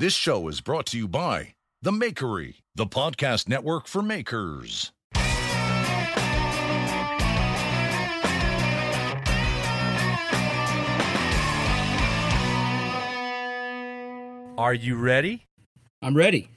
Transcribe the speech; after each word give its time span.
This 0.00 0.14
show 0.14 0.48
is 0.48 0.62
brought 0.62 0.86
to 0.86 0.96
you 0.96 1.06
by 1.06 1.56
The 1.82 1.90
Makery, 1.90 2.54
the 2.74 2.86
podcast 2.86 3.50
network 3.50 3.86
for 3.86 4.00
makers. 4.00 4.92
Are 14.56 14.72
you 14.72 14.96
ready? 14.96 15.44
I'm 16.00 16.16
ready. 16.16 16.48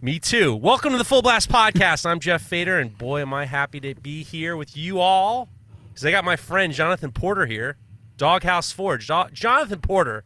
Me 0.00 0.20
too. 0.20 0.54
Welcome 0.54 0.92
to 0.92 0.98
the 0.98 1.04
Full 1.04 1.22
Blast 1.22 1.48
Podcast. 1.50 2.06
I'm 2.06 2.20
Jeff 2.20 2.42
Fader, 2.42 2.78
and 2.78 2.96
boy, 2.96 3.22
am 3.22 3.34
I 3.34 3.46
happy 3.46 3.80
to 3.80 3.96
be 3.96 4.22
here 4.22 4.56
with 4.56 4.76
you 4.76 5.00
all 5.00 5.48
because 5.88 6.06
I 6.06 6.12
got 6.12 6.24
my 6.24 6.36
friend 6.36 6.72
Jonathan 6.72 7.10
Porter 7.10 7.46
here, 7.46 7.76
Doghouse 8.16 8.70
Forge. 8.70 9.08
Do- 9.08 9.30
Jonathan 9.32 9.80
Porter 9.80 10.22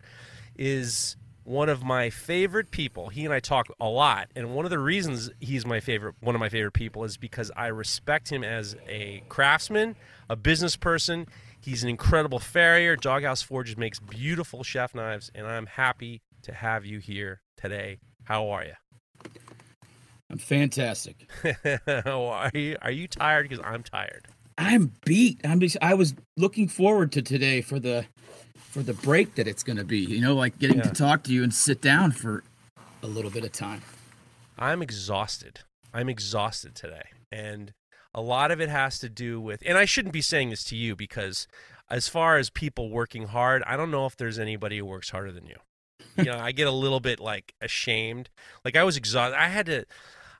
is 0.55 1.17
one 1.45 1.69
of 1.69 1.83
my 1.83 2.11
favorite 2.11 2.71
people. 2.71 3.09
He 3.09 3.25
and 3.25 3.35
I 3.35 3.41
talk 3.41 3.69
a 3.81 3.89
lot, 3.89 4.29
and 4.37 4.55
one 4.55 4.65
of 4.65 4.71
the 4.71 4.79
reasons 4.79 5.31
he's 5.41 5.67
my 5.67 5.81
favorite, 5.81 6.15
one 6.21 6.35
of 6.35 6.41
my 6.41 6.49
favorite 6.49 6.73
people, 6.73 7.05
is 7.05 7.17
because 7.17 7.51
I 7.57 7.67
respect 7.69 8.31
him 8.31 8.45
as 8.45 8.77
a 8.89 9.23
craftsman, 9.29 9.97
a 10.29 10.37
business 10.37 10.77
person. 10.77 11.27
He's 11.61 11.83
an 11.83 11.89
incredible 11.89 12.39
farrier. 12.39 12.97
Doghouse 12.97 13.43
Forges 13.43 13.77
makes 13.77 13.99
beautiful 14.01 14.63
chef 14.63 14.95
knives, 14.95 15.31
and 15.35 15.47
I'm 15.47 15.67
happy 15.67 16.23
to 16.43 16.53
have 16.53 16.85
you 16.85 16.99
here 16.99 17.41
today. 17.57 17.99
How 18.25 18.49
are 18.51 18.65
you? 18.65 18.75
I'm 20.31 20.39
fantastic. 20.39 21.29
How 21.87 22.25
are 22.25 22.51
you? 22.55 22.77
Are 22.81 22.91
you 22.91 23.07
tired? 23.07 23.49
Because 23.49 23.65
I'm 23.65 23.83
tired. 23.83 24.27
I'm 24.57 24.93
beat. 25.05 25.41
I'm 25.45 25.61
just, 25.61 25.77
I 25.83 25.95
was 25.95 26.15
looking 26.37 26.69
forward 26.69 27.13
to 27.13 27.23
today 27.23 27.61
for 27.61 27.79
the 27.79 28.07
for 28.73 28.83
the 28.83 28.95
break 28.95 29.35
that 29.37 29.47
it's 29.47 29.63
going 29.63 29.77
to 29.77 29.85
be. 29.85 29.99
You 30.01 30.21
know, 30.21 30.35
like 30.35 30.59
getting 30.59 30.79
Yeah. 30.79 30.85
to 30.85 30.91
talk 30.95 31.23
to 31.25 31.33
you 31.33 31.43
and 31.43 31.53
sit 31.53 31.81
down 31.81 32.13
for 32.13 32.43
a 33.03 33.07
little 33.07 33.31
bit 33.31 33.45
of 33.45 33.53
time. 33.53 33.83
I'm 34.59 34.83
exhausted. 34.83 35.61
I'm 35.93 36.09
exhausted 36.09 36.75
today. 36.75 37.03
And 37.31 37.73
a 38.15 38.21
lot 38.23 38.51
of 38.51 38.61
it 38.61 38.69
has 38.69 38.99
to 39.01 39.09
do 39.09 39.41
with, 39.41 39.63
and 39.67 39.77
I 39.77 39.85
shouldn't 39.85 40.13
be 40.13 40.23
saying 40.23 40.51
this 40.51 40.65
to 40.65 40.77
you 40.77 40.97
because 40.97 41.47
as 41.91 42.09
far 42.09 42.39
as 42.39 42.49
people 42.51 42.89
working 42.91 43.27
hard, 43.29 43.63
I 43.67 43.77
don't 43.77 43.91
know 43.91 44.07
if 44.07 44.17
there's 44.17 44.39
anybody 44.39 44.79
who 44.79 44.87
works 44.87 45.11
harder 45.11 45.33
than 45.33 45.47
you. 45.47 45.57
You 46.17 46.25
know, 46.25 46.39
I 46.39 46.53
get 46.53 46.67
a 46.67 46.73
little 46.73 47.01
bit 47.01 47.21
like 47.21 47.55
ashamed. 47.61 48.29
Like 48.65 48.77
I 48.77 48.85
was 48.85 48.97
exhausted. 48.97 49.37
I 49.39 49.49
had 49.49 49.67
to, 49.67 49.85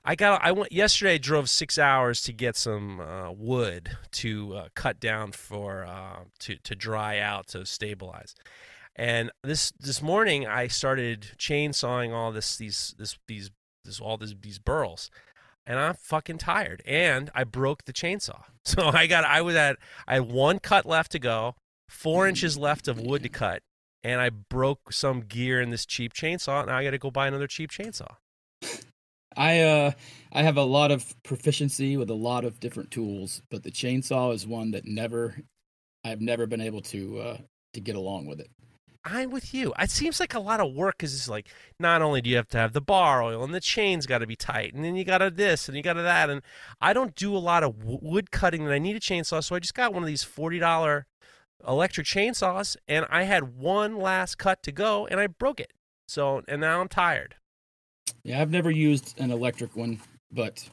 I 0.05 0.15
got, 0.15 0.43
I 0.43 0.51
went, 0.51 0.71
yesterday 0.71 1.13
I 1.13 1.17
drove 1.17 1.49
six 1.49 1.77
hours 1.77 2.21
to 2.23 2.33
get 2.33 2.55
some 2.55 2.99
uh, 2.99 3.31
wood 3.31 3.97
to 4.11 4.53
uh, 4.55 4.67
cut 4.75 4.99
down 4.99 5.31
for, 5.31 5.85
uh, 5.85 6.25
to, 6.39 6.57
to 6.57 6.75
dry 6.75 7.19
out, 7.19 7.47
to 7.47 7.65
stabilize. 7.65 8.35
And 8.95 9.31
this, 9.43 9.71
this 9.79 10.01
morning 10.01 10.45
I 10.45 10.67
started 10.67 11.31
chainsawing 11.37 12.13
all 12.13 12.31
this, 12.31 12.57
these, 12.57 12.93
this, 12.97 13.17
these 13.27 13.49
this 13.83 13.99
all 13.99 14.17
this, 14.17 14.33
these 14.41 14.59
burls 14.59 15.09
and 15.65 15.79
i'm 15.79 15.93
fucking 15.93 16.37
tired 16.37 16.81
and 16.85 17.29
i 17.35 17.43
broke 17.43 17.85
the 17.85 17.93
chainsaw 17.93 18.43
so 18.65 18.87
i 18.87 19.07
got 19.07 19.23
i 19.23 19.41
was 19.41 19.55
at 19.55 19.77
i 20.07 20.15
had 20.15 20.31
one 20.31 20.59
cut 20.59 20.85
left 20.85 21.11
to 21.11 21.19
go 21.19 21.55
four 21.89 22.27
inches 22.27 22.57
left 22.57 22.87
of 22.87 22.99
wood 22.99 23.23
to 23.23 23.29
cut 23.29 23.61
and 24.03 24.19
i 24.19 24.29
broke 24.29 24.91
some 24.91 25.21
gear 25.21 25.61
in 25.61 25.69
this 25.69 25.85
cheap 25.85 26.13
chainsaw 26.13 26.61
and 26.61 26.71
i 26.71 26.83
gotta 26.83 26.97
go 26.97 27.11
buy 27.11 27.27
another 27.27 27.47
cheap 27.47 27.69
chainsaw 27.71 28.15
I 29.37 29.61
uh 29.61 29.91
I 30.31 30.43
have 30.43 30.57
a 30.57 30.63
lot 30.63 30.91
of 30.91 31.13
proficiency 31.23 31.97
with 31.97 32.09
a 32.09 32.15
lot 32.15 32.45
of 32.45 32.59
different 32.59 32.91
tools, 32.91 33.41
but 33.49 33.63
the 33.63 33.71
chainsaw 33.71 34.33
is 34.33 34.47
one 34.47 34.71
that 34.71 34.85
never 34.85 35.35
I've 36.03 36.21
never 36.21 36.45
been 36.47 36.61
able 36.61 36.81
to 36.81 37.19
uh 37.19 37.37
to 37.73 37.81
get 37.81 37.95
along 37.95 38.27
with 38.27 38.39
it. 38.39 38.51
i'm 39.03 39.31
with 39.31 39.53
you 39.53 39.73
it 39.79 39.89
seems 39.89 40.19
like 40.19 40.33
a 40.35 40.39
lot 40.39 40.59
of 40.59 40.73
work 40.73 40.95
because 40.97 41.13
it's 41.15 41.27
like 41.27 41.47
not 41.79 42.01
only 42.03 42.21
do 42.21 42.29
you 42.29 42.35
have 42.35 42.47
to 42.47 42.57
have 42.57 42.71
the 42.73 42.79
bar 42.81 43.23
oil 43.23 43.43
and 43.43 43.53
the 43.53 43.59
chain's 43.59 44.05
got 44.05 44.19
to 44.19 44.27
be 44.27 44.35
tight 44.35 44.73
and 44.73 44.85
then 44.85 44.95
you 44.95 45.03
got 45.03 45.17
to 45.17 45.31
this 45.31 45.67
and 45.67 45.75
you 45.75 45.81
got 45.83 45.93
to 45.93 46.03
that 46.03 46.29
and 46.29 46.41
i 46.79 46.93
don't 46.93 47.15
do 47.15 47.35
a 47.35 47.39
lot 47.39 47.63
of 47.63 47.83
wood 47.83 48.29
cutting 48.29 48.61
and 48.61 48.71
i 48.71 48.77
need 48.77 48.95
a 48.95 48.99
chainsaw 48.99 49.43
so 49.43 49.55
i 49.55 49.59
just 49.59 49.73
got 49.73 49.91
one 49.93 50.03
of 50.03 50.07
these 50.07 50.23
$40 50.23 51.03
electric 51.67 52.05
chainsaws 52.07 52.75
and 52.87 53.05
I 53.09 53.23
had 53.23 53.57
one 53.57 53.97
last 53.97 54.37
cut 54.37 54.61
to 54.63 54.71
go 54.71 55.07
and 55.07 55.19
I 55.19 55.27
broke 55.27 55.59
it. 55.59 55.71
So 56.07 56.41
and 56.47 56.61
now 56.61 56.81
I'm 56.81 56.87
tired. 56.89 57.35
Yeah, 58.23 58.41
I've 58.41 58.51
never 58.51 58.71
used 58.71 59.19
an 59.19 59.31
electric 59.31 59.75
one, 59.75 59.99
but 60.31 60.67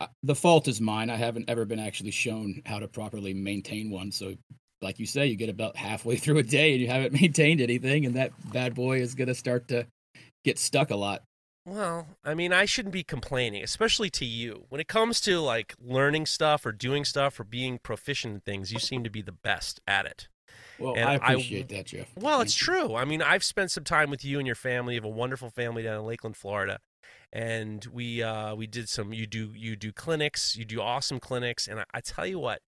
uh, 0.00 0.06
the 0.22 0.34
fault 0.34 0.68
is 0.68 0.80
mine. 0.80 1.10
I 1.10 1.16
haven't 1.16 1.48
ever 1.48 1.64
been 1.64 1.80
actually 1.80 2.12
shown 2.12 2.62
how 2.64 2.78
to 2.78 2.86
properly 2.86 3.34
maintain 3.34 3.90
one. 3.90 4.12
So, 4.12 4.34
like 4.82 4.98
you 4.98 5.06
say, 5.06 5.26
you 5.26 5.36
get 5.36 5.48
about 5.48 5.76
halfway 5.76 6.16
through 6.16 6.38
a 6.38 6.42
day 6.42 6.72
and 6.72 6.80
you 6.80 6.88
haven't 6.88 7.12
maintained 7.20 7.60
anything, 7.60 8.06
and 8.06 8.14
that 8.16 8.32
bad 8.52 8.74
boy 8.74 9.00
is 9.00 9.14
going 9.14 9.28
to 9.28 9.34
start 9.34 9.68
to 9.68 9.86
get 10.44 10.58
stuck 10.58 10.90
a 10.90 10.96
lot. 10.96 11.22
Well, 11.64 12.06
I 12.24 12.34
mean, 12.34 12.52
I 12.52 12.64
shouldn't 12.64 12.92
be 12.92 13.02
complaining, 13.02 13.64
especially 13.64 14.08
to 14.10 14.24
you. 14.24 14.66
When 14.68 14.80
it 14.80 14.86
comes 14.86 15.20
to 15.22 15.40
like 15.40 15.74
learning 15.80 16.26
stuff 16.26 16.64
or 16.64 16.70
doing 16.70 17.04
stuff 17.04 17.40
or 17.40 17.44
being 17.44 17.78
proficient 17.78 18.34
in 18.34 18.40
things, 18.40 18.72
you 18.72 18.78
seem 18.78 19.02
to 19.02 19.10
be 19.10 19.20
the 19.20 19.32
best 19.32 19.80
at 19.88 20.06
it. 20.06 20.28
Well, 20.78 20.94
And 20.96 21.08
I 21.08 21.12
I- 21.12 21.32
appreciate 21.32 21.68
that, 21.70 21.86
Jeff. 21.86 22.08
Well, 22.16 22.40
it's 22.40 22.54
true. 22.54 22.94
I 22.94 23.04
mean, 23.04 23.22
I've 23.22 23.44
spent 23.44 23.70
some 23.70 23.84
time 23.84 24.10
with 24.10 24.24
you 24.24 24.38
and 24.38 24.46
your 24.46 24.56
family. 24.56 24.94
You 24.94 25.00
have 25.00 25.04
a 25.04 25.08
wonderful 25.08 25.50
family 25.50 25.82
down 25.82 25.98
in 26.00 26.06
Lakeland, 26.06 26.36
Florida, 26.36 26.78
and 27.32 27.84
we 27.86 28.22
uh, 28.22 28.54
we 28.54 28.66
did 28.66 28.88
some. 28.88 29.12
You 29.12 29.26
do 29.26 29.52
you 29.54 29.76
do 29.76 29.92
clinics. 29.92 30.56
You 30.56 30.64
do 30.64 30.80
awesome 30.80 31.18
clinics, 31.20 31.66
and 31.66 31.80
I, 31.80 31.84
I 31.94 32.00
tell 32.00 32.26
you 32.26 32.38
what, 32.38 32.60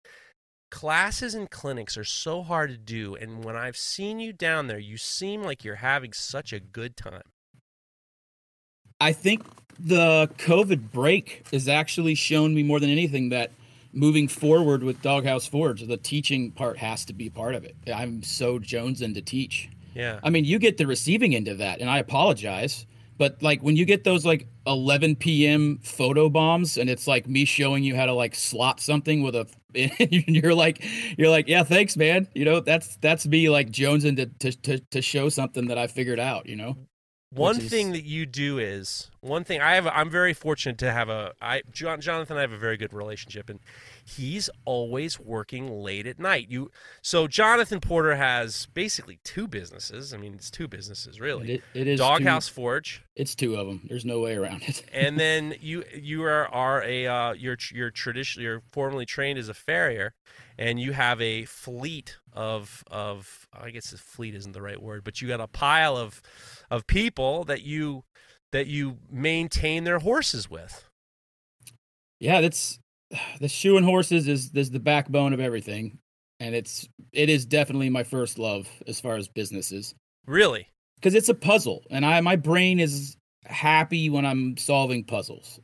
classes 0.71 1.33
and 1.35 1.49
clinics 1.49 1.97
are 1.97 2.03
so 2.03 2.43
hard 2.43 2.69
to 2.69 2.77
do. 2.77 3.15
And 3.15 3.43
when 3.43 3.55
I've 3.55 3.77
seen 3.77 4.19
you 4.19 4.31
down 4.33 4.67
there, 4.67 4.79
you 4.79 4.97
seem 4.97 5.43
like 5.43 5.63
you're 5.63 5.75
having 5.75 6.13
such 6.13 6.53
a 6.53 6.59
good 6.59 6.95
time. 6.97 7.23
I 8.99 9.11
think 9.13 9.43
the 9.79 10.27
COVID 10.39 10.91
break 10.91 11.43
has 11.51 11.67
actually 11.67 12.15
shown 12.15 12.55
me 12.55 12.63
more 12.63 12.79
than 12.79 12.89
anything 12.89 13.29
that 13.29 13.51
moving 13.97 14.27
forward 14.27 14.83
with 14.83 15.01
Doghouse 15.01 15.47
Forge, 15.47 15.81
the 15.81 15.97
teaching 15.97 16.51
part 16.51 16.77
has 16.77 17.03
to 17.05 17.13
be 17.13 17.29
part 17.29 17.55
of 17.55 17.63
it. 17.63 17.75
I'm 17.93 18.21
so 18.21 18.59
jonesing 18.59 19.15
to 19.15 19.21
teach. 19.21 19.69
Yeah. 19.95 20.19
I 20.23 20.29
mean, 20.29 20.45
you 20.45 20.59
get 20.59 20.77
the 20.77 20.85
receiving 20.85 21.35
end 21.35 21.47
of 21.47 21.57
that, 21.57 21.81
and 21.81 21.89
I 21.89 21.97
apologize. 21.97 22.85
But 23.17 23.41
like 23.41 23.61
when 23.61 23.75
you 23.75 23.85
get 23.85 24.03
those 24.03 24.25
like 24.25 24.47
11 24.67 25.15
p.m. 25.15 25.79
photo 25.81 26.29
bombs, 26.29 26.77
and 26.77 26.87
it's 26.87 27.07
like 27.07 27.27
me 27.27 27.45
showing 27.45 27.83
you 27.83 27.95
how 27.95 28.05
to 28.05 28.13
like 28.13 28.35
slot 28.35 28.79
something 28.79 29.23
with 29.23 29.35
a, 29.35 29.47
you're 30.27 30.53
like, 30.53 30.85
you're 31.17 31.29
like, 31.29 31.47
yeah, 31.47 31.63
thanks, 31.63 31.97
man. 31.97 32.27
You 32.35 32.45
know, 32.45 32.59
that's 32.59 32.97
that's 32.97 33.25
me 33.25 33.49
like 33.49 33.71
jonesing 33.71 34.17
to 34.17 34.51
to 34.51 34.61
to, 34.61 34.79
to 34.79 35.01
show 35.01 35.29
something 35.29 35.67
that 35.67 35.79
I 35.79 35.87
figured 35.87 36.19
out. 36.19 36.45
You 36.45 36.57
know, 36.57 36.77
One 37.29 37.57
is- 37.59 37.69
thing 37.69 37.91
that 37.91 38.03
you 38.03 38.25
do 38.25 38.57
is 38.57 39.11
one 39.19 39.43
thing 39.43 39.61
I 39.61 39.75
have. 39.75 39.85
I'm 39.87 40.09
very 40.09 40.33
fortunate 40.33 40.77
to 40.79 40.91
have 40.91 41.09
a. 41.09 41.33
I 41.41 41.61
John, 41.71 41.99
Jonathan 41.99 42.37
I 42.37 42.41
have 42.41 42.53
a 42.53 42.57
very 42.57 42.77
good 42.77 42.93
relationship, 42.93 43.49
and 43.49 43.59
he's 44.07 44.49
always 44.63 45.19
working 45.19 45.69
late 45.69 46.07
at 46.07 46.19
night. 46.19 46.47
You 46.49 46.71
so 47.01 47.27
Jonathan 47.27 47.79
Porter 47.79 48.15
has 48.15 48.67
basically 48.67 49.19
two 49.23 49.47
businesses. 49.47 50.13
I 50.13 50.17
mean, 50.17 50.33
it's 50.33 50.49
two 50.49 50.67
businesses 50.67 51.19
really. 51.19 51.55
it, 51.55 51.63
it 51.73 51.87
is 51.87 51.99
Doghouse 51.99 52.47
Two, 52.47 52.53
Forge, 52.53 53.03
it's 53.15 53.35
two 53.35 53.55
of 53.55 53.67
them. 53.67 53.81
There's 53.89 54.05
no 54.05 54.19
way 54.19 54.35
around 54.35 54.63
it. 54.63 54.83
and 54.93 55.19
then 55.19 55.55
you 55.59 55.83
you 55.93 56.23
are 56.23 56.47
are 56.47 56.83
a 56.83 57.07
uh, 57.07 57.33
you're 57.33 57.57
you're 57.71 57.91
tradition 57.91 58.41
you're 58.41 58.61
formally 58.71 59.05
trained 59.05 59.37
as 59.37 59.49
a 59.49 59.53
farrier, 59.53 60.13
and 60.57 60.79
you 60.79 60.93
have 60.93 61.21
a 61.21 61.45
fleet 61.45 62.17
of 62.31 62.83
of 62.89 63.47
I 63.53 63.71
guess 63.71 63.91
fleet 63.99 64.35
isn't 64.35 64.53
the 64.53 64.61
right 64.61 64.81
word, 64.81 65.03
but 65.03 65.21
you 65.21 65.27
got 65.27 65.41
a 65.41 65.47
pile 65.47 65.97
of 65.97 66.21
of 66.71 66.87
people 66.87 67.43
that 67.45 67.61
you 67.61 68.03
that 68.51 68.67
you 68.67 68.99
maintain 69.11 69.83
their 69.83 69.99
horses 69.99 70.49
with. 70.49 70.89
yeah, 72.19 72.39
that's 72.39 72.79
the 73.39 73.47
shoeing 73.47 73.83
horses 73.83 74.27
is 74.27 74.51
is 74.53 74.71
the 74.71 74.79
backbone 74.79 75.33
of 75.33 75.39
everything, 75.39 75.99
and 76.39 76.55
it's 76.55 76.87
it 77.13 77.29
is 77.29 77.45
definitely 77.45 77.89
my 77.89 78.03
first 78.03 78.39
love 78.39 78.67
as 78.87 78.99
far 78.99 79.15
as 79.15 79.27
businesses. 79.27 79.95
Really? 80.25 80.67
because 80.97 81.15
it's 81.15 81.29
a 81.29 81.33
puzzle 81.33 81.83
and 81.89 82.05
i 82.05 82.19
my 82.21 82.35
brain 82.35 82.79
is 82.79 83.15
happy 83.45 84.09
when 84.09 84.25
i'm 84.25 84.57
solving 84.57 85.03
puzzles 85.03 85.59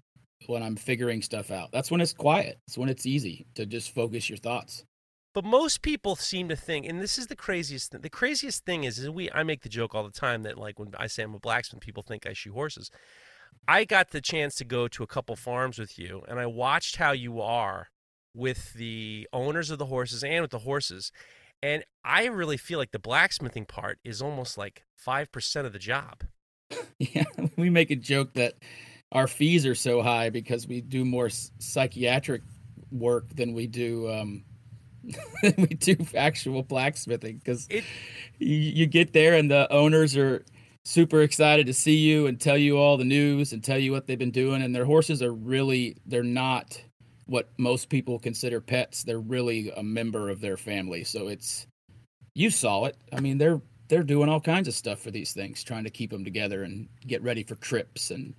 when 0.48 0.64
i'm 0.64 0.76
figuring 0.76 1.22
stuff 1.22 1.52
out 1.52 1.72
that's 1.72 1.92
when 1.92 2.02
it's 2.02 2.14
quiet 2.14 2.60
it's 2.68 2.78
when 2.78 2.90
it's 2.90 3.06
easy 3.06 3.46
to 3.56 3.66
just 3.66 3.94
focus 3.94 4.30
your 4.30 4.38
thoughts 4.38 4.84
But 5.34 5.46
most 5.46 5.82
people 5.82 6.16
seem 6.16 6.48
to 6.50 6.56
think, 6.56 6.86
and 6.86 7.02
this 7.02 7.18
is 7.18 7.26
the 7.26 7.36
craziest 7.36 7.92
thing. 7.92 8.02
The 8.02 8.10
craziest 8.10 8.66
thing 8.66 8.84
is, 8.84 9.00
is 9.00 9.10
we. 9.10 9.32
I 9.32 9.42
make 9.42 9.62
the 9.64 9.70
joke 9.70 9.96
all 9.96 10.04
the 10.04 10.20
time 10.20 10.44
that 10.44 10.60
like 10.60 10.78
when 10.78 10.94
I 10.96 11.08
say 11.08 11.24
I'm 11.24 11.34
a 11.34 11.40
blacksmith, 11.40 11.82
people 11.82 12.04
think 12.04 12.28
I 12.28 12.34
shoe 12.34 12.54
horses. 12.54 12.92
I 13.68 13.86
got 13.86 14.12
the 14.12 14.22
chance 14.22 14.56
to 14.56 14.66
go 14.66 14.88
to 14.90 15.04
a 15.04 15.08
couple 15.08 15.36
farms 15.36 15.80
with 15.80 15.98
you, 15.98 16.24
and 16.28 16.40
I 16.40 16.46
watched 16.46 16.98
how 16.98 17.12
you 17.12 17.42
are 17.42 17.90
with 18.36 18.74
the 18.74 19.28
owners 19.32 19.70
of 19.70 19.80
the 19.80 19.86
horses 19.86 20.24
and 20.24 20.42
with 20.42 20.52
the 20.52 20.60
horses. 20.60 21.12
And 21.62 21.84
I 22.04 22.26
really 22.26 22.58
feel 22.58 22.78
like 22.78 22.92
the 22.92 23.00
blacksmithing 23.00 23.66
part 23.66 24.00
is 24.04 24.22
almost 24.22 24.58
like 24.58 24.84
five 24.98 25.32
percent 25.32 25.66
of 25.66 25.74
the 25.74 25.80
job. 25.80 26.24
yeah 27.00 27.24
we 27.58 27.70
make 27.70 27.92
a 27.92 27.96
joke 27.96 28.34
that 28.34 28.54
our 29.12 29.28
fees 29.28 29.66
are 29.66 29.76
so 29.76 30.02
high 30.02 30.30
because 30.30 30.68
we 30.68 30.82
do 30.82 31.06
more 31.06 31.30
psychiatric 31.30 32.42
work 32.92 33.30
than 33.36 33.54
we 33.54 33.68
do 33.68 34.10
um 34.12 34.44
we 35.58 35.68
do 35.68 35.98
actual 36.16 36.64
blacksmithing 36.64 37.38
because 37.38 37.68
you, 37.70 37.82
you 38.40 38.86
get 38.86 39.14
there 39.14 39.34
and 39.34 39.52
the 39.52 39.72
owners 39.72 40.16
are 40.16 40.46
super 40.86 41.22
excited 41.22 41.66
to 41.68 41.74
see 41.74 41.96
you 41.96 42.28
and 42.28 42.40
tell 42.40 42.58
you 42.58 42.78
all 42.78 42.98
the 42.98 43.04
news 43.04 43.54
and 43.54 43.64
tell 43.64 43.78
you 43.78 43.92
what 43.92 44.08
they've 44.08 44.20
been 44.20 44.32
doing. 44.32 44.62
And 44.62 44.76
their 44.76 44.86
horses 44.86 45.22
are 45.22 45.34
really, 45.34 45.98
they're 46.06 46.24
not 46.24 46.82
what 47.26 47.50
most 47.58 47.90
people 47.90 48.20
consider 48.20 48.60
pets. 48.60 49.04
They're 49.04 49.20
really 49.20 49.72
a 49.76 49.84
member 49.84 50.30
of 50.30 50.42
their 50.42 50.58
family. 50.58 51.04
So 51.04 51.28
it's, 51.30 51.68
you 52.36 52.50
saw 52.50 52.86
it. 52.86 52.98
I 53.12 53.22
mean, 53.22 53.38
they're, 53.38 53.62
they're 53.88 54.04
doing 54.04 54.30
all 54.30 54.42
kinds 54.42 54.68
of 54.68 54.74
stuff 54.74 55.00
for 55.00 55.12
these 55.12 55.34
things, 55.34 55.64
trying 55.64 55.86
to 55.86 55.90
keep 55.90 56.12
them 56.12 56.24
together 56.24 56.64
and 56.64 56.90
get 57.06 57.22
ready 57.22 57.44
for 57.44 57.56
trips. 57.56 58.12
And 58.12 58.34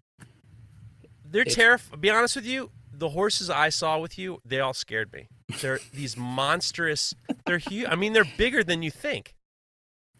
they're 1.30 1.44
terrified. 1.44 2.00
Be 2.00 2.10
honest 2.10 2.36
with 2.36 2.46
you, 2.46 2.70
the 2.92 3.10
horses 3.10 3.50
I 3.50 3.70
saw 3.70 3.98
with 3.98 4.18
you, 4.18 4.40
they 4.44 4.60
all 4.60 4.74
scared 4.74 5.12
me. 5.12 5.28
They're 5.60 5.80
these 5.92 6.16
monstrous. 6.16 7.14
They're 7.46 7.58
huge. 7.58 7.86
I 7.88 7.96
mean, 7.96 8.12
they're 8.12 8.30
bigger 8.36 8.62
than 8.62 8.82
you 8.82 8.90
think. 8.90 9.33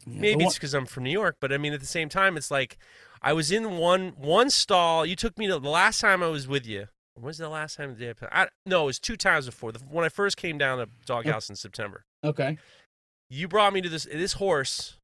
Yeah, 0.07 0.21
Maybe 0.21 0.41
the 0.41 0.47
it's 0.47 0.55
because 0.55 0.75
I'm 0.75 0.87
from 0.87 1.05
New 1.05 1.11
York, 1.11 1.37
but 1.41 1.53
I 1.53 1.59
mean, 1.59 1.73
at 1.73 1.81
the 1.81 1.87
same 1.87 2.09
time, 2.09 2.37
it's 2.37 2.51
like 2.51 2.79
I 3.23 3.33
was 3.33 3.51
in 3.51 3.79
one 3.79 4.13
one 4.17 4.51
stall. 4.51 5.07
You 5.07 5.17
took 5.17 5.39
me 5.39 5.47
to 5.47 5.59
the 5.59 5.69
last 5.69 6.01
time 6.01 6.23
I 6.23 6.29
was 6.29 6.47
with 6.47 6.67
you. 6.67 6.89
When 7.15 7.27
was 7.27 7.39
the 7.39 7.49
last 7.49 7.77
time? 7.77 7.95
Did 7.95 8.17
I, 8.23 8.43
I, 8.43 8.49
no, 8.67 8.83
it 8.83 8.87
was 8.87 8.99
two 8.99 9.17
times 9.17 9.47
before. 9.47 9.73
The, 9.73 9.79
when 9.79 10.05
I 10.05 10.09
first 10.09 10.37
came 10.37 10.59
down 10.59 10.79
to 10.79 10.89
Doghouse 11.07 11.49
in 11.49 11.57
September, 11.57 12.05
okay. 12.25 12.59
you 13.31 13.47
brought 13.49 13.73
me 13.73 13.81
to 13.81 13.89
this. 13.89 14.05
This 14.05 14.35
horse 14.35 14.99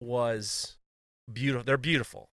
was 0.00 0.76
beautiful. 1.32 1.64
They're 1.64 1.78
beautiful, 1.78 2.30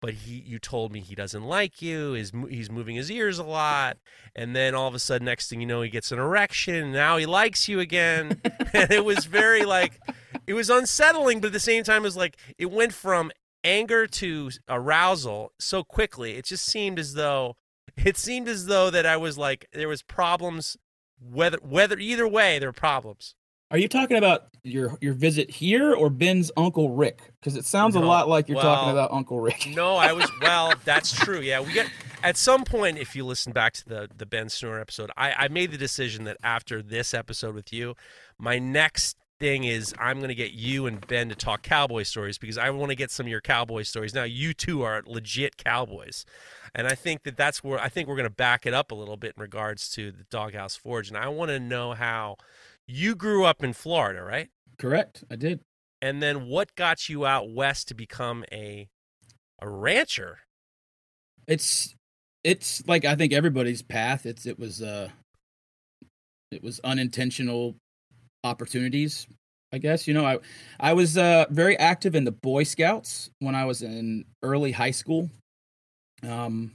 but 0.00 0.14
he. 0.14 0.34
You 0.34 0.60
told 0.60 0.92
me 0.92 1.00
he 1.00 1.16
doesn't 1.16 1.42
like 1.42 1.82
you. 1.82 2.14
Is 2.14 2.30
he's 2.48 2.70
moving 2.70 2.94
his 2.94 3.10
ears 3.10 3.40
a 3.40 3.44
lot, 3.44 3.98
and 4.36 4.54
then 4.54 4.76
all 4.76 4.86
of 4.86 4.94
a 4.94 5.00
sudden, 5.00 5.24
next 5.24 5.50
thing 5.50 5.60
you 5.60 5.66
know, 5.66 5.82
he 5.82 5.90
gets 5.90 6.12
an 6.12 6.20
erection. 6.20 6.92
Now 6.92 7.16
he 7.16 7.26
likes 7.26 7.68
you 7.68 7.80
again, 7.80 8.40
and 8.72 8.92
it 8.92 9.04
was 9.04 9.24
very 9.24 9.64
like, 9.64 10.00
it 10.46 10.54
was 10.54 10.70
unsettling, 10.70 11.40
but 11.40 11.48
at 11.48 11.52
the 11.52 11.60
same 11.60 11.84
time, 11.84 12.02
it 12.02 12.04
was 12.04 12.16
like 12.16 12.36
it 12.58 12.70
went 12.70 12.92
from 12.92 13.30
anger 13.64 14.06
to 14.06 14.50
arousal 14.68 15.52
so 15.58 15.84
quickly. 15.84 16.36
It 16.36 16.44
just 16.46 16.64
seemed 16.64 16.98
as 16.98 17.14
though 17.14 17.56
it 17.96 18.16
seemed 18.16 18.48
as 18.48 18.66
though 18.66 18.90
that 18.90 19.06
I 19.06 19.16
was 19.16 19.38
like 19.38 19.66
there 19.72 19.88
was 19.88 20.02
problems. 20.02 20.76
Whether 21.20 21.58
whether 21.62 21.98
either 21.98 22.26
way, 22.26 22.58
there 22.58 22.68
were 22.68 22.72
problems. 22.72 23.34
Are 23.70 23.78
you 23.78 23.88
talking 23.88 24.18
about 24.18 24.48
your 24.64 24.98
your 25.00 25.14
visit 25.14 25.48
here 25.48 25.94
or 25.94 26.10
Ben's 26.10 26.50
Uncle 26.58 26.90
Rick? 26.90 27.32
Because 27.40 27.56
it 27.56 27.64
sounds 27.64 27.96
a 27.96 28.00
lot 28.00 28.28
like 28.28 28.46
you're 28.48 28.60
talking 28.60 28.90
about 28.90 29.12
Uncle 29.12 29.40
Rick. 29.40 29.66
No, 29.74 29.96
I 29.96 30.12
was 30.12 30.30
well. 30.42 30.74
That's 30.84 31.10
true. 31.10 31.40
Yeah, 31.40 31.60
we 31.60 31.72
get 31.72 31.88
at 32.22 32.36
some 32.36 32.64
point. 32.64 32.98
If 32.98 33.16
you 33.16 33.24
listen 33.24 33.52
back 33.52 33.72
to 33.74 33.88
the 33.88 34.08
the 34.14 34.26
Ben 34.26 34.50
Snore 34.50 34.78
episode, 34.78 35.10
I, 35.16 35.32
I 35.32 35.48
made 35.48 35.70
the 35.70 35.78
decision 35.78 36.24
that 36.24 36.36
after 36.42 36.82
this 36.82 37.14
episode 37.14 37.54
with 37.54 37.72
you, 37.72 37.94
my 38.38 38.58
next 38.58 39.16
thing 39.42 39.64
is 39.64 39.92
I'm 39.98 40.18
going 40.18 40.28
to 40.28 40.36
get 40.36 40.52
you 40.52 40.86
and 40.86 41.04
Ben 41.04 41.28
to 41.28 41.34
talk 41.34 41.62
cowboy 41.62 42.04
stories 42.04 42.38
because 42.38 42.56
I 42.56 42.70
want 42.70 42.90
to 42.90 42.94
get 42.94 43.10
some 43.10 43.26
of 43.26 43.30
your 43.30 43.40
cowboy 43.40 43.82
stories. 43.82 44.14
Now 44.14 44.22
you 44.22 44.54
two 44.54 44.82
are 44.82 45.02
legit 45.04 45.56
cowboys, 45.56 46.24
and 46.76 46.86
I 46.86 46.94
think 46.94 47.24
that 47.24 47.36
that's 47.36 47.64
where 47.64 47.80
I 47.80 47.88
think 47.88 48.08
we're 48.08 48.14
going 48.14 48.28
to 48.28 48.30
back 48.30 48.66
it 48.66 48.72
up 48.72 48.92
a 48.92 48.94
little 48.94 49.16
bit 49.16 49.34
in 49.36 49.42
regards 49.42 49.90
to 49.90 50.12
the 50.12 50.22
Doghouse 50.30 50.76
Forge, 50.76 51.08
and 51.08 51.16
I 51.16 51.26
want 51.26 51.48
to 51.48 51.58
know 51.58 51.92
how 51.92 52.36
you 52.86 53.16
grew 53.16 53.44
up 53.44 53.64
in 53.64 53.72
Florida, 53.72 54.22
right? 54.22 54.48
Correct. 54.78 55.24
I 55.28 55.34
did. 55.34 55.60
And 56.00 56.22
then 56.22 56.46
what 56.46 56.76
got 56.76 57.08
you 57.08 57.26
out 57.26 57.50
west 57.50 57.88
to 57.88 57.94
become 57.94 58.44
a 58.52 58.88
a 59.60 59.68
rancher? 59.68 60.38
It's 61.48 61.96
it's 62.44 62.86
like 62.86 63.04
I 63.04 63.16
think 63.16 63.32
everybody's 63.32 63.82
path. 63.82 64.24
It's 64.24 64.46
it 64.46 64.56
was 64.56 64.80
uh 64.80 65.08
it 66.52 66.62
was 66.62 66.80
unintentional 66.84 67.74
opportunities. 68.44 69.26
I 69.72 69.78
guess 69.78 70.06
you 70.06 70.14
know 70.14 70.24
I 70.26 70.38
I 70.80 70.92
was 70.92 71.16
uh 71.16 71.46
very 71.50 71.78
active 71.78 72.14
in 72.14 72.24
the 72.24 72.32
Boy 72.32 72.64
Scouts 72.64 73.30
when 73.38 73.54
I 73.54 73.64
was 73.64 73.82
in 73.82 74.24
early 74.42 74.72
high 74.72 74.90
school, 74.90 75.30
um, 76.28 76.72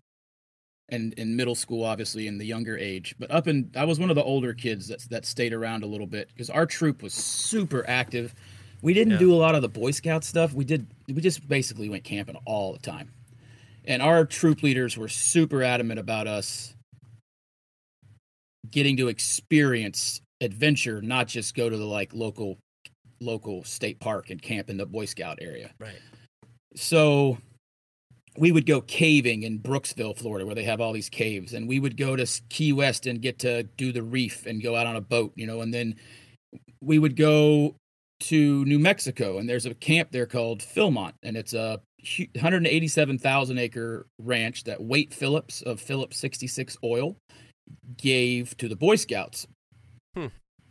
and 0.89 1.13
in 1.13 1.35
middle 1.35 1.53
school, 1.55 1.83
obviously 1.83 2.27
in 2.27 2.37
the 2.39 2.45
younger 2.45 2.77
age. 2.77 3.15
But 3.19 3.29
up 3.29 3.47
in 3.47 3.69
I 3.75 3.85
was 3.85 3.99
one 3.99 4.09
of 4.09 4.15
the 4.15 4.23
older 4.23 4.53
kids 4.53 4.87
that 4.87 5.01
that 5.09 5.25
stayed 5.25 5.53
around 5.53 5.83
a 5.83 5.87
little 5.87 6.07
bit 6.07 6.29
because 6.29 6.49
our 6.49 6.65
troop 6.65 7.03
was 7.03 7.13
super 7.13 7.87
active. 7.87 8.33
We 8.81 8.93
didn't 8.93 9.13
Yeah. 9.13 9.19
do 9.19 9.33
a 9.33 9.37
lot 9.37 9.55
of 9.55 9.61
the 9.61 9.69
Boy 9.69 9.91
Scout 9.91 10.23
stuff. 10.23 10.53
We 10.53 10.65
did 10.65 10.87
we 11.07 11.21
just 11.21 11.47
basically 11.47 11.89
went 11.89 12.03
camping 12.03 12.37
all 12.45 12.73
the 12.73 12.79
time 12.79 13.11
and 13.87 14.01
our 14.01 14.25
troop 14.25 14.61
leaders 14.63 14.97
were 14.97 15.07
super 15.07 15.63
adamant 15.63 15.99
about 15.99 16.27
us 16.27 16.75
getting 18.69 18.97
to 18.97 19.07
experience 19.07 20.21
adventure 20.41 21.01
not 21.01 21.27
just 21.27 21.55
go 21.55 21.69
to 21.69 21.77
the 21.77 21.85
like 21.85 22.13
local 22.13 22.57
local 23.19 23.63
state 23.63 23.99
park 23.99 24.29
and 24.29 24.41
camp 24.41 24.69
in 24.69 24.77
the 24.77 24.85
boy 24.85 25.05
scout 25.05 25.39
area 25.41 25.71
Right. 25.79 25.99
so 26.75 27.37
we 28.37 28.51
would 28.51 28.67
go 28.67 28.81
caving 28.81 29.43
in 29.43 29.59
brooksville 29.59 30.15
florida 30.15 30.45
where 30.45 30.53
they 30.55 30.63
have 30.63 30.79
all 30.79 30.93
these 30.93 31.09
caves 31.09 31.53
and 31.53 31.67
we 31.67 31.79
would 31.79 31.97
go 31.97 32.15
to 32.15 32.27
key 32.49 32.71
west 32.73 33.07
and 33.07 33.21
get 33.21 33.39
to 33.39 33.63
do 33.63 33.91
the 33.91 34.03
reef 34.03 34.45
and 34.45 34.61
go 34.61 34.75
out 34.75 34.85
on 34.85 34.95
a 34.95 35.01
boat 35.01 35.33
you 35.35 35.47
know 35.47 35.61
and 35.61 35.73
then 35.73 35.95
we 36.81 36.99
would 36.99 37.15
go 37.15 37.75
to 38.19 38.63
new 38.65 38.77
mexico 38.77 39.39
and 39.39 39.49
there's 39.49 39.65
a 39.65 39.73
camp 39.73 40.11
there 40.11 40.27
called 40.27 40.59
philmont 40.59 41.13
and 41.23 41.35
it's 41.35 41.53
a 41.53 41.79
187,000 42.35 43.57
acre 43.57 44.05
ranch 44.19 44.63
that 44.63 44.81
Waite 44.81 45.13
Phillips 45.13 45.61
of 45.63 45.81
Phillips 45.81 46.17
66 46.17 46.77
Oil 46.83 47.17
gave 47.97 48.55
to 48.57 48.69
the 48.69 48.75
Boy 48.77 48.95
Scouts. 48.95 49.45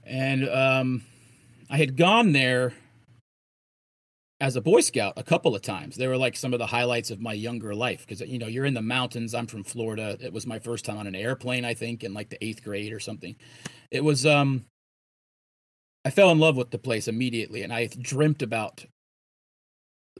And 0.04 0.48
um, 0.48 1.02
I 1.68 1.76
had 1.76 1.96
gone 1.96 2.32
there 2.32 2.74
as 4.40 4.54
a 4.54 4.60
Boy 4.60 4.80
Scout 4.80 5.14
a 5.16 5.22
couple 5.22 5.54
of 5.54 5.62
times. 5.62 5.96
They 5.96 6.06
were 6.06 6.16
like 6.16 6.36
some 6.36 6.52
of 6.52 6.58
the 6.58 6.66
highlights 6.66 7.10
of 7.10 7.20
my 7.20 7.32
younger 7.32 7.74
life 7.74 8.06
because, 8.06 8.20
you 8.20 8.38
know, 8.38 8.46
you're 8.46 8.66
in 8.66 8.74
the 8.74 8.82
mountains. 8.82 9.34
I'm 9.34 9.46
from 9.46 9.64
Florida. 9.64 10.16
It 10.20 10.32
was 10.32 10.46
my 10.46 10.58
first 10.58 10.84
time 10.84 10.98
on 10.98 11.06
an 11.06 11.14
airplane, 11.14 11.64
I 11.64 11.74
think, 11.74 12.04
in 12.04 12.14
like 12.14 12.28
the 12.28 12.44
eighth 12.44 12.62
grade 12.62 12.92
or 12.92 13.00
something. 13.00 13.36
It 13.90 14.04
was, 14.04 14.26
um, 14.26 14.66
I 16.04 16.10
fell 16.10 16.30
in 16.30 16.38
love 16.38 16.56
with 16.56 16.70
the 16.70 16.78
place 16.78 17.08
immediately 17.08 17.62
and 17.62 17.72
I 17.72 17.86
dreamt 17.86 18.42
about 18.42 18.84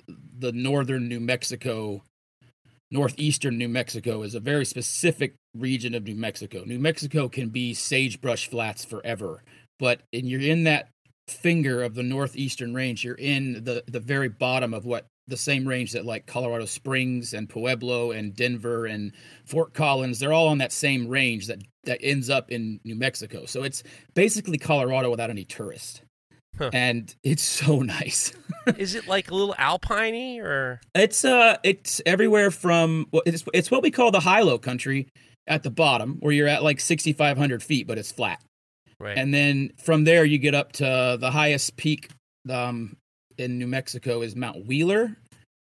the 0.09 0.53
northern 0.53 1.09
New 1.09 1.21
Mexico, 1.21 2.03
northeastern 2.91 3.59
New 3.59 3.69
Mexico 3.69 4.23
is 4.23 4.35
a 4.35 4.41
very 4.41 4.65
specific 4.65 5.35
region 5.55 5.95
of 5.95 6.05
New 6.05 6.15
Mexico. 6.15 6.63
New 6.65 6.79
Mexico 6.79 7.29
can 7.29 7.49
be 7.49 7.75
sagebrush 7.75 8.49
flats 8.49 8.85
forever, 8.85 9.43
but 9.79 10.03
and 10.13 10.29
you're 10.29 10.41
in 10.41 10.65
that 10.65 10.89
finger 11.29 11.83
of 11.83 11.95
the 11.95 12.03
northeastern 12.03 12.75
range. 12.75 13.05
You're 13.05 13.15
in 13.15 13.65
the 13.65 13.83
the 13.87 14.01
very 14.01 14.29
bottom 14.29 14.73
of 14.73 14.85
what 14.85 15.07
the 15.29 15.37
same 15.37 15.67
range 15.67 15.93
that 15.93 16.07
like 16.07 16.27
Colorado 16.27 16.67
Springs 16.67 17.35
and 17.35 17.49
Pueblo 17.49 18.13
and 18.13 18.35
Denver 18.35 18.87
and 18.87 19.13
Fort 19.45 19.75
Collins. 19.75 20.21
They're 20.21 20.33
all 20.33 20.49
on 20.49 20.59
that 20.59 20.73
same 20.73 21.09
range 21.09 21.49
that 21.49 21.63
that 21.85 21.99
ends 22.03 22.31
up 22.31 22.51
in 22.51 22.81
New 22.85 22.95
Mexico. 22.95 23.47
So 23.47 23.65
it's 23.65 23.83
basically 24.15 24.59
Colorado 24.59 25.11
without 25.11 25.31
any 25.31 25.45
tourists. 25.45 26.01
Huh. 26.59 26.71
And 26.73 27.15
it's 27.23 27.43
so 27.43 27.83
nice. 27.83 28.33
Is 28.77 28.95
it 28.95 29.07
like 29.07 29.31
a 29.31 29.35
little 29.35 29.55
alpiney 29.59 30.41
or 30.41 30.81
It's 30.95 31.25
uh, 31.25 31.57
it's 31.63 32.01
everywhere 32.07 32.51
from 32.51 33.07
well, 33.13 33.23
it's 33.27 33.45
it's 33.55 33.71
what 33.71 33.83
we 33.83 33.91
call 33.91 34.11
the 34.11 34.21
high 34.21 34.41
low 34.41 34.59
country 34.59 35.09
at 35.47 35.63
the 35.63 35.71
bottom, 35.71 36.17
where 36.21 36.33
you're 36.33 36.49
at 36.49 36.65
like 36.65 36.81
6,500 36.81 37.63
feet, 37.63 37.87
but 37.87 37.99
it's 37.99 38.11
flat. 38.11 38.41
right? 38.99 39.17
And 39.17 39.33
then 39.33 39.71
from 39.79 40.03
there, 40.05 40.25
you 40.25 40.39
get 40.39 40.55
up 40.55 40.73
to 40.73 41.17
the 41.21 41.31
highest 41.31 41.77
peak 41.77 42.11
um, 42.51 42.97
in 43.39 43.59
New 43.59 43.69
Mexico 43.69 44.23
is 44.23 44.35
Mount 44.35 44.67
Wheeler. 44.67 45.17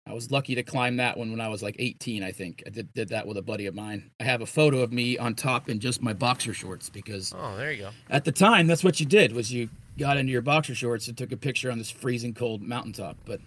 I 0.05 0.15
was 0.15 0.31
lucky 0.31 0.55
to 0.55 0.63
climb 0.63 0.97
that 0.97 1.19
one 1.19 1.31
when 1.31 1.41
I 1.41 1.49
was 1.49 1.63
like 1.63 1.77
18, 1.79 2.23
I 2.23 2.33
think. 2.33 2.63
I 2.67 2.71
did, 2.71 2.93
did 2.95 3.11
that 3.11 3.27
with 3.27 3.37
a 3.37 3.43
buddy 3.43 3.67
of 3.67 3.75
mine. 3.75 4.11
I 4.19 4.25
have 4.25 4.41
a 4.41 4.47
photo 4.47 4.81
of 4.81 4.91
me 4.91 5.19
on 5.19 5.35
top 5.35 5.69
in 5.69 5.81
just 5.81 6.01
my 6.03 6.15
boxer 6.15 6.55
shorts 6.55 6.89
because 6.89 7.35
oh, 7.37 7.57
there 7.59 7.71
you 7.71 7.83
go. 7.83 7.91
at 8.09 8.25
the 8.25 8.33
time 8.33 8.67
that's 8.67 8.83
what 8.83 8.99
you 9.01 9.07
did 9.07 9.33
was 9.33 9.53
you 9.53 9.69
got 9.99 10.17
into 10.17 10.33
your 10.33 10.43
boxer 10.43 10.75
shorts 10.75 11.09
and 11.09 11.19
took 11.19 11.33
a 11.33 11.37
picture 11.37 11.71
on 11.71 11.79
this 11.79 11.91
freezing 11.91 12.33
cold 12.35 12.63
mountaintop. 12.63 13.17
But 13.27 13.41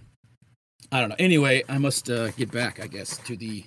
I 0.91 1.00
don't 1.00 1.10
know. 1.10 1.15
Anyway, 1.17 1.63
I 1.70 1.77
must 1.77 2.10
uh, 2.10 2.31
get 2.31 2.51
back, 2.51 2.79
I 2.79 2.88
guess, 2.88 3.17
to 3.20 3.36
the 3.36 3.63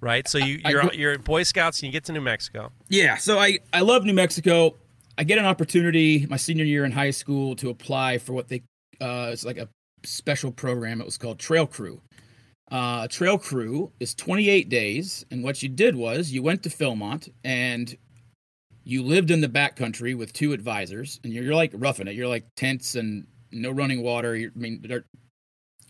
Right. 0.00 0.28
So 0.28 0.38
you, 0.38 0.60
you're, 0.64 0.82
grew- 0.82 0.90
you're 0.92 1.18
Boy 1.18 1.42
Scouts 1.42 1.80
and 1.80 1.88
you 1.88 1.92
get 1.92 2.04
to 2.04 2.12
New 2.12 2.20
Mexico. 2.20 2.70
Yeah, 2.88 3.16
so 3.16 3.38
I 3.38 3.58
I 3.72 3.80
love 3.80 4.04
New 4.04 4.14
Mexico. 4.14 4.76
I 5.16 5.24
get 5.24 5.38
an 5.38 5.44
opportunity 5.44 6.24
my 6.30 6.36
senior 6.36 6.64
year 6.64 6.84
in 6.84 6.92
high 6.92 7.10
school 7.10 7.56
to 7.56 7.70
apply 7.70 8.18
for 8.18 8.32
what 8.32 8.48
they 8.48 8.62
uh 9.00 9.30
it's 9.32 9.44
like 9.44 9.58
a 9.58 9.68
special 10.04 10.52
program. 10.52 11.00
It 11.00 11.04
was 11.04 11.18
called 11.18 11.38
Trail 11.40 11.66
Crew. 11.66 12.00
Uh, 12.70 13.08
Trail 13.08 13.38
Crew 13.38 13.90
is 13.98 14.14
28 14.14 14.68
days, 14.68 15.24
and 15.30 15.42
what 15.42 15.62
you 15.62 15.70
did 15.70 15.96
was 15.96 16.30
you 16.30 16.42
went 16.42 16.62
to 16.64 16.68
Philmont 16.68 17.30
and 17.42 17.96
you 18.88 19.02
lived 19.02 19.30
in 19.30 19.42
the 19.42 19.48
backcountry 19.48 20.16
with 20.16 20.32
two 20.32 20.54
advisors, 20.54 21.20
and 21.22 21.30
you're, 21.30 21.44
you're 21.44 21.54
like 21.54 21.72
roughing 21.74 22.08
it. 22.08 22.14
You're 22.14 22.26
like 22.26 22.46
tents 22.56 22.94
and 22.94 23.26
no 23.52 23.70
running 23.70 24.02
water. 24.02 24.34
you 24.34 24.50
I 24.56 24.58
mean, 24.58 24.82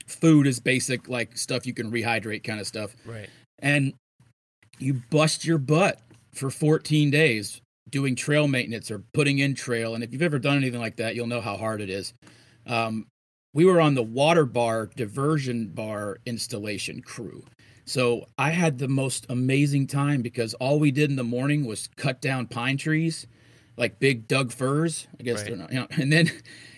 food 0.08 0.48
is 0.48 0.58
basic, 0.58 1.08
like 1.08 1.38
stuff 1.38 1.64
you 1.64 1.72
can 1.72 1.92
rehydrate 1.92 2.42
kind 2.42 2.58
of 2.58 2.66
stuff 2.66 2.96
Right. 3.06 3.28
and 3.60 3.94
you 4.80 4.94
bust 5.10 5.44
your 5.44 5.58
butt 5.58 6.00
for 6.34 6.50
14 6.50 7.10
days 7.10 7.60
doing 7.88 8.16
trail 8.16 8.48
maintenance 8.48 8.90
or 8.90 9.02
putting 9.14 9.38
in 9.38 9.54
trail. 9.54 9.94
And 9.94 10.02
if 10.02 10.12
you've 10.12 10.22
ever 10.22 10.38
done 10.40 10.56
anything 10.56 10.80
like 10.80 10.96
that, 10.96 11.14
you'll 11.14 11.26
know 11.28 11.40
how 11.40 11.56
hard 11.56 11.80
it 11.80 11.90
is. 11.90 12.12
Um, 12.66 13.06
we 13.54 13.64
were 13.64 13.80
on 13.80 13.94
the 13.94 14.02
water 14.02 14.44
bar 14.44 14.90
diversion 14.96 15.68
bar 15.68 16.18
installation 16.26 17.00
crew. 17.00 17.44
So 17.88 18.28
I 18.36 18.50
had 18.50 18.78
the 18.78 18.88
most 18.88 19.24
amazing 19.30 19.86
time 19.86 20.20
because 20.20 20.52
all 20.54 20.78
we 20.78 20.90
did 20.90 21.08
in 21.10 21.16
the 21.16 21.24
morning 21.24 21.64
was 21.64 21.88
cut 21.96 22.20
down 22.20 22.46
pine 22.46 22.76
trees, 22.76 23.26
like 23.78 23.98
big 23.98 24.28
Doug 24.28 24.52
firs. 24.52 25.06
I 25.18 25.22
guess 25.22 25.38
Right. 25.38 25.46
they're 25.46 25.56
not, 25.56 25.72
you 25.72 25.80
know, 25.80 25.86
and 26.02 26.12
then 26.12 26.30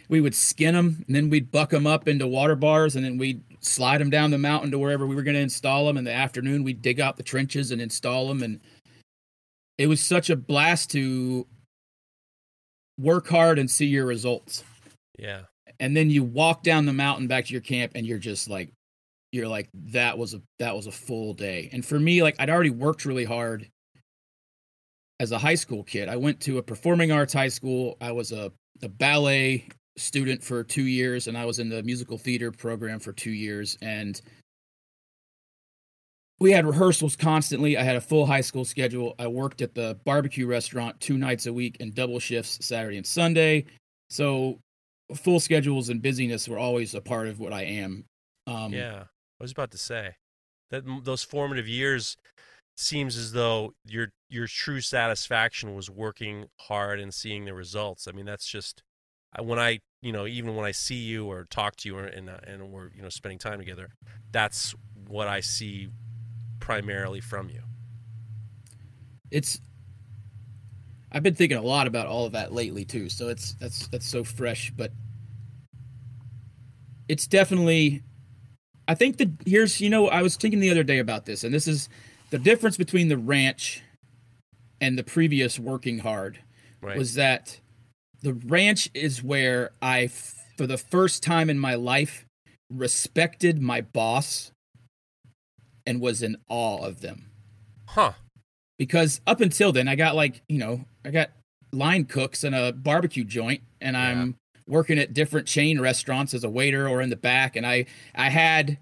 we 0.09 0.21
would 0.21 0.35
skin 0.35 0.75
them 0.75 1.03
and 1.07 1.17
then 1.17 1.29
we'd 1.29 1.51
buck 1.51 1.71
them 1.71 1.87
up 1.87 2.07
into 2.07 2.27
water 2.29 2.55
bars 2.55 2.95
and 2.95 3.05
then 3.05 3.19
we'd 3.19 3.43
slide 3.61 3.99
them 3.99 4.09
down 4.11 4.31
the 4.31 4.39
mountain 4.39 4.71
to 4.71 4.79
wherever 4.79 5.05
we 5.07 5.17
were 5.17 5.23
going 5.25 5.35
to 5.35 5.41
install 5.41 5.87
them. 5.87 5.97
In 5.97 6.05
the 6.05 6.13
afternoon, 6.13 6.63
we'd 6.63 6.81
dig 6.81 7.01
out 7.01 7.17
the 7.17 7.23
trenches 7.25 7.73
and 7.73 7.81
install 7.81 8.29
them. 8.29 8.43
And 8.43 8.61
it 9.79 9.89
was 9.89 10.01
such 10.01 10.31
a 10.31 10.37
blast 10.37 10.91
to 10.93 11.47
work 12.99 13.27
hard 13.29 13.59
and 13.59 13.71
see 13.71 13.87
your 13.87 14.05
results 14.07 14.63
Yeah. 15.19 15.43
and 15.81 15.97
then 15.97 16.11
you 16.11 16.23
walk 16.23 16.63
down 16.63 16.85
the 16.85 16.93
mountain 16.93 17.27
back 17.27 17.47
to 17.47 17.53
your 17.53 17.63
camp 17.63 17.93
and 17.95 18.07
you're 18.07 18.19
just 18.19 18.49
like 18.49 18.73
you're 19.33 19.49
like 19.49 19.69
that 19.75 20.17
was 20.17 20.35
a 20.35 20.43
that 20.59 20.75
was 20.75 20.87
a 20.87 20.93
full 20.93 21.35
day. 21.35 21.69
And 21.73 21.85
for 21.85 21.99
me 21.99 22.23
like 22.23 22.37
i'd 22.39 22.51
already 22.51 22.71
worked 22.71 23.05
really 23.05 23.25
hard 23.25 23.69
as 25.21 25.33
a 25.33 25.39
high 25.39 25.55
school 25.55 25.85
kid. 25.85 26.09
I 26.09 26.17
went 26.17 26.41
to 26.41 26.59
a 26.59 26.63
performing 26.63 27.13
arts 27.13 27.35
high 27.35 27.49
school. 27.49 27.97
I 28.01 28.11
was 28.11 28.33
a, 28.33 28.51
a 28.83 28.89
ballet 28.89 29.69
student 29.99 30.43
for 30.43 30.65
two 30.65 30.85
years 30.85 31.27
and 31.27 31.37
i 31.37 31.45
was 31.45 31.59
in 31.59 31.69
the 31.69 31.83
musical 31.83 32.17
theater 32.17 32.51
program 32.51 32.99
for 32.99 33.13
two 33.13 33.33
years. 33.33 33.77
And 33.83 34.21
we 36.41 36.51
had 36.51 36.65
rehearsals 36.65 37.17
constantly. 37.17 37.77
I 37.77 37.83
had 37.83 37.97
a 37.97 38.01
full 38.01 38.25
high 38.25 38.41
school 38.41 38.65
schedule. 38.65 39.15
I 39.19 39.27
worked 39.27 39.61
at 39.61 39.75
the 39.75 39.99
barbecue 40.07 40.47
restaurant 40.47 40.99
two 40.99 41.19
nights 41.19 41.47
a 41.47 41.53
week 41.53 41.77
and 41.81 41.95
double 41.95 42.19
shifts 42.19 42.65
saturday 42.65 42.97
and 42.97 43.07
sunday. 43.07 43.67
So 44.09 44.59
full 45.15 45.39
schedules 45.39 45.91
and 45.91 46.01
busyness 46.01 46.49
were 46.49 46.59
always 46.59 46.95
a 46.95 47.01
part 47.01 47.29
of 47.29 47.41
what 47.41 47.53
I 47.53 47.63
am. 47.63 48.05
Um, 48.47 48.73
yeah. 48.73 49.05
I 49.41 49.45
was 49.45 49.53
about 49.53 49.71
to 49.71 49.79
say 49.79 50.17
that 50.71 50.85
those 51.05 51.23
formative 51.23 51.67
years 51.67 52.17
seems 52.77 53.17
as 53.17 53.33
though 53.33 53.75
your 53.85 54.09
your 54.29 54.47
true 54.47 54.81
satisfaction 54.81 55.75
was 55.75 55.91
working 55.91 56.47
hard 56.61 57.01
and 57.01 57.13
seeing 57.13 57.45
the 57.45 57.55
results. 57.55 58.07
I 58.07 58.13
mean, 58.13 58.27
that's 58.27 58.47
just 58.47 58.83
when 59.41 59.59
I 59.59 59.81
you 60.03 60.13
know 60.13 60.27
even 60.27 60.57
when 60.57 60.65
I 60.65 60.73
see 60.73 60.97
you 60.97 61.27
or 61.27 61.47
talk 61.51 61.77
to 61.77 61.89
you 61.89 61.97
or, 61.97 62.05
and 62.05 62.29
uh, 62.29 62.39
and 62.47 62.71
we're 62.71 62.91
you 62.95 63.03
know 63.03 63.09
spending 63.09 63.39
time 63.39 63.59
together, 63.59 63.91
that's 64.31 64.75
what 65.09 65.27
I 65.27 65.41
see 65.41 65.89
primarily 66.59 67.21
from 67.21 67.49
you. 67.49 67.63
It's. 69.31 69.61
I've 71.13 71.25
been 71.25 71.35
thinking 71.35 71.59
a 71.59 71.63
lot 71.63 71.89
about 71.89 72.07
all 72.07 72.25
of 72.25 72.33
that 72.33 72.53
lately 72.53 72.85
too, 72.85 73.09
so 73.09 73.29
it's 73.29 73.55
that's 73.55 73.89
that's 73.89 74.07
so 74.07 74.23
fresh, 74.23 74.71
but 74.77 74.93
it's 77.09 77.27
definitely. 77.27 78.03
I 78.91 78.95
think 78.95 79.19
that 79.19 79.29
here's 79.47 79.81
you 79.81 79.89
know 79.89 80.09
I 80.09 80.21
was 80.21 80.35
thinking 80.35 80.59
the 80.59 80.69
other 80.71 80.83
day 80.83 80.99
about 80.99 81.25
this, 81.25 81.45
and 81.45 81.55
this 81.55 81.69
is 81.69 81.89
the 82.31 82.41
difference 82.41 82.77
between 82.77 83.07
the 83.07 83.17
ranch 83.17 83.83
and 84.81 84.99
the 84.99 85.05
previous 85.05 85.61
working 85.61 86.01
hard 86.01 86.41
Right. 86.83 86.97
was 86.99 87.15
that 87.15 87.61
the 88.23 88.33
ranch 88.33 88.91
is 88.93 89.23
where 89.23 89.71
I, 89.81 90.09
for 90.09 90.67
the 90.67 90.77
first 90.77 91.23
time 91.23 91.49
in 91.49 91.59
my 91.59 91.75
life, 91.77 92.25
respected 92.69 93.63
my 93.63 93.81
boss 93.81 94.51
and 95.87 96.01
was 96.01 96.21
in 96.23 96.37
awe 96.49 96.83
of 96.85 97.01
them. 97.01 97.31
huh. 97.87 98.15
Because 98.79 99.21
up 99.27 99.41
until 99.41 99.73
then, 99.73 99.87
I 99.87 99.95
got 99.95 100.17
like, 100.17 100.43
you 100.49 100.59
know, 100.59 100.85
I 101.05 101.11
got 101.11 101.31
line 101.71 102.07
cooks 102.07 102.43
in 102.43 102.55
a 102.55 102.73
barbecue 102.73 103.25
joint 103.25 103.63
and 103.81 103.97
I'm 103.97 104.37
working 104.67 104.99
at 104.99 105.15
different 105.15 105.47
chain 105.47 105.81
restaurants 105.81 106.35
as 106.35 106.45
a 106.45 106.51
waiter 106.51 106.89
or 106.89 107.01
in 107.01 107.11
the 107.11 107.17
back. 107.17 107.57
And 107.57 107.67
I, 107.67 107.87
I 108.15 108.31
had 108.31 108.79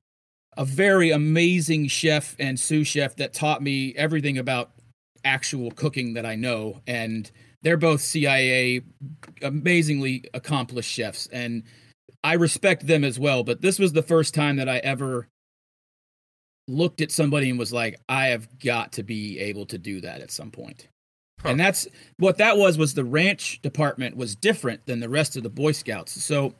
a 0.56 0.64
very 0.64 1.10
amazing 1.10 1.88
chef 1.88 2.34
and 2.38 2.58
sous 2.58 2.86
chef 2.86 3.16
that 3.16 3.32
taught 3.32 3.62
me 3.62 3.94
everything 3.96 4.38
about 4.38 4.72
actual 5.24 5.70
cooking 5.70 6.14
that 6.14 6.26
I 6.26 6.34
know. 6.34 6.80
And 6.86 7.30
they're 7.62 7.76
both 7.76 8.00
CIA 8.00 8.82
amazingly 9.42 10.24
accomplished 10.34 10.90
chefs. 10.90 11.26
And 11.28 11.62
I 12.24 12.34
respect 12.34 12.86
them 12.86 13.04
as 13.04 13.18
well. 13.18 13.44
But 13.44 13.60
this 13.60 13.78
was 13.78 13.92
the 13.92 14.02
first 14.02 14.34
time 14.34 14.56
that 14.56 14.68
I 14.68 14.78
ever 14.78 15.28
looked 16.66 17.00
at 17.00 17.10
somebody 17.10 17.50
and 17.50 17.58
was 17.58 17.72
like, 17.72 17.98
I 18.08 18.26
have 18.28 18.58
got 18.58 18.92
to 18.92 19.02
be 19.02 19.38
able 19.38 19.66
to 19.66 19.78
do 19.78 20.00
that 20.02 20.20
at 20.20 20.30
some 20.30 20.50
point. 20.50 20.88
Huh. 21.42 21.50
And 21.50 21.60
that's 21.60 21.86
what 22.18 22.38
that 22.38 22.56
was 22.56 22.76
was 22.76 22.94
the 22.94 23.04
ranch 23.04 23.60
department 23.62 24.16
was 24.16 24.34
different 24.34 24.86
than 24.86 25.00
the 25.00 25.08
rest 25.08 25.36
of 25.36 25.42
the 25.42 25.50
Boy 25.50 25.72
Scouts. 25.72 26.22
So 26.22 26.54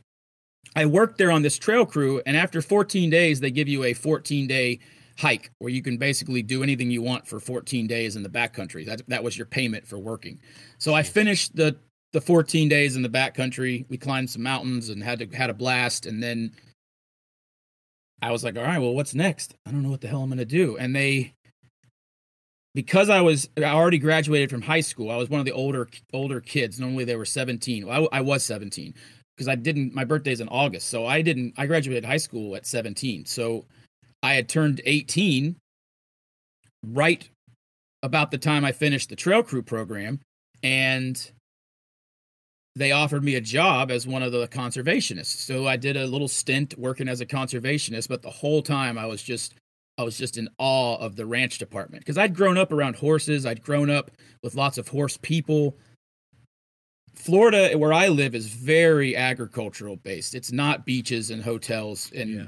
I 0.77 0.87
worked 0.87 1.19
there 1.19 1.31
on 1.31 1.43
this 1.43 1.59
trail 1.59 1.85
crew, 1.85 2.23
and 2.27 2.37
after 2.37 2.63
14 2.63 3.11
days, 3.11 3.41
they 3.41 3.51
give 3.51 3.69
you 3.69 3.85
a 3.85 3.95
14 3.95 4.47
day 4.47 4.79
hike 5.19 5.51
where 5.59 5.71
you 5.71 5.83
can 5.83 5.97
basically 5.97 6.43
do 6.43 6.63
anything 6.63 6.93
you 6.93 7.03
want 7.03 7.27
for 7.27 7.41
14 7.41 7.89
days 7.89 8.15
in 8.15 8.23
the 8.23 8.29
backcountry. 8.29 8.87
That 8.87 9.03
that 9.09 9.25
was 9.25 9.37
your 9.37 9.47
payment 9.47 9.87
for 9.87 9.99
working. 9.99 10.41
So 10.79 10.95
I 10.95 11.03
hmm. 11.03 11.09
finished 11.09 11.57
the 11.57 11.77
the 12.13 12.21
14 12.21 12.69
days 12.69 12.97
in 12.97 13.03
the 13.03 13.09
backcountry. 13.09 13.85
We 13.89 13.99
climbed 13.99 14.31
some 14.31 14.43
mountains 14.43 14.89
and 14.89 15.03
had 15.03 15.19
to 15.19 15.37
had 15.37 15.51
a 15.51 15.55
blast, 15.55 16.07
and 16.07 16.23
then 16.23 16.53
I 18.23 18.33
was 18.33 18.43
like, 18.43 18.57
all 18.57 18.65
right, 18.65 18.79
well, 18.79 18.95
what's 18.95 19.15
next? 19.15 19.55
I 19.67 19.71
don't 19.71 19.83
know 19.83 19.91
what 19.91 20.01
the 20.01 20.09
hell 20.09 20.23
I'm 20.23 20.29
gonna 20.29 20.45
do. 20.45 20.77
And 20.77 20.95
they 20.95 21.35
because 22.79 23.11
I 23.11 23.21
was 23.21 23.49
I 23.57 23.65
already 23.65 23.99
graduated 23.99 24.51
from 24.51 24.63
high 24.63 24.83
school. 24.83 25.11
I 25.11 25.17
was 25.17 25.29
one 25.29 25.41
of 25.41 25.45
the 25.45 25.51
older 25.51 25.89
older 26.13 26.41
kids. 26.41 26.79
Normally 26.79 27.05
they 27.05 27.17
were 27.17 27.25
17. 27.25 27.85
Well, 27.85 28.09
I, 28.13 28.19
I 28.19 28.21
was 28.21 28.45
17 28.45 28.95
because 29.37 29.49
I 29.49 29.57
didn't. 29.57 29.97
My 29.97 30.05
birthday's 30.05 30.41
in 30.41 30.47
August, 30.47 30.87
so 30.87 31.05
I 31.05 31.21
didn't. 31.21 31.55
I 31.57 31.67
graduated 31.67 32.05
high 32.05 32.19
school 32.19 32.55
at 32.55 32.67
17. 32.67 33.27
So 33.27 33.65
I 34.23 34.35
had 34.35 34.49
turned 34.49 34.81
18 34.85 35.57
right 36.87 37.29
about 38.05 38.31
the 38.31 38.39
time 38.39 38.65
I 38.65 38.71
finished 38.71 39.09
the 39.09 39.17
trail 39.17 39.43
crew 39.43 39.65
program, 39.65 40.21
and 40.63 41.33
they 42.77 42.93
offered 42.93 43.25
me 43.25 43.35
a 43.35 43.41
job 43.41 43.91
as 43.91 44.07
one 44.07 44.23
of 44.23 44.31
the 44.31 44.47
conservationists. 44.47 45.41
So 45.41 45.67
I 45.67 45.77
did 45.77 45.97
a 45.97 46.07
little 46.07 46.29
stint 46.29 46.79
working 46.79 47.09
as 47.09 47.21
a 47.21 47.27
conservationist, 47.27 48.07
but 48.07 48.23
the 48.23 48.31
whole 48.31 48.63
time 48.63 48.97
I 48.97 49.07
was 49.07 49.21
just 49.21 49.57
I 49.99 50.05
was 50.05 50.17
just 50.17 50.39
in 50.39 50.49
awe 50.59 50.97
of 50.97 51.17
the 51.17 51.27
ranch 51.27 51.59
department 51.59 52.03
because 52.05 52.17
I'd 52.17 52.35
grown 52.35 52.57
up 52.57 52.73
around 52.73 52.95
horses. 52.97 53.45
I'd 53.45 53.63
grown 53.63 53.91
up 53.91 54.13
with 54.43 54.55
lots 54.55 54.79
of 54.79 54.87
horse 54.89 55.19
people. 55.21 55.77
Florida, 57.15 57.77
where 57.77 57.93
I 57.93 58.07
live, 58.07 58.37
is 58.37 58.47
very 58.47 59.17
agricultural 59.17 59.97
based. 59.97 60.37
It's 60.37 60.53
not 60.53 60.87
beaches 60.87 61.31
and 61.31 61.43
hotels, 61.43 62.13
and 62.15 62.31
Yeah. 62.31 62.47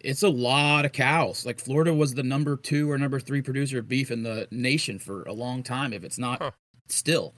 it's 0.00 0.24
a 0.24 0.28
lot 0.28 0.84
of 0.84 0.90
cows. 0.90 1.46
Like 1.46 1.60
Florida 1.60 1.94
was 1.94 2.14
the 2.14 2.24
number 2.24 2.56
two 2.56 2.90
or 2.90 2.98
number 2.98 3.20
three 3.20 3.42
producer 3.42 3.78
of 3.78 3.86
beef 3.88 4.10
in 4.10 4.24
the 4.24 4.48
nation 4.50 4.98
for 4.98 5.22
a 5.22 5.32
long 5.32 5.62
time, 5.62 5.92
if 5.92 6.02
it's 6.02 6.18
not 6.18 6.40
Huh. 6.42 6.50
still. 6.88 7.32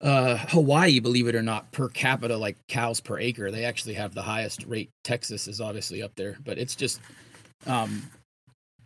Uh, 0.00 0.36
Hawaii, 0.48 0.98
believe 0.98 1.28
it 1.28 1.36
or 1.36 1.42
not, 1.42 1.70
per 1.70 1.88
capita, 1.88 2.36
like 2.36 2.56
cows 2.66 2.98
per 3.00 3.20
acre, 3.20 3.52
they 3.52 3.64
actually 3.64 3.94
have 3.94 4.14
the 4.14 4.22
highest 4.22 4.64
rate. 4.64 4.90
Texas 5.04 5.46
is 5.46 5.60
obviously 5.60 6.02
up 6.02 6.16
there, 6.16 6.36
but 6.44 6.58
it's 6.58 6.74
just 6.74 7.00
um, 7.66 8.10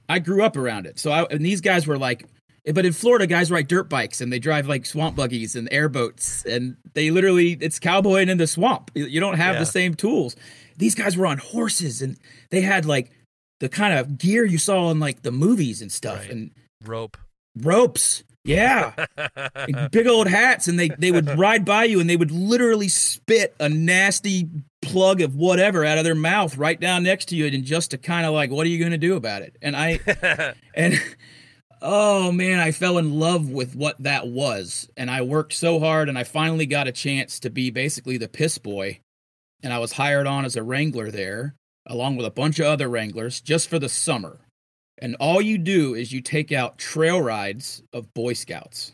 I 0.09 0.19
grew 0.19 0.43
up 0.43 0.57
around 0.57 0.87
it. 0.87 0.99
So 0.99 1.11
I, 1.11 1.25
and 1.25 1.45
these 1.45 1.61
guys 1.61 1.87
were 1.87 1.99
like, 1.99 2.27
but 2.73 2.85
in 2.85 2.93
Florida, 2.93 3.27
guys 3.27 3.51
ride 3.51 3.69
dirt 3.69 3.89
bikes 3.89 4.21
and 4.21 4.33
they 4.33 4.39
drive 4.39 4.67
like 4.69 4.87
swamp 4.87 5.15
buggies 5.17 5.55
and 5.55 5.69
airboats, 5.71 6.45
and 6.45 6.77
they 6.95 7.11
literally 7.11 7.53
it's 7.61 7.79
cowboying 7.79 8.29
in 8.29 8.39
the 8.39 8.47
swamp. 8.47 8.91
You- 8.95 9.21
don't 9.21 9.37
have 9.37 9.55
Yeah. 9.55 9.61
the 9.61 9.67
same 9.67 9.95
tools. 9.95 10.35
These 10.77 10.95
guys 10.97 11.17
were 11.17 11.27
on 11.27 11.39
horses 11.39 12.03
and 12.03 12.19
they 12.51 12.61
had 12.63 12.85
like 12.85 13.11
the 13.61 13.69
kind 13.69 13.95
of 13.99 14.19
gear 14.19 14.45
you 14.45 14.59
saw 14.59 14.91
in 14.91 14.99
like 14.99 15.23
the 15.23 15.31
movies 15.33 15.81
and 15.81 15.91
stuff, 15.93 16.19
Right. 16.19 16.31
and 16.31 16.51
Rope. 16.85 17.17
ropes. 17.57 18.25
Yeah, 18.47 19.07
big 19.91 20.07
old 20.07 20.29
hats, 20.29 20.69
and 20.69 20.79
they 20.79 20.89
they 20.89 21.11
would 21.11 21.37
ride 21.39 21.65
by 21.65 21.85
you, 21.85 22.01
and 22.01 22.09
they 22.09 22.17
would 22.17 22.31
literally 22.31 22.89
spit 22.89 23.55
a 23.59 23.69
nasty 23.69 24.49
plug 24.83 25.21
of 25.21 25.35
whatever 25.35 25.85
out 25.85 25.99
of 25.99 26.05
their 26.05 26.15
mouth 26.15 26.57
right 26.57 26.79
down 26.79 27.03
next 27.03 27.27
to 27.27 27.37
you, 27.37 27.47
and 27.47 27.65
just 27.65 27.91
to 27.91 27.99
kind 27.99 28.25
of 28.25 28.33
like, 28.33 28.51
what 28.51 28.67
are 28.67 28.71
you 28.71 28.79
going 28.79 28.93
to 28.93 28.99
do 28.99 29.17
about 29.17 29.43
it? 29.43 29.57
And 29.61 29.77
I 29.77 30.55
and 30.75 31.03
oh 31.83 32.31
man, 32.31 32.61
I 32.61 32.71
fell 32.71 32.99
in 32.99 33.19
love 33.19 33.51
with 33.51 33.75
what 33.75 33.99
that 33.99 34.29
was, 34.29 34.89
and 34.97 35.11
I 35.11 35.23
worked 35.23 35.53
so 35.53 35.81
hard, 35.81 36.09
and 36.09 36.17
I 36.17 36.23
finally 36.23 36.67
got 36.67 36.89
a 36.89 36.93
chance 36.93 37.41
to 37.41 37.51
be 37.51 37.71
basically 37.71 38.17
the 38.17 38.29
piss 38.29 38.59
boy, 38.59 39.01
and 39.63 39.73
I 39.73 39.81
was 39.81 39.93
hired 39.93 40.29
on 40.29 40.45
as 40.45 40.55
a 40.55 40.63
wrangler 40.63 41.11
there, 41.11 41.57
along 41.85 42.17
with 42.17 42.27
a 42.27 42.31
bunch 42.31 42.61
of 42.61 42.67
other 42.67 42.89
wranglers, 42.89 43.41
just 43.41 43.69
for 43.69 43.81
the 43.81 43.89
summer. 43.89 44.46
And 44.99 45.15
all 45.21 45.43
you 45.43 45.59
do 45.59 45.95
is 45.95 46.13
you 46.13 46.21
take 46.21 46.53
out 46.53 46.79
trail 46.79 47.21
rides 47.21 47.83
of 47.93 48.13
Boy 48.15 48.33
Scouts, 48.33 48.93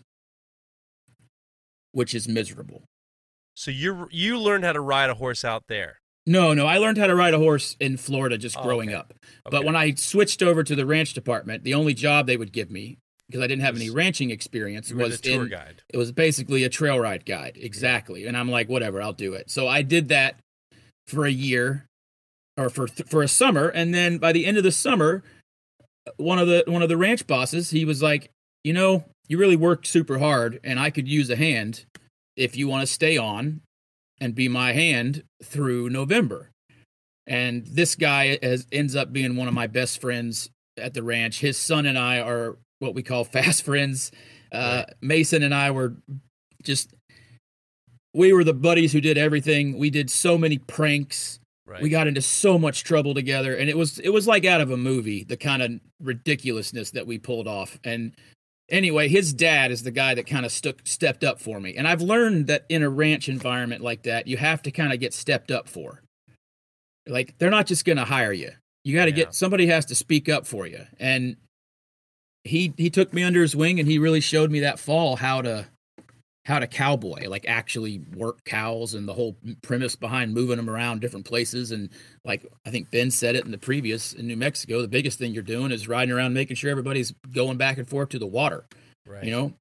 which 1.93 2.15
is 2.15 2.29
miserable. 2.29 2.83
so 3.55 3.71
you 3.71 4.09
you 4.11 4.39
learned 4.39 4.65
how 4.65 4.73
to 4.73 4.81
ride 4.81 5.11
a 5.11 5.15
horse 5.15 5.45
out 5.45 5.65
there. 5.69 5.99
No, 6.27 6.55
no, 6.55 6.67
I 6.67 6.79
learned 6.79 6.99
how 6.99 7.07
to 7.09 7.15
ride 7.15 7.35
a 7.35 7.39
horse 7.39 7.77
in 7.81 7.97
Florida 7.97 8.39
just 8.39 8.57
Oh, 8.57 8.63
growing 8.63 8.91
okay. 8.91 8.97
up. 8.99 9.15
But 9.45 9.55
Okay. 9.57 9.67
when 9.67 9.77
I 9.77 9.95
switched 9.95 10.41
over 10.43 10.63
to 10.65 10.75
the 10.77 10.87
ranch 10.87 11.13
department, 11.15 11.65
the 11.65 11.75
only 11.75 11.95
job 11.95 12.27
they 12.27 12.37
would 12.37 12.53
give 12.53 12.71
me, 12.71 12.99
because 13.29 13.43
I 13.43 13.47
didn't 13.49 13.63
have 13.63 13.75
any 13.77 13.91
ranching 13.91 14.31
experience, 14.31 14.93
was 14.93 15.21
tour 15.21 15.43
in 15.45 15.49
guide. 15.51 15.83
it 15.89 15.97
was 15.99 16.13
basically 16.13 16.63
a 16.65 16.69
trail 16.69 16.99
ride 16.99 17.27
guide 17.27 17.59
exactly 17.61 18.27
and 18.27 18.37
i'm 18.37 18.51
like 18.51 18.69
whatever 18.69 19.03
i'll 19.03 19.13
do 19.13 19.35
it 19.35 19.51
so 19.51 19.67
i 19.69 19.83
did 19.83 20.09
that 20.09 20.37
for 21.07 21.25
a 21.27 21.31
year 21.31 21.87
or 22.57 22.71
for 22.71 22.87
for 22.87 23.23
a 23.23 23.29
summer 23.29 23.69
and 23.69 23.93
then 23.95 24.19
by 24.19 24.33
the 24.33 24.47
end 24.47 24.57
of 24.57 24.63
the 24.65 24.73
summer 24.73 25.23
one 26.17 26.39
of 26.39 26.49
the 26.49 26.65
one 26.67 26.83
of 26.83 26.89
the 26.89 26.97
ranch 26.97 27.27
bosses 27.27 27.71
he 27.71 27.85
was 27.85 28.03
like 28.03 28.31
you 28.65 28.73
know 28.73 29.05
you 29.29 29.39
really 29.39 29.57
worked 29.57 29.87
super 29.87 30.19
hard 30.19 30.59
and 30.65 30.81
i 30.81 30.91
could 30.91 31.07
use 31.09 31.31
a 31.31 31.37
hand 31.37 31.85
if 32.37 32.57
you 32.57 32.67
want 32.69 32.81
to 32.81 32.93
stay 32.93 33.17
on 33.17 33.61
and 34.21 34.35
be 34.35 34.49
my 34.49 34.73
hand 34.73 35.23
through 35.43 35.91
november. 35.91 36.49
And 37.27 37.65
this 37.67 37.95
guy 37.95 38.39
has 38.43 38.67
ends 38.73 38.97
up 38.97 39.13
being 39.13 39.37
one 39.37 39.47
of 39.49 39.55
my 39.55 39.67
best 39.69 40.01
friends 40.01 40.51
at 40.77 40.93
the 40.95 41.03
ranch. 41.05 41.39
His 41.41 41.57
son 41.57 41.87
and 41.87 41.99
i 41.99 42.19
are 42.21 42.57
what 42.81 42.95
we 42.95 43.03
call 43.03 43.25
fast 43.39 43.65
friends. 43.65 44.11
Uh, 44.53 44.85
Right. 44.87 44.95
mason 45.01 45.43
and 45.43 45.55
i 45.55 45.71
were 45.71 45.95
just 46.63 46.95
we 48.15 48.33
were 48.33 48.45
the 48.45 48.53
buddies 48.55 48.93
who 48.93 49.01
did 49.01 49.17
everything. 49.19 49.79
We 49.79 49.89
did 49.91 50.11
so 50.11 50.37
many 50.37 50.59
pranks 50.59 51.39
Right. 51.65 51.81
we 51.81 51.91
got 51.91 52.09
into 52.09 52.21
so 52.23 52.59
much 52.59 52.83
trouble 52.83 53.15
together 53.15 53.55
and 53.55 53.71
it 53.71 53.77
was 53.79 53.99
it 54.01 54.09
was 54.09 54.27
like 54.27 54.45
out 54.45 54.61
of 54.61 54.71
a 54.73 54.77
movie 54.77 55.23
the 55.23 55.37
kind 55.37 55.63
of 55.63 55.71
ridiculousness 56.01 56.91
that 56.91 57.07
we 57.07 57.19
pulled 57.19 57.47
off. 57.47 57.79
And 57.85 58.17
anyway 58.69 59.09
his 59.09 59.33
dad 59.33 59.71
is 59.71 59.83
the 59.85 59.91
guy 59.93 60.15
that 60.15 60.27
kind 60.27 60.45
of 60.45 60.51
stuck 60.53 60.81
stepped 60.85 61.23
up 61.23 61.41
for 61.41 61.61
me. 61.61 61.75
And 61.77 61.87
i've 61.87 62.03
learned 62.03 62.49
that 62.49 62.65
in 62.69 62.83
a 62.83 62.91
ranch 62.91 63.29
environment 63.29 63.81
like 63.81 64.03
that 64.03 64.27
you 64.27 64.37
have 64.39 64.61
to 64.63 64.71
kind 64.73 64.93
of 64.93 64.99
get 65.01 65.15
stepped 65.15 65.51
up 65.53 65.69
for. 65.69 66.03
Like 67.07 67.37
they're 67.39 67.51
not 67.51 67.67
just 67.67 67.85
going 67.85 67.99
to 67.99 68.05
hire 68.05 68.33
you. 68.33 68.51
You 68.85 68.95
got 68.97 69.05
to 69.07 69.11
Yeah. 69.13 69.17
get 69.17 69.35
somebody 69.35 69.67
has 69.67 69.85
to 69.87 69.95
speak 69.95 70.29
up 70.29 70.47
for 70.47 70.67
you. 70.67 70.85
And 70.99 71.37
he 72.45 72.75
he 72.77 72.91
took 72.91 73.13
me 73.13 73.23
under 73.23 73.41
his 73.41 73.55
wing 73.55 73.79
and 73.79 73.89
he 73.89 73.99
really 73.99 74.21
showed 74.21 74.51
me 74.51 74.61
that 74.61 74.79
fall 74.81 75.15
how 75.17 75.43
to 75.43 75.67
how 76.45 76.59
to 76.59 76.67
cowboy 76.67 77.29
like 77.29 77.45
actually 77.47 78.01
work 78.17 78.43
cows 78.45 78.95
and 78.95 79.07
the 79.07 79.13
whole 79.13 79.37
premise 79.63 79.95
behind 79.95 80.35
moving 80.35 80.57
them 80.57 80.69
around 80.69 81.01
different 81.01 81.25
places. 81.25 81.71
And 81.71 81.89
like 82.25 82.45
i 82.67 82.71
think 82.71 82.91
ben 82.91 83.11
said 83.11 83.37
it 83.37 83.45
in 83.45 83.51
the 83.51 83.59
previous 83.59 84.13
in 84.13 84.27
new 84.27 84.37
mexico 84.37 84.81
the 84.83 84.89
biggest 84.89 85.19
thing 85.19 85.33
you're 85.35 85.43
doing 85.43 85.71
is 85.73 85.89
riding 85.89 86.13
around 86.13 86.35
making 86.35 86.57
sure 86.57 86.71
everybody's 86.71 87.13
going 87.33 87.57
back 87.57 87.79
and 87.79 87.89
forth 87.89 88.11
to 88.11 88.19
the 88.19 88.27
water 88.27 88.65
right. 89.07 89.25
you 89.25 89.31
know? 89.31 89.53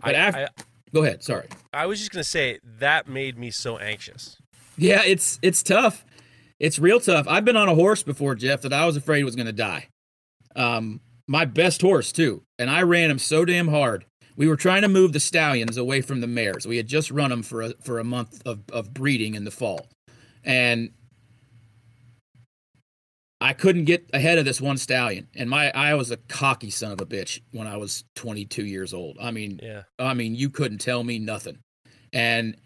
But 0.00 0.14
I, 0.14 0.28
af- 0.28 0.34
I, 0.34 0.48
go 0.94 1.02
ahead 1.02 1.22
sorry. 1.22 1.48
I 1.72 1.86
was 1.86 1.98
just 1.98 2.10
gonna 2.10 2.24
say 2.24 2.58
that 2.78 3.08
made 3.08 3.38
me 3.38 3.50
so 3.50 3.78
anxious. 3.78 4.36
yeah 4.76 5.02
it's 5.04 5.38
it's 5.42 5.62
tough. 5.62 6.04
It's 6.58 6.78
real 6.78 7.00
tough. 7.00 7.26
I've 7.26 7.46
been 7.46 7.56
on 7.56 7.68
a 7.68 7.74
horse 7.74 8.02
before 8.02 8.34
jeff 8.34 8.62
that 8.62 8.72
i 8.72 8.86
was 8.86 8.96
afraid 8.96 9.24
was 9.24 9.36
going 9.36 9.46
to 9.46 9.52
die. 9.52 9.88
Um 10.54 11.00
my 11.26 11.44
best 11.44 11.82
horse 11.82 12.12
too. 12.12 12.42
And 12.58 12.70
i 12.70 12.82
ran 12.82 13.10
him 13.10 13.18
so 13.18 13.44
damn 13.44 13.68
hard 13.68 14.04
we 14.36 14.48
were 14.48 14.56
trying 14.56 14.82
to 14.82 14.88
move 14.88 15.12
the 15.12 15.20
stallions 15.20 15.76
away 15.76 16.00
from 16.00 16.20
the 16.20 16.26
mares 16.26 16.66
we 16.66 16.76
had 16.76 16.86
just 16.86 17.10
run 17.10 17.30
them 17.30 17.42
for 17.42 17.62
a 17.62 17.74
for 17.82 17.98
a 17.98 18.04
month 18.04 18.42
of, 18.46 18.60
of 18.72 18.92
breeding 18.94 19.34
in 19.34 19.44
the 19.44 19.50
fall 19.50 19.86
and 20.44 20.90
I 23.42 23.54
couldn't 23.54 23.84
get 23.86 24.08
ahead 24.12 24.36
of 24.36 24.44
this 24.44 24.60
one 24.60 24.76
stallion, 24.76 25.26
and 25.34 25.48
my 25.48 25.70
I 25.70 25.94
was 25.94 26.10
a 26.10 26.18
cocky 26.18 26.68
son 26.68 26.92
of 26.92 27.00
a 27.00 27.06
bitch 27.06 27.40
when 27.52 27.66
I 27.66 27.78
was 27.78 28.04
22 28.16 28.66
years 28.66 28.92
old. 28.92 29.16
I 29.20 29.30
mean, 29.30 29.60
Yeah. 29.62 29.84
I 29.98 30.12
mean, 30.12 30.34
you 30.34 30.50
couldn't 30.50 30.78
tell 30.78 31.02
me 31.02 31.18
nothing. 31.18 31.58
And 32.12 32.56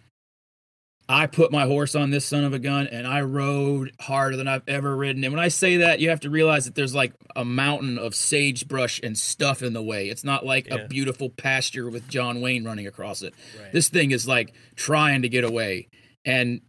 I 1.08 1.26
put 1.26 1.52
my 1.52 1.66
horse 1.66 1.94
on 1.94 2.10
this 2.10 2.24
son 2.24 2.44
of 2.44 2.54
a 2.54 2.58
gun 2.58 2.86
and 2.86 3.06
I 3.06 3.20
rode 3.20 3.92
harder 4.00 4.36
than 4.36 4.48
I've 4.48 4.62
ever 4.66 4.96
ridden. 4.96 5.22
And 5.22 5.34
when 5.34 5.42
I 5.42 5.48
say 5.48 5.78
that, 5.78 6.00
you 6.00 6.08
have 6.08 6.20
to 6.20 6.30
realize 6.30 6.64
that 6.64 6.74
there's 6.74 6.94
like 6.94 7.12
a 7.36 7.44
mountain 7.44 7.98
of 7.98 8.14
sagebrush 8.14 9.00
and 9.02 9.16
stuff 9.18 9.62
in 9.62 9.74
the 9.74 9.82
way. 9.82 10.08
It's 10.08 10.24
not 10.24 10.46
like 10.46 10.68
Yeah. 10.68 10.76
a 10.76 10.88
beautiful 10.88 11.28
pasture 11.28 11.90
with 11.90 12.08
John 12.08 12.40
Wayne 12.40 12.64
running 12.64 12.86
across 12.86 13.20
it. 13.20 13.34
Right. 13.60 13.70
This 13.70 13.90
thing 13.90 14.12
is 14.12 14.26
like 14.26 14.54
trying 14.76 15.22
to 15.22 15.28
get 15.28 15.44
away. 15.44 15.88
And 16.24 16.62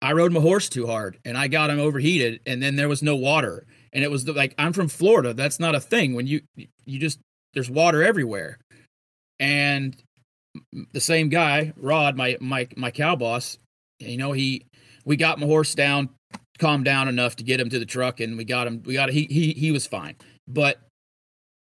I 0.00 0.12
rode 0.14 0.32
my 0.32 0.40
horse 0.40 0.70
too 0.70 0.86
hard 0.86 1.18
and 1.26 1.36
I 1.36 1.48
got 1.48 1.68
him 1.68 1.78
overheated 1.78 2.40
and 2.46 2.62
then 2.62 2.76
there 2.76 2.88
was 2.88 3.02
no 3.02 3.14
water. 3.14 3.66
And 3.92 4.02
it 4.02 4.10
was 4.10 4.24
the, 4.24 4.32
like 4.32 4.54
I'm 4.56 4.72
from 4.72 4.88
Florida. 4.88 5.34
That's 5.34 5.60
not 5.60 5.74
a 5.74 5.80
thing 5.80 6.14
when 6.14 6.26
you 6.26 6.40
you 6.86 6.98
just 6.98 7.18
there's 7.52 7.68
water 7.68 8.02
everywhere. 8.02 8.58
And 9.38 9.94
the 10.92 11.00
same 11.00 11.28
guy, 11.28 11.72
Rod, 11.76 12.16
my 12.16 12.36
my 12.40 12.68
my 12.76 12.90
cow 12.90 13.16
boss, 13.16 13.58
you 13.98 14.16
know, 14.16 14.32
he 14.32 14.66
we 15.04 15.16
got 15.16 15.38
my 15.38 15.46
horse 15.46 15.74
down, 15.74 16.10
calmed 16.58 16.84
down 16.84 17.08
enough 17.08 17.36
to 17.36 17.44
get 17.44 17.60
him 17.60 17.70
to 17.70 17.78
the 17.78 17.86
truck 17.86 18.20
and 18.20 18.36
we 18.36 18.44
got 18.44 18.66
him 18.66 18.82
we 18.84 18.94
got 18.94 19.10
he 19.10 19.26
he 19.30 19.52
he 19.52 19.70
was 19.72 19.86
fine. 19.86 20.16
But 20.48 20.80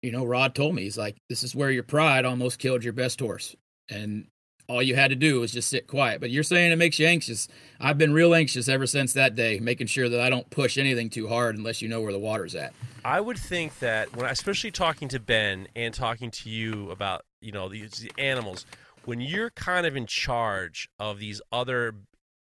you 0.01 0.11
know, 0.11 0.25
Rod 0.25 0.55
told 0.55 0.75
me 0.75 0.83
he's 0.83 0.97
like 0.97 1.17
this 1.29 1.43
is 1.43 1.55
where 1.55 1.71
your 1.71 1.83
pride 1.83 2.25
almost 2.25 2.59
killed 2.59 2.83
your 2.83 2.93
best 2.93 3.19
horse. 3.19 3.55
And 3.89 4.27
all 4.67 4.81
you 4.81 4.95
had 4.95 5.09
to 5.09 5.15
do 5.15 5.39
was 5.39 5.51
just 5.51 5.69
sit 5.69 5.87
quiet. 5.87 6.21
But 6.21 6.29
you're 6.29 6.43
saying 6.43 6.71
it 6.71 6.77
makes 6.77 6.99
you 6.99 7.07
anxious. 7.07 7.47
I've 7.79 7.97
been 7.97 8.13
real 8.13 8.33
anxious 8.33 8.67
ever 8.67 8.87
since 8.87 9.13
that 9.13 9.35
day, 9.35 9.59
making 9.59 9.87
sure 9.87 10.09
that 10.09 10.19
I 10.19 10.29
don't 10.29 10.49
push 10.49 10.77
anything 10.77 11.09
too 11.09 11.27
hard 11.27 11.57
unless 11.57 11.81
you 11.81 11.89
know 11.89 12.01
where 12.01 12.13
the 12.13 12.19
water's 12.19 12.55
at. 12.55 12.73
I 13.03 13.21
would 13.21 13.37
think 13.37 13.79
that 13.79 14.15
when, 14.15 14.25
especially 14.25 14.71
talking 14.71 15.07
to 15.09 15.19
Ben 15.19 15.67
and 15.75 15.93
talking 15.93 16.31
to 16.31 16.49
you 16.49 16.91
about 16.91 17.25
you 17.41 17.51
know 17.51 17.69
these 17.69 17.91
the 17.91 18.11
animals, 18.17 18.65
when 19.05 19.21
you're 19.21 19.49
kind 19.51 19.85
of 19.85 19.95
in 19.95 20.05
charge 20.05 20.89
of 20.99 21.19
these 21.19 21.41
other 21.51 21.95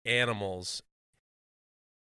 animals, 0.06 0.82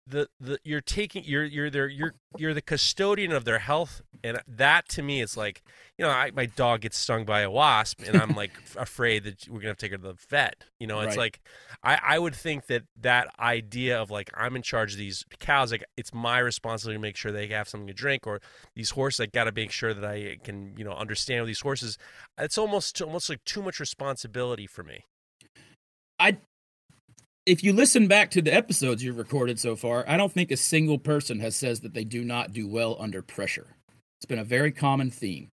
the 0.08 0.28
the 0.40 0.60
you're 0.64 0.82
taking 0.82 1.24
you're 1.26 1.46
you're 1.46 1.70
their 1.70 1.88
you're 1.88 2.16
you're 2.36 2.54
the 2.54 2.62
custodian 2.62 3.32
of 3.32 3.46
their 3.46 3.60
health, 3.60 4.02
and 4.24 4.42
that 4.48 4.90
to 4.90 5.02
me 5.02 5.22
is 5.22 5.38
like 5.38 5.64
you 5.98 6.04
know 6.06 6.12
I, 6.12 6.32
my 6.32 6.46
dog 6.46 6.82
gets 6.82 6.98
stung 6.98 7.26
by 7.26 7.42
a 7.42 7.50
wasp, 7.52 8.02
and 8.06 8.18
I'm 8.18 8.36
like 8.36 8.58
afraid 8.78 9.24
that 9.24 9.48
we're 9.48 9.60
gonna 9.60 9.70
have 9.70 9.78
to 9.78 9.86
take 9.86 9.92
her 9.92 9.98
to 9.98 10.04
the 10.04 10.18
vet. 10.30 10.66
You 10.80 10.88
know, 10.88 11.02
it's 11.02 11.16
Right. 11.16 11.18
like 11.18 11.40
I, 11.84 12.00
I 12.04 12.20
would 12.20 12.36
think 12.36 12.68
that 12.68 12.84
that 13.00 13.28
idea 13.40 14.02
of 14.02 14.12
like 14.12 14.30
I'm 14.36 14.56
in 14.56 14.62
charge 14.62 14.94
of 14.94 14.98
these 15.00 15.24
cows, 15.40 15.72
like 15.72 15.84
it's 15.98 16.14
my 16.14 16.40
responsibility 16.40 16.98
to 16.98 17.02
make 17.02 17.16
sure 17.16 17.32
they 17.32 17.48
have 17.48 17.70
something 17.70 17.88
to 17.88 17.94
drink, 17.94 18.28
or 18.28 18.42
these 18.76 18.92
horses, 18.92 19.22
I 19.22 19.26
got 19.28 19.46
to 19.46 19.52
make 19.52 19.72
sure 19.72 19.94
that 19.94 20.04
I 20.06 20.38
can 20.44 20.76
you 20.78 20.84
know 20.84 20.94
understand 20.94 21.42
with 21.42 21.48
these 21.48 21.62
horses. 21.62 21.98
It's 22.38 22.58
almost 22.58 23.02
almost 23.02 23.30
like 23.30 23.44
too 23.46 23.62
much 23.62 23.80
responsibility 23.80 24.68
for 24.68 24.84
me. 24.84 25.06
If 27.46 27.62
you 27.62 27.74
listen 27.74 28.08
back 28.08 28.32
to 28.32 28.42
the 28.42 28.54
episodes 28.54 29.04
you've 29.04 29.18
recorded 29.18 29.60
so 29.60 29.76
far, 29.76 30.06
I 30.08 30.16
don't 30.16 30.32
think 30.32 30.50
a 30.50 30.58
single 30.58 30.98
person 30.98 31.42
has 31.42 31.58
says 31.58 31.82
that 31.82 31.94
they 31.94 32.06
do 32.06 32.24
not 32.24 32.54
do 32.54 32.68
well 32.68 32.96
under 33.00 33.22
pressure. 33.22 33.76
It's 34.18 34.26
been 34.26 34.40
a 34.40 34.46
very 34.46 34.72
common 34.72 35.12
theme. 35.12 35.50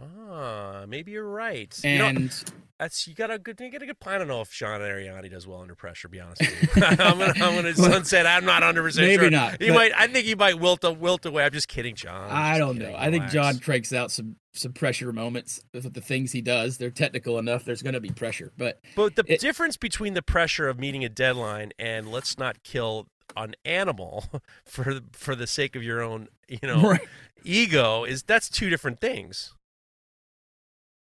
Ah, 0.00 0.84
maybe 0.88 1.12
you're 1.12 1.28
right. 1.28 1.78
You 1.84 1.98
know, 1.98 2.06
And 2.06 2.44
that's 2.82 3.06
you 3.06 3.14
got 3.14 3.30
a 3.30 3.38
good 3.38 3.58
you 3.60 3.70
got 3.70 3.82
a 3.82 3.86
good 3.86 4.00
plan. 4.00 4.16
I 4.16 4.18
don't 4.18 4.28
know 4.28 4.40
if 4.40 4.52
Sean 4.52 4.80
Ariani 4.80 5.30
does 5.30 5.46
well 5.46 5.60
under 5.60 5.74
pressure. 5.74 6.08
Be 6.08 6.20
honest 6.20 6.40
with 6.40 6.76
you, 6.76 6.82
I'm 6.84 6.96
gonna 6.96 7.32
I'm 7.36 7.54
gonna 7.54 7.74
sunset. 7.76 8.26
I'm 8.26 8.44
not 8.44 8.62
under 8.62 8.82
percent 8.82 9.06
maybe 9.06 9.22
sure. 9.22 9.30
not, 9.30 9.62
He 9.62 9.70
might. 9.70 9.92
I 9.96 10.06
think 10.08 10.26
he 10.26 10.34
might 10.34 10.58
wilt 10.58 10.82
wilt 10.98 11.24
away. 11.24 11.44
I'm 11.44 11.52
just 11.52 11.68
kidding, 11.68 11.94
John. 11.94 12.28
I'm 12.30 12.54
I 12.54 12.58
don't 12.58 12.76
kidding. 12.76 12.92
know. 12.92 12.98
I 12.98 13.10
think 13.10 13.28
John 13.28 13.58
cranks 13.60 13.92
out 13.92 14.10
some 14.10 14.36
some 14.52 14.72
pressure 14.72 15.12
moments 15.12 15.60
with 15.72 15.94
the 15.94 16.00
things 16.00 16.32
he 16.32 16.42
does. 16.42 16.76
They're 16.78 16.90
technical 16.90 17.38
enough. 17.38 17.64
There's 17.64 17.80
going 17.82 17.94
to 17.94 18.00
be 18.00 18.10
pressure, 18.10 18.52
but 18.58 18.80
But 18.96 19.16
the 19.16 19.24
It- 19.26 19.40
difference 19.40 19.76
between 19.78 20.14
the 20.14 20.20
pressure 20.22 20.68
of 20.68 20.78
meeting 20.78 21.04
a 21.04 21.08
deadline 21.08 21.72
and 21.78 22.10
let's 22.10 22.36
not 22.36 22.62
kill 22.62 23.06
an 23.36 23.54
animal 23.64 24.26
for 24.66 25.00
for 25.12 25.34
the 25.34 25.46
sake 25.46 25.74
of 25.76 25.82
your 25.82 26.02
own, 26.02 26.28
you 26.48 26.58
know, 26.64 26.82
right. 26.90 27.00
ego 27.44 28.04
is 28.04 28.22
that's 28.24 28.48
two 28.50 28.68
different 28.68 29.00
things. 29.00 29.54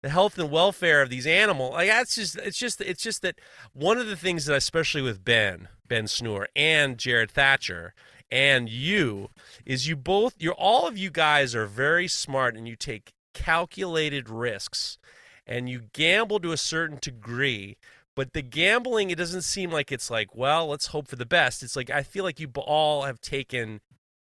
The 0.03 0.09
health 0.09 0.39
and 0.39 0.51
welfare 0.51 1.03
of 1.03 1.11
these 1.11 1.27
animals, 1.27 1.75
like 1.75 1.89
that's 1.89 2.15
just 2.15 2.37
it's 2.37 2.57
just 2.57 2.81
it's 2.81 3.03
just 3.03 3.21
that 3.23 3.39
one 3.75 3.99
of 3.99 4.07
the 4.07 4.17
things 4.17 4.47
that 4.47 4.57
especially 4.57 5.03
with 5.03 5.25
Ben, 5.25 5.69
Ben 5.87 6.07
Snore 6.07 6.49
and 6.57 6.97
Jared 6.97 7.31
Thatcher 7.31 7.93
and 8.31 8.69
you 8.69 9.29
is 9.67 9.89
you 9.89 9.97
both 9.97 10.35
you're 10.39 10.55
all 10.55 10.87
of 10.87 10.97
you 10.97 11.11
guys 11.11 11.55
are 11.55 11.67
very 11.67 12.07
smart 12.07 12.57
and 12.57 12.69
you 12.69 12.77
take 12.77 13.13
calculated 13.35 14.29
risks 14.29 14.99
and 15.47 15.69
you 15.69 15.83
gamble 15.93 16.39
to 16.39 16.53
a 16.53 16.57
certain 16.57 16.99
degree 17.01 17.77
but 18.15 18.33
the 18.33 18.43
gambling 18.43 19.11
it 19.11 19.19
doesn't 19.19 19.43
seem 19.43 19.71
like 19.71 19.91
it's 19.91 20.11
like 20.11 20.35
well 20.35 20.69
let's 20.69 20.87
hope 20.87 21.09
for 21.09 21.17
the 21.17 21.27
best. 21.27 21.63
It's 21.63 21.77
like 21.77 21.91
i 21.91 22.03
feel 22.03 22.25
like 22.25 22.41
you 22.41 22.49
all 22.57 23.03
have 23.03 23.21
taken 23.21 23.81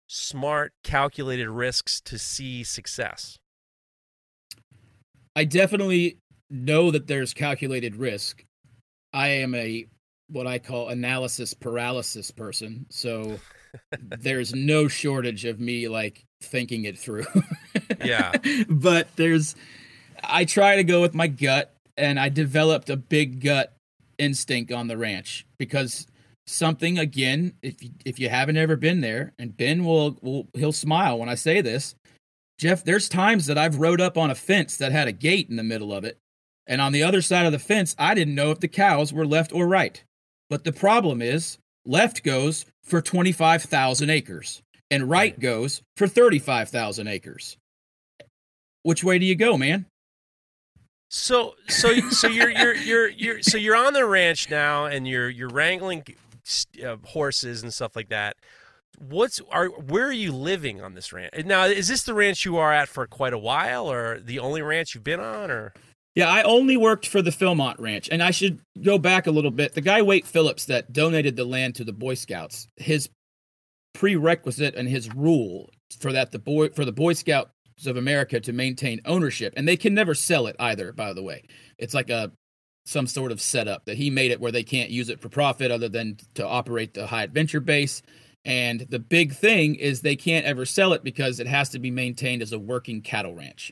smart 0.07 0.73
calculated 0.83 1.49
risks 1.49 2.01
to 2.01 2.17
see 2.17 2.63
success 2.63 3.37
I 5.35 5.45
definitely 5.45 6.17
know 6.49 6.91
that 6.91 7.07
there's 7.07 7.33
calculated 7.33 7.95
risk. 7.95 8.43
I 9.13 9.27
am 9.29 9.55
a 9.55 9.87
what 10.29 10.47
I 10.47 10.59
call 10.59 10.89
analysis 10.89 11.53
paralysis 11.53 12.31
person, 12.31 12.85
so 12.89 13.39
there's 13.99 14.53
no 14.53 14.87
shortage 14.87 15.45
of 15.45 15.59
me 15.59 15.87
like 15.87 16.23
thinking 16.41 16.85
it 16.85 16.97
through. 16.97 17.25
Yeah. 18.03 18.31
but 18.67 19.15
there's 19.15 19.55
I 20.23 20.45
try 20.45 20.77
to 20.77 20.83
go 20.83 21.01
with 21.01 21.13
my 21.13 21.27
gut 21.27 21.71
and 21.97 22.19
I 22.19 22.29
developed 22.29 22.89
a 22.89 22.97
big 22.97 23.41
gut 23.41 23.73
instinct 24.17 24.71
on 24.71 24.87
the 24.87 24.97
ranch 24.97 25.45
because 25.59 26.07
something 26.47 26.97
again 26.97 27.53
if 27.61 27.83
you, 27.83 27.91
if 28.03 28.19
you 28.19 28.27
haven't 28.27 28.57
ever 28.57 28.75
been 28.75 29.01
there 29.01 29.33
and 29.37 29.55
Ben 29.55 29.85
will 29.85 30.17
will 30.23 30.47
he'll 30.55 30.71
smile 30.71 31.19
when 31.19 31.29
I 31.29 31.35
say 31.35 31.61
this 31.61 31.93
Jeff 32.61 32.83
there's 32.83 33.09
times 33.09 33.47
that 33.47 33.57
I've 33.57 33.79
rode 33.79 33.99
up 33.99 34.19
on 34.19 34.29
a 34.29 34.35
fence 34.35 34.77
that 34.77 34.91
had 34.91 35.07
a 35.07 35.11
gate 35.11 35.49
in 35.49 35.55
the 35.55 35.63
middle 35.63 35.91
of 35.91 36.03
it 36.05 36.19
and 36.67 36.79
on 36.79 36.91
the 36.91 37.01
other 37.01 37.23
side 37.23 37.47
of 37.47 37.51
the 37.51 37.57
fence 37.57 37.95
I 37.97 38.13
didn't 38.13 38.35
know 38.35 38.51
if 38.51 38.59
the 38.59 38.67
cows 38.67 39.11
were 39.11 39.25
left 39.25 39.51
or 39.51 39.67
right 39.67 40.03
But 40.47 40.63
the 40.63 40.71
problem 40.71 41.23
is 41.23 41.57
left 41.87 42.23
goes 42.23 42.67
for 42.83 43.01
25,000 43.01 44.11
acres 44.11 44.61
and 44.91 45.09
right 45.09 45.39
goes 45.39 45.81
for 45.97 46.07
35,000 46.07 47.07
acres. 47.07 47.57
Which 48.83 49.03
way 49.03 49.17
do 49.17 49.25
you 49.25 49.35
go, 49.35 49.57
man? 49.57 49.87
So 51.09 51.55
so 51.67 52.09
so 52.09 52.27
you're 52.27 52.51
you're 52.51 52.75
you're 52.75 53.09
you're 53.09 53.41
so 53.41 53.57
you're 53.57 53.75
on 53.75 53.93
the 53.93 54.05
ranch 54.05 54.51
now 54.51 54.85
and 54.85 55.07
you're 55.07 55.29
you're 55.29 55.49
wrangling 55.49 56.03
uh, 56.85 56.97
horses 57.05 57.63
and 57.63 57.73
stuff 57.73 57.95
like 57.95 58.09
that. 58.09 58.37
What's 59.09 59.41
are 59.49 59.67
where 59.67 60.07
are 60.07 60.11
you 60.11 60.31
living 60.31 60.81
on 60.81 60.93
this 60.93 61.11
ranch? 61.11 61.33
Now 61.45 61.65
is 61.65 61.87
this 61.87 62.03
the 62.03 62.13
ranch 62.13 62.45
you 62.45 62.57
are 62.57 62.71
at 62.71 62.87
for 62.87 63.07
quite 63.07 63.33
a 63.33 63.37
while 63.37 63.91
or 63.91 64.19
the 64.19 64.39
only 64.39 64.61
ranch 64.61 64.93
you've 64.93 65.03
been 65.03 65.19
on 65.19 65.49
or 65.49 65.73
Yeah, 66.15 66.29
I 66.29 66.43
only 66.43 66.77
worked 66.77 67.07
for 67.07 67.21
the 67.21 67.31
Philmont 67.31 67.79
Ranch, 67.79 68.09
and 68.11 68.21
I 68.21 68.31
should 68.31 68.59
go 68.81 68.97
back 68.97 69.27
a 69.27 69.31
little 69.31 69.51
bit. 69.51 69.73
The 69.73 69.81
guy 69.81 70.01
Waite 70.01 70.27
Phillips 70.27 70.65
that 70.65 70.91
donated 70.91 71.35
the 71.35 71.45
land 71.45 71.75
to 71.75 71.83
the 71.83 71.93
Boy 71.93 72.15
Scouts, 72.15 72.67
his 72.75 73.09
prerequisite 73.93 74.75
and 74.75 74.87
his 74.87 75.13
rule 75.13 75.69
for 75.99 76.11
that 76.13 76.31
the 76.31 76.39
boy 76.39 76.69
for 76.69 76.85
the 76.85 76.91
Boy 76.91 77.13
Scouts 77.13 77.51
of 77.85 77.97
America 77.97 78.39
to 78.39 78.53
maintain 78.53 79.01
ownership, 79.05 79.53
and 79.57 79.67
they 79.67 79.77
can 79.77 79.93
never 79.93 80.13
sell 80.13 80.47
it 80.47 80.55
either. 80.59 80.91
By 80.93 81.13
the 81.13 81.23
way, 81.23 81.43
it's 81.77 81.93
like 81.93 82.09
a 82.09 82.31
some 82.85 83.07
sort 83.07 83.31
of 83.31 83.39
setup 83.39 83.85
that 83.85 83.97
he 83.97 84.09
made 84.09 84.31
it 84.31 84.39
where 84.39 84.51
they 84.51 84.63
can't 84.63 84.89
use 84.89 85.09
it 85.09 85.19
for 85.19 85.29
profit 85.29 85.71
other 85.71 85.87
than 85.87 86.17
to 86.33 86.45
operate 86.45 86.93
the 86.93 87.07
high 87.07 87.23
adventure 87.23 87.59
base. 87.59 88.01
And 88.43 88.81
the 88.89 88.99
big 88.99 89.33
thing 89.33 89.75
is 89.75 90.01
they 90.01 90.15
can't 90.15 90.45
ever 90.45 90.65
sell 90.65 90.93
it 90.93 91.03
because 91.03 91.39
it 91.39 91.47
has 91.47 91.69
to 91.69 91.79
be 91.79 91.91
maintained 91.91 92.41
as 92.41 92.51
a 92.53 92.59
working 92.59 93.01
cattle 93.01 93.35
ranch. 93.35 93.71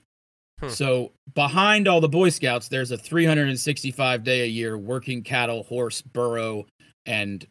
Hmm. 0.60 0.70
So 0.70 1.12
behind 1.34 1.88
all 1.88 2.02
the 2.02 2.10
Boy 2.10 2.30
Scouts, 2.30 2.68
there's 2.68 2.92
a 2.92 2.98
365 2.98 4.24
day 4.24 4.42
a 4.42 4.46
year 4.46 4.78
working 4.78 5.24
cattle, 5.24 5.64
horse, 5.64 6.02
burro, 6.02 6.66
and 7.06 7.48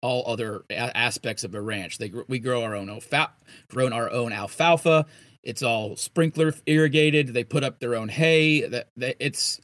all 0.00 0.24
other 0.26 0.64
a- 0.70 0.96
aspects 0.96 1.44
of 1.44 1.54
a 1.54 1.60
ranch. 1.60 1.98
They 1.98 2.12
we 2.28 2.38
grow 2.38 2.62
our 2.64 2.74
own 2.74 2.88
alfalfa, 2.88 3.34
grown 3.68 3.92
our 3.92 4.10
own 4.10 4.32
alfalfa. 4.32 5.06
It's 5.42 5.62
all 5.62 5.96
sprinkler 5.96 6.54
irrigated. 6.66 7.28
They 7.34 7.44
put 7.44 7.64
up 7.64 7.78
their 7.80 7.94
own 7.94 8.08
hay. 8.08 8.62
That- 8.62 8.88
it's 8.96 9.60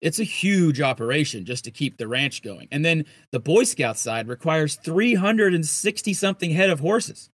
it's 0.00 0.18
a 0.18 0.24
huge 0.24 0.80
operation 0.80 1.44
just 1.44 1.64
to 1.64 1.70
keep 1.70 1.96
the 1.98 2.08
ranch 2.08 2.42
going. 2.42 2.68
And 2.72 2.84
then 2.84 3.04
the 3.32 3.40
Boy 3.40 3.64
Scout 3.64 3.98
side 3.98 4.28
requires 4.28 4.76
360 4.76 6.14
something 6.14 6.50
head 6.52 6.70
of 6.70 6.80
horses 6.80 7.30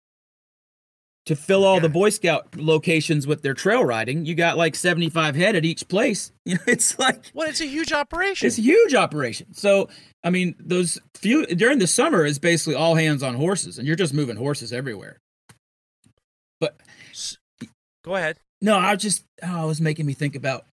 to 1.27 1.37
fill 1.37 1.65
all 1.65 1.79
the 1.81 1.89
Boy 1.89 2.11
Scout 2.11 2.57
locations 2.57 3.27
with 3.27 3.43
their 3.43 3.55
trail 3.55 3.85
riding. 3.85 4.25
You 4.27 4.35
got 4.35 4.57
like 4.57 4.75
75 4.75 5.37
head 5.37 5.55
at 5.57 5.65
each 5.65 5.89
place. 5.89 6.33
You 6.45 6.57
know, 6.57 6.63
it's 6.67 6.99
like 6.99 7.31
Well, 7.35 7.49
It's 7.49 7.61
a 7.61 7.67
huge 7.67 7.93
operation. 7.93 8.47
it's 8.49 8.59
a 8.59 8.63
huge 8.63 8.95
operation. 8.95 9.55
So, 9.55 9.89
I 10.25 10.31
mean, 10.31 10.57
those 10.59 10.99
few 11.15 11.47
during 11.47 11.79
the 11.79 11.87
summer 11.87 12.25
is 12.25 12.41
basically 12.41 12.75
all 12.75 12.97
hands 12.97 13.23
on 13.23 13.35
horses, 13.35 13.79
and 13.79 13.87
you're 13.87 13.95
just 13.95 14.13
moving 14.13 14.35
horses 14.37 14.73
everywhere. 14.73 15.19
But 16.61 16.81
Go 18.05 18.17
ahead. 18.17 18.39
No, 18.61 18.77
I 18.77 18.93
was 18.95 19.03
just 19.03 19.25
oh, 19.43 19.65
it 19.65 19.67
was 19.69 19.81
making 19.81 20.07
me 20.07 20.15
think 20.15 20.35
about 20.35 20.67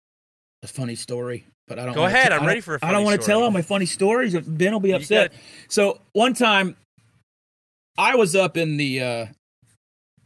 a 0.63 0.67
funny 0.67 0.95
story, 0.95 1.45
but 1.69 1.79
I 1.79 1.85
don't. 1.85 1.93
Go 1.93 2.05
ahead, 2.05 2.33
I'm 2.33 2.45
ready 2.45 2.59
for 2.59 2.75
a 2.75 2.79
I 2.81 2.91
don't 2.91 3.05
want 3.05 3.21
to 3.21 3.25
tell 3.25 3.43
all 3.43 3.51
my 3.51 3.61
funny 3.61 3.85
stories. 3.85 4.35
Ben 4.35 4.73
will 4.73 4.79
be 4.81 4.91
upset. 4.91 5.31
So 5.69 6.01
one 6.11 6.33
time, 6.33 6.75
I 7.97 8.15
was 8.15 8.35
up 8.35 8.57
in 8.57 8.75
the 8.75 9.01
uh, 9.01 9.25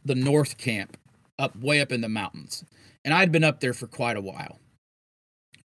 the 0.04 0.16
North 0.16 0.56
Camp, 0.56 0.96
up 1.38 1.54
way 1.56 1.80
up 1.80 1.92
in 1.92 2.00
the 2.00 2.08
mountains, 2.08 2.64
and 3.04 3.14
I'd 3.14 3.30
been 3.30 3.44
up 3.44 3.60
there 3.60 3.74
for 3.74 3.86
quite 3.86 4.16
a 4.16 4.20
while, 4.20 4.58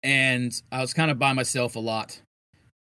and 0.03 0.53
I 0.71 0.79
was 0.79 0.93
kind 0.93 1.11
of 1.11 1.19
by 1.19 1.33
myself 1.33 1.75
a 1.75 1.79
lot. 1.79 2.21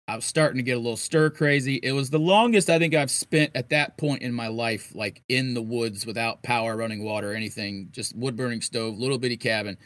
I 0.08 0.14
was 0.14 0.24
starting 0.24 0.58
to 0.58 0.62
get 0.62 0.76
a 0.76 0.80
little 0.80 0.96
stir 0.96 1.30
crazy. 1.30 1.80
It 1.82 1.90
was 1.90 2.10
the 2.10 2.18
longest 2.18 2.70
I 2.70 2.78
think 2.78 2.94
I've 2.94 3.10
spent 3.10 3.50
at 3.56 3.70
that 3.70 3.98
point 3.98 4.22
in 4.22 4.32
my 4.32 4.46
life, 4.46 4.94
like 4.94 5.20
in 5.28 5.52
the 5.52 5.62
woods 5.62 6.06
without 6.06 6.44
power, 6.44 6.76
running 6.76 7.02
water, 7.02 7.34
anything, 7.34 7.88
just 7.90 8.14
wood 8.14 8.36
burning 8.36 8.60
stove, 8.60 8.98
little 8.98 9.18
bitty 9.18 9.36
cabin, 9.36 9.76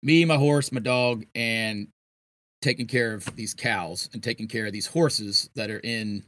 me, 0.00 0.24
my 0.24 0.36
horse, 0.36 0.70
my 0.70 0.80
dog, 0.80 1.24
and 1.34 1.88
taking 2.64 2.86
care 2.86 3.12
of 3.12 3.24
these 3.36 3.52
cows 3.52 4.08
and 4.14 4.22
taking 4.22 4.48
care 4.48 4.64
of 4.64 4.72
these 4.72 4.86
horses 4.86 5.50
that 5.54 5.70
are 5.70 5.80
in 5.80 6.24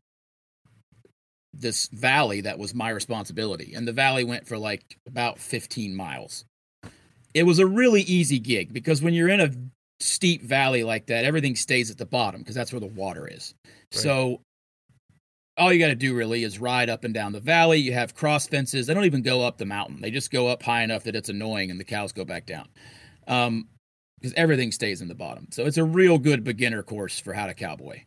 this 1.55 1.89
valley 1.89 2.43
that 2.43 2.59
was 2.59 2.75
my 2.75 2.91
responsibility. 2.91 3.73
And 3.75 3.89
the 3.89 3.93
valley 3.93 4.23
went 4.23 4.47
for 4.47 4.59
like 4.59 4.99
about 5.07 5.39
15 5.39 5.97
miles. 5.97 6.45
It 7.33 7.45
was 7.45 7.59
a 7.59 7.67
really 7.67 8.03
easy 8.03 8.39
gig 8.39 8.75
because 8.75 9.01
when 9.01 9.15
you're 9.15 9.31
in 9.31 9.41
a 9.41 9.51
steep 9.99 10.43
valley 10.43 10.85
like 10.85 11.07
that, 11.07 11.25
everything 11.25 11.57
stays 11.57 11.91
at 11.91 11.97
the 11.97 12.05
bottom 12.05 12.43
because 12.43 12.55
that's 12.55 12.71
where 12.71 12.81
the 12.81 12.87
water 12.87 13.27
is. 13.27 13.55
Right. 13.65 14.03
So 14.03 14.41
all 15.57 15.73
you 15.73 15.79
got 15.79 15.89
to 15.89 15.95
do 15.95 16.15
really 16.15 16.45
is 16.45 16.59
ride 16.59 16.91
up 16.91 17.05
and 17.05 17.15
down 17.15 17.33
the 17.33 17.41
valley. 17.41 17.79
You 17.79 17.95
have 17.95 18.15
cross 18.15 18.47
fences. 18.47 18.87
They 18.87 18.93
don't 18.93 19.07
even 19.07 19.23
go 19.23 19.43
up 19.43 19.57
the 19.57 19.65
mountain. 19.65 20.03
They 20.03 20.11
just 20.11 20.31
go 20.31 20.49
up 20.49 20.63
high 20.63 20.83
enough 20.83 21.05
that 21.05 21.17
it's 21.17 21.31
annoying 21.31 21.71
and 21.71 21.81
the 21.81 21.85
cows 21.85 22.13
go 22.13 22.27
back 22.27 22.45
down. 22.45 22.69
Um, 23.27 23.69
because 24.21 24.33
everything 24.35 24.73
stays 24.73 25.01
in 25.01 25.09
the 25.09 25.15
bottom. 25.15 25.49
So 25.51 25.65
it's 25.67 25.77
a 25.77 25.85
real 25.85 26.19
good 26.19 26.45
beginner 26.45 26.83
course 26.83 27.21
for 27.21 27.33
how 27.33 27.47
to 27.47 27.55
cowboy. 27.55 28.03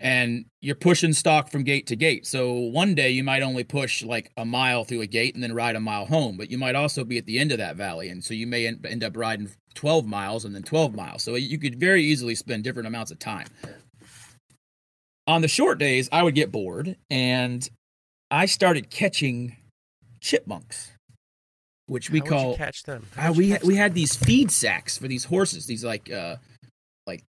And 0.00 0.44
you're 0.60 0.76
pushing 0.76 1.12
stock 1.12 1.50
from 1.50 1.64
gate 1.64 1.88
to 1.88 1.96
gate. 1.96 2.24
So 2.24 2.52
one 2.52 2.94
day 2.94 3.10
you 3.10 3.24
might 3.24 3.42
only 3.42 3.64
push 3.64 4.04
like 4.04 4.30
a 4.36 4.44
mile 4.44 4.84
through 4.84 5.00
a 5.00 5.06
gate 5.06 5.34
and 5.34 5.42
then 5.42 5.52
ride 5.52 5.74
a 5.74 5.80
mile 5.80 6.06
home, 6.06 6.36
but 6.36 6.50
you 6.50 6.58
might 6.58 6.76
also 6.76 7.02
be 7.02 7.18
at 7.18 7.26
the 7.26 7.40
end 7.40 7.50
of 7.50 7.58
that 7.58 7.74
valley. 7.74 8.08
And 8.08 8.22
so 8.22 8.32
you 8.32 8.46
may 8.46 8.66
end 8.66 9.02
up 9.02 9.16
riding 9.16 9.50
12 9.74 10.06
miles 10.06 10.44
and 10.44 10.54
then 10.54 10.62
12 10.62 10.94
miles. 10.94 11.24
So 11.24 11.34
you 11.34 11.58
could 11.58 11.80
very 11.80 12.04
easily 12.04 12.36
spend 12.36 12.62
different 12.62 12.86
amounts 12.86 13.10
of 13.10 13.18
time. 13.18 13.48
On 15.26 15.42
the 15.42 15.48
short 15.48 15.78
days, 15.78 16.08
I 16.12 16.22
would 16.22 16.36
get 16.36 16.52
bored 16.52 16.96
and 17.10 17.68
I 18.30 18.46
started 18.46 18.90
catching 18.90 19.56
chipmunks, 20.20 20.92
which 21.88 22.10
we 22.10 22.20
How 22.20 22.26
call 22.26 22.56
catch 22.56 22.84
them. 22.84 23.04
uh, 23.16 23.32
we 23.36 23.48
catch 23.50 23.62
we 23.64 23.74
them? 23.74 23.82
had 23.82 23.94
these 23.94 24.14
feed 24.14 24.50
sacks 24.50 24.96
for 24.96 25.08
these 25.08 25.24
horses. 25.24 25.66
These 25.66 25.84
like 25.84 26.10
uh 26.12 26.36
like 27.06 27.22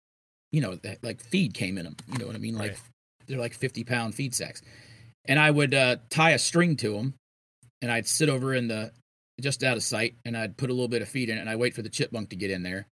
you 0.53 0.61
know 0.61 0.79
like 1.03 1.21
feed 1.23 1.55
came 1.55 1.79
in 1.79 1.85
them. 1.85 1.97
You 2.13 2.19
know 2.19 2.27
what 2.27 2.35
I 2.35 2.39
mean? 2.39 2.57
Like 2.57 2.73
Right. 2.73 2.81
they're 3.29 3.39
like 3.39 3.55
fifty 3.55 3.85
pound 3.85 4.15
feed 4.15 4.35
sacks, 4.35 4.63
and 5.27 5.39
I 5.39 5.51
would 5.51 5.73
uh, 5.75 5.97
tie 6.11 6.31
a 6.33 6.39
string 6.39 6.77
to 6.77 6.93
them, 6.95 7.15
and 7.83 7.91
I'd 7.93 8.07
sit 8.09 8.29
over 8.29 8.55
in 8.55 8.69
the 8.69 8.91
just 9.41 9.63
out 9.63 9.77
of 9.77 9.83
sight, 9.83 10.15
and 10.25 10.37
I'd 10.37 10.57
put 10.57 10.71
a 10.71 10.73
little 10.73 10.89
bit 10.89 11.03
of 11.03 11.09
feed 11.09 11.29
in 11.29 11.37
it, 11.39 11.41
and 11.43 11.51
I'd 11.51 11.59
wait 11.59 11.75
for 11.75 11.83
the 11.83 11.91
chipmunk 11.91 12.31
to 12.31 12.37
get 12.37 12.51
in 12.51 12.63
there, 12.63 12.87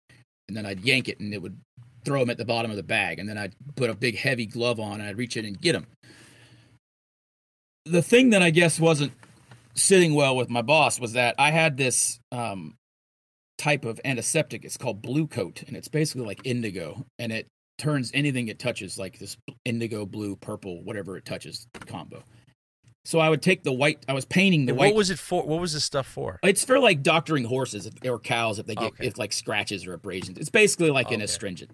and 0.48 0.56
then 0.56 0.64
I'd 0.66 0.80
yank 0.80 1.08
it, 1.08 1.20
and 1.20 1.34
it 1.34 1.42
would 1.42 1.58
throw 2.02 2.20
them 2.20 2.30
at 2.30 2.38
the 2.38 2.46
bottom 2.46 2.70
of 2.70 2.78
the 2.78 2.82
bag, 2.82 3.18
and 3.18 3.28
then 3.28 3.36
I'd 3.36 3.52
put 3.76 3.90
a 3.90 3.94
big 3.94 4.16
heavy 4.16 4.46
glove 4.46 4.80
on, 4.80 5.00
and 5.00 5.02
I'd 5.02 5.18
reach 5.18 5.36
in 5.36 5.44
and 5.44 5.60
get 5.60 5.72
them. 5.72 5.86
The 7.84 8.00
thing 8.02 8.30
that 8.30 8.40
I 8.42 8.48
guess 8.50 8.78
wasn't 8.80 9.12
sitting 9.74 10.14
well 10.14 10.36
with 10.36 10.50
my 10.50 10.62
boss 10.62 10.98
was 11.00 11.12
that 11.14 11.34
I 11.38 11.50
had 11.50 11.76
this 11.76 12.18
um, 12.32 12.76
type 13.58 13.84
of 13.84 14.00
antiseptic. 14.04 14.64
It's 14.64 14.76
called 14.76 15.02
Blu-Kote, 15.02 15.62
and 15.66 15.76
it's 15.76 15.88
basically 15.88 16.26
like 16.26 16.40
indigo, 16.44 17.04
and 17.18 17.32
it 17.32 17.46
turns 17.78 18.10
anything 18.12 18.48
it 18.48 18.58
touches 18.58 18.98
like 18.98 19.18
this 19.18 19.36
indigo, 19.64 20.04
blue, 20.06 20.36
purple, 20.36 20.82
whatever 20.84 21.16
it 21.16 21.24
touches 21.24 21.66
combo. 21.86 22.22
So 23.06 23.18
I 23.18 23.30
would 23.30 23.40
take 23.40 23.62
the 23.62 23.72
white. 23.72 24.04
I 24.08 24.12
was 24.12 24.26
painting 24.26 24.66
the 24.66 24.72
And 24.72 24.78
white. 24.78 24.86
what 24.88 24.96
was 24.98 25.10
it 25.10 25.18
for? 25.18 25.42
What 25.46 25.58
was 25.60 25.72
this 25.72 25.84
stuff 25.84 26.06
for? 26.06 26.38
It's 26.42 26.62
for 26.62 26.78
like 26.78 27.02
doctoring 27.02 27.44
horses 27.44 27.86
if, 27.86 27.94
or 28.04 28.18
cows 28.18 28.58
if 28.58 28.66
they 28.66 28.74
get 28.74 28.92
Okay. 28.92 29.06
if 29.06 29.16
like 29.16 29.32
scratches 29.32 29.86
or 29.86 29.94
abrasions. 29.94 30.36
It's 30.36 30.50
basically 30.50 30.90
like 30.90 31.10
an 31.10 31.22
astringent. 31.22 31.70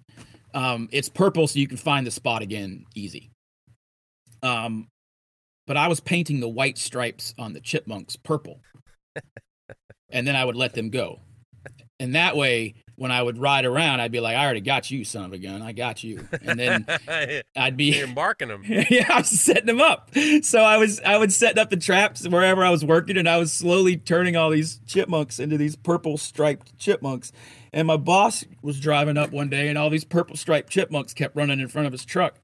Um, 0.54 0.88
it's 0.92 1.08
purple, 1.08 1.48
so 1.48 1.58
you 1.58 1.66
can 1.66 1.76
find 1.78 2.06
the 2.06 2.12
spot 2.12 2.42
again 2.42 2.86
easy. 2.94 3.30
Um, 4.42 4.86
but 5.66 5.76
I 5.76 5.88
was 5.88 6.00
painting 6.00 6.40
the 6.40 6.48
white 6.48 6.78
stripes 6.78 7.34
on 7.38 7.52
the 7.52 7.60
chipmunks 7.60 8.16
purple, 8.16 8.60
and 10.10 10.26
then 10.26 10.36
I 10.36 10.44
would 10.44 10.56
let 10.56 10.74
them 10.74 10.90
go, 10.90 11.20
and 11.98 12.14
that 12.14 12.36
way, 12.36 12.74
when 12.96 13.10
I 13.12 13.22
would 13.22 13.38
ride 13.38 13.66
around, 13.66 14.00
I'd 14.00 14.12
be 14.12 14.20
like, 14.20 14.36
"I 14.36 14.44
already 14.44 14.60
got 14.60 14.90
you, 14.90 15.04
son 15.04 15.24
of 15.24 15.32
a 15.32 15.38
gun. 15.38 15.62
I 15.62 15.72
got 15.72 16.02
you," 16.02 16.26
and 16.42 16.58
then 16.58 16.86
I'd 17.56 17.76
be 17.76 17.96
You're 17.96 18.06
marking 18.08 18.48
them. 18.48 18.64
yeah, 18.66 19.06
I 19.12 19.18
was 19.18 19.28
setting 19.28 19.66
them 19.66 19.80
up. 19.80 20.10
So 20.42 20.62
I 20.62 20.78
was 20.78 21.00
I 21.00 21.18
would 21.18 21.32
set 21.32 21.58
up 21.58 21.70
the 21.70 21.76
traps 21.76 22.26
wherever 22.26 22.64
I 22.64 22.70
was 22.70 22.84
working, 22.84 23.16
and 23.16 23.28
I 23.28 23.36
was 23.36 23.52
slowly 23.52 23.96
turning 23.96 24.36
all 24.36 24.50
these 24.50 24.80
chipmunks 24.86 25.38
into 25.38 25.58
these 25.58 25.76
purple 25.76 26.16
striped 26.16 26.76
chipmunks. 26.78 27.32
And 27.72 27.86
my 27.86 27.98
boss 27.98 28.44
was 28.62 28.80
driving 28.80 29.18
up 29.18 29.32
one 29.32 29.50
day, 29.50 29.68
and 29.68 29.76
all 29.76 29.90
these 29.90 30.04
purple 30.04 30.36
striped 30.36 30.70
chipmunks 30.70 31.12
kept 31.12 31.36
running 31.36 31.60
in 31.60 31.68
front 31.68 31.86
of 31.86 31.92
his 31.92 32.04
truck. 32.04 32.40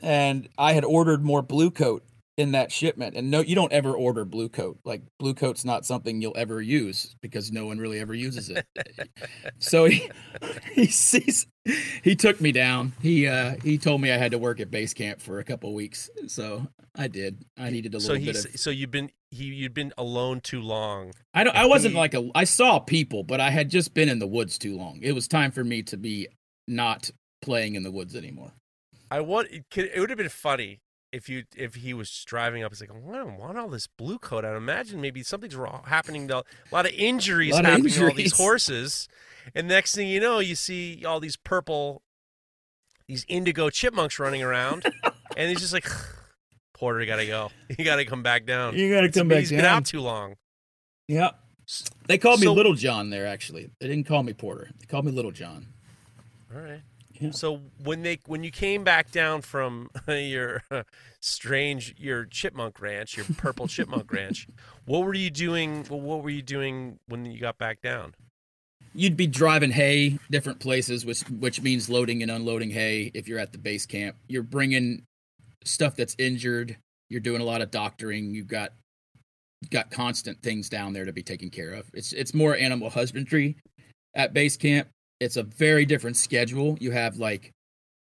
And 0.00 0.48
I 0.56 0.74
had 0.74 0.84
ordered 0.84 1.24
more 1.24 1.42
Blu-Kote 1.42 2.04
in 2.38 2.52
that 2.52 2.70
shipment. 2.72 3.16
And 3.16 3.30
no, 3.30 3.40
you 3.40 3.54
don't 3.56 3.72
ever 3.72 3.92
order 3.92 4.24
Blu-Kote. 4.24 4.78
Like 4.84 5.02
Blu-Kote's 5.18 5.64
not 5.64 5.84
something 5.84 6.22
you'll 6.22 6.36
ever 6.36 6.62
use 6.62 7.14
because 7.20 7.50
no 7.52 7.66
one 7.66 7.78
really 7.78 7.98
ever 7.98 8.14
uses 8.14 8.48
it. 8.48 8.64
so 9.58 9.84
he 9.86 10.08
he 10.72 10.86
sees 10.86 11.46
he 12.02 12.14
took 12.16 12.40
me 12.40 12.52
down. 12.52 12.94
He 13.02 13.26
uh 13.26 13.56
he 13.62 13.76
told 13.76 14.00
me 14.00 14.12
I 14.12 14.16
had 14.16 14.30
to 14.30 14.38
work 14.38 14.60
at 14.60 14.70
base 14.70 14.94
camp 14.94 15.20
for 15.20 15.40
a 15.40 15.44
couple 15.44 15.74
weeks. 15.74 16.08
So 16.28 16.66
I 16.96 17.08
did. 17.08 17.44
I 17.58 17.70
needed 17.70 17.94
a 17.94 18.00
So 18.00 18.12
little 18.12 18.26
bit 18.32 18.44
of 18.44 18.58
so 18.60 18.70
you've 18.70 18.92
been 18.92 19.10
he 19.32 19.44
you'd 19.46 19.74
been 19.74 19.92
alone 19.98 20.40
too 20.40 20.62
long. 20.62 21.12
I 21.34 21.42
don't 21.44 21.56
I 21.56 21.66
wasn't 21.66 21.94
he- 21.94 21.98
like 21.98 22.14
a 22.14 22.30
I 22.36 22.44
saw 22.44 22.78
people, 22.78 23.24
but 23.24 23.40
I 23.40 23.50
had 23.50 23.68
just 23.68 23.94
been 23.94 24.08
in 24.08 24.20
the 24.20 24.26
woods 24.28 24.58
too 24.58 24.76
long. 24.76 25.00
It 25.02 25.12
was 25.12 25.26
time 25.26 25.50
for 25.50 25.64
me 25.64 25.82
to 25.82 25.96
be 25.96 26.28
not 26.68 27.10
playing 27.42 27.74
in 27.74 27.82
the 27.82 27.90
woods 27.90 28.14
anymore. 28.14 28.52
I 29.10 29.20
want 29.20 29.48
it, 29.50 29.64
could, 29.70 29.90
it 29.92 29.98
would 29.98 30.10
have 30.10 30.18
been 30.18 30.28
funny 30.28 30.80
if 31.12 31.28
you 31.28 31.44
if 31.56 31.74
he 31.76 31.94
was 31.94 32.24
driving 32.26 32.62
up. 32.62 32.70
He's 32.72 32.80
like, 32.80 32.90
I 32.90 33.16
don't 33.16 33.38
want 33.38 33.56
all 33.58 33.68
this 33.68 33.86
Blu-Kote. 33.86 34.44
I 34.44 34.56
imagine 34.56 35.00
maybe 35.00 35.22
something's 35.22 35.56
wrong 35.56 35.82
happening. 35.86 36.28
To, 36.28 36.38
a 36.38 36.44
lot 36.72 36.86
of 36.86 36.92
injuries 36.92 37.52
Lot 37.52 37.64
of 37.64 37.70
happening 37.70 37.92
to 37.94 38.08
all 38.08 38.14
these 38.14 38.36
horses, 38.36 39.08
and 39.54 39.68
next 39.68 39.94
thing 39.94 40.08
you 40.08 40.20
know, 40.20 40.38
you 40.38 40.54
see 40.54 41.04
all 41.04 41.20
these 41.20 41.36
purple, 41.36 42.02
these 43.06 43.24
indigo 43.28 43.70
chipmunks 43.70 44.18
running 44.18 44.42
around, 44.42 44.84
and 45.36 45.48
he's 45.50 45.60
just 45.60 45.72
like, 45.72 45.86
Porter, 46.74 47.00
you 47.00 47.06
gotta 47.06 47.26
go. 47.26 47.50
You 47.78 47.84
gotta 47.84 48.04
come 48.04 48.22
back 48.22 48.44
down. 48.46 48.76
You 48.76 48.92
got 48.92 49.00
to 49.02 49.06
It's 49.06 49.16
come 49.16 49.28
been- 49.28 49.36
back 49.36 49.40
He's 49.40 49.50
been 49.50 49.60
down. 49.60 49.76
out 49.78 49.84
too 49.86 50.00
long. 50.00 50.34
Yeah. 51.06 51.30
They 52.06 52.16
called 52.18 52.40
me 52.40 52.48
Little 52.48 52.72
John 52.74 53.10
there. 53.10 53.26
Actually, 53.26 53.68
they 53.80 53.88
didn't 53.88 54.06
call 54.06 54.22
me 54.22 54.32
Porter. 54.32 54.70
They 54.78 54.86
called 54.86 55.04
me 55.04 55.12
Little 55.12 55.32
John. 55.32 55.66
All 56.54 56.60
right. 56.60 56.80
Yeah. 57.20 57.30
So 57.32 57.60
when 57.82 58.02
they 58.02 58.18
when 58.26 58.44
you 58.44 58.50
came 58.50 58.84
back 58.84 59.10
down 59.10 59.42
from 59.42 59.90
your 60.08 60.62
strange 61.20 61.94
your 61.98 62.24
chipmunk 62.24 62.80
ranch, 62.80 63.16
your 63.16 63.26
purple 63.36 63.66
chipmunk 63.68 64.12
ranch, 64.12 64.46
what 64.84 65.04
were 65.04 65.14
you 65.14 65.30
doing? 65.30 65.84
What 65.84 66.22
were 66.22 66.30
you 66.30 66.42
doing 66.42 66.98
when 67.08 67.24
you 67.24 67.40
got 67.40 67.58
back 67.58 67.80
down? 67.82 68.14
You'd 68.94 69.16
be 69.16 69.26
driving 69.26 69.70
hay 69.70 70.18
different 70.30 70.60
places, 70.60 71.04
which 71.04 71.22
which 71.22 71.60
means 71.60 71.88
loading 71.88 72.22
and 72.22 72.30
unloading 72.30 72.70
hay. 72.70 73.10
If 73.14 73.28
you're 73.28 73.38
at 73.38 73.52
the 73.52 73.58
base 73.58 73.86
camp, 73.86 74.16
you're 74.28 74.42
bringing 74.42 75.02
stuff 75.64 75.96
that's 75.96 76.14
injured. 76.18 76.76
You're 77.10 77.20
doing 77.20 77.40
a 77.40 77.44
lot 77.44 77.62
of 77.62 77.70
doctoring. 77.70 78.34
You've 78.34 78.48
got 78.48 78.72
got 79.70 79.90
constant 79.90 80.40
things 80.42 80.68
down 80.68 80.92
there 80.92 81.04
to 81.04 81.12
be 81.12 81.22
taken 81.22 81.50
care 81.50 81.72
of. 81.72 81.90
It's 81.92 82.12
it's 82.12 82.32
more 82.32 82.56
animal 82.56 82.90
husbandry 82.90 83.56
at 84.14 84.32
base 84.32 84.56
camp. 84.56 84.88
It's 85.20 85.36
a 85.36 85.42
very 85.42 85.84
different 85.84 86.16
schedule. 86.16 86.76
You 86.80 86.90
have 86.92 87.16
like, 87.18 87.52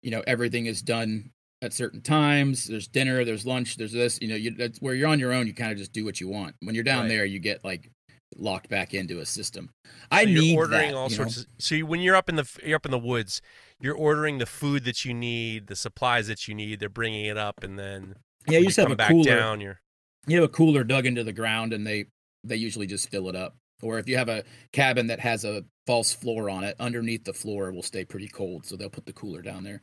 you 0.02 0.10
know, 0.10 0.22
everything 0.26 0.66
is 0.66 0.82
done 0.82 1.30
at 1.62 1.72
certain 1.72 2.00
times. 2.00 2.66
There's 2.66 2.86
dinner, 2.88 3.24
there's 3.24 3.44
lunch, 3.44 3.76
there's 3.76 3.92
this. 3.92 4.18
You 4.22 4.28
know, 4.28 4.36
you, 4.36 4.52
that's 4.52 4.78
where 4.80 4.94
you're 4.94 5.08
on 5.08 5.18
your 5.18 5.32
own. 5.32 5.46
You 5.46 5.54
kind 5.54 5.72
of 5.72 5.78
just 5.78 5.92
do 5.92 6.04
what 6.04 6.20
you 6.20 6.28
want. 6.28 6.54
When 6.60 6.74
you're 6.74 6.84
down 6.84 7.02
Right. 7.02 7.08
there, 7.08 7.24
you 7.24 7.38
get 7.38 7.64
like 7.64 7.90
locked 8.36 8.68
back 8.68 8.94
into 8.94 9.20
a 9.20 9.26
system. 9.26 9.70
I 10.10 10.24
So 10.24 10.30
need 10.30 10.56
ordering 10.56 10.90
that, 10.90 10.94
all 10.94 11.10
sorts 11.10 11.36
know? 11.36 11.42
of. 11.42 11.46
So 11.58 11.78
when 11.80 12.00
you're 12.00 12.16
up 12.16 12.28
in 12.28 12.36
the 12.36 12.48
you're 12.64 12.76
up 12.76 12.86
in 12.86 12.92
the 12.92 12.98
woods, 12.98 13.42
you're 13.80 13.94
ordering 13.96 14.38
the 14.38 14.46
food 14.46 14.84
that 14.84 15.04
you 15.04 15.12
need, 15.12 15.66
the 15.66 15.76
supplies 15.76 16.28
that 16.28 16.46
you 16.46 16.54
need. 16.54 16.80
They're 16.80 16.88
bringing 16.88 17.24
it 17.26 17.36
up, 17.36 17.62
and 17.64 17.78
then 17.78 18.14
Yeah, 18.46 18.58
you 18.58 18.66
just 18.66 18.76
have 18.76 18.86
come 18.86 18.92
a 18.92 18.96
back 18.96 19.10
cooler. 19.10 19.24
down. 19.24 19.60
You 19.60 20.40
have 20.40 20.44
a 20.44 20.48
cooler 20.52 20.84
dug 20.84 21.06
into 21.06 21.24
the 21.24 21.32
ground, 21.32 21.72
and 21.72 21.86
they 21.86 22.06
they 22.44 22.56
usually 22.56 22.86
just 22.86 23.10
fill 23.10 23.28
it 23.28 23.36
up. 23.36 23.56
Or 23.82 23.98
if 23.98 24.08
you 24.08 24.16
have 24.16 24.28
a 24.28 24.44
cabin 24.72 25.06
that 25.08 25.20
has 25.20 25.44
a 25.44 25.64
false 25.86 26.12
floor 26.12 26.50
on 26.50 26.64
it, 26.64 26.76
underneath 26.78 27.24
the 27.24 27.32
floor 27.32 27.72
will 27.72 27.82
stay 27.82 28.04
pretty 28.04 28.28
cold, 28.28 28.66
so 28.66 28.76
they'll 28.76 28.90
put 28.90 29.06
the 29.06 29.12
cooler 29.12 29.42
down 29.42 29.64
there. 29.64 29.82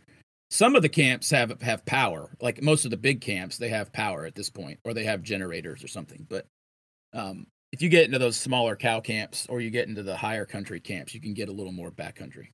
Some 0.49 0.75
of 0.75 0.81
the 0.81 0.89
camps 0.89 1.29
have 1.31 1.61
have 1.61 1.85
power, 1.85 2.29
like 2.41 2.61
most 2.61 2.85
of 2.85 2.91
the 2.91 2.97
big 2.97 3.19
camps, 3.19 3.57
they 3.57 3.69
have 3.69 3.91
power 3.91 4.25
at 4.25 4.35
this 4.35 4.49
point, 4.49 4.79
or 4.85 4.93
they 4.93 5.03
have 5.03 5.21
generators 5.21 5.83
or 5.83 5.87
something. 5.87 6.25
But 6.29 6.45
um, 7.13 7.47
if 7.71 7.81
you 7.81 7.89
get 7.89 8.05
into 8.05 8.19
those 8.19 8.37
smaller 8.37 8.75
cow 8.75 9.01
camps, 9.01 9.45
or 9.49 9.59
you 9.59 9.69
get 9.69 9.89
into 9.89 10.03
the 10.03 10.15
higher 10.15 10.45
country 10.45 10.79
camps, 10.79 11.13
you 11.13 11.19
can 11.19 11.33
get 11.33 11.49
a 11.49 11.51
little 11.51 11.73
more 11.73 11.91
backcountry. 11.91 12.49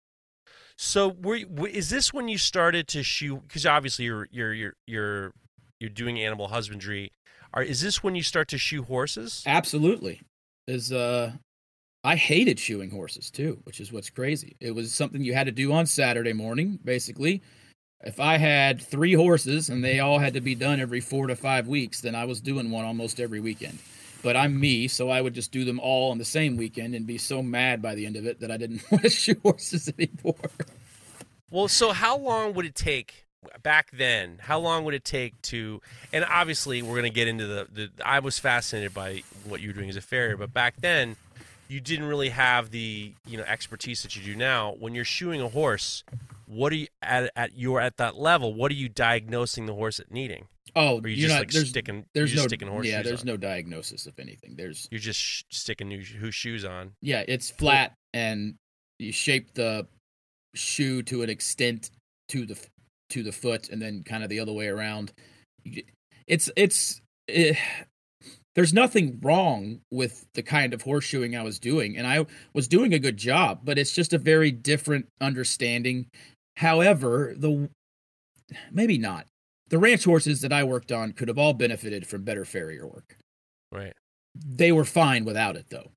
So, 0.76 1.10
were, 1.22 1.38
is 1.68 1.90
this 1.90 2.12
when 2.12 2.28
you 2.28 2.40
started 2.40 2.88
to 2.90 3.04
shoot? 3.04 3.42
Because 3.48 3.66
obviously, 3.66 4.06
you're 4.06 4.28
you're 4.32 4.54
you're 4.54 4.74
you're 4.88 5.34
you're 5.80 5.90
doing 5.90 6.20
animal 6.20 6.48
husbandry. 6.48 7.12
Are, 7.54 7.62
is 7.62 7.82
this 7.82 8.02
when 8.02 8.16
you 8.16 8.24
start 8.24 8.48
to 8.50 8.58
shoe 8.58 8.84
horses? 8.84 9.44
Absolutely. 9.46 10.22
Is 10.68 10.92
uh 10.92 11.34
I 12.04 12.16
hated 12.18 12.60
shoeing 12.60 12.92
horses 12.92 13.32
too, 13.32 13.60
which 13.64 13.80
is 13.80 13.94
what's 13.94 14.10
crazy. 14.10 14.58
It 14.60 14.76
was 14.76 14.94
something 14.94 15.24
you 15.24 15.34
had 15.34 15.46
to 15.46 15.54
do 15.54 15.72
on 15.72 15.86
Saturday 15.86 16.34
morning, 16.34 16.80
basically. 16.84 17.42
If 18.04 18.20
I 18.20 18.38
had 18.38 18.82
three 18.82 19.14
horses 19.14 19.70
and 19.70 19.82
they 19.82 20.02
all 20.02 20.20
had 20.20 20.34
to 20.34 20.42
be 20.42 20.56
done 20.56 20.82
every 20.82 21.00
four 21.00 21.28
to 21.28 21.36
five 21.38 21.68
weeks, 21.68 22.02
then 22.02 22.16
I 22.16 22.26
was 22.26 22.42
doing 22.42 22.70
one 22.70 22.84
almost 22.84 23.22
every 23.22 23.40
weekend. 23.40 23.80
But 24.22 24.36
I'm 24.36 24.60
me, 24.60 24.90
so 24.90 25.10
I 25.10 25.22
would 25.22 25.34
just 25.34 25.54
do 25.54 25.64
them 25.64 25.80
all 25.80 26.12
on 26.12 26.18
the 26.18 26.26
same 26.26 26.58
weekend 26.58 26.96
and 26.96 27.08
be 27.08 27.18
so 27.18 27.42
mad 27.42 27.82
by 27.82 27.96
the 27.96 28.06
end 28.06 28.18
of 28.18 28.26
it 28.26 28.42
that 28.42 28.52
I 28.52 28.58
didn't 28.58 28.84
want 28.92 29.04
to 29.04 29.10
shoe 29.10 29.40
horses 29.42 29.92
anymore. 29.98 30.36
Well, 31.50 31.70
so 31.70 31.94
how 31.94 32.18
long 32.18 32.54
would 32.54 32.66
it 32.66 32.76
take 32.76 33.26
back 33.62 33.92
then? 33.92 34.38
How 34.42 34.60
long 34.60 34.84
would 34.86 34.94
it 34.94 35.04
take 35.04 35.42
to? 35.44 35.82
And 36.12 36.26
obviously, 36.30 36.82
we're 36.82 36.92
going 37.00 37.04
to 37.04 37.10
get 37.10 37.28
into 37.28 37.46
the, 37.48 37.68
the. 37.72 37.90
I 38.06 38.20
was 38.20 38.40
fascinated 38.40 38.94
by 38.94 39.24
what 39.46 39.62
you 39.62 39.70
were 39.70 39.74
doing 39.74 39.90
as 39.90 39.96
a 39.96 40.02
farrier, 40.02 40.38
but 40.38 40.54
back 40.54 40.76
then, 40.78 41.16
you 41.68 41.80
didn't 41.80 42.06
really 42.06 42.30
have 42.30 42.72
the 42.72 43.14
you 43.28 43.38
know 43.38 43.44
expertise 43.44 44.04
that 44.04 44.16
you 44.16 44.24
do 44.24 44.36
now. 44.36 44.76
When 44.80 44.94
you're 44.96 45.06
shoeing 45.06 45.42
a 45.42 45.50
horse, 45.50 46.04
what 46.46 46.72
are 46.74 46.76
you 46.78 46.88
at? 47.02 47.32
At 47.36 47.58
you're 47.58 47.80
at 47.82 47.98
that 47.98 48.16
level. 48.16 48.54
What 48.54 48.72
are 48.72 48.76
you 48.76 48.90
diagnosing 48.90 49.66
the 49.66 49.74
horse 49.74 50.00
at 50.00 50.12
needing? 50.12 50.46
Oh, 50.76 51.00
Or 51.02 51.08
you 51.08 51.16
you're 51.18 51.28
just 51.28 51.34
not 51.34 51.40
like 51.42 51.52
there's 51.52 51.70
sticking? 51.70 52.06
there's 52.16 52.36
no 52.36 52.48
sticking 52.48 52.68
horseshoes. 52.68 52.92
yeah, 52.92 53.02
there's 53.04 53.22
on. 53.22 53.28
no 53.28 53.38
diagnosis 53.38 54.08
of 54.08 54.18
anything. 54.18 54.56
There's 54.58 54.88
You're 54.90 55.00
just 55.00 55.20
sh- 55.20 55.44
sticking 55.50 55.88
new 55.88 56.02
who 56.02 56.32
shoes 56.32 56.66
on. 56.66 56.94
Yeah, 57.00 57.24
it's 57.28 57.52
flat 57.52 57.94
and 58.12 58.56
you 58.98 59.12
shape 59.12 59.54
the 59.54 59.86
shoe 60.56 61.04
to 61.04 61.22
an 61.22 61.30
extent 61.30 61.92
to 62.30 62.46
the 62.48 62.58
to 63.14 63.24
the 63.24 63.32
foot 63.32 63.70
and 63.70 63.82
then 63.82 64.04
kind 64.04 64.24
of 64.24 64.30
the 64.30 64.40
other 64.40 64.54
way 64.54 64.68
around. 64.68 65.12
It's 66.28 66.50
it's 66.56 67.02
eh, 67.30 67.56
there's 68.56 68.74
nothing 68.74 69.20
wrong 69.22 69.80
with 69.92 70.26
the 70.36 70.44
kind 70.44 70.74
of 70.74 70.84
horseshoeing 70.84 71.38
I 71.40 71.44
was 71.44 71.58
doing 71.60 71.98
and 71.98 72.06
I 72.06 72.26
was 72.54 72.68
doing 72.68 72.94
a 72.94 73.00
good 73.00 73.18
job, 73.18 73.62
but 73.64 73.78
it's 73.80 73.94
just 73.96 74.14
a 74.14 74.18
very 74.20 74.52
different 74.52 75.08
understanding. 75.22 76.08
However, 76.58 77.34
the 77.38 77.70
maybe 78.72 78.98
not. 78.98 79.26
The 79.70 79.80
ranch 79.80 80.04
horses 80.04 80.42
that 80.42 80.54
I 80.54 80.64
worked 80.64 80.92
on 80.92 81.14
could 81.14 81.30
have 81.30 81.40
all 81.40 81.54
benefited 81.54 82.06
from 82.06 82.24
better 82.24 82.46
farrier 82.46 82.86
work 82.86 83.16
Right. 83.72 83.94
they 84.36 84.72
were 84.72 84.86
fine 84.86 85.26
without 85.26 85.56
it 85.56 85.66
though 85.72 85.90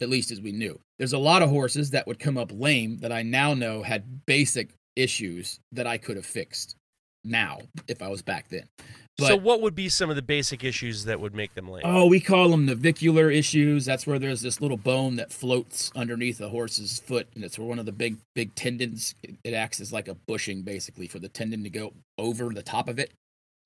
at 0.00 0.08
least 0.08 0.30
as 0.30 0.40
we 0.40 0.52
knew 0.52 0.78
there's 0.98 1.12
a 1.12 1.18
lot 1.18 1.42
of 1.42 1.50
horses 1.50 1.90
that 1.90 2.06
would 2.06 2.18
come 2.18 2.38
up 2.38 2.50
lame 2.52 2.98
that 2.98 3.12
i 3.12 3.22
now 3.22 3.52
know 3.52 3.82
had 3.82 4.24
basic 4.26 4.70
issues 4.96 5.60
that 5.72 5.86
i 5.86 5.98
could 5.98 6.16
have 6.16 6.26
fixed 6.26 6.76
now 7.24 7.58
if 7.88 8.02
i 8.02 8.08
was 8.08 8.22
back 8.22 8.48
then. 8.48 8.68
But 9.16 9.28
so, 9.28 9.36
what 9.36 9.62
would 9.62 9.76
be 9.76 9.88
some 9.88 10.10
of 10.10 10.16
the 10.16 10.22
basic 10.22 10.64
issues 10.64 11.04
that 11.04 11.20
would 11.20 11.34
make 11.34 11.54
them 11.54 11.68
lame? 11.68 11.82
oh 11.84 12.06
we 12.06 12.18
call 12.18 12.48
them 12.48 12.66
navicular 12.66 13.30
issues. 13.30 13.84
That's 13.84 14.06
where 14.06 14.18
there's 14.18 14.40
this 14.40 14.60
little 14.60 14.76
bone 14.76 15.16
that 15.16 15.32
floats 15.32 15.92
underneath 15.94 16.40
a 16.40 16.48
horse's 16.48 16.98
foot 16.98 17.28
and 17.34 17.44
it's 17.44 17.56
where 17.56 17.68
one 17.68 17.78
of 17.78 17.86
the 17.86 17.92
big 17.92 18.18
big 18.34 18.54
tendons. 18.56 19.14
It, 19.22 19.36
it 19.44 19.54
acts 19.54 19.80
as 19.80 19.92
like 19.92 20.08
a 20.08 20.14
bushing 20.14 20.62
basically 20.62 21.06
for 21.06 21.20
the 21.20 21.28
tendon 21.28 21.62
to 21.62 21.70
go 21.70 21.92
over 22.18 22.52
the 22.52 22.62
top 22.62 22.88
of 22.88 22.98
it 22.98 23.12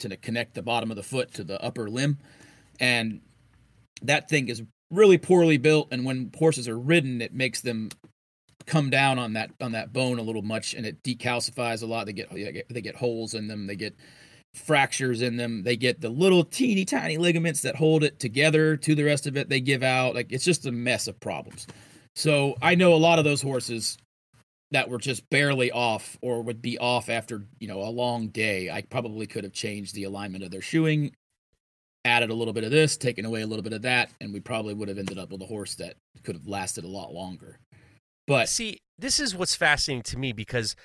to 0.00 0.14
connect 0.18 0.54
the 0.54 0.62
bottom 0.62 0.90
of 0.90 0.96
the 0.96 1.02
foot 1.02 1.32
to 1.34 1.44
the 1.44 1.62
upper 1.62 1.88
limb. 1.88 2.18
And 2.78 3.20
that 4.02 4.28
thing 4.28 4.48
is 4.48 4.62
really 4.90 5.18
poorly 5.18 5.56
built 5.56 5.88
and 5.90 6.04
when 6.04 6.30
horses 6.38 6.68
are 6.68 6.78
ridden 6.78 7.20
it 7.20 7.34
makes 7.34 7.60
them 7.62 7.90
come 8.68 8.90
down 8.90 9.18
on 9.18 9.32
that 9.32 9.50
on 9.60 9.72
that 9.72 9.92
bone 9.92 10.18
a 10.18 10.22
little 10.22 10.42
much 10.42 10.74
and 10.74 10.86
it 10.86 11.02
decalcifies 11.02 11.82
a 11.82 11.86
lot. 11.86 12.06
They 12.06 12.12
get 12.12 12.28
oh, 12.30 12.34
they 12.34 12.80
get, 12.80 12.94
holes 12.94 13.34
in 13.34 13.48
them. 13.48 13.66
They 13.66 13.74
get 13.74 13.96
fractures 14.54 15.22
in 15.22 15.36
them. 15.36 15.62
They 15.62 15.76
get 15.76 16.00
the 16.00 16.10
little 16.10 16.44
teeny 16.44 16.84
tiny 16.84 17.16
ligaments 17.16 17.62
that 17.62 17.74
hold 17.74 18.04
it 18.04 18.20
together 18.20 18.76
to 18.76 18.94
the 18.94 19.04
rest 19.04 19.26
of 19.26 19.36
it. 19.36 19.48
They 19.48 19.60
give 19.60 19.82
out 19.82 20.14
like 20.14 20.30
it's 20.30 20.44
just 20.44 20.66
a 20.66 20.72
mess 20.72 21.08
of 21.08 21.18
problems. 21.18 21.66
So 22.14 22.56
i 22.62 22.74
know 22.74 22.94
a 22.94 22.96
lot 22.96 23.18
of 23.18 23.24
those 23.24 23.42
horses 23.42 23.96
that 24.70 24.90
were 24.90 24.98
just 24.98 25.28
barely 25.30 25.70
off 25.70 26.18
or 26.20 26.42
would 26.42 26.60
be 26.60 26.78
off 26.78 27.08
after 27.08 27.46
you 27.58 27.68
know 27.68 27.80
a 27.80 27.90
long 27.90 28.28
day. 28.28 28.70
I 28.70 28.82
probably 28.82 29.26
could 29.26 29.44
have 29.44 29.52
changed 29.52 29.94
the 29.94 30.04
alignment 30.04 30.44
of 30.44 30.50
their 30.50 30.60
shoeing 30.60 31.12
added 32.04 32.30
a 32.30 32.34
little 32.34 32.54
bit 32.54 32.64
of 32.64 32.70
this 32.70 32.96
taken 32.96 33.24
away 33.24 33.42
a 33.42 33.46
little 33.46 33.62
bit 33.62 33.72
of 33.72 33.82
that 33.82 34.10
and 34.20 34.32
we 34.32 34.40
probably 34.40 34.72
would 34.72 34.88
have 34.88 34.98
ended 34.98 35.18
up 35.18 35.30
with 35.30 35.42
a 35.42 35.46
horse 35.46 35.74
that 35.74 35.96
could 36.22 36.36
have 36.36 36.46
lasted 36.46 36.84
a 36.84 36.88
lot 36.88 37.12
longer 37.12 37.58
but 38.28 38.48
See, 38.48 38.78
this 38.98 39.18
is 39.18 39.34
what's 39.34 39.54
fascinating 39.56 40.02
to 40.04 40.18
me 40.18 40.32
because 40.32 40.76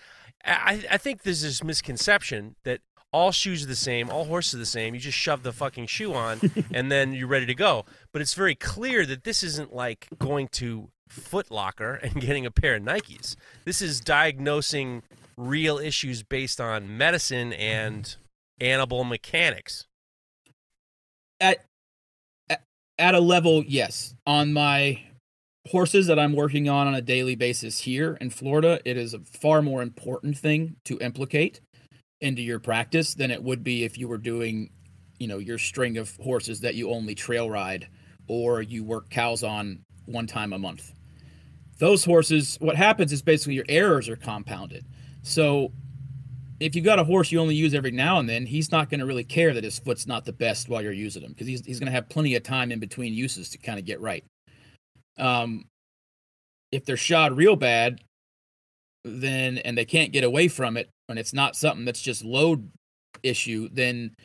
I, 0.46 0.84
I 0.90 0.98
think 0.98 1.24
there's 1.24 1.42
this 1.42 1.64
misconception 1.64 2.56
that 2.64 2.82
all 3.12 3.32
shoes 3.32 3.64
are 3.64 3.68
the 3.68 3.76
same, 3.76 4.10
all 4.10 4.26
horses 4.26 4.56
are 4.56 4.58
the 4.58 4.66
same. 4.66 4.96
You 4.96 5.00
just 5.00 5.18
shove 5.18 5.44
the 5.44 5.54
fucking 5.54 5.86
shoe 5.88 6.14
on 6.14 6.42
and 6.74 6.92
then 6.92 7.14
you're 7.14 7.28
ready 7.28 7.46
to 7.46 7.54
go. 7.56 7.86
But 8.12 8.22
it's 8.24 8.34
very 8.34 8.56
clear 8.56 9.06
that 9.06 9.24
this 9.24 9.44
isn't 9.44 9.74
like 9.74 10.08
going 10.18 10.48
to 10.54 10.90
Foot 11.10 11.52
Locker 11.52 11.94
and 12.04 12.20
getting 12.20 12.46
a 12.46 12.52
pair 12.52 12.76
of 12.76 12.84
Nikes. 12.84 13.36
This 13.66 13.82
is 13.82 14.00
diagnosing 14.00 15.04
real 15.38 15.78
issues 15.78 16.24
based 16.24 16.60
on 16.60 16.98
medicine 16.98 17.54
and 17.54 18.16
animal 18.60 19.04
mechanics. 19.04 19.86
at 21.40 21.66
at- 22.50 22.64
at 23.00 23.16
a 23.16 23.20
level 23.20 23.64
yes 23.66 24.14
on 24.28 24.54
my 24.54 25.02
horses 25.68 26.08
that 26.08 26.20
i'm 26.20 26.34
working 26.34 26.68
on 26.68 26.88
on 26.88 26.96
a 26.96 27.02
daily 27.02 27.36
basis 27.36 27.80
here 27.80 28.18
in 28.20 28.30
florida 28.30 28.80
it 28.86 28.98
is 28.98 29.14
a 29.14 29.20
far 29.20 29.62
more 29.62 29.82
important 29.82 30.38
thing 30.38 30.76
to 30.84 31.00
implicate 31.00 31.62
into 32.22 32.42
your 32.42 32.60
practice 32.60 33.14
than 33.14 33.32
it 33.32 33.42
would 33.42 33.64
be 33.64 33.84
if 33.84 33.98
you 33.98 34.08
were 34.08 34.18
doing 34.18 34.70
you 35.20 35.28
know 35.28 35.38
your 35.38 35.58
string 35.58 35.98
of 35.98 36.16
horses 36.18 36.60
that 36.60 36.76
you 36.76 36.90
only 36.90 37.16
trail 37.16 37.50
ride 37.50 37.88
or 38.28 38.62
you 38.62 38.84
work 38.84 39.10
cows 39.10 39.44
on 39.44 39.80
one 40.06 40.28
time 40.28 40.52
a 40.52 40.60
month 40.60 40.92
those 41.80 42.04
horses 42.04 42.58
what 42.60 42.76
happens 42.76 43.14
is 43.14 43.22
basically 43.22 43.54
your 43.54 43.66
errors 43.70 44.10
are 44.10 44.18
compounded 44.18 44.86
so 45.22 45.72
if 46.60 46.76
you've 46.76 46.86
got 46.86 47.00
a 47.00 47.04
horse 47.04 47.32
you 47.32 47.40
only 47.40 47.56
use 47.56 47.74
every 47.74 47.92
now 47.92 48.20
and 48.20 48.30
then, 48.30 48.46
he's 48.46 48.72
not 48.72 48.90
going 48.90 49.00
to 49.00 49.06
really 49.06 49.24
care 49.24 49.54
that 49.54 49.64
his 49.64 49.80
foot's 49.80 50.08
not 50.08 50.24
the 50.24 50.32
best 50.32 50.70
while 50.70 50.82
you're 50.82 50.94
using 50.94 51.22
him 51.22 51.32
because 51.32 51.48
he's 51.48 51.66
he's 51.66 51.80
going 51.80 51.88
to 51.88 51.92
have 51.92 52.08
plenty 52.10 52.36
of 52.36 52.44
time 52.44 52.72
in 52.72 52.80
between 52.80 53.14
uses 53.14 53.50
to 53.50 53.58
kind 53.58 53.80
of 53.80 53.86
get 53.86 54.00
right. 54.00 54.24
Um, 55.18 55.66
if 56.72 56.86
they're 56.86 56.98
shod 56.98 57.38
real 57.38 57.56
bad, 57.56 58.02
then 59.04 59.58
and 59.60 59.78
they 59.78 59.86
can't 59.86 60.12
get 60.12 60.24
away 60.24 60.48
from 60.48 60.78
it, 60.78 60.90
and 61.10 61.20
it's 61.20 61.34
not 61.34 61.56
something 61.56 61.86
that's 61.86 62.02
just 62.02 62.24
load 62.24 62.70
issue, 63.22 63.70
then 63.72 64.16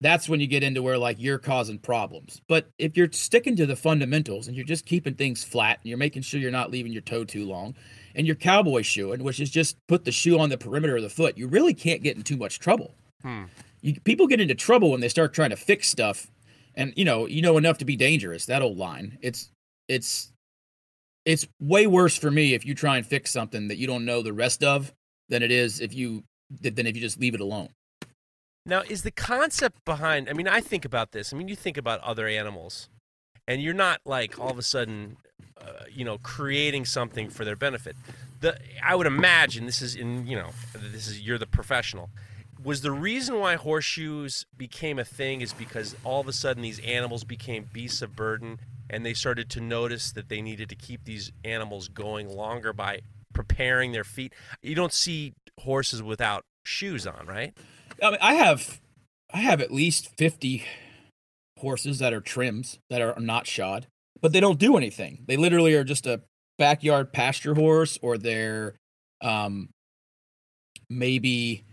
that's 0.00 0.28
when 0.28 0.40
you 0.40 0.46
get 0.46 0.62
into 0.62 0.82
where 0.82 0.98
like 0.98 1.16
you're 1.18 1.38
causing 1.38 1.78
problems. 1.78 2.40
But 2.48 2.68
if 2.78 2.96
you're 2.96 3.10
sticking 3.12 3.56
to 3.56 3.66
the 3.66 3.76
fundamentals 3.76 4.48
and 4.48 4.56
you're 4.56 4.66
just 4.66 4.86
keeping 4.86 5.14
things 5.14 5.42
flat 5.42 5.78
and 5.82 5.88
you're 5.88 5.98
making 5.98 6.22
sure 6.22 6.40
you're 6.40 6.50
not 6.50 6.70
leaving 6.70 6.92
your 6.92 7.02
toe 7.02 7.24
too 7.24 7.46
long, 7.46 7.74
and 8.14 8.26
your 8.26 8.36
cowboy 8.36 8.82
shoeing, 8.82 9.22
which 9.22 9.40
is 9.40 9.50
just 9.50 9.76
put 9.88 10.04
the 10.04 10.12
shoe 10.12 10.38
on 10.38 10.50
the 10.50 10.58
perimeter 10.58 10.96
of 10.96 11.02
the 11.02 11.08
foot, 11.08 11.38
you 11.38 11.48
really 11.48 11.74
can't 11.74 12.02
get 12.02 12.16
in 12.16 12.22
too 12.22 12.36
much 12.36 12.58
trouble. 12.58 12.94
Hmm. 13.22 13.44
You, 13.80 13.98
people 14.00 14.26
get 14.26 14.40
into 14.40 14.54
trouble 14.54 14.90
when 14.90 15.00
they 15.00 15.08
start 15.08 15.32
trying 15.32 15.50
to 15.50 15.56
fix 15.56 15.88
stuff, 15.88 16.30
and 16.74 16.92
you 16.96 17.04
know 17.04 17.26
you 17.26 17.42
know 17.42 17.56
enough 17.56 17.78
to 17.78 17.84
be 17.84 17.96
dangerous. 17.96 18.46
That 18.46 18.62
old 18.62 18.76
line. 18.76 19.18
It's 19.22 19.50
it's 19.88 20.32
it's 21.24 21.46
way 21.60 21.86
worse 21.86 22.16
for 22.16 22.30
me 22.30 22.54
if 22.54 22.66
you 22.66 22.74
try 22.74 22.96
and 22.96 23.06
fix 23.06 23.30
something 23.30 23.68
that 23.68 23.76
you 23.76 23.86
don't 23.86 24.04
know 24.04 24.22
the 24.22 24.32
rest 24.32 24.62
of 24.62 24.92
than 25.28 25.42
it 25.42 25.50
is 25.50 25.80
if 25.80 25.94
you 25.94 26.24
than 26.50 26.86
if 26.86 26.94
you 26.94 27.02
just 27.02 27.20
leave 27.20 27.34
it 27.34 27.40
alone. 27.40 27.70
Now, 28.66 28.82
is 28.88 29.02
the 29.02 29.10
concept 29.10 29.84
behind? 29.84 30.28
I 30.28 30.32
mean, 30.32 30.48
I 30.48 30.60
think 30.60 30.84
about 30.84 31.12
this. 31.12 31.32
I 31.32 31.36
mean, 31.36 31.48
you 31.48 31.56
think 31.56 31.76
about 31.76 32.00
other 32.00 32.26
animals, 32.26 32.88
and 33.46 33.62
you're 33.62 33.74
not 33.74 34.00
like 34.06 34.38
all 34.38 34.50
of 34.50 34.58
a 34.58 34.62
sudden, 34.62 35.18
uh, 35.60 35.84
you 35.92 36.04
know, 36.04 36.16
creating 36.18 36.86
something 36.86 37.28
for 37.28 37.44
their 37.44 37.56
benefit. 37.56 37.94
The 38.40 38.58
I 38.82 38.94
would 38.94 39.06
imagine 39.06 39.66
this 39.66 39.82
is 39.82 39.94
in 39.94 40.26
you 40.26 40.36
know 40.36 40.50
this 40.74 41.08
is 41.08 41.20
you're 41.20 41.38
the 41.38 41.46
professional. 41.46 42.10
Was 42.62 42.80
the 42.80 42.92
reason 42.92 43.38
why 43.38 43.56
horseshoes 43.56 44.46
became 44.56 44.98
a 44.98 45.04
thing 45.04 45.42
is 45.42 45.52
because 45.52 45.94
all 46.02 46.22
of 46.22 46.28
a 46.28 46.32
sudden 46.32 46.62
these 46.62 46.78
animals 46.80 47.22
became 47.22 47.68
beasts 47.70 48.00
of 48.00 48.16
burden, 48.16 48.58
and 48.94 49.04
they 49.04 49.12
started 49.12 49.50
to 49.50 49.60
notice 49.60 50.12
that 50.12 50.28
they 50.28 50.40
needed 50.40 50.68
to 50.68 50.76
keep 50.76 51.04
these 51.04 51.32
animals 51.44 51.88
going 51.88 52.28
longer 52.28 52.72
by 52.72 53.00
preparing 53.32 53.90
their 53.90 54.04
feet. 54.04 54.32
You 54.62 54.76
don't 54.76 54.92
see 54.92 55.32
horses 55.62 56.00
without 56.00 56.44
shoes 56.64 57.04
on, 57.04 57.26
right? 57.26 57.52
I 58.00 58.10
mean, 58.10 58.20
I 58.22 58.34
have 58.34 58.80
I 59.32 59.38
have 59.38 59.60
at 59.60 59.72
least 59.72 60.16
fifty 60.16 60.64
horses 61.58 61.98
that 61.98 62.12
are 62.12 62.20
trims 62.20 62.78
that 62.88 63.02
are 63.02 63.18
not 63.18 63.48
shod, 63.48 63.88
but 64.22 64.32
they 64.32 64.38
don't 64.38 64.60
do 64.60 64.76
anything. 64.76 65.24
They 65.26 65.36
literally 65.36 65.74
are 65.74 65.82
just 65.82 66.06
a 66.06 66.20
backyard 66.56 67.12
pasture 67.12 67.54
horse, 67.54 67.98
or 68.00 68.16
they're 68.16 68.76
um, 69.20 69.70
maybe 70.88 71.64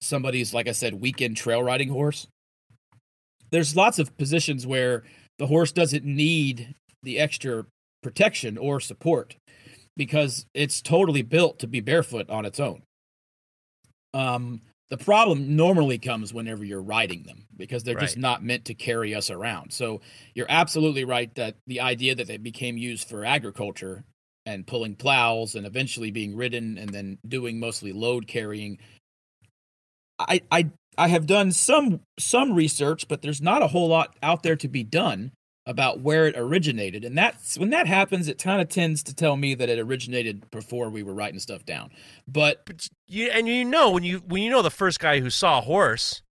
somebody's 0.00 0.52
like 0.52 0.66
I 0.66 0.72
said 0.72 0.94
weekend 1.00 1.36
trail 1.36 1.62
riding 1.62 1.90
horse. 1.90 2.26
There's 3.52 3.76
lots 3.76 4.00
of 4.00 4.16
positions 4.16 4.66
where 4.66 5.04
the 5.38 5.46
horse 5.46 5.72
doesn't 5.72 6.04
need 6.04 6.74
the 7.02 7.18
extra 7.18 7.66
protection 8.02 8.58
or 8.58 8.80
support 8.80 9.36
because 9.96 10.46
it's 10.54 10.82
totally 10.82 11.22
built 11.22 11.58
to 11.60 11.66
be 11.66 11.80
barefoot 11.80 12.28
on 12.30 12.44
its 12.44 12.60
own. 12.60 12.82
Um, 14.12 14.60
the 14.90 14.96
problem 14.98 15.56
normally 15.56 15.98
comes 15.98 16.32
whenever 16.32 16.64
you're 16.64 16.82
riding 16.82 17.24
them 17.24 17.46
because 17.56 17.82
they're 17.82 17.94
just 17.94 18.18
not 18.18 18.44
meant 18.44 18.66
to 18.66 18.74
carry 18.74 19.14
us 19.14 19.30
around. 19.30 19.72
So 19.72 20.02
you're 20.34 20.46
absolutely 20.48 21.04
right 21.04 21.34
that 21.34 21.56
the 21.66 21.80
idea 21.80 22.14
that 22.14 22.26
they 22.26 22.36
became 22.36 22.76
used 22.76 23.08
for 23.08 23.24
agriculture 23.24 24.04
and 24.46 24.66
pulling 24.66 24.94
plows 24.94 25.54
and 25.54 25.66
eventually 25.66 26.10
being 26.10 26.36
ridden 26.36 26.76
and 26.78 26.90
then 26.90 27.18
doing 27.26 27.58
mostly 27.58 27.92
load 27.92 28.26
carrying. 28.26 28.78
I 30.18 30.42
I 30.50 30.70
I 30.96 31.08
have 31.08 31.26
done 31.26 31.52
some 31.52 32.00
some 32.18 32.54
research, 32.54 33.08
but 33.08 33.22
there's 33.22 33.42
not 33.42 33.62
a 33.62 33.68
whole 33.68 33.88
lot 33.88 34.16
out 34.22 34.42
there 34.42 34.56
to 34.56 34.68
be 34.68 34.82
done 34.82 35.32
about 35.66 36.00
where 36.00 36.26
it 36.26 36.34
originated. 36.36 37.04
And 37.04 37.16
that's 37.16 37.58
when 37.58 37.70
that 37.70 37.86
happens, 37.86 38.28
it 38.28 38.38
kind 38.38 38.60
of 38.60 38.68
tends 38.68 39.02
to 39.04 39.14
tell 39.14 39.36
me 39.36 39.54
that 39.54 39.68
it 39.68 39.78
originated 39.78 40.50
before 40.50 40.90
we 40.90 41.02
were 41.02 41.14
writing 41.14 41.40
stuff 41.40 41.64
down. 41.64 41.90
But 42.28 42.64
But 42.66 42.88
you 43.08 43.28
and 43.28 43.48
you 43.48 43.64
know 43.64 43.90
when 43.90 44.04
you 44.04 44.18
when 44.18 44.42
you 44.42 44.50
know 44.50 44.62
the 44.62 44.70
first 44.70 45.00
guy 45.00 45.20
who 45.20 45.30
saw 45.30 45.58
a 45.58 45.62
horse, 45.62 46.22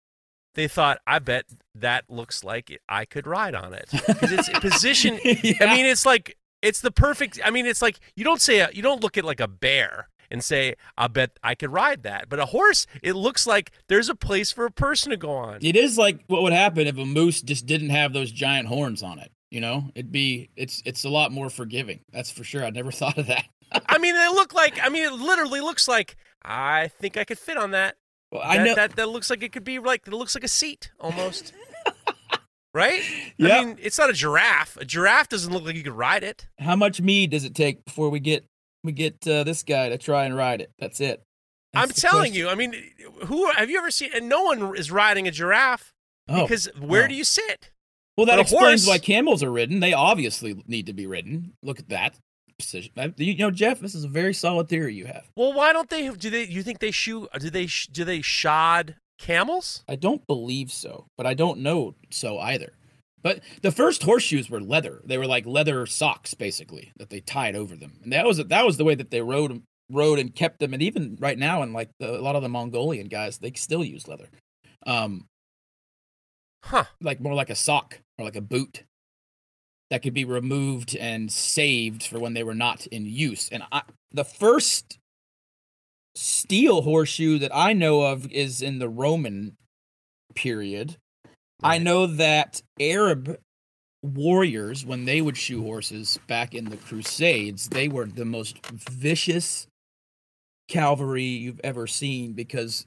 they 0.56 0.68
thought, 0.68 1.00
"I 1.08 1.20
bet 1.20 1.46
that 1.76 2.06
looks 2.10 2.44
like 2.44 2.70
it, 2.70 2.82
I 2.88 3.06
could 3.06 3.26
ride 3.26 3.56
on 3.56 3.74
it." 3.74 3.90
Because 3.92 4.32
it's 4.32 4.50
position. 4.60 5.20
Yeah. 5.24 5.56
I 5.62 5.76
mean, 5.76 5.86
it's 5.86 6.06
like 6.06 6.38
it's 6.62 6.82
the 6.82 6.92
perfect. 6.92 7.40
I 7.44 7.50
mean, 7.50 7.66
it's 7.66 7.82
like 7.82 8.00
you 8.16 8.24
don't 8.24 8.42
say 8.42 8.60
a, 8.60 8.70
you 8.72 8.82
don't 8.82 9.02
look 9.02 9.18
at 9.18 9.26
like 9.26 9.40
a 9.40 9.48
bear 9.48 10.10
and 10.34 10.44
say, 10.44 10.76
"I 10.98 11.08
bet 11.08 11.40
I 11.42 11.56
could 11.56 11.72
ride 11.72 12.04
that." 12.04 12.28
But 12.28 12.40
a 12.40 12.48
horse, 12.48 12.86
it 13.02 13.14
looks 13.14 13.48
like 13.48 13.72
there's 13.88 14.10
a 14.10 14.16
place 14.16 14.52
for 14.52 14.66
a 14.66 14.72
person 14.72 15.12
to 15.12 15.18
go 15.18 15.32
on. 15.32 15.60
It 15.62 15.78
is 15.78 15.98
like 15.98 16.20
what 16.28 16.42
would 16.42 16.52
happen 16.52 16.88
if 16.88 16.98
a 16.98 17.06
moose 17.06 17.42
just 17.42 17.66
didn't 17.66 17.92
have 17.92 18.12
those 18.12 18.32
giant 18.32 18.68
horns 18.68 19.02
on 19.04 19.20
it. 19.20 19.32
You 19.50 19.62
know, 19.62 19.92
it'd 19.96 20.12
be 20.12 20.50
it's 20.58 20.82
it's 20.86 21.06
a 21.06 21.10
lot 21.10 21.32
more 21.32 21.50
forgiving. 21.50 22.02
That's 22.12 22.32
for 22.32 22.44
sure. 22.44 22.66
I 22.66 22.72
never 22.72 22.92
thought 23.00 23.18
of 23.18 23.28
that. 23.28 23.46
I 23.88 23.98
mean, 24.00 24.16
they 24.16 24.28
look 24.28 24.54
like. 24.54 24.80
I 24.84 24.90
mean, 24.90 25.06
it 25.06 25.14
literally 25.14 25.62
looks 25.62 25.88
like. 25.88 26.18
I 26.44 26.90
think 27.00 27.16
I 27.16 27.24
could 27.24 27.40
fit 27.40 27.56
on 27.56 27.72
that. 27.72 27.96
Well, 28.32 28.42
I 28.44 28.58
that, 28.58 28.64
know. 28.66 28.76
that 28.76 28.96
that 28.96 29.10
looks 29.10 29.30
like 29.30 29.44
it 29.44 29.52
could 29.52 29.64
be 29.64 29.80
like 29.80 30.08
it 30.08 30.14
looks 30.14 30.36
like 30.36 30.44
a 30.44 30.50
seat 30.50 30.92
almost. 31.00 31.54
right? 32.74 33.02
Yep. 33.38 33.52
I 33.52 33.66
mean, 33.66 33.78
it's 33.80 33.98
not 33.98 34.10
a 34.10 34.14
giraffe. 34.14 34.78
A 34.78 34.86
giraffe 34.86 35.30
doesn't 35.30 35.54
look 35.54 35.64
like 35.64 35.76
you 35.76 35.84
could 35.84 35.94
ride 35.94 36.24
it. 36.24 36.48
How 36.60 36.76
much 36.76 37.00
mead 37.00 37.30
does 37.30 37.44
it 37.44 37.56
take 37.56 37.86
before 37.86 38.10
we 38.10 38.20
get 38.20 38.46
we 38.84 38.92
get 38.92 39.26
uh, 39.28 39.44
this 39.44 39.64
guy 39.64 39.90
to 39.90 39.98
try 39.98 40.26
and 40.26 40.36
ride 40.36 40.62
it? 40.62 40.72
That's 40.80 41.00
it. 41.00 41.24
I'm 41.74 41.90
telling 41.90 42.32
question. 42.32 42.36
you. 42.36 42.50
I 42.50 42.56
mean, 42.56 42.76
who 43.26 43.50
have 43.52 43.70
you 43.70 43.78
ever 43.80 43.90
seen? 43.92 44.12
And 44.14 44.30
no 44.30 44.44
one 44.44 44.76
is 44.78 44.92
riding 44.92 45.28
a 45.28 45.32
giraffe 45.32 45.92
Oh, 46.30 46.44
because 46.44 46.68
where 46.80 47.04
no. 47.04 47.08
do 47.10 47.16
you 47.16 47.24
sit? 47.24 47.72
well, 48.16 48.26
that 48.28 48.36
but 48.36 48.42
explains 48.42 48.86
horse- 48.86 48.88
why 48.96 48.98
camels 49.00 49.42
are 49.44 49.52
ridden. 49.52 49.80
They 49.80 49.94
obviously 49.94 50.62
need 50.68 50.86
to 50.86 50.94
be 50.94 51.08
ridden. 51.08 51.54
Look 51.64 51.80
at 51.80 51.90
that 51.90 52.16
position. 52.60 52.92
Uh, 52.96 53.10
You 53.18 53.36
know, 53.38 53.50
Jeff, 53.52 53.80
this 53.80 53.96
is 53.96 54.04
a 54.04 54.08
very 54.10 54.34
solid 54.34 54.70
theory 54.70 54.94
you 54.94 55.06
have. 55.08 55.24
Well, 55.36 55.54
why 55.54 55.74
don't 55.74 55.90
they? 55.90 56.10
Do 56.10 56.30
they? 56.30 56.44
You 56.46 56.62
think 56.62 56.78
they 56.80 56.92
shoe? 56.92 57.28
Do 57.40 57.50
they? 57.50 57.68
Do 57.92 58.04
they 58.06 58.22
shod 58.22 58.96
camels? 59.18 59.84
I 59.90 59.96
don't 59.96 60.26
believe 60.28 60.72
so, 60.72 61.08
but 61.18 61.26
I 61.26 61.34
don't 61.34 61.60
know 61.60 61.96
so 62.12 62.38
either. 62.40 62.74
But 63.24 63.40
the 63.62 63.72
first 63.72 64.04
horseshoes 64.04 64.50
were 64.50 64.62
leather. 64.62 65.02
They 65.06 65.18
were 65.18 65.26
like 65.26 65.46
leather 65.46 65.86
socks, 65.86 66.34
basically, 66.34 66.92
that 66.98 67.10
they 67.10 67.22
tied 67.22 67.56
over 67.56 67.76
them, 67.76 68.00
and 68.04 68.14
that 68.14 68.26
was 68.26 68.38
that 68.38 68.66
was 68.66 68.78
the 68.78 68.84
way 68.84 68.96
that 68.96 69.12
they 69.12 69.22
rode 69.22 69.64
rode 69.90 70.20
and 70.20 70.36
kept 70.36 70.60
them. 70.60 70.74
And 70.74 70.84
even 70.84 71.18
right 71.20 71.38
now, 71.38 71.62
and 71.62 71.74
like 71.74 71.90
the, 72.00 72.20
a 72.20 72.22
lot 72.22 72.36
of 72.36 72.42
the 72.44 72.50
Mongolian 72.50 73.08
guys, 73.08 73.38
they 73.38 73.52
still 73.54 73.84
use 73.84 74.08
leather, 74.08 74.30
um, 74.86 75.28
Huh? 76.64 76.86
like 77.02 77.20
more 77.20 77.34
like 77.34 77.50
a 77.50 77.56
sock 77.56 78.00
or 78.18 78.26
like 78.26 78.36
a 78.36 78.42
boot 78.42 78.84
that 79.90 80.02
could 80.02 80.14
be 80.14 80.26
removed 80.26 80.96
and 80.96 81.32
saved 81.32 82.04
for 82.04 82.20
when 82.20 82.34
they 82.34 82.44
were 82.44 82.56
not 82.56 82.88
in 82.88 83.06
use. 83.06 83.50
And 83.50 83.64
I, 83.72 83.84
the 84.12 84.24
first 84.24 84.98
steel 86.16 86.84
horseshoe 86.84 87.38
that 87.40 87.52
I 87.54 87.74
know 87.74 88.02
of 88.02 88.32
is 88.32 88.62
in 88.62 88.80
the 88.80 88.90
Roman 88.90 89.58
period. 90.36 90.98
I 91.62 91.78
know 91.78 92.08
that 92.08 92.62
Arab 92.80 93.38
warriors, 94.02 94.86
when 94.86 95.06
they 95.06 95.22
would 95.22 95.38
shoe 95.38 95.64
horses 95.64 96.20
back 96.28 96.54
in 96.54 96.66
the 96.66 96.78
Crusades, 96.78 97.70
they 97.70 97.88
were 97.88 98.06
the 98.06 98.26
most 98.26 98.66
vicious 98.66 99.68
cavalry 100.68 101.24
you've 101.24 101.62
ever 101.64 101.88
seen 101.88 102.34
because 102.34 102.86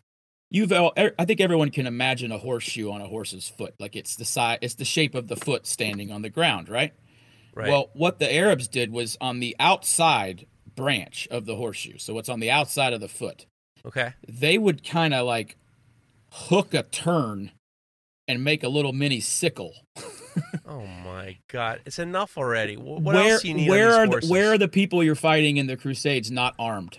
you've 0.50 0.72
er, 0.72 1.12
I 1.18 1.24
think 1.24 1.40
everyone 1.40 1.70
can 1.70 1.86
imagine 1.86 2.32
a 2.32 2.38
horseshoe 2.38 2.90
on 2.90 3.00
a 3.00 3.06
horse's 3.06 3.48
foot, 3.48 3.74
like 3.78 3.96
it's 3.96 4.16
the 4.16 4.24
size, 4.24 4.58
it's 4.60 4.74
the 4.74 4.84
shape 4.84 5.14
of 5.14 5.28
the 5.28 5.36
foot 5.36 5.66
standing 5.66 6.10
on 6.10 6.22
the 6.22 6.30
ground, 6.30 6.68
right? 6.68 6.92
Right. 7.54 7.70
Well, 7.70 7.90
what 7.94 8.18
the 8.18 8.32
Arabs 8.32 8.68
did 8.68 8.92
was 8.92 9.16
on 9.20 9.40
the 9.40 9.56
outside 9.58 10.46
branch 10.74 11.26
of 11.30 11.46
the 11.46 11.56
horseshoe, 11.56 11.96
so 11.96 12.12
what's 12.12 12.28
on 12.28 12.40
the 12.40 12.50
outside 12.50 12.92
of 12.92 13.00
the 13.00 13.08
foot 13.08 13.46
okay. 13.86 14.14
they 14.28 14.58
would 14.58 14.84
kind 14.84 15.14
of 15.14 15.26
like 15.26 15.56
hook 16.32 16.74
a 16.74 16.82
turn 16.82 17.52
and 18.28 18.42
make 18.42 18.62
a 18.62 18.68
little 18.68 18.92
mini 18.92 19.20
sickle. 19.20 19.74
Oh 20.66 20.86
my 21.04 21.38
God! 21.48 21.80
It's 21.86 21.98
enough 21.98 22.36
already. 22.36 22.76
What 22.76 23.02
where 23.02 23.32
else 23.32 23.42
do 23.42 23.48
you 23.48 23.54
need? 23.54 23.70
where 23.70 23.94
on 24.00 24.14
are 24.14 24.20
the, 24.20 24.26
where 24.26 24.52
are 24.52 24.58
the 24.58 24.68
people 24.68 25.02
you're 25.02 25.14
fighting 25.14 25.56
in 25.56 25.66
the 25.66 25.76
Crusades 25.76 26.30
not 26.30 26.54
armed? 26.58 26.98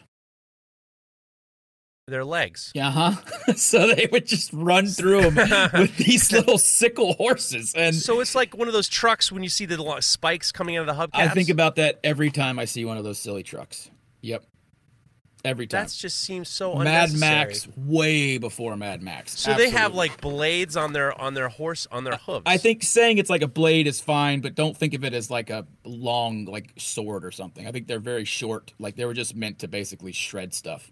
their 2.08 2.24
legs? 2.24 2.72
Uh 2.76 2.90
huh. 2.90 3.54
so 3.56 3.94
they 3.94 4.08
would 4.12 4.26
just 4.26 4.52
run 4.54 4.88
through 4.88 5.30
them 5.30 5.70
with 5.74 5.98
these 5.98 6.32
little 6.32 6.58
sickle 6.58 7.14
horses, 7.14 7.74
and 7.76 7.94
so 7.96 8.22
it's 8.22 8.34
like 8.34 8.56
one 8.56 8.68
of 8.68 8.74
those 8.74 8.88
trucks 8.88 9.32
when 9.32 9.44
you 9.44 9.50
see 9.50 9.66
the 9.66 9.98
spikes 10.00 10.52
coming 10.52 10.78
out 10.78 10.88
of 10.88 10.96
the 10.96 11.02
hubcaps. 11.02 11.20
I 11.20 11.28
think 11.28 11.50
about 11.50 11.76
that 11.76 12.00
every 12.04 12.32
time 12.32 12.60
I 12.60 12.66
see 12.66 12.86
one 12.86 12.98
of 12.98 13.04
those 13.04 13.20
silly 13.20 13.44
trucks. 13.44 13.92
Yep, 14.22 14.44
every 15.44 15.68
time. 15.68 15.86
that 15.86 15.92
just 15.92 16.20
seems 16.20 16.50
so 16.50 16.76
Mad. 16.76 17.14
Max, 17.14 17.68
way 17.76 18.38
before 18.38 18.76
Mad 18.76 19.02
Max. 19.02 19.40
So 19.40 19.54
they 19.54 19.70
have 19.70 19.94
like 19.94 20.22
blades 20.22 20.76
on 20.78 20.94
their 20.94 21.20
on 21.20 21.34
their 21.34 21.50
horse 21.50 21.88
on 21.92 22.04
their 22.04 22.18
hooves. 22.18 22.44
I 22.46 22.58
think 22.58 22.84
saying 22.84 23.18
it's 23.18 23.30
like 23.30 23.42
a 23.42 23.48
blade 23.48 23.88
is 23.88 24.00
fine, 24.00 24.42
but 24.42 24.56
don't 24.56 24.76
think 24.76 24.94
of 24.94 25.04
it 25.04 25.14
as 25.14 25.32
like 25.32 25.50
a 25.50 25.66
long 25.84 26.46
like 26.46 26.74
sword 26.78 27.26
or 27.26 27.32
something. 27.32 27.68
I 27.68 27.72
think 27.72 27.88
they're 27.88 28.00
very 28.00 28.26
short. 28.26 28.74
Like 28.80 28.96
they 28.96 29.06
were 29.06 29.14
just 29.14 29.36
meant 29.36 29.60
to 29.60 29.68
basically 29.68 30.12
shred 30.12 30.54
stuff. 30.54 30.92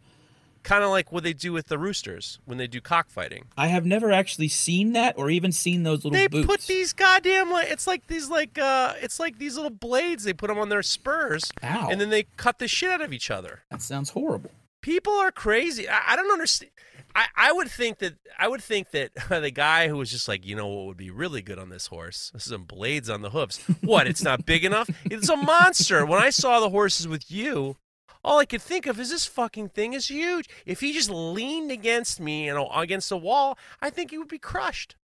Kind 0.66 0.84
of 0.84 0.89
like 0.89 1.11
what 1.11 1.24
they 1.24 1.32
do 1.32 1.53
with 1.53 1.68
the 1.68 1.78
roosters 1.78 2.39
when 2.45 2.57
they 2.57 2.68
do 2.68 2.82
cockfighting. 2.82 3.45
I 3.57 3.68
have 3.68 3.86
never 3.86 4.11
actually 4.11 4.47
seen 4.49 4.91
that 4.93 5.18
or 5.18 5.30
even 5.30 5.51
seen 5.53 5.84
those 5.84 6.03
little 6.03 6.11
They 6.20 6.28
boots. 6.28 6.45
put 6.47 6.61
these 6.61 6.91
goddamn 6.91 7.51
like 7.51 7.70
it's 7.72 7.88
like 7.88 8.07
these 8.07 8.30
like 8.30 8.57
uh 8.57 8.95
it's 9.01 9.20
like 9.20 9.38
these 9.38 9.55
little 9.55 9.70
blades 9.70 10.24
they 10.26 10.34
put 10.34 10.47
them 10.47 10.57
on 10.59 10.70
their 10.70 10.84
spurs 10.84 11.51
Ow. 11.63 11.88
and 11.89 12.01
then 12.01 12.09
they 12.09 12.24
cut 12.36 12.59
the 12.59 12.68
shit 12.68 12.89
out 12.89 13.01
of 13.01 13.13
each 13.13 13.32
other. 13.32 13.61
that 13.72 13.82
sounds 13.82 14.09
horrible. 14.09 14.51
People 14.82 15.13
are 15.13 15.32
crazy. 15.32 15.88
I, 15.88 15.99
I 16.09 16.16
don't 16.16 16.32
understand. 16.32 16.72
I, 17.16 17.28
I 17.36 17.51
would 17.53 17.70
think 17.72 17.99
that 17.99 18.16
I 18.38 18.47
would 18.49 18.61
think 18.61 18.91
that 18.91 19.11
the 19.30 19.49
guy 19.51 19.88
who 19.88 19.95
was 19.97 20.11
just 20.11 20.28
like, 20.28 20.45
you 20.45 20.55
know 20.55 20.68
what 20.68 20.86
would 20.88 20.97
be 20.97 21.11
really 21.11 21.41
good 21.41 21.57
on 21.57 21.70
this 21.70 21.88
horse? 21.88 22.32
Some 22.38 22.63
blades 22.66 23.09
on 23.09 23.22
the 23.22 23.30
hooves. 23.30 23.57
What? 23.82 24.05
It's 24.07 24.22
not 24.24 24.45
big 24.45 24.66
enough? 24.66 24.89
It's 25.05 25.30
a 25.30 25.38
monster. 25.38 26.05
When 26.05 26.22
I 26.22 26.30
saw 26.30 26.59
the 26.59 26.70
horses 26.70 27.07
with 27.07 27.32
you, 27.32 27.78
all 28.26 28.39
I 28.39 28.45
could 28.45 28.61
think 28.61 28.88
of 28.88 28.99
is 28.99 29.11
this 29.11 29.26
fucking 29.28 29.69
thing 29.69 29.93
is 29.93 30.07
huge. 30.07 30.49
If 30.65 30.80
he 30.82 30.91
just 30.91 31.09
leaned 31.09 31.71
against 31.71 32.19
me 32.19 32.49
and 32.49 32.67
against 32.73 33.09
the 33.09 33.17
wall, 33.17 33.57
I 33.82 33.91
think 33.91 34.09
he 34.09 34.17
would 34.17 34.28
be 34.28 34.39
crushed. 34.39 34.95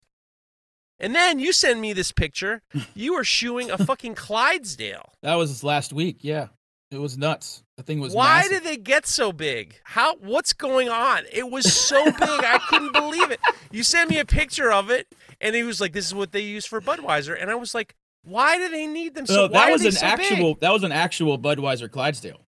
And 1.00 1.16
then 1.16 1.40
you 1.40 1.54
send 1.54 1.80
me 1.80 1.94
this 1.94 2.12
picture. 2.12 2.62
You 2.96 3.14
were 3.14 3.24
shoeing 3.24 3.72
a 3.72 3.78
fucking 3.78 4.16
Clydesdale. 4.16 5.14
That 5.22 5.36
was 5.36 5.64
last 5.64 5.94
week. 5.94 6.18
Yeah, 6.22 6.48
it 6.90 6.98
was 6.98 7.18
nuts. 7.18 7.64
The 7.78 7.84
thing 7.84 8.00
was. 8.00 8.14
Why 8.14 8.40
massive. 8.42 8.52
did 8.52 8.64
they 8.64 8.78
get 8.78 9.06
so 9.06 9.32
big? 9.32 9.80
How? 9.84 10.16
What's 10.16 10.54
going 10.54 10.90
on? 10.90 11.24
It 11.32 11.50
was 11.50 11.72
so 11.74 12.04
big, 12.06 12.16
I 12.20 12.60
couldn't 12.70 12.92
believe 12.92 13.32
it. 13.32 13.40
You 13.72 13.84
sent 13.84 14.10
me 14.10 14.20
a 14.20 14.26
picture 14.26 14.72
of 14.72 14.90
it, 14.90 15.08
and 15.40 15.56
he 15.56 15.64
was 15.64 15.80
like, 15.80 15.94
"This 15.94 16.06
is 16.06 16.14
what 16.14 16.32
they 16.32 16.42
use 16.42 16.66
for 16.66 16.82
Budweiser," 16.82 17.40
and 17.40 17.50
I 17.50 17.56
was 17.56 17.74
like, 17.74 17.96
"Why 18.24 18.58
do 18.58 18.70
they 18.70 18.88
need 18.88 19.16
them 19.16 19.26
so?" 19.26 19.36
No, 19.36 19.48
that 19.48 19.72
was 19.72 19.86
an 19.86 19.94
so 19.94 20.06
actual. 20.06 20.54
big? 20.56 20.62
That 20.62 20.74
was 20.74 20.84
an 20.84 20.92
actual 20.92 21.40
Budweiser 21.40 21.90
Clydesdale. 21.90 22.46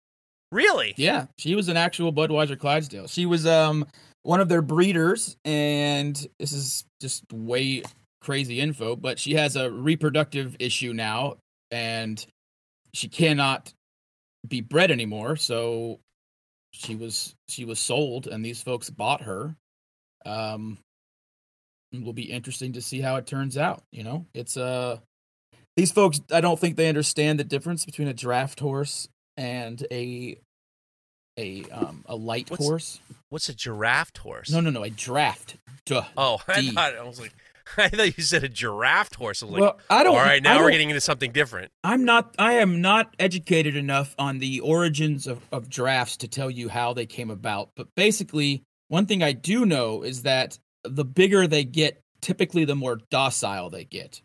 Really? 0.52 0.92
Yeah, 0.98 1.26
she 1.38 1.54
was 1.54 1.68
an 1.68 1.78
actual 1.78 2.12
Budweiser 2.12 2.58
Clydesdale. 2.58 3.08
She 3.08 3.24
was 3.24 3.46
um 3.46 3.86
one 4.22 4.40
of 4.40 4.48
their 4.48 4.62
breeders, 4.62 5.36
and 5.46 6.14
this 6.38 6.52
is 6.52 6.84
just 7.00 7.24
way 7.32 7.82
crazy 8.20 8.60
info, 8.60 8.94
but 8.94 9.18
she 9.18 9.34
has 9.34 9.56
a 9.56 9.70
reproductive 9.70 10.54
issue 10.60 10.92
now, 10.92 11.36
and 11.70 12.24
she 12.94 13.08
cannot 13.08 13.72
be 14.46 14.60
bred 14.60 14.90
anymore. 14.90 15.36
So 15.36 16.00
she 16.72 16.96
was 16.96 17.34
she 17.48 17.64
was 17.64 17.80
sold, 17.80 18.26
and 18.26 18.44
these 18.44 18.62
folks 18.62 18.90
bought 18.90 19.22
her. 19.22 19.56
Um, 20.26 20.78
it 21.92 22.04
will 22.04 22.12
be 22.12 22.30
interesting 22.30 22.74
to 22.74 22.82
see 22.82 23.00
how 23.00 23.16
it 23.16 23.26
turns 23.26 23.56
out. 23.56 23.84
You 23.90 24.04
know, 24.04 24.26
it's 24.34 24.58
uh 24.58 24.98
these 25.76 25.92
folks. 25.92 26.20
I 26.30 26.42
don't 26.42 26.60
think 26.60 26.76
they 26.76 26.90
understand 26.90 27.40
the 27.40 27.44
difference 27.44 27.86
between 27.86 28.08
a 28.08 28.14
draft 28.14 28.60
horse 28.60 29.08
and 29.36 29.84
a 29.90 30.36
a 31.38 31.64
um 31.70 32.04
a 32.06 32.16
light 32.16 32.50
What's- 32.50 32.64
horse. 32.66 33.00
What's 33.30 33.48
a 33.48 33.54
giraffe 33.54 34.14
horse? 34.16 34.50
No, 34.50 34.60
no, 34.60 34.68
no, 34.70 34.82
a 34.82 34.90
draft. 34.90 35.56
Duh. 35.86 36.04
Oh, 36.16 36.40
I 36.48 36.60
D. 36.60 36.70
thought 36.72 36.94
I 36.94 37.02
was 37.02 37.18
like, 37.18 37.32
I 37.78 37.88
thought 37.88 38.16
you 38.18 38.22
said 38.22 38.44
a 38.44 38.48
giraffe 38.48 39.14
horse. 39.14 39.42
I 39.42 39.46
was 39.46 39.52
like, 39.54 39.60
well, 39.62 39.80
I 39.88 40.02
don't. 40.04 40.14
all 40.14 40.20
right, 40.22 40.42
now 40.42 40.60
we're 40.60 40.70
getting 40.70 40.90
into 40.90 41.00
something 41.00 41.32
different. 41.32 41.72
I'm 41.82 42.04
not. 42.04 42.34
I 42.38 42.54
am 42.54 42.82
not 42.82 43.14
educated 43.18 43.74
enough 43.76 44.14
on 44.18 44.38
the 44.38 44.60
origins 44.60 45.26
of, 45.26 45.40
of 45.50 45.70
drafts 45.70 46.18
to 46.18 46.28
tell 46.28 46.50
you 46.50 46.68
how 46.68 46.92
they 46.92 47.06
came 47.06 47.30
about. 47.30 47.70
But 47.74 47.88
basically, 47.96 48.64
one 48.88 49.06
thing 49.06 49.22
I 49.22 49.32
do 49.32 49.64
know 49.64 50.02
is 50.02 50.22
that 50.24 50.58
the 50.84 51.04
bigger 51.06 51.46
they 51.46 51.64
get, 51.64 52.02
typically 52.20 52.66
the 52.66 52.74
more 52.76 52.98
docile 53.10 53.70
they 53.70 53.84
get, 53.84 54.20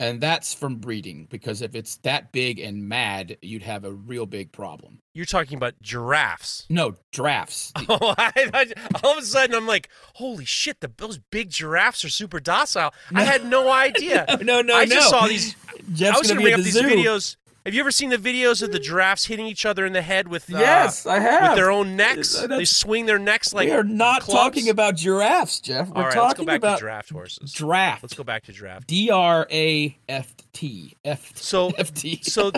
and 0.00 0.20
that's 0.20 0.52
from 0.54 0.76
breeding. 0.76 1.26
Because 1.30 1.62
if 1.62 1.74
it's 1.74 1.96
that 1.98 2.32
big 2.32 2.58
and 2.58 2.88
mad, 2.88 3.36
you'd 3.42 3.62
have 3.62 3.84
a 3.84 3.92
real 3.92 4.26
big 4.26 4.52
problem. 4.52 5.00
You're 5.14 5.24
talking 5.26 5.56
about 5.56 5.74
giraffes. 5.82 6.66
No 6.68 6.96
drafts. 7.12 7.72
Oh, 7.88 8.14
I, 8.18 8.32
I- 8.36 8.72
all 9.04 9.12
of 9.12 9.18
a 9.18 9.26
sudden 9.26 9.54
I'm 9.54 9.66
like, 9.66 9.88
holy 10.14 10.44
shit! 10.44 10.80
The, 10.80 10.90
those 10.96 11.18
big 11.18 11.50
giraffes 11.50 12.04
are 12.04 12.08
super 12.08 12.40
docile. 12.40 12.92
I 13.14 13.22
had 13.24 13.44
no 13.48 13.70
idea. 13.70 14.26
no, 14.42 14.62
no, 14.62 14.76
I 14.76 14.84
no. 14.86 14.94
just 14.94 15.10
saw 15.10 15.26
these. 15.26 15.54
Jeff's 15.92 16.16
I 16.16 16.18
was 16.20 16.28
going 16.28 16.40
bring 16.42 16.54
up 16.54 16.58
the 16.58 16.64
these 16.64 16.72
zoo. 16.74 16.82
videos. 16.82 17.36
Have 17.64 17.72
you 17.72 17.80
ever 17.80 17.90
seen 17.90 18.10
the 18.10 18.18
videos 18.18 18.62
of 18.62 18.72
the 18.72 18.78
giraffes 18.78 19.24
hitting 19.24 19.46
each 19.46 19.64
other 19.64 19.86
in 19.86 19.94
the 19.94 20.02
head 20.02 20.28
with 20.28 20.52
uh, 20.52 20.58
Yes, 20.58 21.06
I 21.06 21.18
have. 21.18 21.42
with 21.52 21.56
their 21.56 21.70
own 21.70 21.96
necks? 21.96 22.36
Uh, 22.36 22.46
They 22.46 22.66
swing 22.66 23.06
their 23.06 23.18
necks 23.18 23.54
like 23.54 23.68
we 23.68 23.72
are 23.74 23.82
not 23.82 24.20
clubs. 24.20 24.38
talking 24.38 24.68
about 24.68 24.96
giraffes, 24.96 25.60
Jeff. 25.60 25.88
We're 25.88 25.96
All 25.96 26.02
right, 26.02 26.04
let's 26.08 26.14
go 26.14 26.20
talking 26.28 26.44
back 26.46 26.58
about 26.58 26.74
to 26.76 26.80
draft 26.84 27.08
horses. 27.10 27.52
draft. 27.54 28.02
Let's 28.02 28.12
go 28.14 28.22
back 28.22 28.42
to 28.44 28.52
draft. 28.52 28.86
D 28.86 29.08
R 29.10 29.46
A 29.50 29.96
F 30.10 30.34
T 30.52 30.94
F 31.06 31.32
So 31.36 31.70
F 31.70 31.94
T. 31.94 32.20
so 32.22 32.52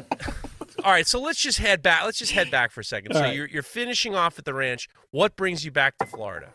all 0.84 0.90
right, 0.92 1.07
so 1.07 1.20
let's 1.20 1.40
just 1.40 1.59
head 1.59 1.82
back. 1.82 2.04
Let's 2.04 2.18
just 2.18 2.32
head 2.32 2.50
back 2.50 2.72
for 2.72 2.80
a 2.80 2.84
second. 2.84 3.12
All 3.12 3.18
so 3.18 3.26
right. 3.26 3.34
you're 3.36 3.46
you're 3.46 3.62
finishing 3.62 4.16
off 4.16 4.40
at 4.40 4.44
the 4.44 4.54
ranch. 4.54 4.88
What 5.12 5.36
brings 5.36 5.64
you 5.64 5.70
back 5.70 5.96
to 5.98 6.07
Florida? 6.07 6.52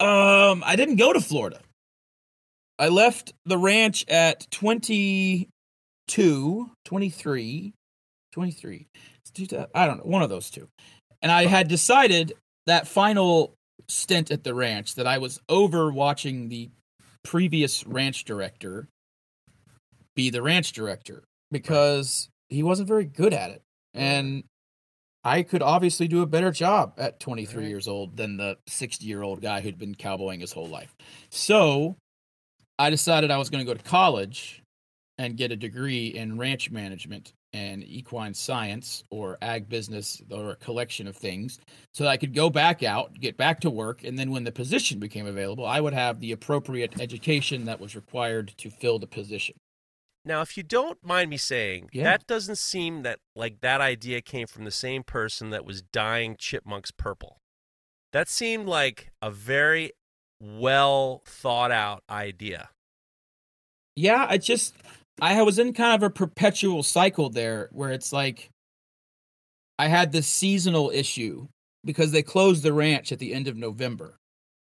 Um, 0.00 0.62
I 0.64 0.74
didn't 0.76 0.96
go 0.96 1.12
to 1.12 1.20
Florida. 1.20 1.60
I 2.78 2.88
left 2.88 3.34
the 3.44 3.58
ranch 3.58 4.06
at 4.08 4.50
22, 6.12 6.70
23, 6.84 7.72
23. 8.32 8.86
It's 9.20 9.30
two 9.30 9.66
I 9.74 9.86
don't 9.86 9.98
know, 9.98 10.04
one 10.04 10.22
of 10.22 10.28
those 10.28 10.50
two. 10.50 10.68
And 11.22 11.32
I 11.32 11.46
had 11.46 11.68
decided 11.68 12.34
that 12.66 12.86
final 12.86 13.54
stint 13.88 14.30
at 14.30 14.44
the 14.44 14.54
ranch 14.54 14.96
that 14.96 15.06
I 15.06 15.18
was 15.18 15.40
over 15.48 15.90
watching 15.90 16.48
the 16.48 16.68
previous 17.24 17.86
ranch 17.86 18.24
director 18.24 18.88
be 20.14 20.28
the 20.28 20.42
ranch 20.42 20.72
director 20.72 21.24
because 21.50 22.28
he 22.50 22.62
wasn't 22.62 22.88
very 22.88 23.04
good 23.04 23.32
at 23.32 23.50
it. 23.50 23.62
And 23.94 24.44
I 25.24 25.42
could 25.42 25.62
obviously 25.62 26.08
do 26.08 26.20
a 26.20 26.26
better 26.26 26.50
job 26.50 26.94
at 26.98 27.20
23 27.20 27.62
Right. 27.62 27.68
years 27.68 27.88
old 27.88 28.16
than 28.18 28.36
the 28.36 28.58
60 28.66 29.06
year 29.06 29.22
old 29.22 29.40
guy 29.40 29.62
who'd 29.62 29.78
been 29.78 29.94
cowboying 29.94 30.40
his 30.40 30.52
whole 30.52 30.68
life. 30.68 30.94
So 31.30 31.96
I 32.78 32.90
decided 32.90 33.30
I 33.30 33.38
was 33.38 33.48
going 33.48 33.64
to 33.64 33.70
go 33.72 33.76
to 33.76 33.84
college 33.88 34.61
and 35.18 35.36
get 35.36 35.52
a 35.52 35.56
degree 35.56 36.08
in 36.08 36.38
ranch 36.38 36.70
management 36.70 37.32
and 37.52 37.84
equine 37.84 38.32
science 38.32 39.04
or 39.10 39.36
ag 39.42 39.68
business 39.68 40.22
or 40.30 40.52
a 40.52 40.56
collection 40.56 41.06
of 41.06 41.14
things 41.16 41.60
so 41.92 42.04
that 42.04 42.10
I 42.10 42.16
could 42.16 42.34
go 42.34 42.48
back 42.48 42.82
out, 42.82 43.12
get 43.20 43.36
back 43.36 43.60
to 43.60 43.70
work, 43.70 44.04
and 44.04 44.18
then 44.18 44.30
when 44.30 44.44
the 44.44 44.52
position 44.52 44.98
became 44.98 45.26
available, 45.26 45.66
I 45.66 45.80
would 45.80 45.92
have 45.92 46.18
the 46.20 46.32
appropriate 46.32 46.98
education 46.98 47.66
that 47.66 47.78
was 47.78 47.94
required 47.94 48.54
to 48.56 48.70
fill 48.70 48.98
the 48.98 49.06
position. 49.06 49.54
Now, 50.24 50.40
if 50.40 50.56
you 50.56 50.62
don't 50.62 51.04
mind 51.04 51.28
me 51.30 51.36
saying, 51.36 51.90
Yeah. 51.92 52.04
that 52.04 52.26
doesn't 52.26 52.56
seem 52.56 53.02
that 53.02 53.18
like 53.36 53.60
that 53.60 53.80
idea 53.82 54.22
came 54.22 54.46
from 54.46 54.64
the 54.64 54.70
same 54.70 55.02
person 55.02 55.50
that 55.50 55.64
was 55.66 55.82
dyeing 55.82 56.36
chipmunks 56.38 56.90
purple. 56.90 57.38
That 58.12 58.28
seemed 58.28 58.66
like 58.66 59.10
a 59.20 59.30
very 59.30 59.92
well 60.40 61.22
thought 61.26 61.70
out 61.70 62.02
idea. 62.08 62.70
yeah, 63.94 64.26
I 64.28 64.38
just 64.38 64.74
I 65.22 65.40
was 65.42 65.58
in 65.58 65.72
kind 65.72 65.94
of 65.94 66.02
a 66.02 66.10
perpetual 66.10 66.82
cycle 66.82 67.30
there 67.30 67.68
where 67.72 67.90
it's 67.92 68.12
like 68.12 68.50
I 69.78 69.86
had 69.88 70.12
this 70.12 70.26
seasonal 70.26 70.90
issue 70.90 71.46
because 71.84 72.10
they 72.12 72.22
closed 72.22 72.62
the 72.62 72.72
ranch 72.72 73.12
at 73.12 73.18
the 73.20 73.32
end 73.32 73.48
of 73.48 73.56
November. 73.56 74.16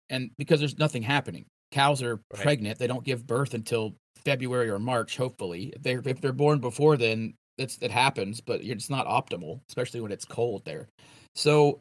And 0.08 0.30
because 0.38 0.60
there's 0.60 0.78
nothing 0.78 1.02
happening. 1.02 1.46
Cows 1.72 2.00
are 2.02 2.20
Right. 2.32 2.42
pregnant, 2.42 2.78
they 2.78 2.86
don't 2.86 3.04
give 3.04 3.26
birth 3.26 3.54
until 3.54 3.96
February 4.24 4.70
or 4.70 4.78
March, 4.78 5.16
hopefully. 5.16 5.72
If 5.74 5.82
they're 5.82 6.02
if 6.06 6.20
they're 6.20 6.32
born 6.32 6.60
before 6.60 6.96
then, 6.96 7.34
that's 7.58 7.76
that 7.78 7.90
happens, 7.90 8.40
but 8.40 8.60
it's 8.62 8.90
not 8.90 9.06
optimal, 9.06 9.60
especially 9.68 10.00
when 10.00 10.12
it's 10.12 10.24
cold 10.24 10.64
there. 10.64 10.88
So 11.34 11.80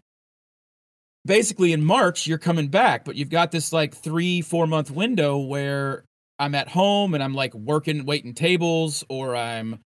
basically 1.26 1.74
in 1.74 1.84
March 1.86 2.26
you're 2.28 2.38
coming 2.40 2.70
back, 2.70 3.06
but 3.06 3.16
you've 3.16 3.30
got 3.30 3.52
this 3.52 3.74
like 3.74 3.94
3 3.94 4.42
4 4.42 4.66
month 4.68 4.90
window 4.92 5.38
where 5.38 6.05
I'm 6.40 6.56
at 6.56 6.68
home 6.70 7.14
and 7.14 7.24
I'm 7.24 7.34
like 7.34 7.54
working, 7.54 8.06
waiting 8.06 8.34
tables, 8.34 9.04
or 9.10 9.36
I'm 9.36 9.80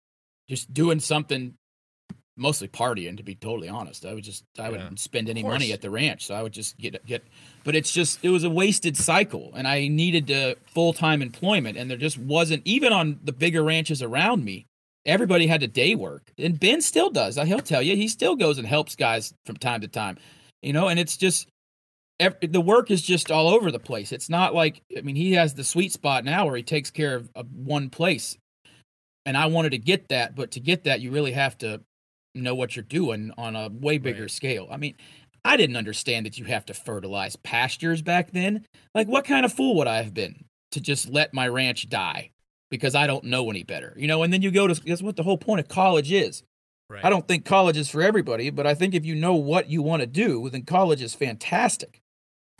just 0.49 0.73
doing 0.73 0.99
something, 0.99 1.55
mostly 2.37 2.67
partying. 2.67 3.17
To 3.17 3.23
be 3.23 3.35
totally 3.35 3.67
honest, 3.69 4.05
I 4.05 4.13
would 4.13 4.23
just 4.23 4.43
I 4.57 4.63
Yeah. 4.63 4.69
wouldn't 4.69 4.99
spend 4.99 5.29
any 5.29 5.43
money 5.43 5.71
at 5.73 5.81
the 5.81 5.89
ranch, 5.89 6.25
so 6.25 6.35
I 6.35 6.43
would 6.43 6.53
just 6.53 6.77
get 6.77 7.05
get. 7.05 7.23
But 7.63 7.75
it's 7.75 7.91
just 7.91 8.19
it 8.23 8.29
was 8.29 8.43
a 8.43 8.49
wasted 8.49 8.95
cycle, 8.95 9.51
and 9.55 9.67
I 9.67 9.87
needed 9.87 10.31
uh, 10.31 10.55
full 10.73 10.93
time 10.93 11.21
employment, 11.21 11.77
and 11.77 11.89
there 11.89 11.97
just 11.97 12.17
wasn't 12.17 12.61
even 12.65 12.93
on 12.93 13.19
the 13.23 13.33
bigger 13.33 13.63
ranches 13.63 14.01
around 14.01 14.45
me. 14.45 14.65
Everybody 15.05 15.47
had 15.47 15.61
to 15.61 15.67
day 15.67 15.95
work, 15.95 16.31
and 16.37 16.59
Ben 16.59 16.81
still 16.81 17.09
does. 17.09 17.35
He'll 17.37 17.59
tell 17.59 17.81
you 17.81 17.95
he 17.95 18.07
still 18.09 18.35
goes 18.35 18.57
and 18.57 18.67
helps 18.67 18.95
guys 18.95 19.33
from 19.45 19.55
time 19.57 19.81
to 19.81 19.87
time, 19.87 20.17
you 20.61 20.73
know. 20.73 20.87
And 20.89 20.99
it's 20.99 21.15
just 21.17 21.47
ev- 22.19 22.37
the 22.41 22.61
work 22.61 22.91
is 22.91 23.01
just 23.01 23.31
all 23.31 23.47
over 23.47 23.71
the 23.71 23.79
place. 23.79 24.11
It's 24.11 24.29
not 24.29 24.53
like 24.53 24.81
I 24.97 25.01
mean 25.01 25.15
he 25.15 25.33
has 25.33 25.53
the 25.53 25.63
sweet 25.63 25.91
spot 25.91 26.25
now 26.25 26.45
where 26.45 26.55
he 26.55 26.63
takes 26.63 26.91
care 26.91 27.15
of, 27.15 27.29
of 27.35 27.47
one 27.53 27.89
place, 27.89 28.37
and 29.25 29.35
I 29.37 29.47
wanted 29.47 29.71
to 29.71 29.77
get 29.77 30.09
that, 30.09 30.35
but 30.35 30.51
to 30.51 30.59
get 30.59 30.83
that 30.85 31.01
you 31.01 31.11
really 31.11 31.33
have 31.33 31.57
to 31.59 31.81
know 32.35 32.55
what 32.55 32.75
you're 32.75 32.83
doing 32.83 33.31
on 33.37 33.55
a 33.55 33.69
way 33.69 33.97
bigger 33.97 34.23
Right. 34.23 34.31
scale. 34.31 34.67
I 34.69 34.77
mean, 34.77 34.95
I 35.43 35.57
didn't 35.57 35.75
understand 35.75 36.25
that 36.25 36.37
you 36.37 36.45
have 36.45 36.65
to 36.67 36.73
fertilize 36.73 37.35
pastures 37.35 38.01
back 38.01 38.31
then. 38.31 38.65
Like 38.93 39.07
what 39.07 39.25
kind 39.25 39.45
of 39.45 39.53
fool 39.53 39.75
would 39.77 39.87
I 39.87 39.97
have 40.03 40.13
been 40.13 40.45
to 40.71 40.81
just 40.81 41.09
let 41.09 41.33
my 41.33 41.47
ranch 41.47 41.89
die 41.89 42.31
because 42.69 42.93
I 42.95 43.07
don't 43.07 43.23
know 43.23 43.49
any 43.49 43.63
better, 43.63 43.93
you 43.97 44.07
know? 44.07 44.23
And 44.23 44.31
then 44.31 44.41
you 44.41 44.51
go 44.51 44.67
to 44.67 44.73
that's 44.73 45.01
what 45.01 45.15
the 45.15 45.23
whole 45.23 45.37
point 45.37 45.61
of 45.61 45.67
college 45.67 46.11
is. 46.11 46.43
Right. 46.89 47.03
I 47.03 47.09
don't 47.09 47.27
think 47.27 47.43
college 47.43 47.75
is 47.77 47.89
for 47.89 48.01
everybody, 48.01 48.49
but 48.49 48.67
I 48.67 48.73
think 48.73 48.93
if 48.93 49.05
you 49.05 49.15
know 49.15 49.35
what 49.35 49.69
you 49.69 49.81
want 49.81 50.01
to 50.01 50.07
do, 50.07 50.49
then 50.49 50.63
college 50.63 51.01
is 51.01 51.13
fantastic. 51.13 51.99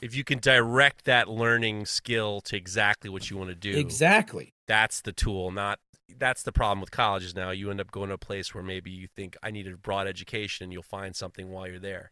If 0.02 0.16
you 0.16 0.24
can 0.24 0.40
direct 0.40 1.06
that 1.06 1.28
learning 1.28 1.86
skill 1.88 2.42
to 2.42 2.56
exactly 2.56 3.10
what 3.10 3.30
you 3.30 3.38
want 3.38 3.50
to 3.50 3.56
do, 3.56 3.78
Exactly. 3.78 4.54
that's 4.68 5.02
the 5.02 5.12
tool. 5.12 5.52
Not 5.52 5.80
that's 6.18 6.44
the 6.44 6.52
problem 6.52 6.80
with 6.80 6.92
colleges 6.92 7.36
now. 7.36 7.52
You 7.52 7.70
end 7.72 7.82
up 7.82 7.92
going 7.92 8.10
to 8.10 8.16
a 8.16 8.18
place 8.20 8.54
where 8.54 8.64
maybe 8.64 8.92
you 8.92 9.08
think 9.16 9.36
I 9.44 9.52
need 9.52 9.68
a 9.68 9.76
broad 9.78 10.08
education, 10.08 10.64
and 10.64 10.72
you'll 10.74 10.84
find 10.84 11.16
something 11.16 11.50
while 11.50 11.68
you're 11.68 11.80
there. 11.80 12.12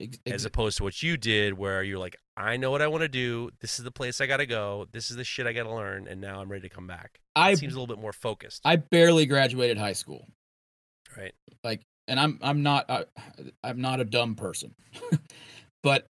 Ex- 0.00 0.18
as 0.26 0.44
opposed 0.44 0.78
to 0.78 0.82
what 0.84 1.02
you 1.02 1.16
did 1.16 1.52
where 1.56 1.82
you're 1.82 1.98
like 1.98 2.16
i 2.36 2.56
know 2.56 2.70
what 2.72 2.80
i 2.82 2.88
want 2.88 3.02
to 3.02 3.08
do 3.08 3.50
this 3.60 3.78
is 3.78 3.84
the 3.84 3.90
place 3.92 4.20
i 4.22 4.26
gotta 4.26 4.46
go 4.46 4.86
this 4.90 5.10
is 5.10 5.16
the 5.16 5.22
shit 5.22 5.46
i 5.46 5.52
gotta 5.52 5.72
learn 5.72 6.08
and 6.08 6.20
now 6.20 6.40
i'm 6.40 6.50
ready 6.50 6.66
to 6.66 6.74
come 6.74 6.86
back 6.88 7.20
I 7.36 7.50
it 7.50 7.58
seems 7.58 7.74
a 7.74 7.76
little 7.78 7.94
bit 7.94 8.00
more 8.00 8.14
focused 8.14 8.62
I 8.64 8.76
barely 8.76 9.26
graduated 9.26 9.76
high 9.78 9.92
school. 9.92 10.26
right 11.16 11.34
like 11.62 11.82
and 12.08 12.18
i'm 12.18 12.38
i'm 12.42 12.62
not 12.64 12.90
I, 12.90 13.04
i'm 13.62 13.80
not 13.82 14.00
a 14.00 14.04
dumb 14.04 14.34
person 14.34 14.74
but 15.82 16.06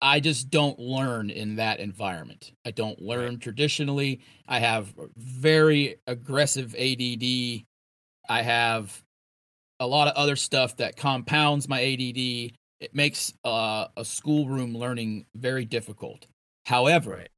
i 0.00 0.20
just 0.20 0.50
don't 0.50 0.78
learn 0.78 1.30
in 1.30 1.56
that 1.56 1.80
environment. 1.80 2.52
I 2.64 2.70
don't 2.70 3.00
learn 3.00 3.38
traditionally. 3.38 4.20
I 4.46 4.58
have 4.60 4.94
very 5.16 5.96
aggressive 6.06 6.74
add 6.74 7.02
i 8.28 8.42
have 8.42 9.02
a 9.78 9.86
lot 9.86 10.08
of 10.08 10.14
other 10.14 10.36
stuff 10.36 10.76
that 10.76 10.96
compounds 10.96 11.68
my 11.68 11.82
add 11.82 12.52
it 12.80 12.94
makes 12.94 13.32
uh, 13.44 13.86
a 13.96 14.04
schoolroom 14.04 14.76
learning 14.76 15.26
very 15.34 15.64
difficult. 15.64 16.26
However 16.66 17.12
right. 17.12 17.28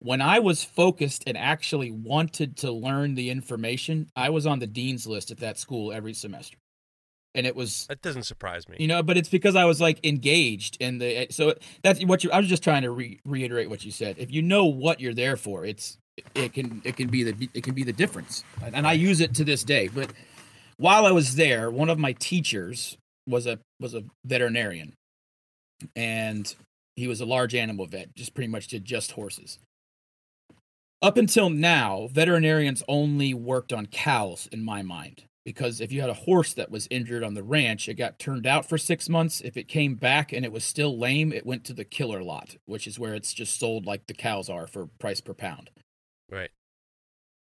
when 0.00 0.20
I 0.20 0.40
was 0.40 0.64
focused 0.64 1.24
and 1.26 1.36
actually 1.36 1.90
wanted 1.90 2.56
to 2.58 2.72
learn 2.72 3.14
the 3.14 3.30
information, 3.30 4.10
I 4.16 4.30
was 4.30 4.46
on 4.46 4.58
the 4.58 4.66
dean's 4.66 5.06
list 5.06 5.30
at 5.30 5.38
that 5.38 5.58
school 5.58 5.92
every 5.92 6.14
semester. 6.14 6.56
And 7.38 7.46
it 7.46 7.54
was, 7.54 7.86
that 7.86 8.02
doesn't 8.02 8.24
surprise 8.24 8.68
me 8.68 8.76
you 8.80 8.88
know, 8.88 9.00
but 9.00 9.16
it's 9.16 9.28
because 9.28 9.54
I 9.54 9.64
was 9.64 9.80
like 9.80 10.04
engaged 10.04 10.76
in 10.80 10.98
the, 10.98 11.16
eh, 11.16 11.26
so 11.30 11.54
that's 11.84 12.04
what 12.04 12.24
you, 12.24 12.32
I 12.32 12.38
was 12.38 12.48
just 12.48 12.64
trying 12.64 12.82
to 12.82 12.90
re- 12.90 13.20
reiterate 13.24 13.70
what 13.70 13.84
you 13.84 13.92
said. 13.92 14.16
If 14.18 14.32
you 14.32 14.42
know 14.42 14.64
what 14.64 15.00
you're 15.00 15.14
there 15.14 15.36
for, 15.36 15.64
it's, 15.64 15.98
it 16.34 16.52
can, 16.52 16.82
it 16.84 16.96
can 16.96 17.06
be 17.06 17.22
the, 17.22 17.48
it 17.54 17.62
can 17.62 17.74
be 17.74 17.84
the 17.84 17.92
difference. 17.92 18.42
And 18.60 18.86
I 18.86 18.94
use 18.94 19.20
it 19.20 19.34
to 19.36 19.44
this 19.44 19.62
day. 19.62 19.86
But 19.86 20.12
while 20.78 21.06
I 21.06 21.12
was 21.12 21.36
there, 21.36 21.70
one 21.70 21.88
of 21.88 21.98
my 21.98 22.12
teachers 22.12 22.98
was 23.28 23.46
a, 23.46 23.60
was 23.78 23.94
a 23.94 24.02
veterinarian 24.24 24.94
and 25.94 26.52
he 26.96 27.06
was 27.06 27.20
a 27.20 27.26
large 27.26 27.54
animal 27.54 27.86
vet, 27.86 28.16
just 28.16 28.34
pretty 28.34 28.50
much 28.50 28.66
did 28.66 28.84
just 28.84 29.12
horses 29.12 29.60
up 31.00 31.16
until 31.16 31.50
now, 31.50 32.08
veterinarians 32.10 32.82
only 32.88 33.32
worked 33.32 33.72
on 33.72 33.86
cows 33.86 34.48
in 34.50 34.64
my 34.64 34.82
mind. 34.82 35.24
Because 35.44 35.80
if 35.80 35.92
you 35.92 36.00
had 36.00 36.10
a 36.10 36.14
horse 36.14 36.52
that 36.54 36.70
was 36.70 36.88
injured 36.90 37.24
on 37.24 37.34
the 37.34 37.42
ranch, 37.42 37.88
it 37.88 37.94
got 37.94 38.18
turned 38.18 38.46
out 38.46 38.68
for 38.68 38.76
six 38.76 39.08
months. 39.08 39.40
If 39.40 39.56
it 39.56 39.66
came 39.66 39.94
back 39.94 40.32
and 40.32 40.44
it 40.44 40.52
was 40.52 40.64
still 40.64 40.98
lame, 40.98 41.32
it 41.32 41.46
went 41.46 41.64
to 41.64 41.72
the 41.72 41.84
killer 41.84 42.22
lot, 42.22 42.56
which 42.66 42.86
is 42.86 42.98
where 42.98 43.14
it's 43.14 43.32
just 43.32 43.58
sold 43.58 43.86
like 43.86 44.06
the 44.06 44.14
cows 44.14 44.50
are 44.50 44.66
for 44.66 44.86
price 44.98 45.20
per 45.20 45.34
pound. 45.34 45.70
right 46.30 46.50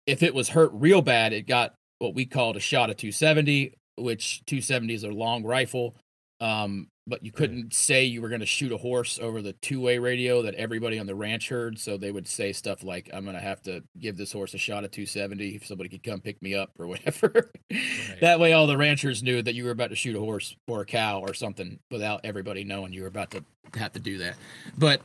If 0.06 0.22
it 0.22 0.34
was 0.34 0.50
hurt 0.50 0.72
real 0.74 1.02
bad, 1.02 1.32
it 1.32 1.48
got 1.48 1.76
what 2.00 2.16
we 2.16 2.26
called 2.26 2.58
a 2.58 2.60
shot 2.60 2.90
of 2.90 2.98
270, 2.98 3.76
which 3.96 4.44
270 4.48 4.94
is 4.94 5.04
a 5.04 5.10
long 5.10 5.44
rifle. 5.44 5.96
Um, 6.42 6.90
but 7.06 7.24
you 7.24 7.32
couldn't 7.32 7.74
say 7.74 8.06
you 8.06 8.22
were 8.22 8.30
going 8.30 8.40
to 8.40 8.46
shoot 8.46 8.72
a 8.72 8.78
horse 8.78 9.20
over 9.22 9.42
the 9.42 9.54
two-way 9.54 9.98
radio 9.98 10.42
that 10.42 10.56
everybody 10.56 11.00
on 11.00 11.06
the 11.06 11.16
ranch 11.16 11.50
heard. 11.50 11.78
So 11.78 11.98
they 11.98 12.12
would 12.12 12.28
say 12.28 12.54
stuff 12.54 12.84
like, 12.84 13.10
"I'm 13.14 13.24
going 13.24 13.36
to 13.36 13.42
have 13.42 13.62
to 13.64 13.84
give 14.00 14.16
this 14.16 14.32
horse 14.32 14.54
a 14.54 14.58
shot 14.58 14.84
at 14.84 14.92
270 14.92 15.56
if 15.56 15.66
somebody 15.66 15.90
could 15.90 16.04
come 16.04 16.22
pick 16.22 16.42
me 16.42 16.56
up 16.56 16.72
or 16.80 16.88
whatever." 16.88 17.52
That 18.22 18.40
way, 18.40 18.54
all 18.54 18.68
the 18.68 18.78
ranchers 18.78 19.24
knew 19.24 19.42
that 19.42 19.56
you 19.56 19.66
were 19.66 19.72
about 19.72 19.90
to 19.90 19.96
shoot 19.96 20.16
a 20.16 20.20
horse 20.20 20.56
or 20.68 20.82
a 20.82 20.86
cow 20.86 21.20
or 21.20 21.34
something 21.34 21.80
without 21.92 22.22
everybody 22.24 22.64
knowing 22.64 22.94
you 22.94 23.02
were 23.02 23.08
about 23.08 23.32
to 23.32 23.44
have 23.74 23.92
to 23.94 24.00
do 24.00 24.20
that. 24.20 24.36
But 24.78 25.02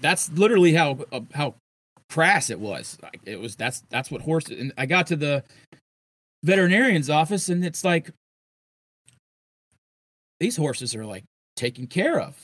that's 0.00 0.30
literally 0.32 0.72
how 0.72 0.98
uh, 1.12 1.20
how 1.34 1.56
crass 2.08 2.50
it 2.50 2.60
was. 2.60 2.98
It 3.24 3.40
was 3.40 3.56
that's 3.56 3.82
that's 3.90 4.10
what 4.10 4.22
horses. 4.22 4.60
And 4.60 4.72
I 4.78 4.86
got 4.86 5.06
to 5.08 5.16
the 5.16 5.44
veterinarian's 6.42 7.10
office, 7.10 7.48
and 7.48 7.64
it's 7.64 7.84
like 7.84 8.10
these 10.40 10.56
horses 10.56 10.94
are 10.94 11.06
like 11.06 11.24
taken 11.56 11.86
care 11.86 12.18
of. 12.18 12.36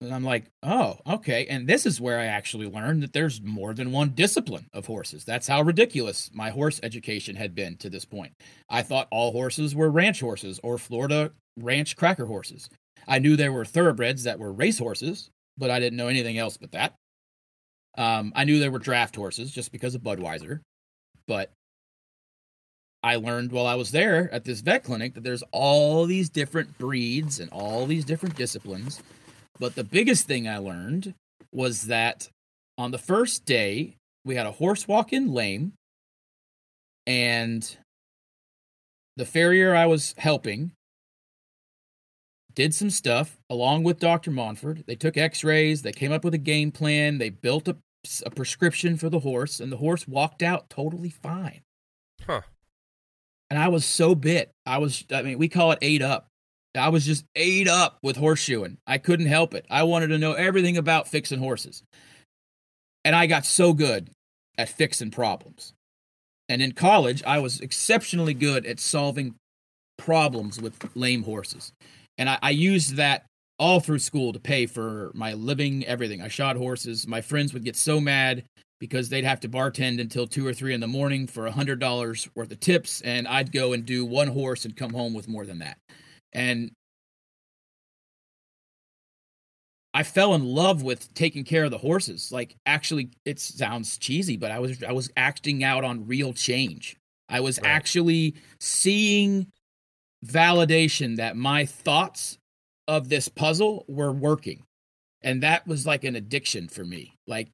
And 0.00 0.14
I'm 0.14 0.24
like, 0.24 0.44
oh, 0.62 0.98
okay. 1.06 1.46
And 1.46 1.66
this 1.66 1.86
is 1.86 2.00
where 2.00 2.18
I 2.18 2.26
actually 2.26 2.68
learned 2.68 3.02
that 3.02 3.12
there's 3.12 3.40
more 3.40 3.72
than 3.72 3.90
one 3.90 4.10
discipline 4.10 4.66
of 4.74 4.86
horses. 4.86 5.24
That's 5.24 5.48
how 5.48 5.62
ridiculous 5.62 6.30
my 6.34 6.50
horse 6.50 6.78
education 6.82 7.36
had 7.36 7.54
been 7.54 7.76
to 7.78 7.88
this 7.88 8.04
point. 8.04 8.34
I 8.68 8.82
thought 8.82 9.08
all 9.10 9.32
horses 9.32 9.74
were 9.74 9.90
ranch 9.90 10.20
horses 10.20 10.60
or 10.62 10.76
Florida 10.78 11.32
ranch 11.58 11.96
cracker 11.96 12.26
horses. 12.26 12.68
I 13.08 13.18
knew 13.18 13.36
there 13.36 13.52
were 13.52 13.64
thoroughbreds 13.64 14.24
that 14.24 14.38
were 14.38 14.52
race 14.52 14.78
horses, 14.78 15.30
but 15.56 15.70
I 15.70 15.80
didn't 15.80 15.96
know 15.96 16.08
anything 16.08 16.38
else 16.38 16.56
but 16.56 16.72
that. 16.72 16.94
Um, 17.96 18.32
I 18.34 18.44
knew 18.44 18.58
there 18.58 18.70
were 18.70 18.78
draft 18.78 19.16
horses 19.16 19.50
just 19.50 19.72
because 19.72 19.94
of 19.94 20.02
Budweiser, 20.02 20.60
but 21.28 21.50
I 23.04 23.16
learned 23.16 23.52
while 23.52 23.66
I 23.66 23.74
was 23.74 23.90
there 23.90 24.32
at 24.32 24.44
this 24.44 24.62
vet 24.62 24.82
clinic 24.82 25.12
that 25.12 25.22
there's 25.22 25.44
all 25.52 26.06
these 26.06 26.30
different 26.30 26.78
breeds 26.78 27.38
and 27.38 27.50
all 27.50 27.84
these 27.84 28.06
different 28.06 28.34
disciplines. 28.34 29.02
But 29.60 29.74
the 29.74 29.84
biggest 29.84 30.26
thing 30.26 30.48
I 30.48 30.56
learned 30.56 31.12
was 31.52 31.82
that 31.82 32.30
on 32.78 32.92
the 32.92 32.98
first 32.98 33.44
day, 33.44 33.96
we 34.24 34.36
had 34.36 34.46
a 34.46 34.52
horse 34.52 34.88
walk 34.88 35.12
in 35.12 35.34
lame, 35.34 35.74
and 37.06 37.76
the 39.18 39.26
farrier 39.26 39.74
I 39.74 39.84
was 39.84 40.14
helping 40.16 40.72
did 42.54 42.74
some 42.74 42.88
stuff 42.88 43.36
along 43.50 43.82
with 43.82 44.00
Dr. 44.00 44.30
Monford. 44.30 44.84
They 44.86 44.96
took 44.96 45.18
x 45.18 45.44
rays, 45.44 45.82
they 45.82 45.92
came 45.92 46.10
up 46.10 46.24
with 46.24 46.32
a 46.32 46.38
game 46.38 46.72
plan, 46.72 47.18
they 47.18 47.28
built 47.28 47.68
a, 47.68 47.76
a 48.24 48.30
prescription 48.30 48.96
for 48.96 49.10
the 49.10 49.20
horse, 49.20 49.60
and 49.60 49.70
the 49.70 49.76
horse 49.76 50.08
walked 50.08 50.42
out 50.42 50.70
totally 50.70 51.10
fine. 51.10 51.60
Huh. 52.26 52.40
And 53.50 53.58
I 53.58 53.68
was 53.68 53.84
so 53.84 54.14
bit. 54.14 54.50
I 54.66 54.78
was, 54.78 55.04
I 55.12 55.22
mean, 55.22 55.38
we 55.38 55.48
call 55.48 55.72
it 55.72 55.78
ate 55.82 56.02
up. 56.02 56.26
I 56.76 56.88
was 56.88 57.06
just 57.06 57.24
ate 57.36 57.68
up 57.68 57.98
with 58.02 58.16
horseshoeing. 58.16 58.78
I 58.86 58.98
couldn't 58.98 59.26
help 59.26 59.54
it. 59.54 59.64
I 59.70 59.84
wanted 59.84 60.08
to 60.08 60.18
know 60.18 60.32
everything 60.32 60.76
about 60.76 61.06
fixing 61.06 61.38
horses. 61.38 61.82
And 63.04 63.14
I 63.14 63.26
got 63.26 63.44
so 63.44 63.72
good 63.72 64.10
at 64.58 64.68
fixing 64.68 65.10
problems. 65.10 65.72
And 66.48 66.60
in 66.60 66.72
college, 66.72 67.22
I 67.24 67.38
was 67.38 67.60
exceptionally 67.60 68.34
good 68.34 68.66
at 68.66 68.80
solving 68.80 69.34
problems 69.98 70.60
with 70.60 70.76
lame 70.96 71.22
horses. 71.22 71.72
And 72.18 72.28
I, 72.28 72.38
I 72.42 72.50
used 72.50 72.96
that 72.96 73.24
all 73.58 73.80
through 73.80 74.00
school 74.00 74.32
to 74.32 74.40
pay 74.40 74.66
for 74.66 75.12
my 75.14 75.32
living, 75.34 75.86
everything. 75.86 76.20
I 76.20 76.28
shot 76.28 76.56
horses. 76.56 77.06
My 77.06 77.20
friends 77.20 77.54
would 77.54 77.64
get 77.64 77.76
so 77.76 78.00
mad 78.00 78.44
because 78.84 79.08
they'd 79.08 79.24
have 79.24 79.40
to 79.40 79.48
bartend 79.48 79.98
until 79.98 80.26
two 80.26 80.46
or 80.46 80.52
three 80.52 80.74
in 80.74 80.80
the 80.80 80.86
morning 80.86 81.26
for 81.26 81.46
a 81.46 81.50
hundred 81.52 81.78
dollars 81.80 82.28
worth 82.34 82.52
of 82.52 82.60
tips, 82.60 83.00
and 83.00 83.26
I'd 83.26 83.50
go 83.50 83.72
and 83.72 83.86
do 83.86 84.04
one 84.04 84.28
horse 84.28 84.66
and 84.66 84.76
come 84.76 84.92
home 84.92 85.14
with 85.14 85.26
more 85.26 85.46
than 85.46 85.60
that. 85.60 85.78
And 86.34 86.70
I 89.94 90.02
fell 90.02 90.34
in 90.34 90.44
love 90.44 90.82
with 90.82 91.12
taking 91.14 91.44
care 91.44 91.64
of 91.64 91.70
the 91.70 91.78
horses. 91.78 92.30
Like 92.30 92.56
actually, 92.66 93.10
it 93.24 93.38
sounds 93.40 93.96
cheesy, 93.96 94.36
but 94.36 94.50
I 94.50 94.58
was 94.58 94.82
I 94.82 94.92
was 94.92 95.10
acting 95.16 95.64
out 95.64 95.82
on 95.84 96.06
real 96.06 96.34
change. 96.34 96.96
I 97.30 97.40
was 97.40 97.58
Right. 97.60 97.70
actually 97.70 98.34
seeing 98.60 99.46
validation 100.26 101.16
that 101.16 101.36
my 101.36 101.64
thoughts 101.64 102.38
of 102.88 103.08
this 103.08 103.28
puzzle 103.28 103.84
were 103.88 104.12
working. 104.12 104.62
And 105.22 105.42
that 105.42 105.66
was 105.66 105.86
like 105.86 106.04
an 106.04 106.16
addiction 106.16 106.68
for 106.68 106.84
me. 106.84 107.14
Like 107.26 107.48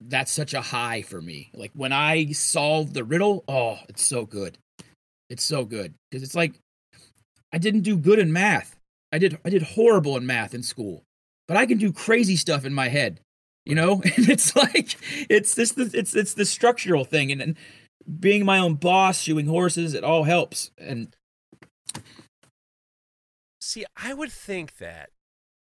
that's 0.00 0.32
such 0.32 0.54
a 0.54 0.60
high 0.60 1.02
for 1.02 1.20
me. 1.20 1.50
Like 1.54 1.72
when 1.74 1.92
I 1.92 2.32
solve 2.32 2.94
the 2.94 3.04
riddle, 3.04 3.44
oh, 3.48 3.78
it's 3.88 4.04
so 4.04 4.24
good. 4.24 4.58
It's 5.30 5.44
so 5.44 5.64
good 5.64 5.94
because 6.10 6.22
it's 6.22 6.34
like 6.34 6.54
I 7.52 7.58
didn't 7.58 7.82
do 7.82 7.96
good 7.96 8.18
in 8.18 8.32
math. 8.32 8.76
I 9.12 9.18
did 9.18 9.38
I 9.44 9.50
did 9.50 9.62
horrible 9.62 10.16
in 10.16 10.26
math 10.26 10.54
in 10.54 10.62
school, 10.62 11.02
but 11.46 11.56
I 11.56 11.66
can 11.66 11.78
do 11.78 11.92
crazy 11.92 12.36
stuff 12.36 12.64
in 12.64 12.74
my 12.74 12.88
head. 12.88 13.20
You 13.66 13.74
know, 13.74 14.00
and 14.16 14.28
it's 14.28 14.56
like 14.56 14.96
it's 15.28 15.54
this 15.54 15.74
it's 15.76 16.14
it's 16.14 16.34
the 16.34 16.44
structural 16.44 17.04
thing, 17.04 17.30
and, 17.32 17.42
and 17.42 17.56
being 18.18 18.44
my 18.44 18.58
own 18.58 18.74
boss, 18.74 19.20
shoeing 19.20 19.46
horses, 19.46 19.94
it 19.94 20.04
all 20.04 20.24
helps. 20.24 20.70
And 20.78 21.14
See, 23.60 23.84
I 23.96 24.14
would 24.14 24.32
think 24.32 24.78
that, 24.78 25.10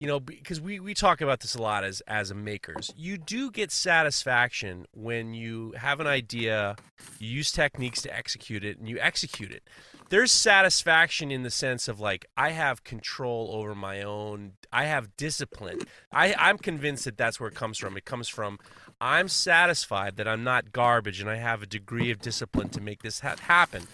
you 0.04 0.10
know, 0.10 0.20
because 0.20 0.60
we, 0.60 0.80
we 0.80 0.92
talk 0.92 1.22
about 1.22 1.40
this 1.40 1.54
a 1.54 1.62
lot 1.62 1.82
as 1.82 2.02
as 2.02 2.32
makers. 2.34 2.92
You 2.94 3.16
do 3.16 3.50
get 3.50 3.72
satisfaction 3.72 4.84
when 4.92 5.32
you 5.32 5.72
have 5.78 5.98
an 5.98 6.06
idea, 6.06 6.76
you 7.18 7.30
use 7.30 7.50
techniques 7.50 8.02
to 8.02 8.14
execute 8.14 8.66
it, 8.66 8.78
and 8.78 8.86
you 8.86 8.98
execute 9.00 9.50
it. 9.50 9.62
There's 10.10 10.30
satisfaction 10.30 11.30
in 11.30 11.42
the 11.42 11.50
sense 11.50 11.88
of 11.88 12.00
like 12.00 12.26
I 12.36 12.50
have 12.50 12.84
control 12.84 13.48
over 13.54 13.74
my 13.74 14.02
own. 14.02 14.52
I 14.70 14.84
have 14.84 15.16
discipline. 15.16 15.78
I 16.12 16.34
I'm 16.38 16.58
convinced 16.58 17.06
that 17.06 17.16
that's 17.16 17.40
where 17.40 17.48
it 17.48 17.54
comes 17.54 17.78
from. 17.78 17.96
It 17.96 18.04
comes 18.04 18.28
from 18.28 18.58
I'm 19.00 19.28
satisfied 19.28 20.16
that 20.16 20.28
I'm 20.28 20.44
not 20.44 20.70
garbage 20.70 21.22
and 21.22 21.30
I 21.30 21.36
have 21.36 21.62
a 21.62 21.66
degree 21.66 22.10
of 22.10 22.20
discipline 22.20 22.68
to 22.70 22.82
make 22.82 23.02
this 23.02 23.20
ha- 23.20 23.36
happen. 23.40 23.84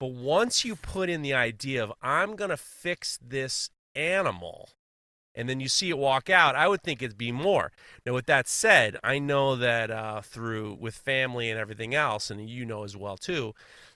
But 0.00 0.12
once 0.12 0.64
you 0.64 0.76
put 0.76 1.10
in 1.10 1.20
the 1.20 1.34
idea 1.34 1.84
of 1.84 1.92
I'm 2.00 2.38
to 2.38 2.56
fix 2.56 3.18
this 3.22 3.68
animal 3.94 4.70
and 5.38 5.48
then 5.48 5.60
you 5.60 5.68
see 5.68 5.88
it 5.88 5.96
walk 5.96 6.28
out, 6.28 6.54
I 6.56 6.66
would 6.68 6.82
think 6.82 7.00
it'd 7.00 7.16
be 7.16 7.32
more. 7.32 7.70
Now, 8.04 8.12
with 8.12 8.26
that 8.26 8.48
said, 8.48 8.98
I 9.04 9.18
know 9.18 9.56
that 9.56 9.90
uh, 9.90 10.20
through 10.20 10.76
with 10.80 10.96
family 10.96 11.48
and 11.48 11.58
everything 11.58 11.94
else, 11.94 12.30
and 12.30 12.50
you 12.50 12.66
know 12.66 12.82
as 12.84 12.96
well 12.96 13.16
too, 13.16 13.54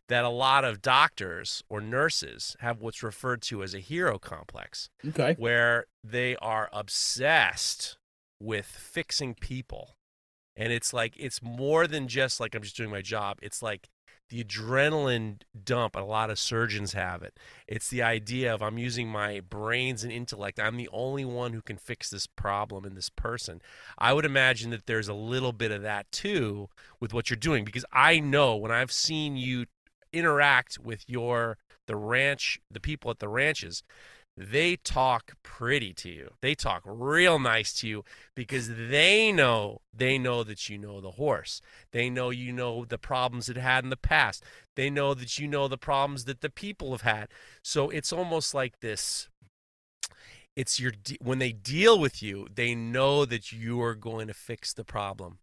that 0.09 0.25
a 0.25 0.29
lot 0.29 0.65
of 0.65 0.81
doctors 0.83 1.63
or 1.69 1.81
nurses 1.81 2.57
have 2.61 2.81
what's 2.81 3.03
referred 3.03 3.43
to 3.43 3.63
as 3.63 3.75
a 3.75 3.79
hero 3.81 4.19
complex, 4.19 4.89
Okay. 5.09 5.35
where 5.39 5.87
they 6.05 6.37
are 6.37 6.69
obsessed 6.73 7.97
with 8.41 8.67
fixing 8.67 9.35
people. 9.35 9.97
And 10.57 10.73
it's 10.73 10.93
like, 10.93 11.15
it's 11.17 11.43
more 11.43 11.87
than 11.87 12.09
just 12.09 12.41
like 12.41 12.55
I'm 12.55 12.63
just 12.63 12.77
doing 12.77 12.91
my 12.91 13.03
job. 13.03 13.39
It's 13.43 13.63
like 13.63 13.89
the 14.33 14.43
adrenaline 14.43 15.43
dump, 15.65 15.95
a 15.95 16.01
lot 16.01 16.31
of 16.31 16.39
surgeons 16.39 16.95
have 16.95 17.23
it. 17.23 17.39
It's 17.69 17.91
the 17.91 18.01
idea 18.01 18.53
of 18.53 18.63
I'm 18.63 18.79
using 18.79 19.07
my 19.07 19.41
brains 19.41 20.03
and 20.03 20.11
intellect. 20.11 20.59
I'm 20.59 20.79
the 20.79 20.89
only 20.91 21.27
one 21.27 21.53
who 21.53 21.61
can 21.61 21.77
fix 21.77 22.09
this 22.09 22.27
problem 22.27 22.87
in 22.87 22.95
this 22.95 23.11
person. 23.11 23.61
I 23.99 24.15
would 24.15 24.25
imagine 24.25 24.71
that 24.71 24.87
there's 24.87 25.09
a 25.09 25.15
little 25.15 25.53
bit 25.53 25.71
of 25.71 25.83
that 25.83 26.11
too 26.11 26.71
with 26.99 27.13
what 27.13 27.29
you're 27.29 27.37
doing 27.37 27.67
because 27.67 27.85
I 27.93 28.21
know 28.21 28.57
when 28.57 28.73
I've 28.73 28.91
seen 28.91 29.37
you 29.37 29.67
interact 30.15 30.79
with 30.79 31.05
your 31.07 31.59
the 31.87 31.97
ranch, 31.97 32.59
the 32.71 32.81
people 32.81 33.11
at 33.11 33.19
the 33.19 33.29
ranches, 33.29 33.83
they 34.37 34.77
talk 34.77 35.35
pretty 35.43 35.93
to 35.95 36.11
you. 36.11 36.31
They 36.41 36.55
talk 36.55 36.83
real 36.85 37.39
nice 37.39 37.73
to 37.81 37.89
you 37.89 38.05
because 38.35 38.69
they 38.69 39.31
know 39.31 39.83
they 39.95 40.19
know 40.19 40.43
that 40.43 40.69
you 40.69 40.79
know 40.79 41.01
the 41.01 41.13
horse. 41.13 41.61
They 41.93 42.09
know 42.09 42.31
you 42.31 42.53
know 42.53 42.85
the 42.85 42.99
problems 42.99 43.49
it 43.49 43.57
had 43.57 43.85
in 43.85 43.91
the 43.91 43.97
past. 43.97 44.43
They 44.75 44.89
know 44.89 45.13
that 45.15 45.39
you 45.39 45.47
know 45.47 45.69
the 45.69 45.79
problems 45.79 46.25
that 46.25 46.41
the 46.41 46.51
people 46.51 46.93
have 46.93 47.03
had. 47.03 47.29
So 47.63 47.91
it's 47.91 48.13
almost 48.13 48.55
like 48.55 48.81
this 48.81 49.29
it's 50.57 50.79
your 50.79 50.93
when 51.21 51.39
they 51.39 51.53
deal 51.53 51.99
with 51.99 52.23
you, 52.23 52.47
they 52.55 52.75
know 52.75 53.25
that 53.25 53.53
you 53.53 53.81
are 53.83 53.95
going 53.95 54.29
to 54.29 54.35
fix 54.35 54.73
the 54.73 54.85
problem. 54.85 55.39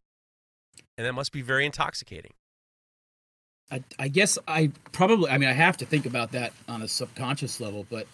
And 0.97 1.05
that 1.05 1.13
must 1.13 1.31
be 1.31 1.41
very 1.41 1.65
intoxicating. 1.65 2.33
I, 3.71 3.83
I 3.97 4.07
guess 4.07 4.37
I 4.47 4.71
probably, 4.91 5.29
I 5.29 5.37
mean, 5.37 5.49
I 5.49 5.53
have 5.53 5.77
to 5.77 5.85
think 5.85 6.05
about 6.05 6.31
that 6.31 6.53
on 6.67 6.81
a 6.81 6.87
subconscious 6.87 7.59
level, 7.59 7.85
but 7.89 8.07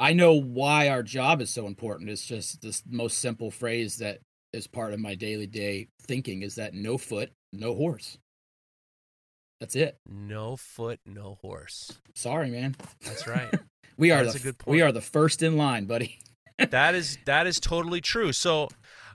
I 0.00 0.12
know 0.12 0.34
why 0.34 0.88
our 0.88 1.02
job 1.02 1.40
is 1.40 1.50
so 1.50 1.66
important. 1.66 2.10
It's 2.10 2.26
just 2.26 2.62
this 2.62 2.82
most 2.88 3.18
simple 3.18 3.50
phrase 3.50 3.98
that 3.98 4.20
is 4.52 4.66
part 4.66 4.92
of 4.92 5.00
my 5.00 5.14
daily 5.14 5.46
day 5.46 5.88
thinking 6.02 6.42
is 6.42 6.54
that 6.54 6.74
no 6.74 6.98
foot, 6.98 7.32
no 7.52 7.74
horse. 7.74 8.18
That's 9.60 9.74
it. 9.74 9.98
No 10.08 10.56
foot, 10.56 11.00
no 11.04 11.38
horse. 11.42 11.98
Sorry, 12.14 12.50
man. 12.50 12.76
That's 13.04 13.26
right. 13.26 13.52
We 13.96 14.12
are 14.12 14.22
That's 14.22 14.40
the 14.40 14.50
a 14.50 14.52
good 14.52 14.62
we 14.64 14.80
are 14.80 14.92
the 14.92 15.00
first 15.00 15.42
in 15.42 15.56
line, 15.56 15.86
buddy. 15.86 16.20
that 16.70 16.94
is 16.94 17.18
that 17.24 17.48
is 17.48 17.58
totally 17.58 18.00
true. 18.00 18.32
So 18.32 18.68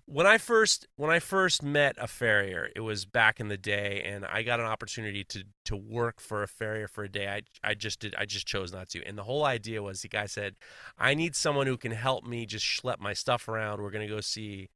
when 0.05 0.27
I 0.27 0.37
first 0.37 0.87
when 0.95 1.09
I 1.09 1.19
first 1.19 1.63
met 1.63 1.95
a 1.97 2.07
farrier, 2.07 2.69
it 2.75 2.81
was 2.81 3.05
back 3.05 3.39
in 3.39 3.47
the 3.47 3.57
day, 3.57 4.01
and 4.05 4.25
I 4.25 4.43
got 4.43 4.59
an 4.59 4.65
opportunity 4.65 5.23
to 5.25 5.43
to 5.65 5.75
work 5.75 6.19
for 6.19 6.43
a 6.43 6.47
farrier 6.47 6.87
for 6.87 7.03
a 7.03 7.09
day. 7.09 7.27
I 7.27 7.41
I 7.63 7.73
just 7.73 7.99
did 7.99 8.13
I 8.17 8.25
just 8.25 8.45
chose 8.45 8.73
not 8.73 8.89
to. 8.89 9.03
And 9.05 9.17
the 9.17 9.23
whole 9.23 9.45
idea 9.45 9.81
was 9.81 10.01
the 10.01 10.09
guy 10.09 10.25
said, 10.25 10.55
I 10.97 11.13
need 11.13 11.35
someone 11.35 11.67
who 11.67 11.77
can 11.77 11.91
help 11.91 12.25
me 12.25 12.45
just 12.45 12.65
schlep 12.65 12.99
my 12.99 13.13
stuff 13.13 13.47
around. 13.47 13.81
We're 13.81 13.91
gonna 13.91 14.07
go 14.07 14.21
see, 14.21 14.69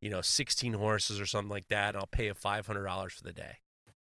you 0.00 0.10
know, 0.10 0.20
16 0.20 0.72
horses 0.74 1.20
or 1.20 1.26
something 1.26 1.50
like 1.50 1.68
that, 1.68 1.94
and 1.94 1.98
I'll 1.98 2.06
pay 2.06 2.26
you 2.26 2.34
five 2.34 2.66
hundred 2.66 2.84
dollars 2.84 3.12
for 3.12 3.22
the 3.22 3.32
day. 3.32 3.58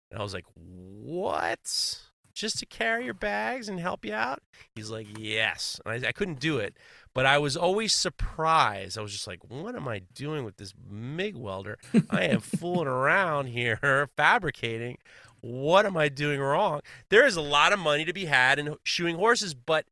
And 0.09 0.19
I 0.19 0.23
was 0.23 0.33
like, 0.33 0.45
what? 0.55 1.99
Just 2.33 2.59
to 2.59 2.65
carry 2.65 3.05
your 3.05 3.13
bags 3.13 3.67
and 3.67 3.79
help 3.79 4.05
you 4.05 4.13
out? 4.13 4.39
He's 4.75 4.89
like, 4.89 5.07
yes. 5.17 5.81
And 5.85 6.05
I, 6.05 6.09
I 6.09 6.11
couldn't 6.11 6.39
do 6.39 6.59
it, 6.59 6.77
but 7.13 7.25
I 7.25 7.37
was 7.37 7.57
always 7.57 7.93
surprised. 7.93 8.97
I 8.97 9.01
was 9.01 9.11
just 9.11 9.27
like, 9.27 9.39
what 9.47 9.75
am 9.75 9.87
I 9.87 10.03
doing 10.13 10.43
with 10.45 10.57
this 10.57 10.73
MIG 10.89 11.35
welder? 11.35 11.77
I 12.09 12.23
am 12.23 12.39
fooling 12.41 12.87
around 12.87 13.47
here 13.47 14.09
fabricating. 14.17 14.97
What 15.41 15.85
am 15.85 15.97
I 15.97 16.09
doing 16.09 16.39
wrong? 16.39 16.81
There 17.09 17.25
is 17.25 17.35
a 17.35 17.41
lot 17.41 17.73
of 17.73 17.79
money 17.79 18.05
to 18.05 18.13
be 18.13 18.25
had 18.25 18.59
in 18.59 18.75
shoeing 18.83 19.15
horses, 19.15 19.53
but 19.53 19.85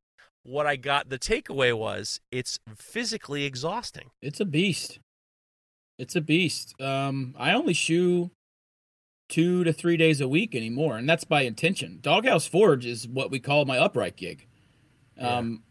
what 0.43 0.65
I 0.65 0.75
got 0.75 1.09
the 1.09 1.19
takeaway 1.19 1.75
was 1.75 2.21
it's 2.31 2.59
physically 2.75 3.45
exhausting. 3.45 4.11
It's 4.21 4.39
a 4.39 4.45
beast. 4.45 4.99
It's 5.97 6.15
a 6.15 6.21
beast. 6.21 6.79
Um, 6.79 7.35
I 7.37 7.51
only 7.51 7.73
shoe 7.73 8.31
two 9.27 9.63
to 9.63 9.73
three 9.73 9.97
days 9.97 10.21
a 10.21 10.27
week 10.27 10.55
anymore, 10.55 10.97
and 10.97 11.09
that's 11.09 11.23
by 11.23 11.41
intention. 11.41 11.99
Doghouse 12.01 12.47
Forge 12.47 12.85
is 12.85 13.07
what 13.07 13.31
we 13.31 13.39
call 13.39 13.65
my 13.65 13.77
upright 13.77 14.15
gig. 14.15 14.47
Um, 15.19 15.63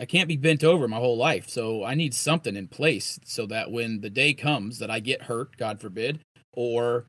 I 0.00 0.04
can't 0.04 0.28
be 0.28 0.36
bent 0.36 0.62
over 0.62 0.86
my 0.86 0.98
whole 0.98 1.16
life, 1.16 1.48
so 1.48 1.82
I 1.84 1.94
need 1.94 2.14
something 2.14 2.54
in 2.54 2.68
place 2.68 3.18
so 3.24 3.46
that 3.46 3.70
when 3.72 4.00
the 4.00 4.10
day 4.10 4.32
comes 4.32 4.78
that 4.78 4.90
I 4.90 5.00
get 5.00 5.22
hurt, 5.22 5.56
God 5.56 5.80
forbid, 5.80 6.20
or 6.52 7.06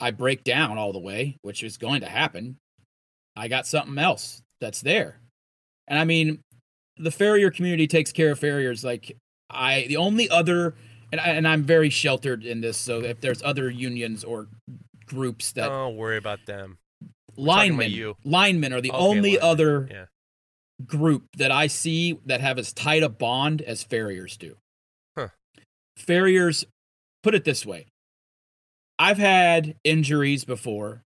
I 0.00 0.10
break 0.10 0.42
down 0.42 0.78
all 0.78 0.92
the 0.92 0.98
way, 0.98 1.36
which 1.42 1.62
is 1.62 1.76
going 1.76 2.00
to 2.00 2.08
happen, 2.08 2.56
I 3.36 3.48
got 3.48 3.66
something 3.66 3.98
else 3.98 4.42
that's 4.60 4.80
there. 4.80 5.20
And 5.86 5.98
I 5.98 6.04
mean, 6.04 6.40
the 6.96 7.10
farrier 7.10 7.50
community 7.50 7.86
takes 7.86 8.10
care 8.12 8.32
of 8.32 8.38
farriers 8.38 8.84
like 8.84 9.16
I 9.50 9.84
the 9.88 9.96
only 9.98 10.28
other 10.28 10.74
and 11.12 11.20
I, 11.20 11.28
and 11.28 11.46
I'm 11.46 11.62
very 11.62 11.90
sheltered 11.90 12.44
in 12.44 12.60
this 12.60 12.76
so 12.76 13.00
if 13.00 13.20
there's 13.20 13.42
other 13.42 13.70
unions 13.70 14.24
or 14.24 14.48
groups 15.06 15.52
that 15.52 15.68
Don't 15.68 15.96
worry 15.96 16.16
about 16.16 16.40
them. 16.46 16.78
linemen 17.36 17.90
you. 17.92 18.16
linemen 18.24 18.72
are 18.72 18.80
the 18.80 18.90
Okay, 18.90 18.98
only 18.98 19.30
linemen, 19.36 19.48
other 19.48 19.88
yeah. 19.90 20.04
Group 20.86 21.24
that 21.36 21.50
I 21.50 21.66
see 21.66 22.18
that 22.26 22.40
have 22.40 22.58
as 22.58 22.72
tight 22.72 23.02
a 23.02 23.08
bond 23.08 23.62
as 23.62 23.82
farriers 23.82 24.36
do. 24.36 24.56
Huh. 25.16 25.28
Farriers 25.96 26.64
put 27.22 27.34
it 27.34 27.44
this 27.44 27.66
way. 27.66 27.86
I've 28.98 29.18
had 29.18 29.76
injuries 29.84 30.44
before 30.44 31.02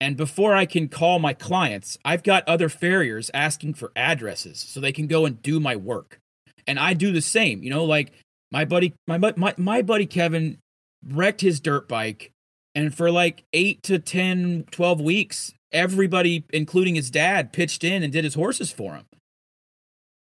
and 0.00 0.16
before 0.16 0.54
I 0.54 0.66
can 0.66 0.88
call 0.88 1.18
my 1.18 1.32
clients, 1.32 1.96
I've 2.04 2.22
got 2.22 2.46
other 2.48 2.68
farriers 2.68 3.30
asking 3.32 3.74
for 3.74 3.92
addresses 3.96 4.58
so 4.58 4.78
they 4.80 4.92
can 4.92 5.06
go 5.06 5.24
and 5.24 5.40
do 5.40 5.60
my 5.60 5.76
work. 5.76 6.18
And 6.66 6.78
I 6.78 6.94
do 6.94 7.12
the 7.12 7.22
same, 7.22 7.62
you 7.62 7.70
know, 7.70 7.84
like 7.84 8.12
my 8.50 8.64
buddy 8.64 8.92
my 9.06 9.18
my, 9.18 9.54
my 9.56 9.82
buddy 9.82 10.06
Kevin 10.06 10.58
wrecked 11.06 11.40
his 11.40 11.60
dirt 11.60 11.88
bike 11.88 12.32
and 12.74 12.94
for 12.94 13.10
like 13.10 13.44
8 13.52 13.82
to 13.84 13.98
10 13.98 14.64
12 14.70 15.00
weeks 15.00 15.52
everybody 15.72 16.44
including 16.52 16.94
his 16.94 17.10
dad 17.10 17.52
pitched 17.52 17.84
in 17.84 18.02
and 18.02 18.12
did 18.12 18.24
his 18.24 18.34
horses 18.34 18.70
for 18.70 18.94
him. 18.94 19.04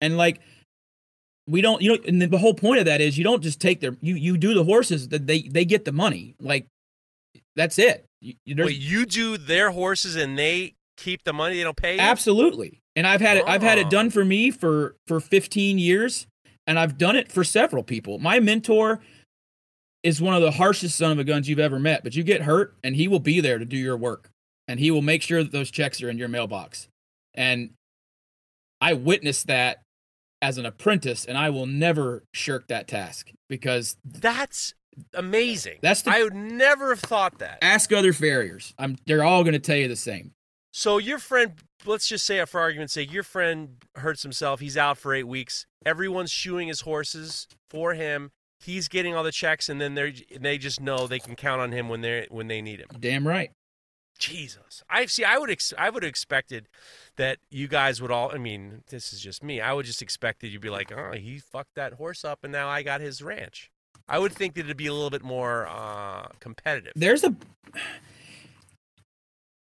And 0.01 0.17
like 0.17 0.41
we 1.47 1.61
don't 1.61 1.81
you 1.81 1.89
know 1.95 1.97
and 2.07 2.21
the 2.21 2.37
whole 2.37 2.53
point 2.53 2.79
of 2.79 2.85
that 2.85 3.01
is 3.01 3.17
you 3.17 3.23
don't 3.23 3.41
just 3.41 3.59
take 3.59 3.79
their 3.79 3.95
you 4.01 4.15
you 4.15 4.37
do 4.37 4.53
the 4.53 4.63
horses 4.63 5.09
that 5.09 5.27
they 5.27 5.43
they 5.43 5.65
get 5.65 5.85
the 5.85 5.91
money. 5.91 6.35
Like 6.39 6.65
that's 7.55 7.77
it. 7.79 8.05
You, 8.21 8.35
Wait, 8.47 8.77
you 8.77 9.05
do 9.05 9.37
their 9.37 9.71
horses 9.71 10.15
and 10.15 10.37
they 10.37 10.73
keep 10.97 11.23
the 11.23 11.33
money 11.33 11.57
they 11.57 11.63
don't 11.63 11.75
pay 11.75 11.95
you? 11.95 11.99
Absolutely. 12.01 12.79
And 12.95 13.07
I've 13.07 13.21
had 13.21 13.37
it 13.37 13.43
I've 13.47 13.61
had 13.63 13.77
it 13.77 13.87
Oh. 13.87 13.89
done 13.89 14.09
for 14.09 14.23
me 14.25 14.51
for 14.51 14.95
for 15.07 15.19
15 15.19 15.77
years 15.79 16.27
and 16.67 16.77
I've 16.77 16.97
done 16.97 17.15
it 17.15 17.31
for 17.31 17.43
several 17.43 17.83
people. 17.83 18.19
My 18.19 18.39
mentor 18.39 19.01
is 20.03 20.21
one 20.21 20.33
of 20.35 20.41
the 20.41 20.51
harshest 20.51 20.97
son 20.97 21.11
of 21.11 21.19
a 21.19 21.23
guns 21.23 21.47
you've 21.49 21.59
ever 21.59 21.79
met, 21.79 22.03
but 22.03 22.15
you 22.15 22.23
get 22.23 22.41
hurt 22.43 22.75
and 22.83 22.95
he 22.95 23.07
will 23.07 23.19
be 23.19 23.39
there 23.39 23.57
to 23.59 23.65
do 23.65 23.77
your 23.77 23.97
work 23.97 24.29
and 24.67 24.79
he 24.79 24.89
will 24.91 25.01
make 25.01 25.21
sure 25.21 25.43
that 25.43 25.51
those 25.51 25.69
checks 25.71 26.01
are 26.01 26.09
in 26.09 26.17
your 26.17 26.27
mailbox. 26.27 26.87
And 27.33 27.71
I 28.79 28.93
witnessed 28.93 29.47
that 29.47 29.81
as 30.41 30.57
an 30.57 30.65
apprentice 30.65 31.25
and 31.25 31.37
I 31.37 31.49
will 31.49 31.65
never 31.67 32.23
shirk 32.33 32.67
that 32.67 32.87
task 32.87 33.31
because 33.49 33.95
That's 34.03 34.73
amazing. 35.13 35.77
That's 35.81 36.01
the- 36.01 36.11
I 36.11 36.23
would 36.23 36.35
never 36.35 36.89
have 36.89 36.99
thought 36.99 37.39
that. 37.39 37.59
ask 37.61 37.91
other 37.93 38.13
farriers. 38.13 38.73
I'm 38.77 38.97
they're 39.05 39.23
all 39.23 39.43
going 39.43 39.53
to 39.53 39.59
tell 39.59 39.77
you 39.77 39.87
the 39.87 39.95
same. 39.95 40.33
So 40.73 40.97
your 40.99 41.19
friend, 41.19 41.53
let's 41.85 42.07
just 42.07 42.25
say, 42.25 42.43
for 42.45 42.61
argument's 42.61 42.93
sake, 42.93 43.11
your 43.11 43.23
friend 43.23 43.75
hurts 43.95 44.23
himself. 44.23 44.61
He's 44.61 44.77
out 44.77 44.97
for 44.97 45.13
eight 45.13 45.27
weeks. 45.27 45.65
Everyone's 45.85 46.31
shoeing 46.31 46.69
his 46.69 46.81
horses 46.81 47.47
for 47.69 47.93
him. 47.93 48.31
He's 48.63 48.87
getting 48.87 49.13
all 49.15 49.23
the 49.23 49.31
checks, 49.33 49.67
and 49.69 49.81
then 49.81 49.95
they 49.95 50.13
they 50.39 50.57
just 50.57 50.79
know 50.79 51.07
they 51.07 51.19
can 51.19 51.35
count 51.35 51.59
on 51.61 51.71
him 51.71 51.89
when 51.89 52.01
they 52.01 52.27
when 52.29 52.47
they 52.47 52.61
need 52.61 52.79
him. 52.79 52.87
Damn 52.99 53.27
right. 53.27 53.51
Jesus, 54.21 54.83
I 54.87 55.07
see. 55.07 55.23
I 55.23 55.39
would 55.39 55.49
ex- 55.49 55.73
I 55.79 55.89
would 55.89 56.03
have 56.03 56.09
expected 56.09 56.69
that 57.15 57.39
you 57.49 57.67
guys 57.67 58.01
would 58.03 58.11
all. 58.11 58.31
I 58.31 58.37
mean, 58.37 58.83
this 58.89 59.11
is 59.11 59.19
just 59.19 59.43
me. 59.43 59.59
I 59.59 59.73
would 59.73 59.87
just 59.87 60.01
expect 60.01 60.41
that 60.41 60.49
you'd 60.49 60.61
be 60.61 60.69
like, 60.69 60.91
oh, 60.91 61.13
he 61.13 61.39
fucked 61.39 61.73
that 61.75 61.93
horse 61.93 62.23
up, 62.23 62.39
and 62.43 62.51
now 62.51 62.69
I 62.69 62.83
got 62.83 63.01
his 63.01 63.23
ranch. 63.23 63.71
I 64.07 64.19
would 64.19 64.31
think 64.31 64.53
that 64.53 64.65
it'd 64.65 64.77
be 64.77 64.85
a 64.85 64.93
little 64.93 65.09
bit 65.09 65.23
more 65.23 65.67
uh, 65.67 66.27
competitive. 66.39 66.93
there's 66.95 67.23
a 67.23 67.35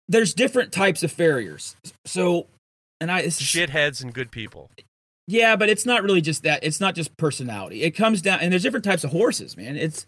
there's 0.07 0.33
different 0.33 0.71
types 0.71 1.03
of 1.03 1.11
farriers. 1.11 1.75
So, 2.05 2.47
and 3.01 3.11
I 3.11 3.19
it's, 3.19 3.41
Shitheads 3.41 4.01
and 4.01 4.13
good 4.13 4.31
people. 4.31 4.69
yeah, 5.27 5.57
but 5.57 5.67
it's 5.67 5.85
not 5.85 6.01
really 6.01 6.21
just 6.21 6.43
that. 6.43 6.63
It's 6.63 6.79
not 6.79 6.95
just 6.95 7.17
personality. 7.17 7.83
It 7.83 7.91
comes 7.91 8.21
down, 8.21 8.39
and 8.39 8.53
there's 8.53 8.63
different 8.63 8.85
types 8.85 9.03
of 9.03 9.11
horses, 9.11 9.57
man. 9.57 9.75
It's 9.75 10.05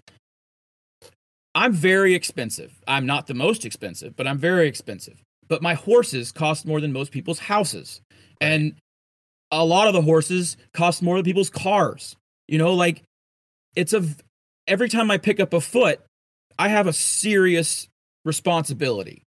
I'm 1.57 1.73
very 1.73 2.13
expensive. 2.13 2.71
I'm 2.87 3.07
not 3.07 3.25
the 3.25 3.33
most 3.33 3.65
expensive, 3.65 4.15
but 4.15 4.27
I'm 4.27 4.37
very 4.37 4.67
expensive. 4.67 5.17
but 5.49 5.61
my 5.61 5.73
horses 5.73 6.31
cost 6.31 6.65
more 6.65 6.81
than 6.81 6.91
most 6.91 7.11
people's 7.11 7.39
houses. 7.39 8.01
And 8.41 8.75
a 9.49 9.63
lot 9.65 9.87
of 9.87 9.93
the 9.93 10.01
horses 10.01 10.57
cost 10.73 11.01
more 11.01 11.15
than 11.15 11.23
people's 11.25 11.49
cars. 11.49 12.15
You 12.47 12.57
know, 12.57 12.73
like 12.73 13.01
it's 13.75 13.93
a 13.93 14.05
every 14.67 14.89
time 14.89 15.09
I 15.09 15.17
pick 15.17 15.39
up 15.39 15.53
a 15.53 15.61
foot, 15.61 16.01
I 16.59 16.67
have 16.69 16.87
a 16.87 16.93
serious 16.93 17.87
responsibility 18.25 19.23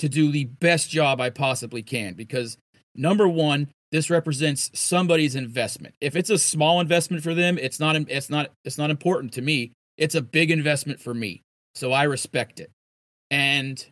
to 0.00 0.08
do 0.08 0.32
the 0.32 0.44
best 0.44 0.90
job 0.90 1.20
I 1.20 1.30
possibly 1.30 1.82
can 1.82 2.14
because 2.14 2.58
number 2.96 3.28
one, 3.28 3.68
this 3.92 4.10
represents 4.10 4.70
somebody's 4.74 5.36
investment. 5.36 5.94
If 6.00 6.16
it's 6.16 6.30
a 6.30 6.38
small 6.38 6.80
investment 6.80 7.22
for 7.22 7.34
them, 7.34 7.56
it's 7.56 7.78
not 7.78 7.94
it's 7.96 8.30
not 8.30 8.50
it's 8.64 8.78
not 8.78 8.90
important 8.90 9.32
to 9.34 9.42
me. 9.42 9.72
It's 9.96 10.16
a 10.16 10.22
big 10.22 10.50
investment 10.50 11.00
for 11.00 11.14
me. 11.14 11.42
So 11.74 11.92
I 11.92 12.04
respect 12.04 12.60
it. 12.60 12.70
And 13.30 13.84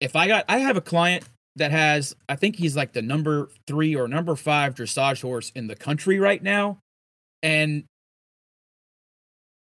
if 0.00 0.16
I 0.16 0.28
got 0.28 0.44
I 0.48 0.58
have 0.58 0.76
a 0.76 0.80
client 0.80 1.24
that 1.56 1.70
has 1.70 2.14
I 2.28 2.36
think 2.36 2.56
he's 2.56 2.76
like 2.76 2.92
the 2.92 3.02
number 3.02 3.50
3 3.66 3.96
or 3.96 4.08
number 4.08 4.36
5 4.36 4.74
dressage 4.74 5.22
horse 5.22 5.50
in 5.54 5.66
the 5.66 5.76
country 5.76 6.18
right 6.18 6.42
now. 6.42 6.78
And 7.42 7.84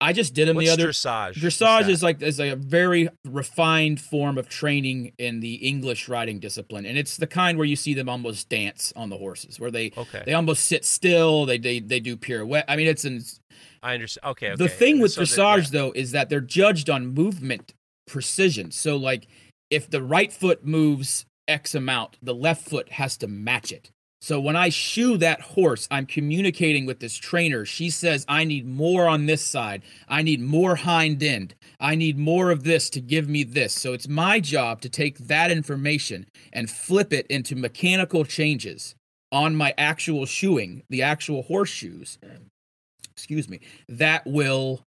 I 0.00 0.12
just 0.12 0.34
did 0.34 0.48
him 0.48 0.56
What's 0.56 0.68
the 0.68 0.72
other 0.72 0.88
dressage? 0.90 1.34
Dressage 1.34 1.88
is 1.88 2.02
like 2.02 2.20
is 2.20 2.38
a 2.38 2.54
very 2.54 3.08
refined 3.24 3.98
form 3.98 4.36
of 4.36 4.48
training 4.48 5.12
in 5.18 5.40
the 5.40 5.54
English 5.54 6.06
riding 6.06 6.38
discipline, 6.38 6.84
and 6.84 6.98
it's 6.98 7.16
the 7.16 7.26
kind 7.26 7.56
where 7.56 7.66
you 7.66 7.76
see 7.76 7.94
them 7.94 8.08
almost 8.08 8.50
dance 8.50 8.92
on 8.94 9.08
the 9.08 9.16
horses, 9.16 9.58
where 9.58 9.70
they 9.70 9.92
okay. 9.96 10.22
they 10.26 10.34
almost 10.34 10.66
sit 10.66 10.84
still, 10.84 11.46
they 11.46 11.56
they 11.56 11.80
they 11.80 12.00
do 12.00 12.14
pirouette. 12.16 12.64
I 12.68 12.76
mean, 12.76 12.88
it's 12.88 13.06
an, 13.06 13.22
I 13.86 13.94
understand. 13.94 14.30
Okay, 14.32 14.46
okay. 14.48 14.56
the 14.56 14.68
thing 14.68 14.98
with 14.98 15.12
So 15.12 15.22
dressage 15.22 15.72
yeah. 15.72 15.80
though 15.80 15.92
is 15.94 16.10
that 16.10 16.28
they're 16.28 16.40
judged 16.40 16.90
on 16.90 17.14
movement 17.14 17.72
precision. 18.08 18.72
So 18.72 18.96
like 18.96 19.28
if 19.70 19.88
the 19.88 20.02
right 20.02 20.32
foot 20.32 20.66
moves 20.66 21.24
X 21.46 21.72
amount, 21.72 22.16
the 22.20 22.34
left 22.34 22.68
foot 22.68 22.90
has 22.92 23.16
to 23.18 23.28
match 23.28 23.70
it. 23.70 23.92
So 24.20 24.40
when 24.40 24.56
I 24.56 24.70
shoe 24.70 25.16
that 25.18 25.40
horse, 25.40 25.86
I'm 25.88 26.04
communicating 26.04 26.84
with 26.84 26.98
this 26.98 27.16
trainer. 27.16 27.64
She 27.64 27.88
says, 27.88 28.24
I 28.26 28.42
need 28.42 28.66
more 28.66 29.06
on 29.06 29.26
this 29.26 29.42
side. 29.42 29.82
I 30.08 30.22
need 30.22 30.40
more 30.40 30.74
hind 30.74 31.22
end. 31.22 31.54
I 31.78 31.94
need 31.94 32.18
more 32.18 32.50
of 32.50 32.64
this 32.64 32.90
to 32.90 33.00
give 33.00 33.28
me 33.28 33.44
this. 33.44 33.72
So 33.72 33.92
it's 33.92 34.08
my 34.08 34.40
job 34.40 34.80
to 34.80 34.88
take 34.88 35.18
that 35.18 35.52
information 35.52 36.26
and 36.52 36.68
flip 36.68 37.12
it 37.12 37.28
into 37.28 37.54
mechanical 37.54 38.24
changes 38.24 38.96
on 39.30 39.54
my 39.54 39.74
actual 39.78 40.26
shoeing, 40.26 40.82
the 40.88 41.02
actual 41.02 41.42
horseshoes. 41.42 42.18
Excuse 43.16 43.48
me. 43.48 43.60
That 43.88 44.26
will 44.26 44.84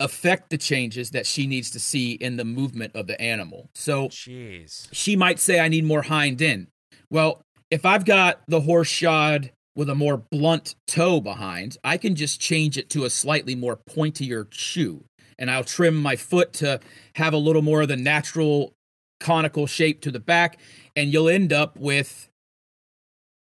affect 0.00 0.48
the 0.50 0.58
changes 0.58 1.10
that 1.10 1.26
she 1.26 1.46
needs 1.46 1.70
to 1.70 1.78
see 1.78 2.12
in 2.12 2.36
the 2.36 2.44
movement 2.44 2.96
of 2.96 3.06
the 3.06 3.20
animal. 3.20 3.68
So 3.74 4.08
Jeez. 4.08 4.88
she 4.92 5.14
might 5.14 5.38
say 5.38 5.60
I 5.60 5.68
need 5.68 5.84
more 5.84 6.02
hind 6.02 6.40
end. 6.40 6.68
Well, 7.10 7.42
if 7.70 7.84
I've 7.84 8.04
got 8.04 8.40
the 8.48 8.62
horse 8.62 8.88
shod 8.88 9.52
with 9.76 9.88
a 9.88 9.94
more 9.94 10.16
blunt 10.16 10.74
toe 10.86 11.20
behind, 11.20 11.76
I 11.84 11.98
can 11.98 12.16
just 12.16 12.40
change 12.40 12.78
it 12.78 12.90
to 12.90 13.04
a 13.04 13.10
slightly 13.10 13.54
more 13.54 13.76
pointier 13.76 14.46
shoe. 14.50 15.04
And 15.38 15.50
I'll 15.50 15.64
trim 15.64 15.94
my 15.96 16.16
foot 16.16 16.52
to 16.54 16.80
have 17.14 17.32
a 17.32 17.38
little 17.38 17.62
more 17.62 17.82
of 17.82 17.88
the 17.88 17.96
natural 17.96 18.72
conical 19.20 19.66
shape 19.66 20.00
to 20.02 20.10
the 20.10 20.18
back. 20.18 20.58
And 20.96 21.12
you'll 21.12 21.28
end 21.28 21.52
up 21.52 21.78
with 21.78 22.29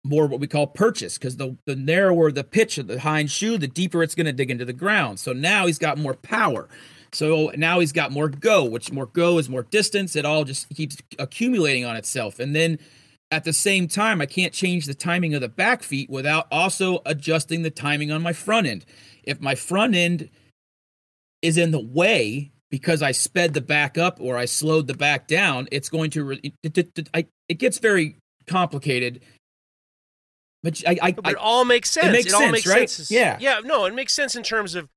more 0.08 0.26
what 0.26 0.40
we 0.40 0.46
call 0.46 0.66
purchase 0.66 1.18
because 1.18 1.36
the, 1.36 1.56
the 1.66 1.76
narrower 1.76 2.30
the 2.30 2.44
pitch 2.44 2.78
of 2.78 2.86
the 2.86 3.00
hind 3.00 3.30
shoe, 3.30 3.58
the 3.58 3.68
deeper 3.68 4.02
it's 4.02 4.14
going 4.14 4.26
to 4.26 4.32
dig 4.32 4.50
into 4.50 4.64
the 4.64 4.72
ground. 4.72 5.18
So 5.20 5.32
now 5.32 5.66
he's 5.66 5.78
got 5.78 5.98
more 5.98 6.14
power. 6.14 6.68
So 7.12 7.52
now 7.56 7.80
he's 7.80 7.92
got 7.92 8.12
more 8.12 8.28
go, 8.28 8.64
which 8.64 8.92
more 8.92 9.06
go 9.06 9.38
is 9.38 9.48
more 9.48 9.62
distance. 9.62 10.16
It 10.16 10.24
all 10.24 10.44
just 10.44 10.68
keeps 10.70 10.96
accumulating 11.18 11.84
on 11.84 11.96
itself. 11.96 12.38
And 12.38 12.54
then 12.54 12.78
at 13.30 13.44
the 13.44 13.52
same 13.52 13.88
time, 13.88 14.20
I 14.20 14.26
can't 14.26 14.52
change 14.52 14.86
the 14.86 14.94
timing 14.94 15.34
of 15.34 15.40
the 15.40 15.48
back 15.48 15.82
feet 15.82 16.08
without 16.08 16.46
also 16.50 17.00
adjusting 17.06 17.62
the 17.62 17.70
timing 17.70 18.12
on 18.12 18.22
my 18.22 18.32
front 18.32 18.66
end. 18.66 18.84
If 19.24 19.40
my 19.40 19.54
front 19.54 19.94
end 19.94 20.30
is 21.42 21.56
in 21.56 21.70
the 21.70 21.80
way 21.80 22.52
because 22.70 23.02
I 23.02 23.12
sped 23.12 23.54
the 23.54 23.60
back 23.60 23.98
up 23.98 24.18
or 24.20 24.36
I 24.36 24.44
slowed 24.44 24.86
the 24.86 24.94
back 24.94 25.26
down, 25.26 25.68
it's 25.72 25.88
going 25.88 26.10
to 26.10 26.24
re- 26.24 26.40
it, 26.62 26.76
it, 26.76 27.08
it, 27.14 27.28
it 27.48 27.54
gets 27.54 27.78
very 27.78 28.16
complicated. 28.46 29.22
But 30.62 30.82
I, 30.86 30.98
I, 31.02 31.12
But 31.12 31.32
it 31.32 31.36
all 31.36 31.64
makes 31.64 31.90
sense. 31.90 32.06
It 32.06 32.12
makes 32.12 32.32
all 32.32 32.40
sense, 32.40 32.52
makes 32.52 32.66
right? 32.66 32.90
sense. 32.90 33.10
Yeah. 33.10 33.36
Yeah. 33.40 33.60
No, 33.64 33.84
it 33.84 33.94
makes 33.94 34.12
sense 34.12 34.34
in 34.34 34.42
terms 34.42 34.74
of. 34.74 34.88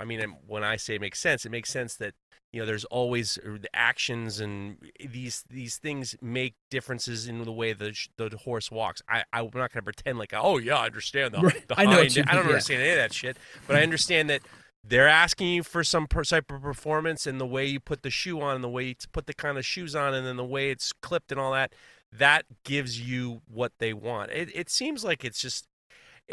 I 0.00 0.04
mean, 0.04 0.20
when 0.46 0.62
I 0.62 0.76
say 0.76 0.94
it 0.94 1.00
makes 1.00 1.18
sense, 1.18 1.44
it 1.44 1.50
makes 1.50 1.70
sense 1.70 1.96
that 1.96 2.14
you 2.52 2.60
know 2.60 2.66
there's 2.66 2.84
always 2.86 3.36
uh, 3.38 3.58
the 3.60 3.68
actions 3.74 4.40
and 4.40 4.78
these 5.04 5.44
these 5.50 5.76
things 5.76 6.14
make 6.22 6.54
differences 6.70 7.26
in 7.28 7.42
the 7.44 7.52
way 7.52 7.72
the 7.74 7.94
the 8.16 8.36
horse 8.44 8.70
walks. 8.70 9.02
I 9.08 9.24
I'm 9.32 9.46
not 9.46 9.52
going 9.54 9.68
to 9.74 9.82
pretend 9.82 10.18
like 10.18 10.32
oh 10.34 10.56
yeah 10.58 10.76
I 10.76 10.86
understand 10.86 11.34
the, 11.34 11.40
Right. 11.40 11.66
the 11.68 11.78
I 11.78 11.84
know 11.84 11.90
hind- 11.96 12.16
I 12.28 12.34
don't 12.34 12.44
yeah. 12.44 12.50
understand 12.50 12.82
any 12.82 12.90
of 12.92 12.96
that 12.96 13.12
shit, 13.12 13.36
but 13.66 13.76
I 13.76 13.82
understand 13.82 14.30
that 14.30 14.40
they're 14.84 15.08
asking 15.08 15.48
you 15.48 15.62
for 15.64 15.82
some 15.84 16.06
per- 16.06 16.22
type 16.24 16.50
of 16.50 16.62
performance 16.62 17.26
and 17.26 17.38
the 17.40 17.46
way 17.46 17.66
you 17.66 17.80
put 17.80 18.02
the 18.02 18.10
shoe 18.10 18.40
on 18.40 18.54
and 18.54 18.64
the 18.64 18.68
way 18.68 18.84
you 18.84 18.94
put 19.12 19.26
the 19.26 19.34
kind 19.34 19.58
of 19.58 19.66
shoes 19.66 19.94
on 19.94 20.14
and 20.14 20.26
then 20.26 20.36
the 20.36 20.44
way 20.44 20.70
it's 20.70 20.92
clipped 21.02 21.30
and 21.32 21.38
all 21.40 21.52
that 21.52 21.74
that 22.12 22.44
gives 22.64 23.00
you 23.00 23.42
what 23.46 23.72
they 23.78 23.92
want. 23.92 24.30
It 24.30 24.50
it 24.54 24.70
seems 24.70 25.04
like 25.04 25.24
it's 25.24 25.40
just 25.40 25.66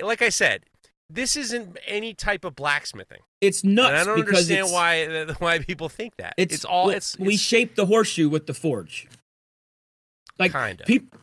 like 0.01 0.21
I 0.21 0.29
said, 0.29 0.63
this 1.09 1.35
isn't 1.35 1.77
any 1.85 2.13
type 2.13 2.43
of 2.45 2.55
blacksmithing. 2.55 3.21
it's 3.41 3.63
nuts 3.63 3.89
and 3.89 3.97
I 3.97 4.03
don't 4.03 4.19
understand 4.19 4.71
why 4.71 5.25
why 5.39 5.59
people 5.59 5.89
think 5.89 6.15
that. 6.17 6.33
it's, 6.37 6.55
It's, 6.55 6.65
all 6.65 6.89
it's, 6.89 7.17
we 7.19 7.33
it's 7.35 7.43
shape 7.43 7.75
the 7.75 7.85
horseshoe 7.85 8.29
with 8.29 8.47
the 8.47 8.53
forge. 8.53 9.07
Like 10.39 10.51
kind 10.51 10.81
of. 10.81 10.87
peop, 10.87 11.15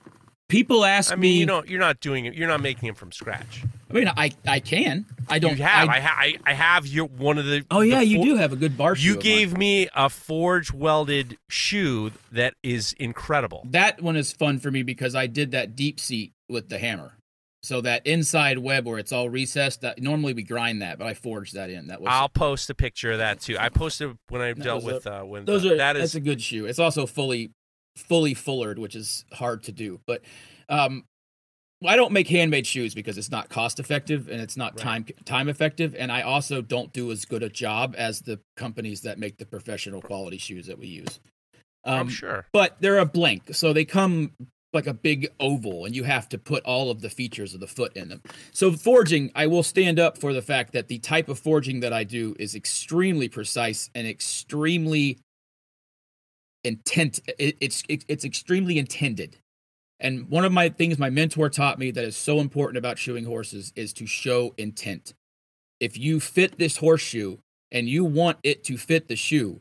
people 0.49 0.85
ask 0.85 1.13
I 1.13 1.17
me 1.17 1.21
mean, 1.33 1.41
you 1.41 1.47
know, 1.47 1.65
you're 1.65 1.81
not 1.81 2.01
doing 2.01 2.25
it. 2.27 2.35
You're 2.35 2.49
not 2.49 2.61
making 2.63 2.89
it 2.89 2.97
from 2.97 3.13
scratch. 3.13 3.63
I 3.93 3.95
mean, 3.95 4.09
I 4.17 4.31
I 4.47 4.61
can. 4.61 5.05
I 5.29 5.39
don't 5.39 5.57
you 5.59 5.63
have. 5.63 5.89
I, 5.89 5.97
I, 5.97 6.01
ha- 6.01 6.17
I, 6.19 6.35
I 6.47 6.53
have 6.55 6.87
your 6.87 7.07
one 7.07 7.39
of 7.39 7.45
the. 7.45 7.65
oh 7.71 7.81
yeah, 7.81 7.99
the 7.99 8.07
you 8.07 8.19
for- 8.19 8.25
do 8.25 8.37
have 8.37 8.53
a 8.53 8.57
good 8.57 8.77
bar 8.77 8.97
shoe. 8.97 9.11
You 9.11 9.17
gave 9.17 9.57
me 9.57 9.89
a 9.95 10.09
forge 10.09 10.73
welded 10.73 11.37
shoe 11.49 12.13
that 12.31 12.55
is 12.63 12.95
incredible. 12.99 13.67
that 13.71 14.01
one 14.03 14.17
is 14.17 14.33
fun 14.33 14.59
for 14.59 14.71
me 14.71 14.83
because 14.83 15.15
I 15.15 15.27
did 15.27 15.51
that 15.53 15.77
deep 15.77 16.01
seat 16.01 16.33
with 16.49 16.69
the 16.69 16.79
hammer. 16.79 17.15
So 17.65 17.81
that 17.83 18.05
inside 18.05 18.59
web 18.59 18.87
where 18.87 18.99
it's 18.99 19.13
all 19.13 19.31
recessed, 19.31 19.83
that 19.83 20.03
normally 20.03 20.33
we 20.33 20.43
grind 20.43 20.83
that, 20.83 20.99
but 20.99 21.07
I 21.07 21.15
forged 21.15 21.55
that 21.55 21.71
in. 21.71 21.87
That 21.87 22.01
was 22.01 22.09
I'll 22.11 22.29
post 22.29 22.69
a 22.71 22.75
picture 22.75 23.13
of 23.13 23.19
that 23.19 23.41
too. 23.41 23.57
I 23.57 23.69
posted 23.69 24.17
when 24.29 24.43
I 24.43 24.53
dealt 24.53 24.83
was 24.83 24.95
with 24.95 25.07
uh, 25.07 25.23
when 25.23 25.45
those 25.45 25.65
uh, 25.65 25.75
are 25.75 25.77
that 25.77 25.93
that's 25.93 26.17
a 26.17 26.21
good 26.21 26.43
shoe. 26.43 26.67
It's 26.67 26.81
also 26.81 27.07
fully 27.07 27.53
fully 27.97 28.35
fullered, 28.35 28.79
which 28.79 28.97
is 28.97 29.25
hard 29.33 29.63
to 29.65 29.73
do. 29.73 30.01
But 30.07 30.23
um 30.69 31.05
I 31.87 31.97
don't 31.97 32.13
make 32.13 32.29
handmade 32.29 32.67
shoes 32.67 32.95
because 32.95 33.19
it's 33.19 33.31
not 33.31 33.49
cost 33.49 33.81
effective 33.81 34.29
and 34.29 34.41
it's 34.41 34.57
not 34.57 34.73
Right. 34.75 34.83
time 34.83 35.07
time 35.25 35.49
effective 35.49 35.95
and 35.99 36.11
I 36.13 36.23
also 36.23 36.63
don't 36.63 36.93
do 36.93 37.11
as 37.11 37.25
good 37.25 37.43
a 37.43 37.49
job 37.49 37.95
as 37.99 38.21
the 38.21 38.41
companies 38.57 39.01
that 39.03 39.19
make 39.19 39.39
the 39.39 39.47
professional 39.47 40.01
quality 40.01 40.39
shoes 40.39 40.67
that 40.67 40.79
we 40.79 40.87
use. 40.87 41.21
Um, 41.85 42.01
I'm 42.01 42.09
sure. 42.09 42.47
but 42.53 42.77
they're 42.81 42.99
a 42.99 43.07
blank, 43.07 43.55
so 43.55 43.73
they 43.73 43.85
come 43.85 44.33
like 44.73 44.87
a 44.87 44.95
big 44.95 45.31
oval, 45.39 45.85
and 45.85 45.95
you 45.95 46.05
have 46.05 46.29
to 46.31 46.39
put 46.39 46.65
all 46.65 46.91
of 46.91 47.03
the 47.03 47.11
features 47.11 47.53
of 47.53 47.61
the 47.61 47.67
foot 47.67 47.95
in 47.95 48.09
them. 48.09 48.23
So 48.53 48.73
forging, 48.73 49.31
I 49.35 49.47
will 49.47 49.63
stand 49.63 49.99
up 49.99 50.17
for 50.17 50.33
the 50.33 50.41
fact 50.41 50.73
that 50.73 50.89
the 50.89 50.99
type 50.99 51.29
of 51.29 51.39
forging 51.39 51.81
that 51.81 51.93
I 51.93 52.05
do 52.05 52.35
is 52.39 52.55
extremely 52.55 53.29
precise 53.29 53.91
and 53.95 54.07
extremely 54.07 55.19
intent. 56.65 57.21
It, 57.39 57.57
it's 57.61 57.83
it, 57.89 58.05
it's 58.09 58.25
extremely 58.25 58.79
intended. 58.79 59.37
And 60.03 60.29
one 60.29 60.45
of 60.45 60.51
my 60.51 60.69
things 60.69 60.99
my 60.99 61.11
mentor 61.11 61.49
taught 61.49 61.79
me 61.79 61.93
that 61.93 62.05
is 62.05 62.17
so 62.17 62.41
important 62.41 62.77
about 62.77 62.99
shoeing 62.99 63.25
horses 63.25 63.73
is 63.77 63.93
to 63.95 64.07
show 64.07 64.53
intent. 64.59 65.15
If 65.79 65.97
you 65.97 66.19
fit 66.19 66.59
this 66.59 66.79
horseshoe 66.79 67.39
and 67.71 67.89
you 67.89 68.05
want 68.05 68.39
it 68.43 68.65
to 68.65 68.77
fit 68.77 69.07
the 69.07 69.15
shoe, 69.15 69.61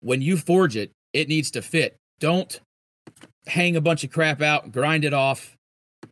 when 0.00 0.22
you 0.22 0.38
forge 0.38 0.74
it, 0.74 0.90
it 1.12 1.28
needs 1.28 1.50
to 1.50 1.60
fit. 1.60 1.96
Don't 2.18 2.60
hang 3.46 3.76
a 3.76 3.82
bunch 3.82 4.04
of 4.04 4.10
crap 4.10 4.40
out, 4.40 4.72
grind 4.72 5.04
it 5.04 5.12
off, 5.12 5.58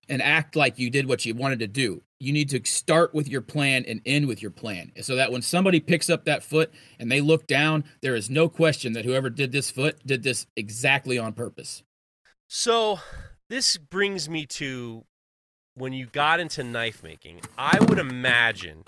and 0.07 0.20
act 0.20 0.55
like 0.55 0.78
you 0.78 0.91
did 0.91 1.09
what 1.09 1.24
you 1.24 1.34
wanted 1.34 1.61
to 1.61 1.66
do. 1.66 2.03
You 2.18 2.34
need 2.34 2.51
to 2.51 2.61
start 2.64 3.14
with 3.14 3.26
your 3.26 3.41
plan 3.41 3.86
and 3.88 4.03
end 4.05 4.28
with 4.28 4.43
your 4.43 4.51
plan 4.51 4.93
so 5.01 5.16
that 5.16 5.32
when 5.32 5.41
somebody 5.41 5.80
picks 5.80 6.11
up 6.11 6.26
that 6.26 6.43
foot 6.43 6.70
and 6.99 7.11
they 7.11 7.22
look 7.22 7.47
down, 7.47 7.84
there 8.03 8.14
is 8.14 8.28
no 8.28 8.51
question 8.51 8.93
that 8.93 9.07
whoever 9.07 9.30
did 9.30 9.51
this 9.51 9.70
foot 9.70 9.99
did 10.07 10.22
this 10.22 10.47
exactly 10.57 11.18
on 11.18 11.32
purpose. 11.32 11.82
So 12.53 13.01
this 13.51 13.76
brings 13.76 14.30
me 14.30 14.46
to 14.46 15.05
when 15.74 15.92
you 15.92 16.07
got 16.07 16.40
into 16.40 16.62
knife 16.62 17.03
making. 17.03 17.40
I 17.59 17.78
would 17.80 17.98
imagine 17.98 18.84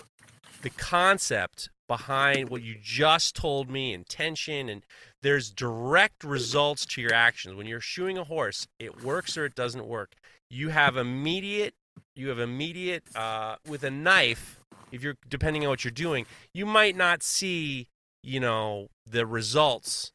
the 0.62 0.70
concept 0.70 1.68
behind 1.88 2.48
what 2.48 2.62
you 2.62 2.76
just 2.80 3.34
told 3.34 3.68
me, 3.68 3.92
intention, 3.92 4.68
and 4.68 4.82
there's 5.20 5.50
direct 5.50 6.22
results 6.22 6.86
to 6.86 7.02
your 7.02 7.12
actions. 7.12 7.56
When 7.56 7.66
you're 7.66 7.80
shoeing 7.80 8.16
a 8.16 8.24
horse, 8.24 8.68
it 8.78 9.02
works 9.02 9.36
or 9.36 9.44
it 9.44 9.56
doesn't 9.56 9.84
work. 9.84 10.12
You 10.48 10.68
have 10.68 10.96
immediate, 10.96 11.74
you 12.14 12.28
have 12.28 12.38
immediate 12.38 13.02
uh, 13.16 13.56
with 13.68 13.82
a 13.82 13.90
knife. 13.90 14.60
If 14.92 15.02
you're 15.02 15.16
depending 15.28 15.64
on 15.64 15.70
what 15.70 15.84
you're 15.84 15.90
doing, 15.90 16.24
you 16.54 16.66
might 16.66 16.96
not 16.96 17.24
see, 17.24 17.88
you 18.22 18.38
know, 18.38 18.86
the 19.10 19.26
results 19.26 20.12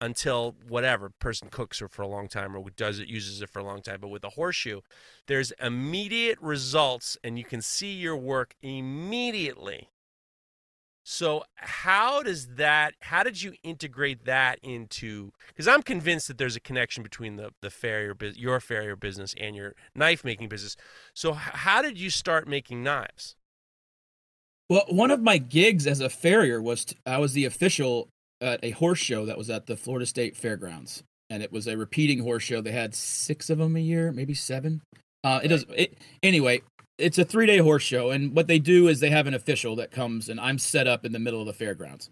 until 0.00 0.54
whatever 0.68 1.10
person 1.18 1.48
cooks 1.50 1.82
it 1.82 1.90
for 1.90 2.02
a 2.02 2.08
long 2.08 2.28
time 2.28 2.56
or 2.56 2.64
does 2.76 2.98
it 2.98 3.08
uses 3.08 3.42
it 3.42 3.50
for 3.50 3.58
a 3.58 3.64
long 3.64 3.82
time. 3.82 3.98
But 4.00 4.08
with 4.08 4.24
a 4.24 4.30
horseshoe, 4.30 4.80
there's 5.26 5.52
immediate 5.60 6.38
results, 6.40 7.16
and 7.24 7.38
you 7.38 7.44
can 7.44 7.62
see 7.62 7.92
your 7.92 8.16
work 8.16 8.54
immediately. 8.62 9.90
So 11.10 11.44
how 11.54 12.22
does 12.22 12.48
that? 12.56 12.92
How 13.00 13.22
did 13.22 13.42
you 13.42 13.54
integrate 13.62 14.26
that 14.26 14.58
into? 14.62 15.32
Because 15.46 15.66
I'm 15.66 15.82
convinced 15.82 16.28
that 16.28 16.36
there's 16.36 16.54
a 16.54 16.60
connection 16.60 17.02
between 17.02 17.36
the 17.36 17.50
the 17.62 17.70
farrier 17.70 18.14
your 18.34 18.60
farrier 18.60 18.94
business 18.94 19.34
and 19.40 19.56
your 19.56 19.74
knife 19.94 20.22
making 20.22 20.50
business. 20.50 20.76
So 21.14 21.32
how 21.32 21.80
did 21.80 21.98
you 21.98 22.10
start 22.10 22.46
making 22.46 22.82
knives? 22.82 23.36
Well, 24.68 24.84
one 24.90 25.10
of 25.10 25.22
my 25.22 25.38
gigs 25.38 25.86
as 25.86 26.00
a 26.00 26.10
farrier 26.10 26.60
was 26.60 26.94
I 27.06 27.16
was 27.16 27.32
the 27.32 27.46
official 27.46 28.10
at 28.40 28.60
a 28.62 28.70
horse 28.70 28.98
show 28.98 29.26
that 29.26 29.38
was 29.38 29.50
at 29.50 29.66
the 29.66 29.76
Florida 29.76 30.06
State 30.06 30.36
Fairgrounds, 30.36 31.02
and 31.30 31.42
it 31.42 31.52
was 31.52 31.66
a 31.66 31.76
repeating 31.76 32.20
horse 32.20 32.42
show. 32.42 32.60
They 32.60 32.72
had 32.72 32.94
six 32.94 33.50
of 33.50 33.58
them 33.58 33.76
a 33.76 33.80
year, 33.80 34.12
maybe 34.12 34.34
seven. 34.34 34.82
Uh, 35.24 35.40
it 35.42 35.48
does. 35.48 35.64
It, 35.74 35.98
anyway, 36.22 36.62
it's 36.98 37.18
a 37.18 37.24
three 37.24 37.46
day 37.46 37.58
horse 37.58 37.82
show, 37.82 38.10
and 38.10 38.34
what 38.34 38.46
they 38.46 38.58
do 38.58 38.88
is 38.88 39.00
they 39.00 39.10
have 39.10 39.26
an 39.26 39.34
official 39.34 39.76
that 39.76 39.90
comes, 39.90 40.28
and 40.28 40.40
I'm 40.40 40.58
set 40.58 40.86
up 40.86 41.04
in 41.04 41.12
the 41.12 41.18
middle 41.18 41.40
of 41.40 41.46
the 41.46 41.52
fairgrounds, 41.52 42.10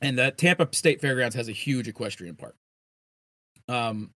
and 0.00 0.18
the 0.18 0.30
Tampa 0.30 0.68
State 0.72 1.00
Fairgrounds 1.00 1.34
has 1.36 1.48
a 1.48 1.52
huge 1.52 1.88
equestrian 1.88 2.36
park. 2.36 2.54
Um, 3.68 4.10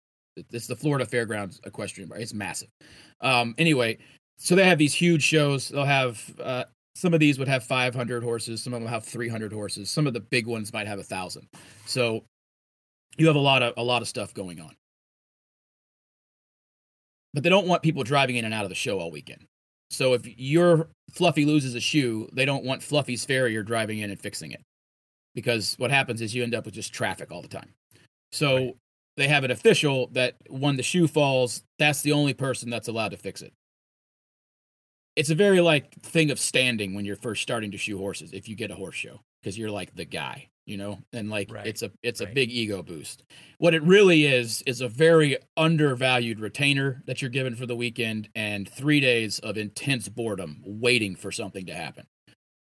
it's 0.52 0.68
the 0.68 0.76
Florida 0.76 1.06
Fairgrounds 1.06 1.62
equestrian 1.66 2.10
park. 2.10 2.22
It's 2.22 2.34
massive. 2.34 2.70
Um, 3.22 3.56
anyway, 3.58 3.98
so 4.38 4.56
they 4.56 4.66
have 4.66 4.78
these 4.78 4.94
huge 4.94 5.24
shows. 5.24 5.70
They'll 5.70 5.86
have 5.86 6.22
uh, 6.42 6.66
some 6.96 7.14
of 7.14 7.20
these 7.20 7.38
would 7.38 7.48
have 7.48 7.64
500 7.64 8.24
horses. 8.24 8.64
Some 8.64 8.74
of 8.74 8.82
them 8.82 8.90
have 8.90 9.04
300 9.04 9.52
horses. 9.52 9.92
Some 9.92 10.08
of 10.08 10.14
the 10.14 10.22
big 10.22 10.48
ones 10.48 10.72
might 10.72 10.88
have 10.88 11.00
a 11.00 11.04
thousand. 11.04 11.48
So 11.86 12.24
you 13.18 13.28
have 13.28 13.36
a 13.36 13.40
lot 13.40 13.62
of 13.62 13.74
a 13.78 13.84
lot 13.84 14.02
of 14.02 14.08
stuff 14.08 14.34
going 14.34 14.60
on. 14.60 14.76
But 17.34 17.44
they 17.44 17.50
don't 17.50 17.68
want 17.68 17.84
people 17.84 18.04
driving 18.04 18.38
in 18.38 18.46
and 18.46 18.54
out 18.54 18.64
of 18.64 18.70
the 18.70 18.76
show 18.76 19.00
all 19.00 19.12
weekend. 19.12 19.46
So 19.90 20.14
if 20.14 20.26
your 20.40 20.88
Fluffy 21.12 21.46
loses 21.46 21.76
a 21.76 21.82
shoe, 21.82 22.30
they 22.32 22.46
don't 22.46 22.64
want 22.64 22.82
Fluffy's 22.82 23.26
farrier 23.26 23.62
driving 23.62 24.00
in 24.00 24.10
and 24.10 24.20
fixing 24.20 24.52
it. 24.52 24.62
Because 25.36 25.76
what 25.78 25.92
happens 25.92 26.22
is 26.22 26.34
you 26.34 26.44
end 26.44 26.56
up 26.56 26.64
with 26.64 26.74
just 26.74 26.94
traffic 26.94 27.30
all 27.30 27.42
the 27.42 27.50
time. 27.50 27.74
So 28.32 28.56
right. 28.56 28.76
they 29.18 29.28
have 29.28 29.44
an 29.44 29.52
official 29.52 30.08
that 30.14 30.36
when 30.50 30.78
the 30.78 30.84
shoe 30.84 31.08
falls, 31.08 31.62
that's 31.78 32.02
the 32.02 32.14
only 32.14 32.34
person 32.34 32.70
that's 32.70 32.88
allowed 32.88 33.12
to 33.12 33.18
fix 33.18 33.42
it. 33.42 33.52
It's 35.16 35.30
a 35.30 35.36
very 35.36 35.62
like 35.62 35.94
thing 36.02 36.32
of 36.32 36.40
standing 36.40 36.94
when 36.94 37.06
you're 37.06 37.16
first 37.16 37.42
starting 37.42 37.72
to 37.72 37.78
shoe 37.78 37.98
horses 37.98 38.34
if 38.34 38.50
you 38.50 38.56
get 38.56 38.72
a 38.72 38.76
horse 38.76 38.96
show 38.96 39.22
because 39.42 39.58
you're 39.58 39.72
like 39.72 39.96
the 39.96 40.06
guy 40.06 40.50
you 40.66 40.78
know 40.78 41.00
and 41.14 41.30
like 41.30 41.52
right. 41.52 41.68
it's 41.68 41.82
a 41.82 41.92
it's 42.02 42.22
right. 42.22 42.30
a 42.30 42.34
big 42.34 42.52
ego 42.52 42.82
boost 42.82 43.24
what 43.60 43.74
it 43.74 43.84
really 43.84 44.26
is 44.26 44.64
is 44.64 44.82
a 44.82 44.90
very 44.90 45.38
undervalued 45.58 46.40
retainer 46.40 47.02
that 47.06 47.22
you're 47.22 47.30
given 47.30 47.56
for 47.56 47.66
the 47.66 47.76
weekend 47.76 48.30
and 48.36 48.68
three 48.70 49.00
days 49.00 49.40
of 49.40 49.58
intense 49.58 50.10
boredom 50.10 50.62
waiting 50.66 51.16
for 51.16 51.32
something 51.32 51.66
to 51.66 51.74
happen 51.74 52.06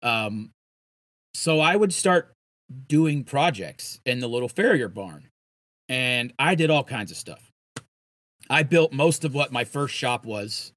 um 0.03 0.51
so 1.35 1.61
i 1.61 1.77
would 1.77 1.95
start 1.95 2.33
doing 2.89 3.23
projects 3.23 4.01
in 4.05 4.19
the 4.19 4.29
little 4.29 4.49
farrier 4.49 4.89
barn 4.89 5.29
and 5.89 6.33
i 6.39 6.55
did 6.55 6.71
all 6.71 6.85
kinds 6.85 7.13
of 7.13 7.17
stuff 7.17 7.53
i 8.51 8.63
built 8.63 8.93
most 8.93 9.25
of 9.25 9.33
what 9.33 9.53
my 9.53 9.65
first 9.65 9.95
shop 9.95 10.27
was 10.27 10.73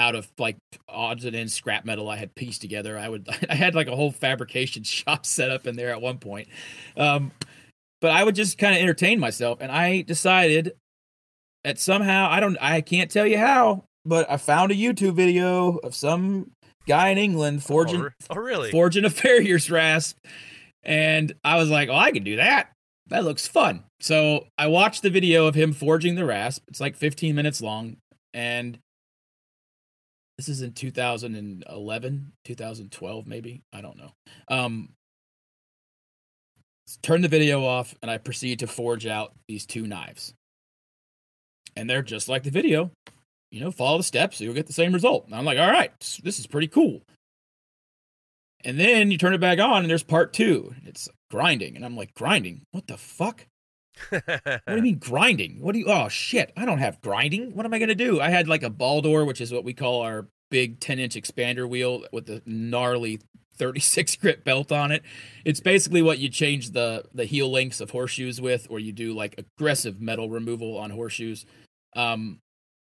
out 0.00 0.14
of 0.14 0.26
like 0.38 0.56
odds 0.88 1.26
and 1.26 1.36
ends 1.36 1.52
scrap 1.52 1.84
metal 1.84 2.08
I 2.08 2.16
had 2.16 2.34
pieced 2.34 2.62
together. 2.62 2.98
I 2.98 3.08
would 3.08 3.28
I 3.50 3.54
had 3.54 3.74
like 3.74 3.86
a 3.86 3.94
whole 3.94 4.10
fabrication 4.10 4.82
shop 4.84 5.26
set 5.26 5.50
up 5.50 5.66
in 5.66 5.76
there 5.76 5.90
at 5.90 6.00
one 6.00 6.18
point. 6.18 6.48
Um, 6.96 7.30
but 8.00 8.10
I 8.10 8.24
would 8.24 8.34
just 8.34 8.56
kind 8.56 8.74
of 8.74 8.80
entertain 8.80 9.20
myself 9.20 9.58
and 9.60 9.70
I 9.70 10.00
decided 10.00 10.72
that 11.64 11.78
somehow 11.78 12.28
I 12.30 12.40
don't 12.40 12.56
I 12.60 12.80
can't 12.80 13.10
tell 13.10 13.26
you 13.26 13.38
how, 13.38 13.84
but 14.06 14.28
I 14.30 14.38
found 14.38 14.72
a 14.72 14.74
YouTube 14.74 15.14
video 15.14 15.76
of 15.76 15.94
some 15.94 16.50
guy 16.88 17.10
in 17.10 17.18
England 17.18 17.62
forging 17.62 18.00
oh, 18.00 18.10
oh 18.30 18.36
really? 18.36 18.70
forging 18.70 19.04
a 19.04 19.10
farrier's 19.10 19.70
rasp 19.70 20.16
and 20.82 21.34
I 21.44 21.56
was 21.58 21.68
like, 21.68 21.90
"Oh, 21.90 21.94
I 21.94 22.10
can 22.10 22.24
do 22.24 22.36
that." 22.36 22.72
That 23.08 23.24
looks 23.24 23.46
fun. 23.46 23.84
So 24.00 24.46
I 24.56 24.68
watched 24.68 25.02
the 25.02 25.10
video 25.10 25.46
of 25.46 25.54
him 25.54 25.74
forging 25.74 26.14
the 26.14 26.24
rasp. 26.24 26.62
It's 26.68 26.80
like 26.80 26.96
15 26.96 27.34
minutes 27.34 27.60
long 27.60 27.96
and 28.32 28.78
this 30.40 30.48
is 30.48 30.62
in 30.62 30.72
2011 30.72 32.32
2012 32.46 33.26
maybe 33.26 33.62
i 33.74 33.82
don't 33.82 33.98
know. 33.98 34.10
Um 34.48 34.88
turn 37.02 37.20
the 37.20 37.28
video 37.28 37.62
off 37.62 37.94
and 38.00 38.10
i 38.10 38.16
proceed 38.16 38.60
to 38.60 38.66
forge 38.66 39.06
out 39.06 39.34
these 39.48 39.66
two 39.66 39.86
knives. 39.86 40.32
And 41.76 41.90
they're 41.90 42.00
just 42.00 42.26
like 42.26 42.42
the 42.42 42.50
video. 42.50 42.90
You 43.50 43.60
know 43.60 43.70
follow 43.70 43.98
the 43.98 44.02
steps 44.02 44.40
you'll 44.40 44.54
get 44.54 44.66
the 44.66 44.72
same 44.72 44.94
result. 44.94 45.26
And 45.26 45.34
i'm 45.34 45.44
like 45.44 45.58
all 45.58 45.70
right 45.70 45.92
this 46.24 46.38
is 46.38 46.46
pretty 46.46 46.68
cool. 46.68 47.02
And 48.64 48.80
then 48.80 49.10
you 49.10 49.18
turn 49.18 49.34
it 49.34 49.42
back 49.42 49.58
on 49.58 49.82
and 49.82 49.90
there's 49.90 50.02
part 50.02 50.32
two. 50.32 50.74
It's 50.86 51.06
grinding 51.30 51.76
and 51.76 51.84
i'm 51.84 51.96
like 51.96 52.14
grinding? 52.14 52.62
What 52.70 52.86
the 52.86 52.96
fuck 52.96 53.44
what 54.08 54.62
do 54.66 54.76
you 54.76 54.82
mean 54.82 54.98
grinding? 54.98 55.60
What 55.60 55.72
do 55.72 55.80
you? 55.80 55.86
Oh 55.86 56.08
shit! 56.08 56.52
I 56.56 56.64
don't 56.64 56.78
have 56.78 57.00
grinding. 57.00 57.54
What 57.54 57.66
am 57.66 57.74
I 57.74 57.78
gonna 57.78 57.94
do? 57.94 58.20
I 58.20 58.30
had 58.30 58.48
like 58.48 58.62
a 58.62 58.70
Baldor, 58.70 59.26
which 59.26 59.40
is 59.40 59.52
what 59.52 59.64
we 59.64 59.74
call 59.74 60.02
our 60.02 60.28
big 60.50 60.80
10 60.80 60.98
inch 60.98 61.14
expander 61.14 61.68
wheel 61.68 62.04
with 62.12 62.26
the 62.26 62.42
gnarly 62.44 63.20
36 63.56 64.16
grit 64.16 64.44
belt 64.44 64.72
on 64.72 64.90
it. 64.90 65.02
It's 65.44 65.60
basically 65.60 66.02
what 66.02 66.18
you 66.18 66.28
change 66.28 66.70
the 66.70 67.04
the 67.14 67.24
heel 67.24 67.50
lengths 67.50 67.80
of 67.80 67.90
horseshoes 67.90 68.40
with, 68.40 68.66
or 68.70 68.78
you 68.78 68.92
do 68.92 69.12
like 69.12 69.34
aggressive 69.38 70.00
metal 70.00 70.30
removal 70.30 70.78
on 70.78 70.90
horseshoes. 70.90 71.44
Um, 71.94 72.38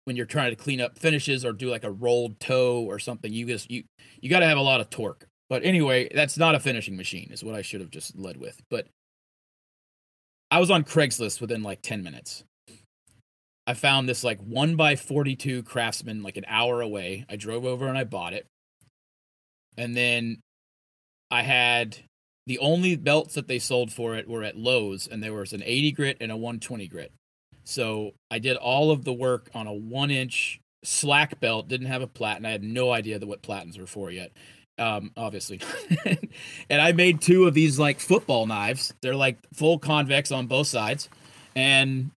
when 0.04 0.16
you're 0.16 0.26
trying 0.26 0.50
to 0.50 0.56
clean 0.56 0.80
up 0.80 0.98
finishes 0.98 1.44
or 1.44 1.52
do 1.52 1.70
like 1.70 1.84
a 1.84 1.90
rolled 1.90 2.40
toe 2.40 2.82
or 2.82 2.98
something, 2.98 3.32
you 3.32 3.46
just 3.46 3.70
you 3.70 3.84
you 4.20 4.30
got 4.30 4.40
to 4.40 4.46
have 4.46 4.58
a 4.58 4.62
lot 4.62 4.80
of 4.80 4.90
torque. 4.90 5.26
But 5.50 5.64
anyway, 5.64 6.08
that's 6.14 6.38
not 6.38 6.54
a 6.54 6.60
finishing 6.60 6.96
machine, 6.96 7.28
is 7.30 7.44
what 7.44 7.54
I 7.54 7.62
should 7.62 7.80
have 7.80 7.90
just 7.90 8.16
led 8.16 8.38
with. 8.38 8.62
But 8.70 8.88
I 10.54 10.58
was 10.58 10.70
on 10.70 10.84
Craigslist 10.84 11.40
within 11.40 11.64
like 11.64 11.82
10 11.82 12.04
minutes. 12.04 12.44
I 13.66 13.74
found 13.74 14.08
this 14.08 14.22
like 14.22 14.38
1 14.38 14.76
by 14.76 14.94
42 14.94 15.64
craftsman 15.64 16.22
like 16.22 16.36
an 16.36 16.44
hour 16.46 16.80
away. 16.80 17.24
I 17.28 17.34
drove 17.34 17.64
over 17.64 17.88
and 17.88 17.98
I 17.98 18.04
bought 18.04 18.34
it. 18.34 18.46
And 19.76 19.96
then 19.96 20.38
I 21.28 21.42
had 21.42 21.96
the 22.46 22.60
only 22.60 22.94
belts 22.94 23.34
that 23.34 23.48
they 23.48 23.58
sold 23.58 23.92
for 23.92 24.14
it 24.14 24.28
were 24.28 24.44
at 24.44 24.56
Lowe's 24.56 25.08
and 25.08 25.20
there 25.20 25.32
was 25.32 25.52
an 25.52 25.64
80 25.64 25.90
grit 25.90 26.18
and 26.20 26.30
a 26.30 26.36
120 26.36 26.86
grit. 26.86 27.10
So 27.64 28.12
I 28.30 28.38
did 28.38 28.56
all 28.56 28.92
of 28.92 29.02
the 29.04 29.12
work 29.12 29.50
on 29.56 29.66
a 29.66 29.74
1 29.74 30.12
inch 30.12 30.60
slack 30.84 31.40
belt, 31.40 31.66
didn't 31.66 31.88
have 31.88 32.02
a 32.02 32.06
platen. 32.06 32.46
I 32.46 32.52
had 32.52 32.62
no 32.62 32.92
idea 32.92 33.18
what 33.18 33.42
platens 33.42 33.76
were 33.76 33.88
for 33.88 34.08
yet 34.12 34.30
um 34.78 35.12
obviously 35.16 35.60
and 36.70 36.80
i 36.80 36.92
made 36.92 37.20
two 37.20 37.46
of 37.46 37.54
these 37.54 37.78
like 37.78 38.00
football 38.00 38.46
knives 38.46 38.92
they're 39.02 39.14
like 39.14 39.38
full 39.52 39.78
convex 39.78 40.32
on 40.32 40.46
both 40.46 40.66
sides 40.66 41.08
and 41.54 42.10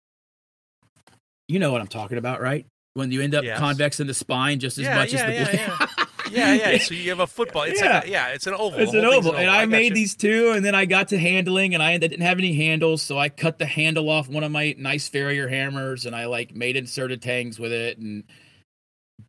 you 1.47 1.59
know 1.59 1.71
what 1.71 1.81
i'm 1.81 1.87
talking 1.87 2.17
about 2.17 2.41
right 2.41 2.65
when 2.95 3.11
you 3.11 3.21
end 3.21 3.35
up 3.35 3.43
yes. 3.43 3.59
convex 3.59 3.99
in 3.99 4.07
the 4.07 4.13
spine 4.13 4.59
just 4.59 4.79
as 4.79 4.85
yeah, 4.85 4.95
much 4.95 5.13
yeah, 5.13 5.19
as 5.19 5.49
the 5.49 5.55
yeah, 5.55 5.67
yeah. 5.67 6.05
yeah 6.31 6.71
yeah 6.71 6.77
so 6.79 6.93
you 6.93 7.09
have 7.09 7.19
a 7.19 7.27
football 7.27 7.63
it's 7.63 7.79
yeah, 7.81 8.03
a, 8.03 8.07
yeah 8.07 8.27
it's 8.29 8.47
an 8.47 8.53
oval 8.53 8.79
it's 8.79 8.91
an 8.93 9.05
oval. 9.05 9.11
an 9.11 9.17
oval 9.17 9.35
and 9.35 9.49
i, 9.49 9.61
I 9.61 9.65
made 9.65 9.89
you. 9.89 9.95
these 9.95 10.15
two 10.15 10.51
and 10.51 10.65
then 10.65 10.75
i 10.75 10.85
got 10.85 11.09
to 11.09 11.17
handling 11.17 11.73
and 11.73 11.81
i 11.81 11.97
didn't 11.97 12.21
have 12.21 12.39
any 12.39 12.53
handles 12.53 13.01
so 13.01 13.17
i 13.17 13.29
cut 13.29 13.59
the 13.59 13.65
handle 13.65 14.09
off 14.09 14.27
one 14.27 14.43
of 14.43 14.51
my 14.51 14.75
nice 14.77 15.07
farrier 15.07 15.47
hammers 15.47 16.05
and 16.05 16.15
i 16.15 16.25
like 16.25 16.55
made 16.55 16.75
inserted 16.75 17.21
tangs 17.21 17.59
with 17.59 17.71
it 17.71 17.97
and 17.99 18.23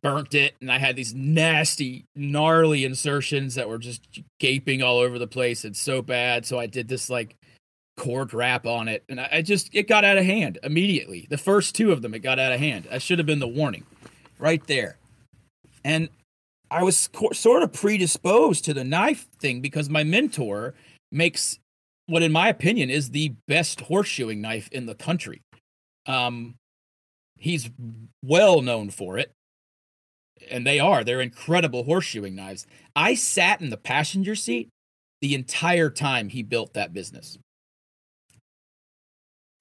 burnt 0.01 0.33
it 0.33 0.55
and 0.61 0.71
I 0.71 0.77
had 0.77 0.95
these 0.95 1.13
nasty, 1.13 2.05
gnarly 2.15 2.85
insertions 2.85 3.55
that 3.55 3.67
were 3.67 3.77
just 3.77 4.01
gaping 4.39 4.83
all 4.83 4.99
over 4.99 5.19
the 5.19 5.27
place. 5.27 5.65
It's 5.65 5.79
so 5.79 6.01
bad. 6.01 6.45
So 6.45 6.59
I 6.59 6.67
did 6.67 6.87
this 6.87 7.09
like 7.09 7.35
cord 7.97 8.33
wrap 8.33 8.65
on 8.65 8.87
it 8.87 9.03
and 9.09 9.19
I, 9.19 9.41
just, 9.41 9.69
it 9.73 9.87
got 9.87 10.05
out 10.05 10.17
of 10.17 10.25
hand 10.25 10.57
immediately. 10.63 11.27
The 11.29 11.37
first 11.37 11.75
two 11.75 11.91
of 11.91 12.01
them, 12.01 12.13
it 12.13 12.19
got 12.19 12.39
out 12.39 12.51
of 12.51 12.59
hand. 12.59 12.87
I 12.91 12.97
should 12.97 13.19
have 13.19 13.25
been 13.25 13.39
the 13.39 13.47
warning 13.47 13.85
right 14.37 14.65
there. 14.67 14.97
And 15.83 16.09
I 16.71 16.83
was 16.83 17.07
co- 17.07 17.31
sort 17.31 17.63
of 17.63 17.73
predisposed 17.73 18.65
to 18.65 18.73
the 18.73 18.83
knife 18.83 19.27
thing 19.39 19.59
because 19.61 19.89
my 19.89 20.03
mentor 20.03 20.75
makes 21.11 21.57
what, 22.05 22.23
in 22.23 22.31
my 22.31 22.49
opinion, 22.49 22.89
is 22.89 23.09
the 23.09 23.33
best 23.47 23.79
horseshoeing 23.79 24.37
knife 24.37 24.69
in 24.71 24.85
the 24.85 24.95
country. 24.95 25.41
Um, 26.05 26.55
he's 27.37 27.69
well 28.23 28.61
known 28.61 28.89
for 28.89 29.17
it 29.17 29.31
and 30.49 30.65
they 30.65 30.79
are. 30.79 31.03
They're 31.03 31.21
incredible 31.21 31.85
horseshoeing 31.85 32.33
knives. 32.33 32.67
I 32.95 33.15
sat 33.15 33.61
in 33.61 33.69
the 33.69 33.77
passenger 33.77 34.35
seat 34.35 34.69
the 35.21 35.35
entire 35.35 35.89
time 35.89 36.29
he 36.29 36.43
built 36.43 36.73
that 36.73 36.93
business. 36.93 37.37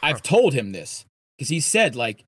I've 0.01 0.23
told 0.23 0.55
him 0.55 0.73
this 0.73 1.05
because 1.37 1.49
he 1.49 1.61
said, 1.61 1.97
like, 1.97 2.25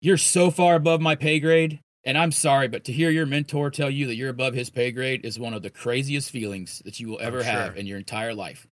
you're 0.00 0.16
so 0.16 0.50
far 0.50 0.74
above 0.74 1.00
my 1.00 1.14
pay 1.14 1.40
grade. 1.40 1.80
And 2.04 2.18
I'm 2.18 2.32
sorry, 2.32 2.66
but 2.66 2.84
to 2.84 2.92
hear 2.92 3.10
your 3.10 3.26
mentor 3.26 3.70
tell 3.70 3.90
you 3.90 4.06
that 4.06 4.16
you're 4.16 4.30
above 4.30 4.54
his 4.54 4.70
pay 4.70 4.90
grade 4.90 5.24
is 5.24 5.38
one 5.38 5.54
of 5.54 5.62
the 5.62 5.70
craziest 5.70 6.30
feelings 6.30 6.82
that 6.84 6.98
you 6.98 7.08
will 7.08 7.20
ever 7.20 7.44
sure. 7.44 7.52
have 7.52 7.76
in 7.76 7.86
your 7.86 7.98
entire 7.98 8.34
life. 8.34 8.66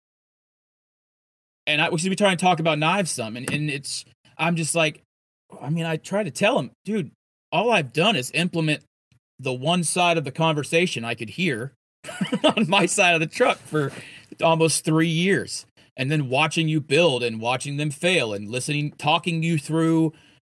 and 1.67 1.81
I 1.81 1.91
we 1.91 1.99
should 1.99 2.11
be 2.11 2.17
trying 2.17 2.37
to 2.37 2.45
talk 2.45 2.61
about 2.61 2.79
knives 2.79 3.11
some, 3.11 3.37
and, 3.37 3.49
and 3.51 3.71
it's 3.71 4.05
I'm 4.37 4.57
just 4.57 4.75
like, 4.75 5.03
I 5.61 5.71
mean, 5.71 5.85
I 5.85 5.97
try 5.97 6.25
to 6.25 6.31
tell 6.31 6.59
him, 6.59 6.73
dude, 6.85 7.13
all 7.53 7.71
I've 7.71 7.93
done 7.93 8.17
is 8.17 8.31
implement 8.33 8.83
the 9.41 9.53
one 9.53 9.85
side 9.85 10.19
of 10.19 10.25
the 10.25 10.31
conversation 10.31 11.05
I 11.05 11.15
could 11.15 11.31
hear 11.31 11.73
on 12.45 12.69
my 12.69 12.87
side 12.87 13.15
of 13.15 13.21
the 13.21 13.27
truck 13.27 13.59
for 13.59 13.93
almost 14.43 14.85
three 14.85 15.09
years, 15.09 15.67
and 15.97 16.11
then 16.11 16.29
watching 16.29 16.69
you 16.69 16.81
build 16.81 17.23
and 17.23 17.41
watching 17.41 17.77
them 17.77 17.91
fail 17.91 18.33
and 18.33 18.49
listening, 18.49 18.93
talking 18.93 19.43
you 19.43 19.59
through 19.59 20.13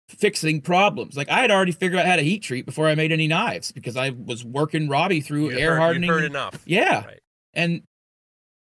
fixing 0.09 0.61
problems. 0.61 1.17
Like 1.17 1.29
I 1.29 1.41
had 1.41 1.51
already 1.51 1.73
figured 1.73 2.01
out 2.01 2.07
how 2.07 2.17
to 2.17 2.23
heat 2.23 2.43
treat 2.43 2.67
before 2.67 2.89
I 2.89 2.95
made 2.95 3.13
any 3.13 3.27
knives 3.27 3.73
because 3.73 3.97
I 3.97 4.11
was 4.11 4.45
working 4.45 4.89
Robbie 4.89 5.21
through 5.21 5.51
You 5.51 5.59
air 5.59 5.73
heard, 5.73 5.81
hardening. 5.81 6.09
You 6.09 6.15
heard 6.15 6.25
enough. 6.25 6.63
Yeah. 6.67 7.05
Right. 7.05 7.21
And 7.55 7.83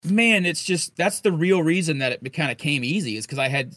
man, 0.05 0.45
it's 0.45 0.63
just 0.63 0.95
that's 0.95 1.21
the 1.21 1.31
real 1.31 1.63
reason 1.63 1.99
that 1.99 2.19
it 2.23 2.33
kind 2.33 2.51
of 2.51 2.57
came 2.57 2.83
easy 2.83 3.17
is 3.17 3.25
because 3.25 3.39
I 3.39 3.47
had 3.47 3.75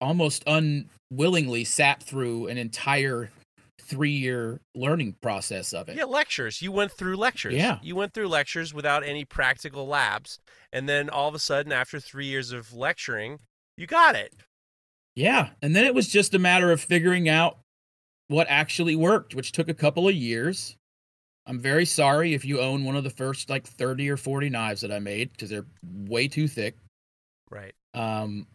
almost 0.00 0.44
unwillingly 0.46 1.64
sat 1.64 2.02
through 2.02 2.48
an 2.48 2.58
entire 2.58 3.30
three 3.86 4.10
year 4.10 4.60
learning 4.74 5.16
process 5.20 5.72
of 5.72 5.88
it. 5.88 5.96
Yeah, 5.96 6.04
lectures. 6.04 6.60
You 6.60 6.72
went 6.72 6.92
through 6.92 7.16
lectures. 7.16 7.54
Yeah. 7.54 7.78
You 7.82 7.96
went 7.96 8.12
through 8.12 8.28
lectures 8.28 8.74
without 8.74 9.04
any 9.04 9.24
practical 9.24 9.86
labs. 9.86 10.38
And 10.72 10.88
then 10.88 11.08
all 11.08 11.28
of 11.28 11.34
a 11.34 11.38
sudden, 11.38 11.72
after 11.72 12.00
three 12.00 12.26
years 12.26 12.52
of 12.52 12.74
lecturing, 12.74 13.38
you 13.76 13.86
got 13.86 14.14
it. 14.14 14.34
Yeah. 15.14 15.50
And 15.62 15.74
then 15.74 15.84
it 15.84 15.94
was 15.94 16.08
just 16.08 16.34
a 16.34 16.38
matter 16.38 16.70
of 16.70 16.80
figuring 16.80 17.28
out 17.28 17.58
what 18.28 18.46
actually 18.50 18.96
worked, 18.96 19.34
which 19.34 19.52
took 19.52 19.68
a 19.68 19.74
couple 19.74 20.08
of 20.08 20.14
years. 20.14 20.76
I'm 21.46 21.60
very 21.60 21.84
sorry 21.84 22.34
if 22.34 22.44
you 22.44 22.60
own 22.60 22.84
one 22.84 22.96
of 22.96 23.04
the 23.04 23.10
first 23.10 23.48
like 23.48 23.66
30 23.66 24.10
or 24.10 24.16
40 24.16 24.50
knives 24.50 24.80
that 24.80 24.90
I 24.90 24.98
made 24.98 25.30
because 25.32 25.50
they're 25.50 25.66
way 25.82 26.26
too 26.26 26.48
thick. 26.48 26.76
Right. 27.50 27.72
Um, 27.94 28.48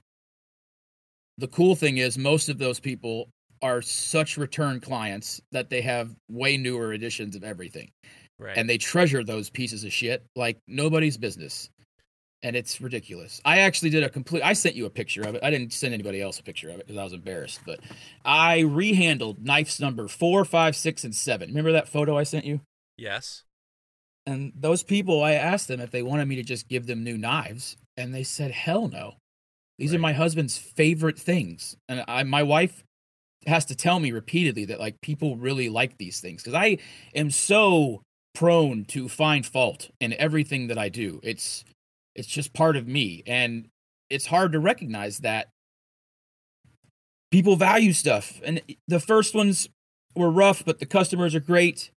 the 1.38 1.48
cool 1.48 1.76
thing 1.76 1.98
is, 1.98 2.18
most 2.18 2.50
of 2.50 2.58
those 2.58 2.80
people 2.80 3.30
are 3.62 3.82
such 3.82 4.38
return 4.38 4.80
clients 4.80 5.40
that 5.52 5.70
they 5.70 5.82
have 5.82 6.16
way 6.30 6.58
newer 6.58 6.94
editions 6.94 7.36
of 7.36 7.44
everything. 7.44 7.92
Right. 8.40 8.58
and 8.58 8.68
they 8.68 8.80
treasure 8.80 9.24
those 9.24 9.52
pieces 9.52 9.84
of 9.84 9.94
shit 9.94 10.26
like 10.36 10.58
nobody's 10.68 11.16
business. 11.16 11.70
And 12.42 12.56
it's 12.56 12.82
ridiculous. 12.82 13.40
I 13.46 13.60
actually 13.60 13.92
did 13.92 14.04
a 14.04 14.10
complete 14.10 14.42
i 14.42 14.54
sent 14.54 14.74
you 14.76 14.88
a 14.88 14.90
picture 14.90 15.22
of 15.22 15.36
it. 15.36 15.44
I 15.44 15.52
didn't 15.52 15.74
send 15.74 15.94
anybody 15.94 16.20
else 16.24 16.40
a 16.40 16.44
picture 16.44 16.70
of 16.70 16.80
it 16.80 16.88
because 16.88 16.98
i 16.98 17.04
was 17.04 17.14
embarrassed 17.14 17.60
but 17.68 17.80
i 18.26 18.62
rehandled 18.62 19.38
knives 19.40 19.80
number 19.80 20.08
four 20.08 20.44
five 20.44 20.76
six 20.76 21.04
and 21.04 21.14
seven. 21.14 21.50
Remember 21.50 21.72
that 21.74 21.88
photo 21.88 22.18
i 22.18 22.24
sent 22.24 22.46
you? 22.46 22.62
Yes. 22.98 23.44
and 24.26 24.54
those 24.56 24.82
people 24.82 25.24
i 25.24 25.34
asked 25.34 25.68
them 25.68 25.80
if 25.80 25.92
they 25.92 26.02
wanted 26.02 26.28
me 26.28 26.36
to 26.38 26.44
just 26.44 26.68
give 26.68 26.88
them 26.88 27.04
new 27.04 27.20
knives 27.20 27.78
and 27.96 28.12
they 28.12 28.24
said 28.24 28.50
hell 28.50 28.88
no. 28.88 29.18
These 29.78 29.94
are 29.94 30.00
my 30.00 30.14
husband's 30.14 30.58
favorite 30.58 31.20
things. 31.20 31.76
And 31.88 32.04
i 32.08 32.24
my 32.24 32.42
wife 32.42 32.84
has 33.48 33.66
to 33.66 33.76
tell 33.76 34.00
me 34.00 34.12
repeatedly 34.12 34.66
that 34.66 34.80
like 34.80 35.02
people 35.02 35.36
really 35.36 35.70
like 35.70 35.98
these 35.98 36.20
things 36.20 36.44
because 36.44 36.54
i 36.54 36.78
am 37.16 37.32
so 37.32 38.02
prone 38.34 38.86
to 38.86 39.10
find 39.10 39.46
fault 39.46 39.90
in 40.00 40.14
everything 40.14 40.68
that 40.68 40.78
i 40.78 40.90
do. 40.90 41.20
It's 41.24 41.64
it's 42.16 42.28
just 42.28 42.54
part 42.54 42.76
of 42.76 42.88
me 42.88 43.24
and 43.26 43.68
it's 44.10 44.26
hard 44.26 44.52
to 44.52 44.60
recognize 44.60 45.20
that 45.20 45.48
people 47.32 47.56
value 47.56 47.94
stuff 47.94 48.42
and 48.44 48.62
the 48.88 49.00
first 49.00 49.34
ones 49.34 49.70
were 50.16 50.30
rough 50.30 50.66
but 50.66 50.80
the 50.80 50.86
customers 50.86 51.36
are 51.36 51.40
great. 51.40 51.92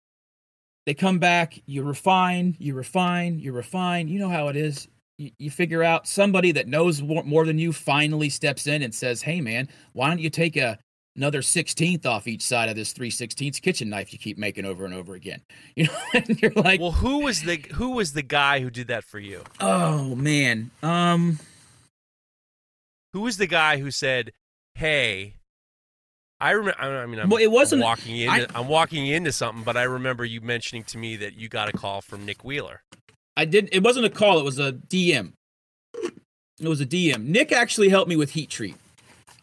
They 0.86 0.94
come 0.94 1.18
back 1.18 1.60
you 1.66 1.82
refine 1.82 2.56
you 2.58 2.74
refine 2.74 3.38
you 3.38 3.52
refine. 3.52 4.08
You 4.08 4.18
know 4.18 4.28
how 4.28 4.48
it 4.48 4.56
is. 4.56 4.88
You, 5.16 5.48
figure 5.48 5.84
out 5.84 6.08
somebody 6.08 6.50
that 6.50 6.66
knows 6.66 7.00
more 7.00 7.46
than 7.46 7.56
you 7.56 7.72
finally 7.72 8.28
steps 8.28 8.66
in 8.66 8.82
and 8.82 8.92
says 8.92 9.22
hey 9.22 9.40
man 9.40 9.68
why 9.92 10.08
don't 10.08 10.18
you 10.18 10.28
take 10.28 10.56
a 10.56 10.76
another 11.16 11.40
16th 11.40 12.04
off 12.06 12.26
each 12.26 12.42
side 12.42 12.68
of 12.68 12.74
this 12.76 12.92
3 12.92 13.10
16ths 13.10 13.60
kitchen 13.62 13.88
knife 13.88 14.12
you 14.12 14.18
keep 14.18 14.36
making 14.36 14.64
over 14.64 14.84
and 14.84 14.92
over 14.94 15.14
again 15.14 15.40
you 15.76 15.84
know 15.84 15.96
and 16.12 16.42
you're 16.42 16.50
like 16.52 16.80
Well, 16.80 16.92
who 16.92 17.20
was 17.20 17.42
the 17.42 17.56
who 17.74 17.90
was 17.90 18.12
the 18.14 18.22
guy 18.22 18.60
who 18.60 18.70
did 18.70 18.88
that 18.88 19.04
for 19.04 19.18
you? 19.18 19.42
oh 19.60 20.14
man 20.16 20.70
um 20.82 21.38
Who 23.12 23.20
was 23.20 23.36
the 23.36 23.46
guy 23.46 23.76
who 23.78 23.90
said, 23.92 24.32
"Hey, 24.74 25.34
I 26.40 26.50
remember." 26.50 26.80
I 26.80 27.06
mean, 27.06 27.20
I'm, 27.20 27.28
Well, 27.30 27.40
it 27.40 27.50
wasn't- 27.50 27.82
I'm 27.82 27.88
walking 27.88 28.16
into. 28.16 28.56
I, 28.56 28.60
am 28.60 28.66
walking 28.66 29.06
into 29.06 29.30
something, 29.30 29.62
but 29.62 29.76
I 29.76 29.84
remember 29.84 30.24
you 30.24 30.40
mentioning 30.40 30.82
to 30.84 30.98
me 30.98 31.14
that 31.18 31.34
you 31.38 31.48
got 31.48 31.68
a 31.68 31.72
call 31.72 32.00
from 32.02 32.24
Nick 32.26 32.42
Wheeler. 32.42 32.82
I 33.36 33.44
did. 33.44 33.68
It 33.70 33.84
wasn't 33.84 34.06
a 34.06 34.10
call. 34.10 34.40
It 34.40 34.44
was 34.44 34.58
a 34.58 34.72
DM. 34.72 35.34
It 36.60 36.66
was 36.68 36.80
a 36.80 36.86
DM. 36.86 37.24
Nick 37.26 37.52
actually 37.52 37.88
helped 37.88 38.08
me 38.08 38.16
with 38.16 38.30
heat 38.32 38.50
treat. 38.50 38.74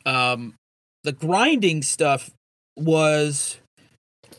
Um, 0.05 0.55
the 1.03 1.11
grinding 1.11 1.81
stuff 1.81 2.31
was. 2.77 3.57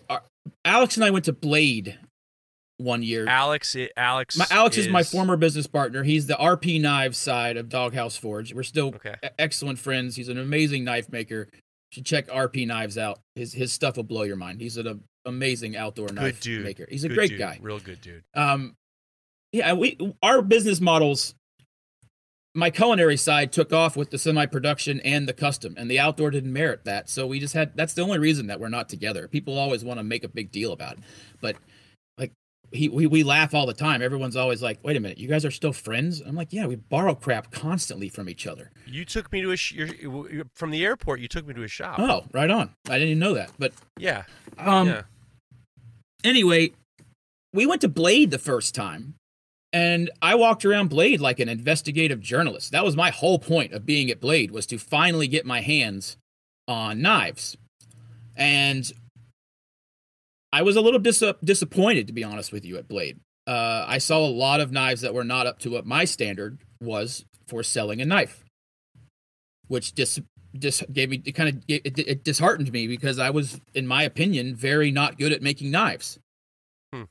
Uh, 0.09 0.19
Alex 0.65 0.97
and 0.97 1.05
I 1.05 1.11
went 1.11 1.25
to 1.27 1.33
Blade 1.33 1.99
one 2.79 3.03
year. 3.03 3.27
Alex. 3.29 3.77
Alex. 3.97 4.37
My, 4.37 4.47
Alex 4.51 4.77
is, 4.77 4.89
my 4.89 5.03
former 5.03 5.37
business 5.37 5.67
partner. 5.67 6.03
He's 6.03 6.27
the 6.27 6.35
RP 6.35 6.81
Knives 6.81 7.19
side 7.19 7.57
of 7.57 7.69
Doghouse 7.69 8.17
Forge. 8.17 8.53
We're 8.55 8.63
still 8.63 8.89
Okay. 8.95 9.15
excellent 9.39 9.79
friends. 9.79 10.17
He's 10.17 10.29
an 10.29 10.39
amazing 10.39 10.85
knife 10.85 11.11
maker. 11.11 11.49
You 11.53 11.61
should 11.93 12.07
check 12.07 12.29
RP 12.29 12.67
Knives 12.67 12.97
out. 12.99 13.19
His 13.37 13.53
his 13.53 13.73
stuff 13.73 13.97
will 13.97 14.05
blow 14.05 14.23
your 14.23 14.37
mind. 14.37 14.61
He's 14.61 14.77
an 14.79 15.03
amazing 15.27 15.77
outdoor 15.77 16.07
Good 16.09 16.17
knife 16.17 16.41
dude. 16.41 16.65
maker. 16.65 16.87
He's 16.91 17.05
a 17.05 17.09
Good 17.09 17.15
great 17.15 17.31
dude. 17.31 17.39
guy. 17.39 17.59
Real 17.61 17.79
good 17.79 18.01
dude. 18.01 18.23
um 18.35 18.75
yeah 19.53 19.75
we 19.75 19.99
our 20.23 20.41
business 20.41 20.81
models 20.81 21.35
my 22.55 22.71
culinary 22.71 23.17
side 23.17 23.51
took 23.53 23.73
off 23.73 23.97
with 23.97 24.11
the 24.11 24.19
semi 24.19 24.45
production 24.47 25.01
and 25.01 25.27
the 25.29 25.33
custom 25.33 25.75
and 25.79 25.91
the 25.91 25.99
outdoor 25.99 26.31
didn't 26.31 26.53
merit 26.53 26.85
that 26.85 27.09
so 27.09 27.27
we 27.27 27.41
just 27.41 27.55
had 27.55 27.75
that's 27.77 27.95
the 27.95 28.03
only 28.03 28.19
reason 28.19 28.47
that 28.49 28.61
we're 28.61 28.69
not 28.69 28.89
together 28.89 29.27
people 29.29 29.59
always 29.59 29.83
want 29.85 29.99
to 29.99 30.05
make 30.05 30.23
a 30.25 30.29
big 30.29 30.51
deal 30.53 30.73
about 30.73 30.93
it 30.95 30.99
but 31.41 31.57
like 32.19 32.31
he, 32.71 32.89
we, 32.91 33.07
we 33.07 33.23
laugh 33.23 33.55
all 33.55 33.65
the 33.67 33.73
time 33.73 34.03
everyone's 34.03 34.37
always 34.37 34.63
like 34.63 34.79
wait 34.83 34.97
a 34.97 35.01
minute 35.01 35.17
you 35.17 35.29
guys 35.29 35.45
are 35.47 35.51
still 35.51 35.73
friends 35.73 36.21
i'm 36.21 36.35
like 36.37 36.53
yeah 36.53 36.67
we 36.67 36.77
borrow 36.77 37.15
crap 37.15 37.51
constantly 37.51 38.09
from 38.11 38.29
each 38.29 38.47
other 38.47 38.71
You 38.87 39.05
took 39.07 39.33
me 39.33 39.41
to 39.41 39.51
a 39.53 39.57
sh- 39.57 39.75
from 40.55 40.71
the 40.71 40.85
airport. 40.85 41.21
You 41.21 41.29
took 41.29 41.47
me 41.47 41.55
to 41.55 41.63
a 41.63 41.69
shop. 41.69 41.99
oh 42.01 42.25
right 42.33 42.51
on 42.51 42.75
i 42.91 42.93
didn't 42.95 43.09
even 43.09 43.19
know 43.19 43.33
that 43.35 43.51
but 43.59 43.73
Yeah. 43.99 44.25
um 44.59 44.89
yeah. 44.89 45.03
anyway, 46.25 46.73
we 47.55 47.67
went 47.67 47.81
to 47.83 47.89
Blade 47.89 48.31
the 48.31 48.39
first 48.39 48.75
time, 48.75 49.15
and 49.73 50.11
I 50.21 50.35
walked 50.35 50.65
around 50.65 50.89
Blade 50.89 51.21
like 51.21 51.41
an 51.41 51.49
investigative 51.49 52.21
journalist. 52.21 52.73
That 52.73 52.85
was 52.85 52.95
my 52.95 53.11
whole 53.11 53.39
point 53.39 53.73
of 53.73 53.87
being 53.87 54.11
at 54.11 54.21
Blade 54.21 54.51
was 54.51 54.67
to 54.67 54.79
finally 54.79 55.27
get 55.27 55.47
my 55.47 55.61
hands 55.61 56.19
on 56.69 57.01
knives. 57.01 57.57
And 58.37 58.91
I 60.53 60.63
was 60.63 60.77
a 60.77 60.83
little 60.83 61.01
dis- 61.01 61.25
disappointed, 61.43 62.07
to 62.09 62.13
be 62.13 62.23
honest 62.23 62.53
with 62.53 62.65
you, 62.65 62.77
at 62.77 62.87
Blade. 62.87 63.19
Uh, 63.47 63.85
I 63.89 63.99
saw 63.99 64.19
a 64.19 64.29
lot 64.29 64.61
of 64.61 64.73
knives 64.73 65.01
that 65.01 65.15
were 65.15 65.25
not 65.25 65.47
up 65.47 65.59
to 65.61 65.71
what 65.71 65.87
my 65.87 66.05
standard 66.05 66.59
was 66.81 67.25
for 67.49 67.63
selling 67.63 68.01
a 68.01 68.05
knife, 68.05 68.45
which 69.69 69.93
dis- 69.93 70.21
dis- 70.57 70.85
gave 70.93 71.09
me 71.09 71.23
it 71.25 71.33
kind 71.33 71.49
of 71.49 71.65
it, 71.67 71.99
it 71.99 72.25
disheartened 72.25 72.71
me 72.73 72.87
because 72.87 73.19
I 73.19 73.31
was, 73.31 73.61
in 73.75 73.87
my 73.87 74.03
opinion, 74.03 74.55
very 74.55 74.91
not 74.91 75.19
good 75.19 75.33
at 75.33 75.43
making 75.43 75.71
knives. 75.71 76.19
Hmm. 76.93 77.05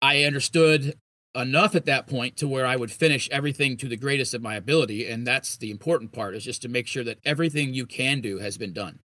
I 0.00 0.22
understood 0.22 0.94
enough 1.34 1.74
at 1.74 1.86
that 1.86 2.06
point 2.06 2.36
to 2.36 2.48
where 2.48 2.66
I 2.66 2.76
would 2.76 2.92
finish 2.92 3.28
everything 3.30 3.76
to 3.78 3.88
the 3.88 3.96
greatest 3.96 4.34
of 4.34 4.42
my 4.42 4.54
ability, 4.54 5.08
and 5.08 5.26
that's 5.26 5.56
the 5.56 5.70
important 5.70 6.12
part 6.12 6.34
is 6.34 6.44
just 6.44 6.62
to 6.62 6.68
make 6.68 6.86
sure 6.86 7.04
that 7.04 7.18
everything 7.24 7.74
you 7.74 7.86
can 7.86 8.20
do 8.20 8.38
has 8.38 8.56
been 8.56 8.72
done. 8.72 9.00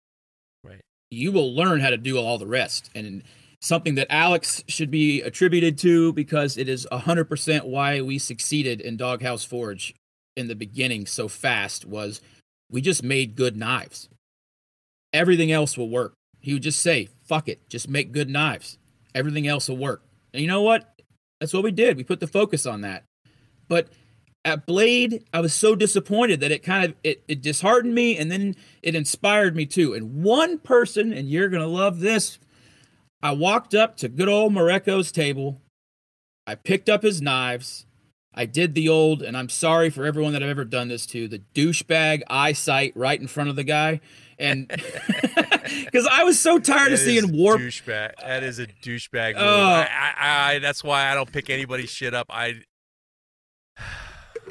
Right. 0.65 0.81
You 1.11 1.33
will 1.33 1.55
learn 1.55 1.81
how 1.81 1.91
to 1.91 1.97
do 1.97 2.19
all 2.19 2.39
the 2.39 2.47
rest, 2.47 2.91
and 2.95 3.23
something 3.61 3.95
that 3.97 4.07
Alex 4.11 4.63
should 4.69 4.91
be 4.91 5.23
attributed 5.23 5.79
to 5.79 6.13
because 6.13 6.57
it 6.57 6.69
is 6.69 6.87
100% 6.91 7.65
why 7.65 8.01
we 8.01 8.19
succeeded 8.19 8.81
in 8.81 8.97
Doghouse 8.97 9.45
Forge 9.45 9.95
in 10.37 10.49
the 10.49 10.55
beginning 10.55 11.07
so 11.07 11.29
fast 11.29 11.87
was 11.87 12.21
we 12.71 12.81
just 12.81 13.03
made 13.03 13.37
good 13.37 13.57
knives. 13.57 14.09
Everything 15.13 15.51
else 15.51 15.79
will 15.79 15.89
work. 15.89 16.15
He 16.41 16.53
would 16.53 16.63
just 16.63 16.81
say, 16.81 17.09
fuck 17.25 17.49
it, 17.49 17.69
just 17.69 17.89
make 17.89 18.13
good 18.13 18.29
knives. 18.29 18.79
Everything 19.15 19.47
else 19.47 19.69
will 19.69 19.79
work. 19.79 20.03
And 20.33 20.43
you 20.43 20.49
know 20.49 20.63
what? 20.63 20.96
That's 21.41 21.53
what 21.53 21.65
we 21.65 21.71
did. 21.71 21.97
We 21.97 22.05
put 22.05 22.21
the 22.21 22.27
focus 22.27 22.67
on 22.67 22.81
that. 22.83 23.05
But 23.69 23.89
at 24.45 24.65
Blade, 24.65 25.25
I 25.33 25.41
was 25.41 25.53
so 25.53 25.75
disappointed 25.75 26.41
that 26.41 26.53
it 26.53 26.63
kind 26.63 26.85
of 26.85 26.95
it, 27.03 27.23
it 27.27 27.43
disheartened 27.43 27.95
me 27.95 28.17
and 28.17 28.31
then 28.31 28.55
it 28.83 28.95
inspired 28.95 29.57
me 29.57 29.67
too. 29.67 29.93
And 29.93 30.23
one 30.23 30.59
person, 30.59 31.13
and 31.13 31.29
you're 31.29 31.49
gonna 31.49 31.67
love 31.67 32.01
this, 32.01 32.39
I 33.23 33.33
walked 33.33 33.75
up 33.75 33.97
to 33.99 34.09
good 34.09 34.29
old 34.29 34.53
Mareko's 34.53 35.11
table. 35.11 35.61
I 36.47 36.55
picked 36.55 36.89
up 36.89 37.03
his 37.03 37.21
knives. 37.21 37.87
I 38.33 38.45
did 38.45 38.75
the 38.75 38.89
old, 38.89 39.23
and 39.23 39.37
I'm 39.37 39.49
sorry 39.49 39.89
for 39.89 40.05
everyone 40.05 40.35
that 40.35 40.43
I've 40.43 40.51
ever 40.51 40.67
done 40.67 40.89
this 40.89 41.07
to, 41.07 41.27
the 41.27 41.43
douchebag 41.55 42.23
eyesight 42.29 42.93
right 42.95 43.19
in 43.19 43.27
front 43.27 43.49
of 43.49 43.57
the 43.57 43.65
guy. 43.65 44.01
And 44.39 44.69
because 45.85 46.07
I 46.11 46.25
was 46.25 46.39
so 46.39 46.59
tired 46.59 46.93
of 46.93 46.99
That 46.99 47.05
seeing 47.05 47.25
is 47.25 47.27
warp. 47.27 47.61
Douchebag. 47.61 48.13
That 48.21 48.43
is 48.43 48.59
a 48.59 48.67
douchebag 48.67 49.35
move. 49.35 49.43
Oh. 49.43 49.63
I, 49.63 49.89
I, 49.91 50.53
I, 50.53 50.59
that's 50.59 50.85
why 50.85 51.11
I 51.11 51.15
don't 51.15 51.31
pick 51.31 51.51
anybody's 51.51 51.91
shit 51.91 52.15
up. 52.15 52.27
I. 52.31 52.63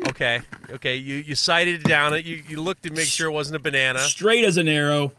Okay, 0.09 0.41
okay. 0.71 0.97
You 0.97 1.15
you 1.15 1.35
sighted 1.35 1.81
down 1.83 2.13
it. 2.13 2.25
You 2.25 2.43
you 2.49 2.61
looked 2.61 2.83
to 2.83 2.91
make 2.91 3.07
sure 3.07 3.29
it 3.29 3.31
wasn't 3.31 3.55
a 3.55 3.59
banana. 3.59 3.99
Straight 3.99 4.43
as 4.43 4.57
an 4.57 4.67
arrow. 4.67 5.13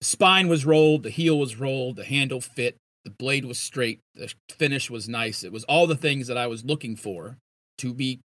Spine 0.00 0.48
was 0.48 0.64
rolled, 0.64 1.02
the 1.02 1.10
heel 1.10 1.38
was 1.38 1.56
rolled, 1.56 1.96
the 1.96 2.04
handle 2.04 2.40
fit, 2.40 2.76
the 3.04 3.10
blade 3.10 3.44
was 3.44 3.58
straight, 3.58 4.00
the 4.14 4.32
finish 4.50 4.90
was 4.90 5.10
nice. 5.10 5.44
It 5.44 5.52
was 5.52 5.64
all 5.64 5.86
the 5.86 5.94
things 5.94 6.26
that 6.28 6.38
I 6.38 6.46
was 6.46 6.64
looking 6.64 6.96
for 6.96 7.36
to 7.78 7.92
be 7.92 8.20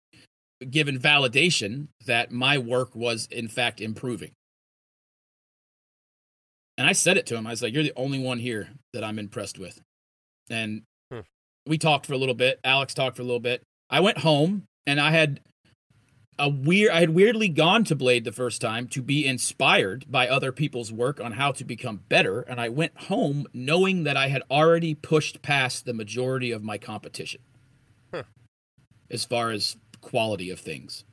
given 0.70 0.98
validation 0.98 1.88
that 2.06 2.32
my 2.32 2.56
work 2.56 2.94
was 2.94 3.28
in 3.30 3.48
fact 3.48 3.80
improving. 3.80 4.32
And 6.78 6.86
I 6.86 6.92
said 6.92 7.16
it 7.16 7.26
to 7.26 7.36
him. 7.36 7.46
I 7.46 7.50
was 7.50 7.62
like, 7.62 7.72
"You're 7.72 7.82
the 7.82 7.92
only 7.96 8.18
one 8.18 8.38
here 8.38 8.68
that 8.92 9.02
I'm 9.04 9.18
impressed 9.18 9.58
with." 9.58 9.80
And 10.50 10.82
Hmm. 11.10 11.20
we 11.66 11.78
talked 11.78 12.06
for 12.06 12.12
a 12.12 12.18
little 12.18 12.34
bit. 12.34 12.60
Alex 12.64 12.94
talked 12.94 13.16
for 13.16 13.22
a 13.22 13.26
little 13.26 13.40
bit. 13.40 13.62
I 13.88 14.00
went 14.00 14.18
home 14.18 14.64
and 14.86 15.00
I 15.00 15.10
had 15.10 15.40
a 16.38 16.50
weird 16.50 16.90
I 16.92 17.00
had 17.00 17.10
weirdly 17.10 17.48
gone 17.48 17.84
to 17.84 17.96
Blade 17.96 18.24
the 18.24 18.32
first 18.32 18.60
time 18.60 18.88
to 18.88 19.00
be 19.00 19.26
inspired 19.26 20.04
by 20.10 20.28
other 20.28 20.52
people's 20.52 20.92
work 20.92 21.18
on 21.18 21.32
how 21.32 21.50
to 21.52 21.64
become 21.64 22.02
better 22.08 22.42
and 22.42 22.60
I 22.60 22.68
went 22.68 22.96
home 23.04 23.46
knowing 23.54 24.04
that 24.04 24.18
I 24.18 24.28
had 24.28 24.42
already 24.50 24.94
pushed 24.94 25.40
past 25.40 25.86
the 25.86 25.94
majority 25.94 26.50
of 26.52 26.62
my 26.62 26.76
competition. 26.76 27.40
Huh. 28.12 28.24
As 29.10 29.24
far 29.24 29.50
as 29.50 29.78
quality 30.02 30.50
of 30.50 30.60
things. 30.60 31.04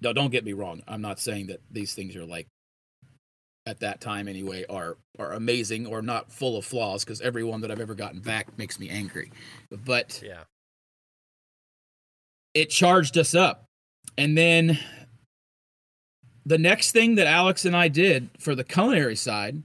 Now 0.00 0.12
don't 0.14 0.30
get 0.30 0.44
me 0.44 0.54
wrong. 0.54 0.82
I'm 0.88 1.02
not 1.02 1.20
saying 1.20 1.48
that 1.48 1.60
these 1.70 1.94
things 1.94 2.16
are 2.16 2.24
like 2.24 2.46
at 3.66 3.80
that 3.80 4.00
time 4.00 4.26
anyway 4.28 4.64
are 4.68 4.96
are 5.18 5.32
amazing 5.32 5.86
or 5.86 6.02
not 6.02 6.32
full 6.32 6.56
of 6.56 6.64
flaws 6.64 7.04
because 7.04 7.20
every 7.20 7.44
one 7.44 7.60
that 7.60 7.70
I've 7.70 7.80
ever 7.80 7.94
gotten 7.94 8.20
back 8.20 8.58
makes 8.58 8.78
me 8.80 8.88
angry. 8.88 9.30
But 9.70 10.20
Yeah. 10.24 10.44
it 12.54 12.70
charged 12.70 13.16
us 13.16 13.34
up. 13.34 13.64
And 14.18 14.36
then 14.36 14.78
the 16.44 16.58
next 16.58 16.92
thing 16.92 17.14
that 17.14 17.26
Alex 17.26 17.64
and 17.64 17.76
I 17.76 17.88
did 17.88 18.30
for 18.38 18.54
the 18.54 18.64
culinary 18.64 19.16
side 19.16 19.62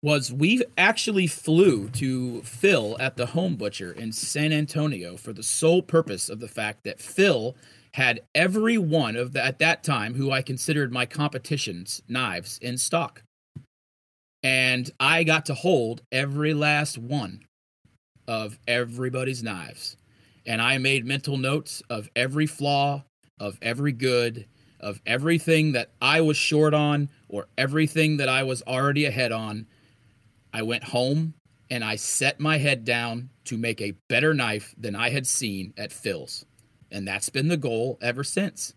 was 0.00 0.32
we 0.32 0.62
actually 0.78 1.26
flew 1.26 1.88
to 1.88 2.42
Phil 2.42 2.96
at 3.00 3.16
the 3.16 3.26
Home 3.26 3.56
Butcher 3.56 3.90
in 3.92 4.12
San 4.12 4.52
Antonio 4.52 5.16
for 5.16 5.32
the 5.32 5.42
sole 5.42 5.82
purpose 5.82 6.28
of 6.28 6.40
the 6.40 6.48
fact 6.48 6.84
that 6.84 7.00
Phil 7.00 7.56
had 7.94 8.20
every 8.34 8.78
one 8.78 9.16
of 9.16 9.32
the, 9.32 9.44
at 9.44 9.58
that 9.58 9.82
time 9.82 10.14
who 10.14 10.30
I 10.30 10.42
considered 10.42 10.92
my 10.92 11.06
competition's 11.06 12.02
knives 12.08 12.58
in 12.58 12.76
stock. 12.76 13.22
And 14.42 14.90
I 15.00 15.24
got 15.24 15.46
to 15.46 15.54
hold 15.54 16.02
every 16.12 16.54
last 16.54 16.98
one 16.98 17.46
of 18.26 18.58
everybody's 18.66 19.42
knives 19.42 19.96
and 20.46 20.60
I 20.60 20.78
made 20.78 21.04
mental 21.04 21.36
notes 21.36 21.82
of 21.88 22.10
every 22.14 22.46
flaw, 22.46 23.04
of 23.40 23.58
every 23.62 23.92
good, 23.92 24.46
of 24.80 25.00
everything 25.06 25.72
that 25.72 25.90
I 26.00 26.20
was 26.20 26.36
short 26.36 26.74
on 26.74 27.08
or 27.28 27.48
everything 27.56 28.18
that 28.18 28.28
I 28.28 28.42
was 28.42 28.62
already 28.62 29.06
ahead 29.06 29.32
on. 29.32 29.66
I 30.52 30.62
went 30.62 30.84
home 30.84 31.34
and 31.70 31.82
I 31.82 31.96
set 31.96 32.38
my 32.38 32.58
head 32.58 32.84
down 32.84 33.30
to 33.44 33.56
make 33.56 33.80
a 33.80 33.94
better 34.08 34.34
knife 34.34 34.74
than 34.76 34.94
I 34.94 35.10
had 35.10 35.26
seen 35.26 35.72
at 35.78 35.92
Phil's. 35.92 36.44
And 36.94 37.06
that's 37.06 37.28
been 37.28 37.48
the 37.48 37.56
goal 37.56 37.98
ever 38.00 38.24
since. 38.24 38.72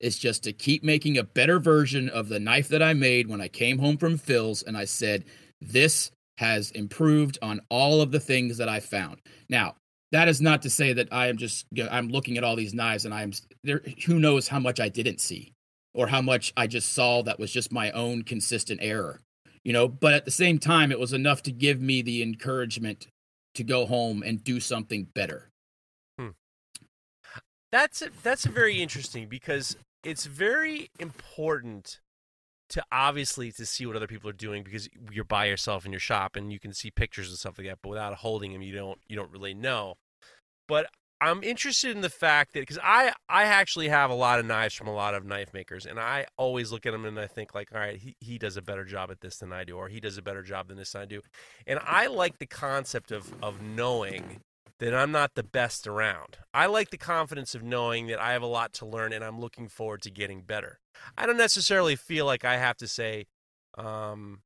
It's 0.00 0.18
just 0.18 0.42
to 0.44 0.52
keep 0.52 0.82
making 0.82 1.18
a 1.18 1.24
better 1.24 1.58
version 1.58 2.08
of 2.08 2.28
the 2.28 2.40
knife 2.40 2.68
that 2.68 2.82
I 2.82 2.94
made 2.94 3.28
when 3.28 3.40
I 3.40 3.48
came 3.48 3.78
home 3.78 3.98
from 3.98 4.16
Phil's 4.16 4.62
and 4.62 4.76
I 4.76 4.84
said, 4.86 5.24
this 5.60 6.10
has 6.38 6.70
improved 6.70 7.38
on 7.42 7.60
all 7.68 8.00
of 8.00 8.10
the 8.10 8.20
things 8.20 8.56
that 8.58 8.68
I 8.68 8.80
found. 8.80 9.18
Now, 9.48 9.74
that 10.12 10.28
is 10.28 10.40
not 10.40 10.62
to 10.62 10.70
say 10.70 10.94
that 10.94 11.12
I 11.12 11.26
am 11.26 11.36
just 11.36 11.66
I'm 11.90 12.08
looking 12.08 12.38
at 12.38 12.44
all 12.44 12.56
these 12.56 12.72
knives 12.72 13.04
and 13.04 13.12
I'm 13.12 13.32
there 13.62 13.82
who 14.06 14.18
knows 14.18 14.48
how 14.48 14.58
much 14.58 14.80
I 14.80 14.88
didn't 14.88 15.20
see 15.20 15.52
or 15.92 16.06
how 16.06 16.22
much 16.22 16.52
I 16.56 16.66
just 16.66 16.92
saw 16.92 17.22
that 17.22 17.38
was 17.38 17.52
just 17.52 17.72
my 17.72 17.90
own 17.90 18.22
consistent 18.22 18.80
error. 18.82 19.20
You 19.64 19.72
know, 19.74 19.88
but 19.88 20.14
at 20.14 20.24
the 20.24 20.30
same 20.30 20.58
time 20.58 20.90
it 20.92 20.98
was 21.00 21.12
enough 21.12 21.42
to 21.42 21.52
give 21.52 21.82
me 21.82 22.00
the 22.00 22.22
encouragement 22.22 23.08
to 23.56 23.64
go 23.64 23.84
home 23.84 24.22
and 24.22 24.42
do 24.42 24.60
something 24.60 25.08
better. 25.14 25.50
That's 27.70 28.02
that's 28.22 28.46
very 28.46 28.80
interesting 28.82 29.28
because 29.28 29.76
it's 30.04 30.26
very 30.26 30.90
important 30.98 32.00
to 32.70 32.82
obviously 32.92 33.50
to 33.52 33.64
see 33.64 33.86
what 33.86 33.96
other 33.96 34.06
people 34.06 34.28
are 34.28 34.34
doing 34.34 34.62
because 34.62 34.88
you're 35.10 35.24
by 35.24 35.46
yourself 35.46 35.86
in 35.86 35.92
your 35.92 36.00
shop 36.00 36.36
and 36.36 36.52
you 36.52 36.60
can 36.60 36.72
see 36.72 36.90
pictures 36.90 37.28
and 37.28 37.38
stuff 37.38 37.58
like 37.58 37.66
that, 37.66 37.78
but 37.82 37.88
without 37.88 38.14
holding 38.14 38.52
them, 38.52 38.62
you 38.62 38.74
don't 38.74 38.98
you 39.08 39.16
don't 39.16 39.30
really 39.30 39.54
know. 39.54 39.94
But 40.66 40.86
I'm 41.20 41.42
interested 41.42 41.96
in 41.96 42.02
the 42.02 42.10
fact 42.10 42.52
that 42.52 42.60
because 42.60 42.78
I 42.82 43.12
I 43.28 43.44
actually 43.44 43.88
have 43.88 44.10
a 44.10 44.14
lot 44.14 44.38
of 44.38 44.46
knives 44.46 44.74
from 44.74 44.86
a 44.86 44.94
lot 44.94 45.14
of 45.14 45.24
knife 45.24 45.52
makers, 45.52 45.86
and 45.86 45.98
I 45.98 46.26
always 46.36 46.70
look 46.70 46.86
at 46.86 46.92
them 46.92 47.04
and 47.04 47.18
I 47.18 47.26
think 47.26 47.54
like, 47.54 47.70
all 47.74 47.80
right, 47.80 47.96
he 47.96 48.16
he 48.20 48.38
does 48.38 48.56
a 48.56 48.62
better 48.62 48.84
job 48.84 49.10
at 49.10 49.20
this 49.20 49.38
than 49.38 49.52
I 49.52 49.64
do, 49.64 49.76
or 49.76 49.88
he 49.88 50.00
does 50.00 50.16
a 50.16 50.22
better 50.22 50.42
job 50.42 50.68
than 50.68 50.76
this 50.76 50.92
than 50.92 51.02
I 51.02 51.06
do, 51.06 51.22
and 51.66 51.80
I 51.82 52.06
like 52.06 52.38
the 52.38 52.46
concept 52.46 53.10
of 53.10 53.32
of 53.42 53.60
knowing 53.60 54.40
that 54.78 54.94
I'm 54.94 55.10
not 55.10 55.34
the 55.34 55.42
best 55.42 55.86
around. 55.86 56.38
I 56.54 56.66
like 56.66 56.90
the 56.90 56.98
confidence 56.98 57.54
of 57.54 57.62
knowing 57.62 58.06
that 58.06 58.20
I 58.20 58.32
have 58.32 58.42
a 58.42 58.46
lot 58.46 58.72
to 58.74 58.86
learn 58.86 59.12
and 59.12 59.24
I'm 59.24 59.40
looking 59.40 59.68
forward 59.68 60.02
to 60.02 60.10
getting 60.10 60.42
better. 60.42 60.78
I 61.16 61.26
don't 61.26 61.36
necessarily 61.36 61.96
feel 61.96 62.26
like 62.26 62.44
I 62.44 62.56
have 62.58 62.76
to 62.78 62.88
say, 62.88 63.26
um, 63.76 64.42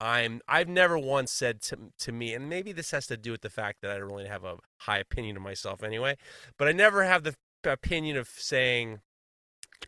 I'm. 0.00 0.40
I've 0.48 0.68
never 0.68 0.98
once 0.98 1.30
said 1.30 1.60
to 1.62 1.76
to 1.98 2.12
me, 2.12 2.32
and 2.32 2.48
maybe 2.48 2.72
this 2.72 2.90
has 2.92 3.06
to 3.08 3.18
do 3.18 3.32
with 3.32 3.42
the 3.42 3.50
fact 3.50 3.82
that 3.82 3.90
I 3.90 3.98
don't 3.98 4.08
really 4.08 4.28
have 4.28 4.44
a 4.44 4.56
high 4.78 4.98
opinion 4.98 5.36
of 5.36 5.42
myself 5.42 5.82
anyway. 5.82 6.16
But 6.56 6.68
I 6.68 6.72
never 6.72 7.04
have 7.04 7.22
the 7.22 7.34
opinion 7.64 8.16
of 8.16 8.28
saying, 8.28 9.00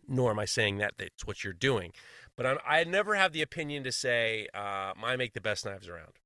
nor 0.07 0.30
am 0.30 0.38
I 0.38 0.45
saying 0.45 0.78
that 0.78 0.95
that's 0.99 1.26
what 1.26 1.43
you're 1.43 1.55
doing. 1.55 1.93
But 2.36 2.47
I'm, 2.47 2.59
I 2.66 2.84
never 2.84 3.14
have 3.14 3.32
the 3.32 3.43
opinion 3.43 3.84
to 3.84 3.93
say 3.93 4.49
uh, 4.55 4.93
I 5.03 5.16
make 5.16 5.32
the 5.32 5.40
best 5.40 5.64
knives 5.64 5.88
around. 5.88 6.18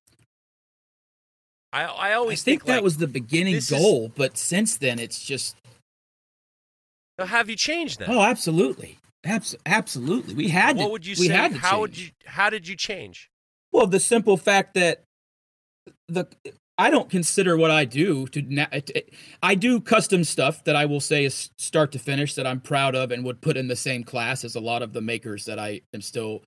I 1.76 1.84
I 1.84 2.08
I 2.10 2.12
always 2.14 2.42
think, 2.42 2.64
that 2.64 2.76
like, 2.76 2.82
was 2.84 2.96
the 2.96 3.06
beginning 3.08 3.54
this 3.54 3.70
is- 3.70 3.78
goal, 3.78 4.10
but 4.14 4.36
since 4.38 4.76
then 4.76 4.98
it's 4.98 5.20
just 5.24 5.56
have 7.18 7.48
you 7.48 7.56
changed 7.56 7.98
that? 8.00 8.08
oh, 8.08 8.22
absolutely. 8.22 8.98
Abs- 9.24 9.56
absolutely. 9.64 10.34
We 10.34 10.48
had 10.48 10.76
to 10.76 10.82
what 10.82 10.90
would 10.92 11.06
you 11.06 11.16
we 11.18 11.28
say? 11.28 11.32
had 11.34 11.52
to 11.52 11.58
How 11.58 11.80
would 11.80 11.96
you? 11.98 12.10
How 12.26 12.50
did 12.50 12.68
you 12.68 12.76
change? 12.76 13.28
Well, 13.72 13.86
the 13.86 13.98
simple 14.00 14.36
fact 14.36 14.74
that 14.74 15.02
the 16.08 16.26
I 16.78 16.90
don't 16.90 17.08
consider 17.08 17.56
what 17.56 17.70
I 17.70 17.86
do 17.86 18.26
to 18.28 18.42
na- 18.42 18.66
I 19.42 19.54
do 19.54 19.80
custom 19.80 20.24
stuff 20.24 20.62
that 20.64 20.76
I 20.76 20.84
will 20.84 21.00
say 21.00 21.24
is 21.24 21.50
start 21.58 21.90
to 21.92 21.98
finish 21.98 22.34
that 22.34 22.46
I'm 22.46 22.60
proud 22.60 22.94
of 22.94 23.10
and 23.10 23.24
would 23.24 23.40
put 23.40 23.56
in 23.56 23.68
the 23.68 23.76
same 23.76 24.04
class 24.04 24.44
as 24.44 24.54
a 24.54 24.60
lot 24.60 24.82
of 24.82 24.92
the 24.92 25.00
makers 25.00 25.46
that 25.46 25.58
I 25.58 25.80
am 25.94 26.02
still 26.02 26.42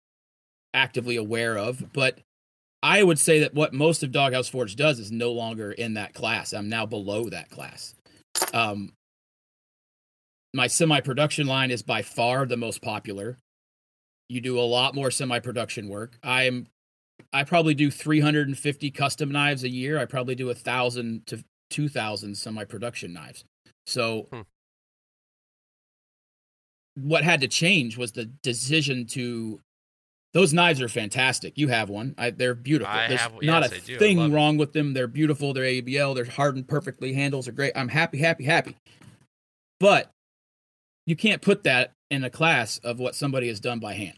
actively 0.74 1.16
aware 1.16 1.58
of, 1.58 1.91
but 1.94 2.20
I 2.81 3.03
would 3.03 3.19
say 3.19 3.39
that 3.41 3.53
what 3.53 3.73
most 3.73 4.03
of 4.03 4.11
Doghouse 4.11 4.47
Forge 4.47 4.76
does 4.76 4.99
is 4.99 5.11
no 5.11 5.31
longer 5.31 5.72
in 5.73 5.95
that 5.95 6.14
class. 6.14 6.53
I'm 6.53 6.69
now 6.69 6.85
below 6.85 7.30
that 7.30 7.49
class. 7.49 7.93
Um, 8.53 8.93
my 10.53 10.68
semi-production 10.68 11.45
line 11.45 11.72
is 11.72 11.84
by 11.84 12.01
far 12.01 12.45
the 12.45 12.57
most 12.57 12.81
popular. 12.81 13.38
You 14.30 14.41
do 14.41 14.60
a 14.60 14.61
lot 14.61 14.95
more 14.95 15.11
semi-production 15.11 15.89
work. 15.89 16.18
I'm 16.23 16.68
I 17.34 17.43
probably 17.43 17.73
do 17.73 17.91
350 17.91 18.91
custom 18.91 19.31
knives 19.31 19.64
a 19.64 19.69
year. 19.69 19.99
I 19.99 20.06
probably 20.06 20.35
do 20.35 20.49
a 20.51 20.56
thousand 20.56 21.27
to 21.27 21.43
2,000 21.69 22.34
semi-production 22.35 23.11
knives. 23.11 23.43
So, 23.85 24.27
Hmm. 24.31 24.41
what 26.95 27.23
had 27.23 27.41
to 27.41 27.47
change 27.47 27.97
was 27.97 28.14
the 28.14 28.26
decision 28.26 29.06
to. 29.07 29.60
Those 30.34 30.53
knives 30.53 30.80
are 30.81 30.88
fantastic. 30.89 31.57
You 31.57 31.69
have 31.69 31.89
one. 31.89 32.14
I, 32.18 32.30
they're 32.30 32.53
beautiful. 32.53 32.93
I 32.93 33.07
There's 33.07 33.19
have- 33.22 33.34
not 33.41 33.64
yes, 33.64 33.72
a 33.72 33.76
I 33.76 33.80
do. 33.80 33.95
I 33.95 33.97
thing 33.97 34.18
love 34.19 34.31
it. 34.31 34.35
wrong 34.35 34.57
with 34.57 34.73
them. 34.73 34.93
They're 34.93 35.07
beautiful. 35.07 35.53
They're 35.53 35.64
ABL. 35.64 36.14
They're 36.14 36.26
hardened 36.26 36.68
perfectly. 36.68 37.14
Handles 37.14 37.47
are 37.47 37.51
great. 37.51 37.73
I'm 37.76 37.88
happy, 37.88 38.19
happy, 38.19 38.43
happy. 38.43 38.76
But 39.80 40.11
you 41.07 41.15
can't 41.15 41.41
put 41.41 41.64
that 41.64 41.91
in 42.11 42.23
a 42.23 42.30
class 42.30 42.77
of 42.80 42.99
what 42.99 43.15
somebody 43.15 43.47
has 43.47 43.60
done 43.60 43.80
by 43.80 43.93
hand 43.93 44.18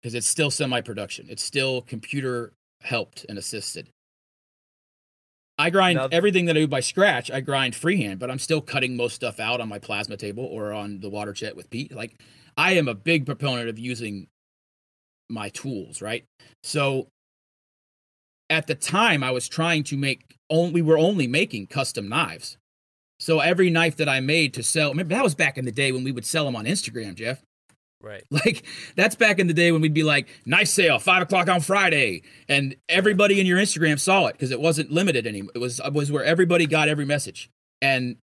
because 0.00 0.14
it's 0.14 0.26
still 0.28 0.50
semi-production. 0.52 1.26
It's 1.28 1.42
still 1.42 1.80
computer 1.82 2.52
helped 2.82 3.26
and 3.28 3.36
assisted. 3.38 3.88
I 5.58 5.70
grind 5.70 5.96
Now- 5.96 6.08
everything 6.12 6.44
that 6.46 6.56
I 6.56 6.60
do 6.60 6.68
by 6.68 6.80
scratch. 6.80 7.30
I 7.30 7.40
grind 7.40 7.74
freehand, 7.74 8.18
but 8.20 8.30
I'm 8.30 8.38
still 8.38 8.60
cutting 8.60 8.96
most 8.96 9.14
stuff 9.14 9.38
out 9.40 9.60
on 9.60 9.68
my 9.68 9.78
plasma 9.78 10.16
table 10.16 10.44
or 10.44 10.72
on 10.72 11.00
the 11.00 11.08
water 11.08 11.32
jet 11.32 11.56
with 11.56 11.70
Pete. 11.70 11.92
Like 11.94 12.20
I 12.56 12.72
am 12.72 12.86
a 12.88 12.94
big 12.94 13.24
proponent 13.26 13.68
of 13.68 13.78
using 13.78 14.28
my 15.28 15.48
tools, 15.50 16.02
right? 16.02 16.24
So 16.62 17.08
at 18.50 18.66
the 18.66 18.74
time 18.74 19.22
I 19.22 19.30
was 19.30 19.48
trying 19.48 19.84
to 19.84 19.96
make 19.96 20.36
only 20.50 20.72
we 20.72 20.82
were 20.82 20.98
only 20.98 21.26
making 21.26 21.66
custom 21.66 22.08
knives. 22.08 22.58
So 23.20 23.40
every 23.40 23.70
knife 23.70 23.96
that 23.96 24.08
I 24.08 24.20
made 24.20 24.54
to 24.54 24.62
sell, 24.62 24.90
remember 24.90 25.14
that 25.14 25.24
was 25.24 25.34
back 25.34 25.56
in 25.56 25.64
the 25.64 25.72
day 25.72 25.92
when 25.92 26.04
we 26.04 26.12
would 26.12 26.26
sell 26.26 26.44
them 26.44 26.56
on 26.56 26.64
Instagram, 26.66 27.14
Jeff. 27.14 27.42
Right. 28.02 28.24
Like 28.30 28.64
that's 28.96 29.14
back 29.14 29.38
in 29.38 29.46
the 29.46 29.54
day 29.54 29.72
when 29.72 29.80
we'd 29.80 29.94
be 29.94 30.02
like, 30.02 30.28
knife 30.44 30.68
sale, 30.68 30.98
five 30.98 31.22
o'clock 31.22 31.48
on 31.48 31.60
Friday, 31.60 32.22
and 32.48 32.76
everybody 32.88 33.40
in 33.40 33.46
your 33.46 33.58
Instagram 33.58 33.98
saw 33.98 34.26
it 34.26 34.32
because 34.32 34.50
it 34.50 34.60
wasn't 34.60 34.90
limited 34.90 35.26
anymore. 35.26 35.52
It 35.54 35.58
was 35.58 35.80
was 35.92 36.12
where 36.12 36.24
everybody 36.24 36.66
got 36.66 36.88
every 36.88 37.06
message. 37.06 37.48
And 37.80 38.16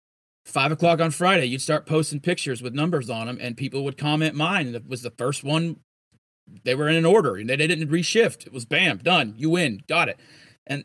five 0.44 0.72
o'clock 0.72 1.00
on 1.00 1.10
Friday, 1.10 1.46
you'd 1.46 1.62
start 1.62 1.86
posting 1.86 2.20
pictures 2.20 2.60
with 2.60 2.74
numbers 2.74 3.08
on 3.08 3.26
them, 3.26 3.38
and 3.40 3.56
people 3.56 3.84
would 3.84 3.96
comment 3.96 4.34
mine. 4.34 4.66
And 4.66 4.76
it 4.76 4.86
was 4.86 5.02
the 5.02 5.12
first 5.12 5.42
one. 5.42 5.76
They 6.64 6.74
were 6.74 6.88
in 6.88 6.96
an 6.96 7.04
order, 7.04 7.36
and 7.36 7.48
they 7.48 7.56
didn't 7.56 7.88
reshift. 7.88 8.46
It 8.46 8.52
was 8.52 8.64
bam, 8.64 8.98
done. 8.98 9.34
You 9.36 9.50
win, 9.50 9.82
got 9.88 10.08
it. 10.08 10.18
And 10.66 10.84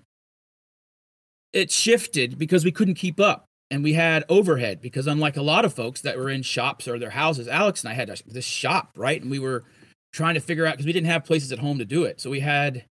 it 1.54 1.72
shifted 1.72 2.38
because 2.38 2.66
we 2.66 2.72
couldn't 2.72 2.96
keep 2.96 3.20
up, 3.20 3.46
and 3.72 3.84
we 3.84 3.94
had 3.94 4.24
overhead 4.30 4.82
because 4.82 5.08
unlike 5.08 5.38
a 5.38 5.42
lot 5.42 5.66
of 5.66 5.74
folks 5.74 6.02
that 6.02 6.18
were 6.18 6.30
in 6.30 6.44
shops 6.44 6.88
or 6.88 7.00
their 7.00 7.12
houses, 7.12 7.48
Alex 7.48 7.84
and 7.84 7.92
I 7.92 7.94
had 7.94 8.10
this 8.26 8.46
shop 8.46 8.92
right, 8.96 9.22
and 9.22 9.32
we 9.32 9.40
were 9.40 9.64
trying 10.14 10.36
to 10.36 10.42
figure 10.42 10.66
out 10.66 10.74
because 10.74 10.86
we 10.86 10.94
didn't 10.94 11.10
have 11.10 11.26
places 11.26 11.52
at 11.52 11.60
home 11.60 11.78
to 11.80 11.86
do 11.86 12.04
it, 12.04 12.20
so 12.22 12.30
we 12.30 12.40
had 12.42 12.86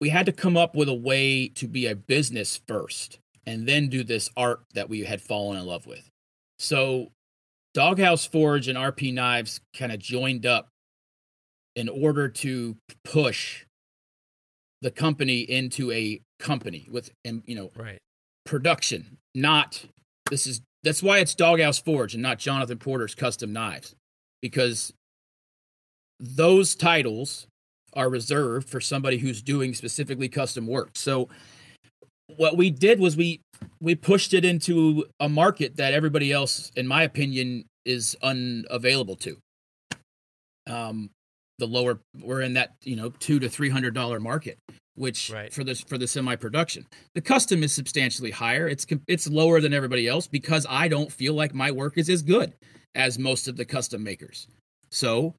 we 0.00 0.10
had 0.10 0.26
to 0.26 0.32
come 0.32 0.56
up 0.56 0.74
with 0.74 0.88
a 0.88 0.94
way 0.94 1.48
to 1.48 1.66
be 1.66 1.86
a 1.86 1.96
business 1.96 2.60
first 2.66 3.18
and 3.46 3.66
then 3.66 3.88
do 3.88 4.04
this 4.04 4.28
art 4.36 4.60
that 4.74 4.88
we 4.88 5.04
had 5.04 5.22
fallen 5.22 5.58
in 5.58 5.64
love 5.64 5.86
with. 5.86 6.10
So 6.58 7.12
Doghouse 7.76 8.26
Forge 8.26 8.68
and 8.68 8.78
RP 8.78 9.12
Knives 9.12 9.60
kind 9.76 9.92
of 9.92 9.98
joined 9.98 10.46
up 10.46 10.68
in 11.74 11.88
order 11.88 12.28
to 12.28 12.76
push 13.04 13.64
the 14.80 14.90
company 14.90 15.40
into 15.40 15.92
a 15.92 16.20
company 16.38 16.88
with 16.90 17.10
you 17.24 17.54
know 17.54 17.70
right. 17.76 17.98
production 18.44 19.16
not 19.34 19.82
this 20.30 20.46
is 20.46 20.60
that's 20.82 21.02
why 21.02 21.18
it's 21.18 21.34
doghouse 21.34 21.78
forge 21.78 22.12
and 22.12 22.22
not 22.22 22.38
jonathan 22.38 22.76
porter's 22.76 23.14
custom 23.14 23.54
knives 23.54 23.94
because 24.42 24.92
those 26.20 26.74
titles 26.74 27.46
are 27.94 28.08
reserved 28.08 28.68
for 28.68 28.80
somebody 28.80 29.18
who's 29.18 29.42
doing 29.42 29.74
specifically 29.74 30.28
custom 30.28 30.66
work. 30.66 30.90
So 30.94 31.28
what 32.36 32.56
we 32.56 32.70
did 32.70 33.00
was 33.00 33.16
we 33.16 33.40
we 33.80 33.94
pushed 33.94 34.34
it 34.34 34.44
into 34.44 35.06
a 35.20 35.28
market 35.28 35.76
that 35.76 35.94
everybody 35.94 36.32
else 36.32 36.70
in 36.76 36.86
my 36.86 37.02
opinion 37.02 37.64
is 37.84 38.16
unavailable 38.22 39.16
to 39.16 39.36
um 40.68 41.10
the 41.58 41.66
lower 41.66 42.00
we're 42.22 42.42
in 42.42 42.54
that 42.54 42.74
you 42.82 42.96
know 42.96 43.10
two 43.20 43.38
to 43.38 43.48
three 43.48 43.70
hundred 43.70 43.94
dollar 43.94 44.20
market 44.20 44.58
which 44.94 45.30
right. 45.30 45.52
for 45.52 45.62
this 45.62 45.80
for 45.82 45.98
the 45.98 46.06
semi 46.06 46.36
production 46.36 46.86
the 47.14 47.20
custom 47.20 47.62
is 47.62 47.72
substantially 47.72 48.30
higher 48.30 48.68
it's 48.68 48.86
it's 49.06 49.28
lower 49.28 49.60
than 49.60 49.72
everybody 49.72 50.08
else 50.08 50.26
because 50.26 50.66
i 50.68 50.88
don't 50.88 51.12
feel 51.12 51.34
like 51.34 51.54
my 51.54 51.70
work 51.70 51.96
is 51.96 52.08
as 52.08 52.22
good 52.22 52.52
as 52.94 53.18
most 53.18 53.46
of 53.48 53.56
the 53.56 53.64
custom 53.64 54.02
makers 54.02 54.48
so 54.90 55.34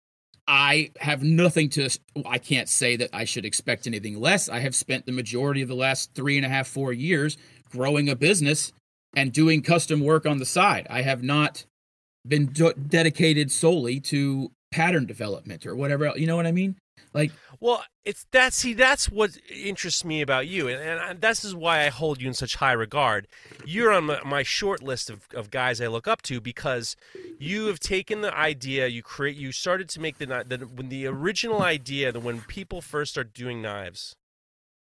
I 0.47 0.91
have 0.99 1.23
nothing 1.23 1.69
to. 1.71 1.89
I 2.25 2.37
can't 2.37 2.69
say 2.69 2.95
that 2.95 3.09
I 3.11 3.25
should 3.25 3.43
expect 3.43 3.85
anything 3.85 4.19
less. 4.19 4.47
I 4.47 4.59
have 4.59 4.75
spent 4.75 5.05
the 5.05 5.11
majority 5.11 5.61
of 5.61 5.67
the 5.67 5.75
last 5.75 6.13
three 6.13 6.37
and 6.37 6.45
a 6.45 6.49
half, 6.49 6.67
four 6.67 6.93
years 6.93 7.37
growing 7.69 8.09
a 8.09 8.15
business 8.15 8.71
and 9.15 9.31
doing 9.31 9.61
custom 9.61 10.01
work 10.01 10.25
on 10.25 10.37
the 10.37 10.45
side. 10.45 10.87
I 10.89 11.01
have 11.01 11.23
not 11.23 11.65
been 12.27 12.47
dedicated 12.87 13.51
solely 13.51 13.99
to 14.01 14.51
pattern 14.71 15.05
development 15.05 15.65
or 15.65 15.75
whatever. 15.75 16.05
Else, 16.05 16.19
you 16.19 16.27
know 16.27 16.35
what 16.35 16.47
I 16.47 16.51
mean? 16.51 16.75
Like, 17.13 17.31
well, 17.59 17.83
it's 18.05 18.25
that. 18.31 18.53
See, 18.53 18.73
that's 18.73 19.09
what 19.09 19.37
interests 19.49 20.03
me 20.03 20.21
about 20.21 20.47
you, 20.47 20.67
and, 20.67 20.99
and 21.01 21.21
this 21.21 21.43
is 21.43 21.55
why 21.55 21.85
I 21.85 21.89
hold 21.89 22.21
you 22.21 22.27
in 22.27 22.33
such 22.33 22.55
high 22.55 22.73
regard. 22.73 23.27
You're 23.65 23.91
on 23.91 24.05
my, 24.05 24.19
my 24.23 24.43
short 24.43 24.83
list 24.83 25.09
of, 25.09 25.27
of 25.33 25.49
guys 25.49 25.81
I 25.81 25.87
look 25.87 26.07
up 26.07 26.21
to 26.23 26.41
because 26.41 26.95
you 27.39 27.67
have 27.67 27.79
taken 27.79 28.21
the 28.21 28.35
idea, 28.35 28.87
you 28.87 29.01
create, 29.01 29.37
you 29.37 29.51
started 29.51 29.89
to 29.89 29.99
make 29.99 30.17
the 30.17 30.25
the 30.25 30.57
when 30.67 30.89
the 30.89 31.07
original 31.07 31.61
idea 31.61 32.11
that 32.11 32.19
when 32.19 32.41
people 32.41 32.81
first 32.81 33.11
start 33.11 33.33
doing 33.33 33.61
knives, 33.61 34.15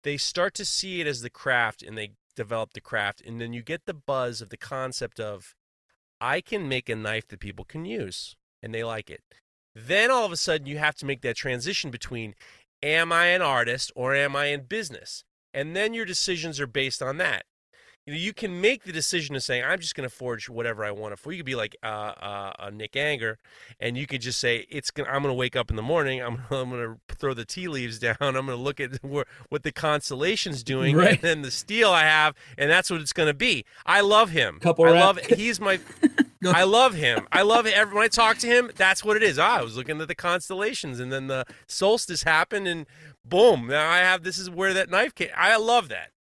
they 0.02 0.16
start 0.16 0.54
to 0.54 0.64
see 0.64 1.00
it 1.00 1.06
as 1.06 1.20
the 1.20 1.30
craft, 1.30 1.82
and 1.82 1.96
they 1.96 2.12
develop 2.38 2.72
the 2.72 2.80
craft, 2.80 3.20
and 3.20 3.40
then 3.40 3.52
you 3.52 3.62
get 3.62 3.84
the 3.84 3.94
buzz 3.94 4.40
of 4.40 4.48
the 4.48 4.56
concept 4.56 5.20
of, 5.20 5.54
I 6.20 6.40
can 6.40 6.68
make 6.68 6.88
a 6.88 6.96
knife 6.96 7.28
that 7.28 7.40
people 7.40 7.64
can 7.64 7.84
use, 7.84 8.36
and 8.62 8.74
they 8.74 8.84
like 8.84 9.10
it. 9.10 9.22
Then 9.74 10.10
all 10.10 10.24
of 10.24 10.32
a 10.32 10.36
sudden, 10.36 10.66
you 10.66 10.78
have 10.78 10.96
to 10.96 11.06
make 11.06 11.20
that 11.22 11.36
transition 11.36 11.90
between 11.90 12.34
am 12.82 13.12
I 13.12 13.26
an 13.26 13.42
artist 13.42 13.90
or 13.94 14.14
am 14.14 14.36
I 14.36 14.46
in 14.46 14.62
business? 14.62 15.24
And 15.52 15.74
then 15.74 15.94
your 15.94 16.04
decisions 16.04 16.60
are 16.60 16.66
based 16.66 17.02
on 17.02 17.16
that. 17.18 17.44
You 18.08 18.14
know, 18.14 18.20
you 18.20 18.32
can 18.32 18.62
make 18.62 18.84
the 18.84 18.92
decision 18.92 19.36
of 19.36 19.42
saying, 19.42 19.64
I'm 19.64 19.80
just 19.80 19.94
going 19.94 20.08
to 20.08 20.14
forge 20.14 20.48
whatever 20.48 20.82
I 20.82 20.92
want 20.92 21.12
to 21.12 21.18
forge. 21.18 21.36
You 21.36 21.40
could 21.40 21.46
be 21.46 21.54
like 21.54 21.76
uh, 21.82 21.86
uh, 21.86 22.52
a 22.58 22.70
Nick 22.70 22.96
Anger, 22.96 23.38
and 23.78 23.98
you 23.98 24.06
could 24.06 24.22
just 24.22 24.40
say, 24.40 24.64
it's 24.70 24.90
gonna, 24.90 25.10
I'm 25.10 25.20
going 25.20 25.30
to 25.30 25.38
wake 25.38 25.56
up 25.56 25.68
in 25.68 25.76
the 25.76 25.82
morning, 25.82 26.22
I'm, 26.22 26.36
I'm 26.50 26.70
going 26.70 26.96
to 27.08 27.16
throw 27.16 27.34
the 27.34 27.44
tea 27.44 27.68
leaves 27.68 27.98
down, 27.98 28.16
I'm 28.18 28.32
going 28.32 28.46
to 28.46 28.56
look 28.56 28.80
at 28.80 28.94
where, 29.04 29.26
what 29.50 29.62
the 29.62 29.72
constellation's 29.72 30.62
doing, 30.62 30.96
right. 30.96 31.10
and 31.10 31.20
then 31.20 31.42
the 31.42 31.50
steel 31.50 31.90
I 31.90 32.04
have, 32.04 32.34
and 32.56 32.70
that's 32.70 32.90
what 32.90 33.02
it's 33.02 33.12
going 33.12 33.26
to 33.26 33.34
be. 33.34 33.66
I 33.84 34.00
love 34.00 34.30
him. 34.30 34.58
Couple 34.58 34.86
I 34.86 34.92
rap. 34.92 35.04
love 35.04 35.18
He's 35.26 35.60
my 35.60 35.78
I 36.46 36.64
love 36.64 36.94
him. 36.94 37.26
I 37.30 37.42
love. 37.42 37.66
Every, 37.66 37.94
when 37.94 38.04
I 38.04 38.08
talk 38.08 38.38
to 38.38 38.46
him, 38.46 38.70
that's 38.74 39.04
what 39.04 39.18
it 39.18 39.22
is. 39.22 39.38
Ah, 39.38 39.58
I 39.58 39.62
was 39.62 39.76
looking 39.76 40.00
at 40.00 40.08
the 40.08 40.14
constellations, 40.14 40.98
and 40.98 41.12
then 41.12 41.26
the 41.26 41.44
solstice 41.66 42.22
happened, 42.22 42.68
and 42.68 42.86
boom! 43.22 43.66
Now 43.66 43.90
I 43.90 43.98
have 43.98 44.22
this 44.22 44.38
is 44.38 44.48
where 44.48 44.72
that 44.72 44.88
knife 44.88 45.14
came. 45.14 45.28
I 45.36 45.56
love 45.58 45.88
that. 45.88 46.12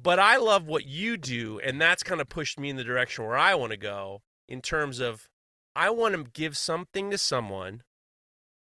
But 0.00 0.18
I 0.18 0.36
love 0.36 0.66
what 0.66 0.86
you 0.86 1.16
do, 1.16 1.58
and 1.60 1.80
that's 1.80 2.02
kind 2.02 2.20
of 2.20 2.28
pushed 2.28 2.58
me 2.58 2.70
in 2.70 2.76
the 2.76 2.84
direction 2.84 3.24
where 3.24 3.36
I 3.36 3.54
want 3.54 3.72
to 3.72 3.78
go 3.78 4.22
in 4.48 4.60
terms 4.60 5.00
of 5.00 5.28
I 5.74 5.90
want 5.90 6.14
to 6.14 6.24
give 6.32 6.56
something 6.56 7.10
to 7.10 7.18
someone 7.18 7.82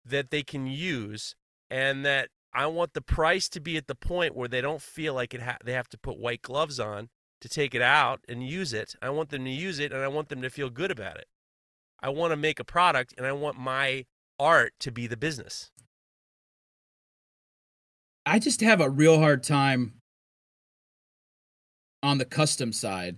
that 0.05 0.31
they 0.31 0.43
can 0.43 0.65
use, 0.65 1.35
and 1.69 2.05
that 2.05 2.29
I 2.53 2.65
want 2.67 2.93
the 2.93 3.01
price 3.01 3.47
to 3.49 3.59
be 3.59 3.77
at 3.77 3.87
the 3.87 3.95
point 3.95 4.35
where 4.35 4.47
they 4.47 4.61
don't 4.61 4.81
feel 4.81 5.13
like 5.13 5.33
it 5.33 5.41
ha- 5.41 5.57
they 5.63 5.73
have 5.73 5.89
to 5.89 5.97
put 5.97 6.17
white 6.17 6.41
gloves 6.41 6.79
on 6.79 7.09
to 7.41 7.49
take 7.49 7.75
it 7.75 7.81
out 7.81 8.21
and 8.27 8.43
use 8.43 8.73
it. 8.73 8.95
I 9.01 9.09
want 9.11 9.29
them 9.29 9.45
to 9.45 9.51
use 9.51 9.79
it 9.79 9.91
and 9.91 10.01
I 10.01 10.07
want 10.07 10.29
them 10.29 10.41
to 10.41 10.49
feel 10.49 10.69
good 10.69 10.91
about 10.91 11.17
it. 11.17 11.27
I 12.01 12.09
want 12.09 12.31
to 12.31 12.37
make 12.37 12.59
a 12.59 12.63
product 12.63 13.13
and 13.17 13.25
I 13.25 13.31
want 13.33 13.57
my 13.57 14.05
art 14.39 14.73
to 14.79 14.91
be 14.91 15.05
the 15.05 15.17
business. 15.17 15.71
I 18.25 18.39
just 18.39 18.61
have 18.61 18.81
a 18.81 18.89
real 18.89 19.19
hard 19.19 19.43
time 19.43 19.98
on 22.01 22.17
the 22.17 22.25
custom 22.25 22.71
side 22.71 23.17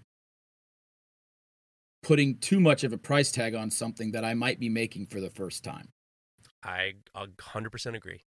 putting 2.03 2.37
too 2.37 2.59
much 2.59 2.83
of 2.83 2.93
a 2.93 2.97
price 2.97 3.31
tag 3.31 3.53
on 3.53 3.69
something 3.69 4.11
that 4.11 4.25
I 4.25 4.33
might 4.33 4.59
be 4.59 4.69
making 4.69 5.07
for 5.07 5.19
the 5.19 5.29
first 5.29 5.63
time. 5.63 5.89
I 6.63 6.93
100% 7.15 7.95
agree. 7.95 8.23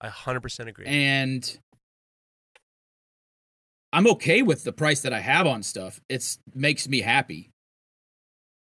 I 0.00 0.08
100% 0.08 0.66
agree. 0.68 0.86
And 0.86 1.58
I'm 3.92 4.06
okay 4.08 4.42
with 4.42 4.64
the 4.64 4.72
price 4.72 5.00
that 5.02 5.12
I 5.12 5.20
have 5.20 5.46
on 5.46 5.62
stuff. 5.62 6.00
It 6.08 6.36
makes 6.54 6.88
me 6.88 7.00
happy. 7.00 7.50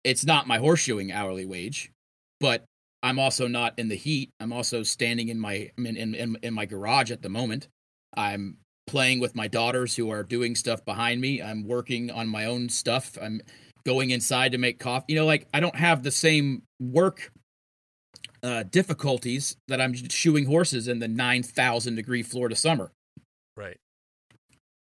It's 0.03 0.25
not 0.25 0.49
my 0.49 0.59
horseshoeing 0.59 1.13
hourly 1.13 1.45
wage, 1.45 1.93
but 2.41 2.65
I'm 3.03 3.19
also 3.19 3.47
not 3.47 3.79
in 3.79 3.89
the 3.89 3.95
heat. 3.95 4.31
I'm 4.41 4.53
also 4.53 4.83
standing 4.83 5.29
in 5.29 5.39
my 5.39 5.71
in, 5.79 5.87
in, 5.97 6.37
in 6.43 6.55
my 6.55 6.67
garage 6.67 7.11
at 7.11 7.23
the 7.23 7.29
moment. 7.29 7.69
I'm 8.17 8.57
playing 8.87 9.21
with 9.21 9.35
my 9.35 9.49
daughters 9.49 9.95
who 9.95 10.11
are 10.11 10.23
doing 10.23 10.55
stuff 10.55 10.85
behind 10.85 11.21
me. 11.21 11.43
I'm 11.43 11.67
working 11.67 12.11
on 12.11 12.29
my 12.29 12.47
own 12.47 12.69
stuff. 12.69 13.17
I'm 13.21 13.41
going 13.87 14.11
inside 14.11 14.53
to 14.53 14.59
make 14.59 14.79
coffee. 14.79 15.07
You 15.09 15.17
know, 15.17 15.27
like 15.27 15.47
I 15.55 15.61
don't 15.61 15.77
have 15.77 16.03
the 16.03 16.11
same 16.11 16.63
work 16.81 17.31
uh, 18.43 18.65
difficulties 18.65 19.57
that 19.69 19.81
I'm 19.81 19.95
shoeing 19.95 20.47
horses 20.47 20.89
in 20.89 20.99
the 20.99 21.09
9,000 21.09 21.95
degree 21.95 22.23
Florida 22.23 22.57
summer. 22.57 22.91
Right 23.57 23.77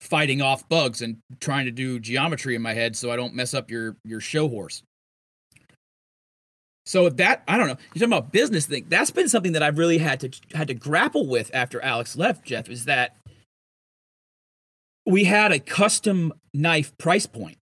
fighting 0.02 0.42
off 0.42 0.68
bugs 0.70 1.02
and 1.02 1.18
trying 1.40 1.66
to 1.66 1.72
do 1.72 2.00
geometry 2.00 2.56
in 2.56 2.62
my 2.62 2.74
head 2.74 2.96
so 2.96 3.12
I 3.12 3.16
don't 3.16 3.34
mess 3.34 3.54
up 3.54 3.72
your 3.72 3.98
your 4.04 4.20
show 4.20 4.48
horse. 4.48 4.84
So 6.86 7.10
that 7.10 7.44
I 7.48 7.58
don't 7.58 7.68
know. 7.68 7.78
You're 7.94 8.08
talking 8.08 8.14
about 8.14 8.32
business 8.32 8.66
thing. 8.66 8.86
That's 8.88 9.12
been 9.12 9.28
something 9.28 9.54
that 9.54 9.64
I've 9.64 9.78
really 9.78 9.98
had 9.98 10.20
to 10.22 10.32
had 10.54 10.68
to 10.70 10.74
grapple 10.74 11.28
with 11.28 11.52
after 11.54 11.82
Alex 11.82 12.16
left. 12.16 12.46
Jeff 12.46 12.70
is 12.70 12.86
that 12.86 13.18
we 15.08 15.24
had 15.24 15.52
a 15.54 15.60
custom 15.60 16.34
knife 16.54 16.96
price 16.98 17.26
point 17.26 17.58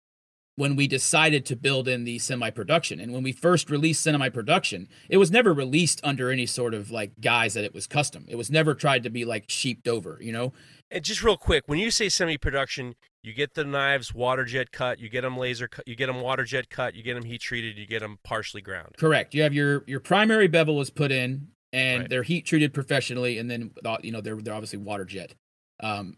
when 0.55 0.75
we 0.75 0.87
decided 0.87 1.45
to 1.47 1.55
build 1.55 1.87
in 1.87 2.05
the 2.05 2.17
semi 2.19 2.49
production. 2.49 2.99
And 2.99 3.11
when 3.11 3.21
we 3.21 3.33
first 3.33 3.69
released 3.69 4.01
semi 4.01 4.29
production, 4.29 4.87
it 5.09 5.17
was 5.17 5.29
never 5.29 5.53
released 5.53 5.99
under 6.03 6.31
any 6.31 6.45
sort 6.45 6.73
of 6.73 6.89
like 6.89 7.19
guise 7.19 7.53
that 7.55 7.65
it 7.65 7.73
was 7.73 7.85
custom. 7.85 8.25
It 8.29 8.35
was 8.35 8.49
never 8.49 8.73
tried 8.73 9.03
to 9.03 9.09
be 9.09 9.25
like 9.25 9.45
sheeped 9.49 9.87
over, 9.87 10.17
you 10.21 10.31
know? 10.31 10.53
And 10.89 11.03
just 11.03 11.21
real 11.21 11.37
quick, 11.37 11.63
when 11.65 11.79
you 11.79 11.91
say 11.91 12.07
semi 12.07 12.37
production, 12.37 12.95
you 13.23 13.33
get 13.33 13.55
the 13.55 13.65
knives 13.65 14.13
water 14.13 14.45
jet 14.45 14.71
cut, 14.71 14.99
you 14.99 15.09
get 15.09 15.21
them 15.21 15.37
laser 15.37 15.67
cut, 15.67 15.87
you 15.87 15.95
get 15.95 16.07
them 16.07 16.21
water 16.21 16.45
jet 16.45 16.69
cut, 16.69 16.95
you 16.95 17.03
get 17.03 17.15
them 17.15 17.25
heat 17.25 17.41
treated, 17.41 17.77
you 17.77 17.85
get 17.85 17.99
them 18.01 18.19
partially 18.23 18.61
ground. 18.61 18.95
Correct. 18.97 19.33
You 19.33 19.43
have 19.43 19.53
your 19.53 19.83
your 19.85 19.99
primary 19.99 20.47
bevel 20.47 20.79
is 20.79 20.89
put 20.89 21.11
in 21.11 21.47
and 21.73 22.01
right. 22.01 22.09
they're 22.09 22.23
heat 22.23 22.45
treated 22.45 22.73
professionally 22.73 23.37
and 23.37 23.49
then 23.51 23.71
you 24.01 24.11
know 24.11 24.21
they're 24.21 24.37
they're 24.37 24.53
obviously 24.53 24.79
water 24.79 25.03
jet. 25.03 25.35
Um 25.81 26.17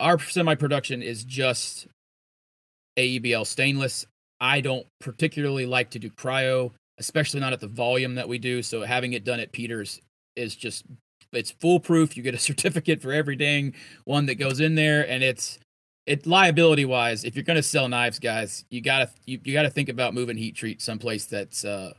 our 0.00 0.18
semi 0.18 0.54
production 0.54 1.02
is 1.02 1.24
just 1.24 1.86
AEBL 2.98 3.46
stainless. 3.46 4.06
I 4.40 4.60
don't 4.60 4.86
particularly 5.00 5.66
like 5.66 5.90
to 5.90 5.98
do 5.98 6.10
cryo, 6.10 6.72
especially 6.98 7.40
not 7.40 7.52
at 7.52 7.60
the 7.60 7.66
volume 7.66 8.14
that 8.16 8.28
we 8.28 8.38
do. 8.38 8.62
So 8.62 8.82
having 8.82 9.12
it 9.12 9.24
done 9.24 9.40
at 9.40 9.52
Peters 9.52 10.00
is 10.36 10.54
just 10.54 10.84
it's 11.32 11.50
foolproof. 11.50 12.16
You 12.16 12.22
get 12.22 12.34
a 12.34 12.38
certificate 12.50 13.02
for 13.02 13.12
every 13.12 13.36
dang 13.36 13.74
one 14.04 14.26
that 14.26 14.36
goes 14.36 14.60
in 14.60 14.74
there, 14.74 15.08
and 15.08 15.22
it's 15.22 15.58
it 16.06 16.26
liability 16.26 16.86
wise, 16.86 17.24
if 17.24 17.36
you're 17.36 17.44
going 17.44 17.56
to 17.56 17.62
sell 17.62 17.88
knives, 17.88 18.18
guys, 18.18 18.64
you 18.70 18.80
gotta 18.80 19.10
you, 19.26 19.38
you 19.44 19.52
gotta 19.52 19.70
think 19.70 19.88
about 19.88 20.14
moving 20.14 20.36
heat 20.36 20.56
treat 20.56 20.80
someplace 20.80 21.26
that's 21.26 21.64
uh, 21.64 21.92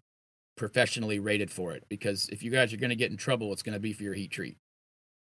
professionally 0.60 1.20
rated 1.20 1.50
for 1.50 1.74
it. 1.74 1.84
Because 1.90 2.28
if 2.30 2.44
you 2.44 2.52
guys 2.52 2.74
are 2.74 2.78
going 2.78 2.90
to 2.92 2.96
get 2.96 3.10
in 3.10 3.18
trouble, 3.18 3.52
it's 3.54 3.64
going 3.64 3.74
to 3.74 3.80
be 3.80 3.94
for 3.94 4.04
your 4.04 4.14
heat 4.14 4.30
treat. 4.30 4.58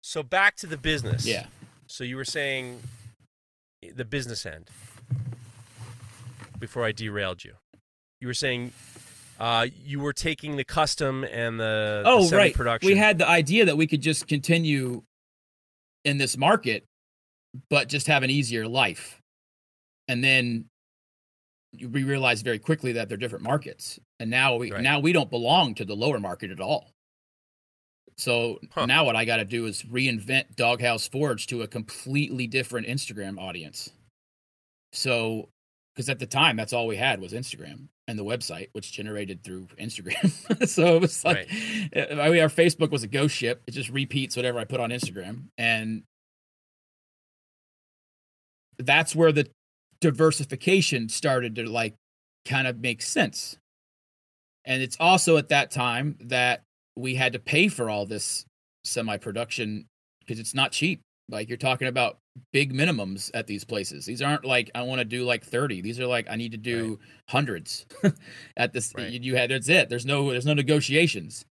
So 0.02 0.22
back 0.22 0.56
to 0.56 0.66
the 0.66 0.76
business. 0.76 1.26
Yeah. 1.26 1.46
So 1.86 2.04
you 2.04 2.16
were 2.16 2.24
saying 2.24 2.80
the 3.94 4.04
business 4.04 4.44
end 4.46 4.68
before 6.58 6.84
I 6.84 6.92
derailed 6.92 7.44
you. 7.44 7.54
You 8.20 8.26
were 8.28 8.34
saying 8.34 8.72
uh, 9.38 9.66
you 9.84 10.00
were 10.00 10.12
taking 10.12 10.56
the 10.56 10.64
custom 10.64 11.24
and 11.24 11.60
the, 11.60 12.02
the 12.04 12.10
Oh, 12.10 12.28
right. 12.30 12.54
production. 12.54 12.86
We 12.86 12.96
had 12.96 13.18
the 13.18 13.28
idea 13.28 13.66
that 13.66 13.76
we 13.76 13.86
could 13.86 14.00
just 14.00 14.26
continue 14.26 15.02
in 16.04 16.18
this 16.18 16.36
market, 16.36 16.84
but 17.70 17.88
just 17.88 18.06
have 18.06 18.22
an 18.22 18.30
easier 18.30 18.66
life. 18.66 19.20
And 20.08 20.24
then 20.24 20.66
we 21.78 22.04
realized 22.04 22.44
very 22.44 22.58
quickly 22.58 22.92
that 22.92 23.08
they're 23.08 23.18
different 23.18 23.44
markets. 23.44 23.98
And 24.18 24.30
now 24.30 24.56
we 24.56 24.72
Right. 24.72 24.82
now 24.82 24.98
we 25.00 25.12
don't 25.12 25.30
belong 25.30 25.74
to 25.74 25.84
the 25.84 25.94
lower 25.94 26.18
market 26.18 26.50
at 26.50 26.60
all. 26.60 26.90
So 28.18 28.58
Huh. 28.72 28.86
now 28.86 29.04
what 29.04 29.16
I 29.16 29.24
got 29.24 29.36
to 29.36 29.44
do 29.44 29.66
is 29.66 29.82
reinvent 29.82 30.56
Doghouse 30.56 31.06
Forge 31.06 31.46
to 31.48 31.62
a 31.62 31.68
completely 31.68 32.46
different 32.46 32.86
Instagram 32.86 33.38
audience. 33.38 33.90
So, 34.92 35.48
because 35.94 36.08
at 36.08 36.18
the 36.18 36.26
time 36.26 36.56
that's 36.56 36.72
all 36.72 36.86
we 36.86 36.96
had 36.96 37.20
was 37.20 37.32
Instagram 37.32 37.88
and 38.08 38.18
the 38.18 38.24
website, 38.24 38.68
which 38.72 38.92
generated 38.92 39.42
through 39.42 39.66
Instagram. 39.78 40.68
so 40.68 40.96
it 40.96 41.00
was 41.02 41.24
like, 41.24 41.50
uh, 41.94 42.20
I 42.20 42.30
mean, 42.30 42.40
our 42.40 42.48
Facebook 42.48 42.90
was 42.90 43.02
a 43.02 43.08
ghost 43.08 43.34
ship. 43.34 43.62
It 43.66 43.72
just 43.72 43.90
repeats 43.90 44.36
whatever 44.36 44.58
I 44.58 44.64
put 44.64 44.80
on 44.80 44.90
Instagram, 44.90 45.48
and 45.58 46.02
that's 48.78 49.14
where 49.16 49.32
the 49.32 49.48
diversification 50.00 51.08
started 51.08 51.56
to 51.56 51.68
like 51.68 51.94
kind 52.44 52.66
of 52.66 52.78
make 52.80 53.02
sense. 53.02 53.56
And 54.64 54.82
it's 54.82 54.96
also 54.98 55.36
at 55.36 55.48
that 55.50 55.70
time 55.70 56.16
that 56.20 56.62
we 56.96 57.14
had 57.14 57.32
to 57.34 57.38
pay 57.38 57.68
for 57.68 57.90
all 57.90 58.06
this 58.06 58.44
semi 58.84 59.16
production 59.16 59.86
because 60.20 60.38
it's 60.38 60.54
not 60.54 60.72
cheap. 60.72 61.00
Like 61.28 61.48
you're 61.48 61.58
talking 61.58 61.88
about 61.88 62.18
big 62.52 62.72
minimums 62.72 63.30
at 63.34 63.46
these 63.46 63.64
places. 63.64 64.06
These 64.06 64.22
aren't 64.22 64.44
like 64.44 64.70
I 64.74 64.82
want 64.82 65.00
to 65.00 65.04
do 65.04 65.24
like 65.24 65.44
30. 65.44 65.80
These 65.80 65.98
are 66.00 66.06
like 66.06 66.26
I 66.30 66.36
need 66.36 66.52
to 66.52 66.58
do 66.58 66.98
hundreds 67.28 67.86
at 68.56 68.72
this 68.72 68.92
Right. 68.96 69.10
you, 69.10 69.20
you 69.20 69.36
had 69.36 69.50
that's 69.50 69.68
it. 69.68 69.88
There's 69.88 70.06
no 70.06 70.30
there's 70.30 70.46
no 70.46 70.54
negotiations. 70.54 71.44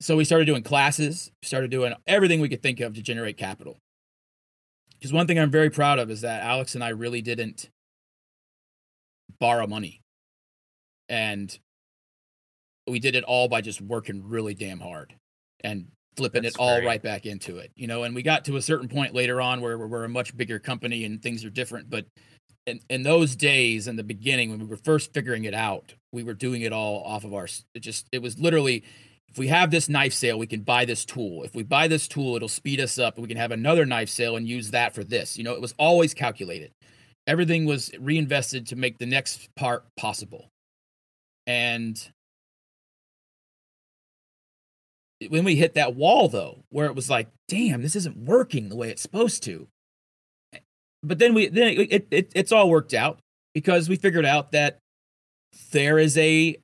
So 0.00 0.16
we 0.16 0.24
started 0.24 0.46
doing 0.46 0.62
classes, 0.62 1.30
started 1.42 1.70
doing 1.70 1.92
everything 2.06 2.40
we 2.40 2.48
could 2.48 2.62
think 2.62 2.80
of 2.80 2.94
to 2.94 3.02
generate 3.02 3.36
capital. 3.36 3.76
Because 4.94 5.12
one 5.12 5.26
thing 5.26 5.38
I'm 5.38 5.50
very 5.50 5.68
proud 5.70 5.98
of 5.98 6.10
is 6.10 6.22
that 6.22 6.42
Alex 6.42 6.74
and 6.74 6.82
I 6.82 6.88
really 6.90 7.20
didn't 7.20 7.68
borrow 9.38 9.66
money. 9.66 10.00
And 11.08 11.58
we 12.90 12.98
did 12.98 13.14
it 13.14 13.24
all 13.24 13.48
by 13.48 13.60
just 13.60 13.80
working 13.80 14.22
really 14.28 14.54
damn 14.54 14.80
hard 14.80 15.14
and 15.62 15.86
flipping 16.16 16.42
That's 16.42 16.56
it 16.56 16.58
all 16.58 16.76
right 16.76 17.00
great. 17.00 17.02
back 17.02 17.26
into 17.26 17.58
it. 17.58 17.70
You 17.76 17.86
know, 17.86 18.02
and 18.02 18.14
we 18.14 18.22
got 18.22 18.44
to 18.46 18.56
a 18.56 18.62
certain 18.62 18.88
point 18.88 19.14
later 19.14 19.40
on 19.40 19.60
where 19.60 19.78
we're, 19.78 19.86
we're 19.86 20.04
a 20.04 20.08
much 20.08 20.36
bigger 20.36 20.58
company 20.58 21.04
and 21.04 21.22
things 21.22 21.44
are 21.44 21.50
different. 21.50 21.88
But 21.88 22.06
in, 22.66 22.80
in 22.90 23.02
those 23.02 23.36
days, 23.36 23.88
in 23.88 23.96
the 23.96 24.04
beginning, 24.04 24.50
when 24.50 24.60
we 24.60 24.66
were 24.66 24.76
first 24.76 25.14
figuring 25.14 25.44
it 25.44 25.54
out, 25.54 25.94
we 26.12 26.22
were 26.22 26.34
doing 26.34 26.62
it 26.62 26.72
all 26.72 27.02
off 27.04 27.24
of 27.24 27.32
our, 27.34 27.48
it 27.74 27.80
just, 27.80 28.06
it 28.12 28.20
was 28.20 28.38
literally, 28.38 28.84
if 29.28 29.38
we 29.38 29.46
have 29.46 29.70
this 29.70 29.88
knife 29.88 30.12
sale, 30.12 30.38
we 30.38 30.46
can 30.46 30.62
buy 30.62 30.84
this 30.84 31.04
tool. 31.04 31.44
If 31.44 31.54
we 31.54 31.62
buy 31.62 31.86
this 31.86 32.08
tool, 32.08 32.34
it'll 32.36 32.48
speed 32.48 32.80
us 32.80 32.98
up. 32.98 33.16
We 33.16 33.28
can 33.28 33.36
have 33.36 33.52
another 33.52 33.86
knife 33.86 34.10
sale 34.10 34.36
and 34.36 34.48
use 34.48 34.72
that 34.72 34.94
for 34.94 35.04
this. 35.04 35.38
You 35.38 35.44
know, 35.44 35.54
it 35.54 35.60
was 35.60 35.74
always 35.78 36.14
calculated. 36.14 36.72
Everything 37.26 37.64
was 37.64 37.92
reinvested 38.00 38.66
to 38.66 38.76
make 38.76 38.98
the 38.98 39.06
next 39.06 39.48
part 39.54 39.84
possible. 39.96 40.48
And 41.46 41.96
when 45.28 45.44
we 45.44 45.56
hit 45.56 45.74
that 45.74 45.94
wall, 45.94 46.28
though, 46.28 46.64
where 46.70 46.86
it 46.86 46.94
was 46.94 47.10
like, 47.10 47.28
damn, 47.48 47.82
this 47.82 47.96
isn't 47.96 48.16
working 48.16 48.68
the 48.68 48.76
way 48.76 48.90
it's 48.90 49.02
supposed 49.02 49.42
to. 49.44 49.68
But 51.02 51.18
then 51.18 51.34
we, 51.34 51.48
then 51.48 51.68
it, 51.68 51.92
it, 51.92 52.08
it 52.10 52.32
it's 52.34 52.52
all 52.52 52.70
worked 52.70 52.94
out 52.94 53.20
because 53.54 53.88
we 53.88 53.96
figured 53.96 54.24
out 54.26 54.52
that 54.52 54.78
there 55.72 55.98
is 55.98 56.16
a 56.16 56.56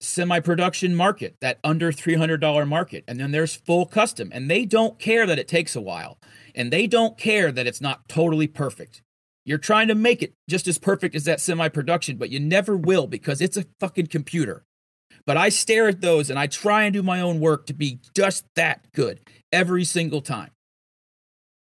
semi-production 0.00 0.94
market, 0.94 1.36
that 1.40 1.58
under 1.64 1.90
$300 1.90 2.68
market, 2.68 3.04
and 3.08 3.18
then 3.18 3.32
there's 3.32 3.56
full 3.56 3.86
custom, 3.86 4.30
and 4.32 4.50
they 4.50 4.64
don't 4.64 4.98
care 4.98 5.26
that 5.26 5.38
it 5.38 5.48
takes 5.48 5.74
a 5.74 5.80
while, 5.80 6.18
and 6.54 6.72
they 6.72 6.86
don't 6.86 7.16
care 7.16 7.50
that 7.50 7.66
it's 7.66 7.80
not 7.80 8.08
totally 8.08 8.46
perfect. 8.46 9.02
You're 9.44 9.58
trying 9.58 9.88
to 9.88 9.94
make 9.94 10.22
it 10.22 10.34
just 10.50 10.66
as 10.66 10.78
perfect 10.78 11.14
as 11.14 11.24
that 11.24 11.40
semi-production, 11.40 12.16
but 12.16 12.30
you 12.30 12.40
never 12.40 12.76
will 12.76 13.06
because 13.06 13.40
it's 13.40 13.56
a 13.56 13.64
fucking 13.80 14.08
computer. 14.08 14.64
But 15.26 15.36
I 15.36 15.48
stare 15.48 15.88
at 15.88 16.00
those 16.00 16.30
and 16.30 16.38
I 16.38 16.46
try 16.46 16.84
and 16.84 16.92
do 16.92 17.02
my 17.02 17.20
own 17.20 17.40
work 17.40 17.66
to 17.66 17.74
be 17.74 17.98
just 18.14 18.44
that 18.54 18.80
good 18.92 19.20
every 19.52 19.84
single 19.84 20.20
time. 20.20 20.50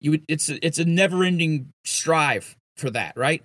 You 0.01 0.19
it's 0.27 0.49
a, 0.49 0.65
it's 0.65 0.79
a 0.79 0.85
never-ending 0.85 1.69
strive 1.85 2.55
for 2.77 2.89
that, 2.89 3.15
right? 3.15 3.43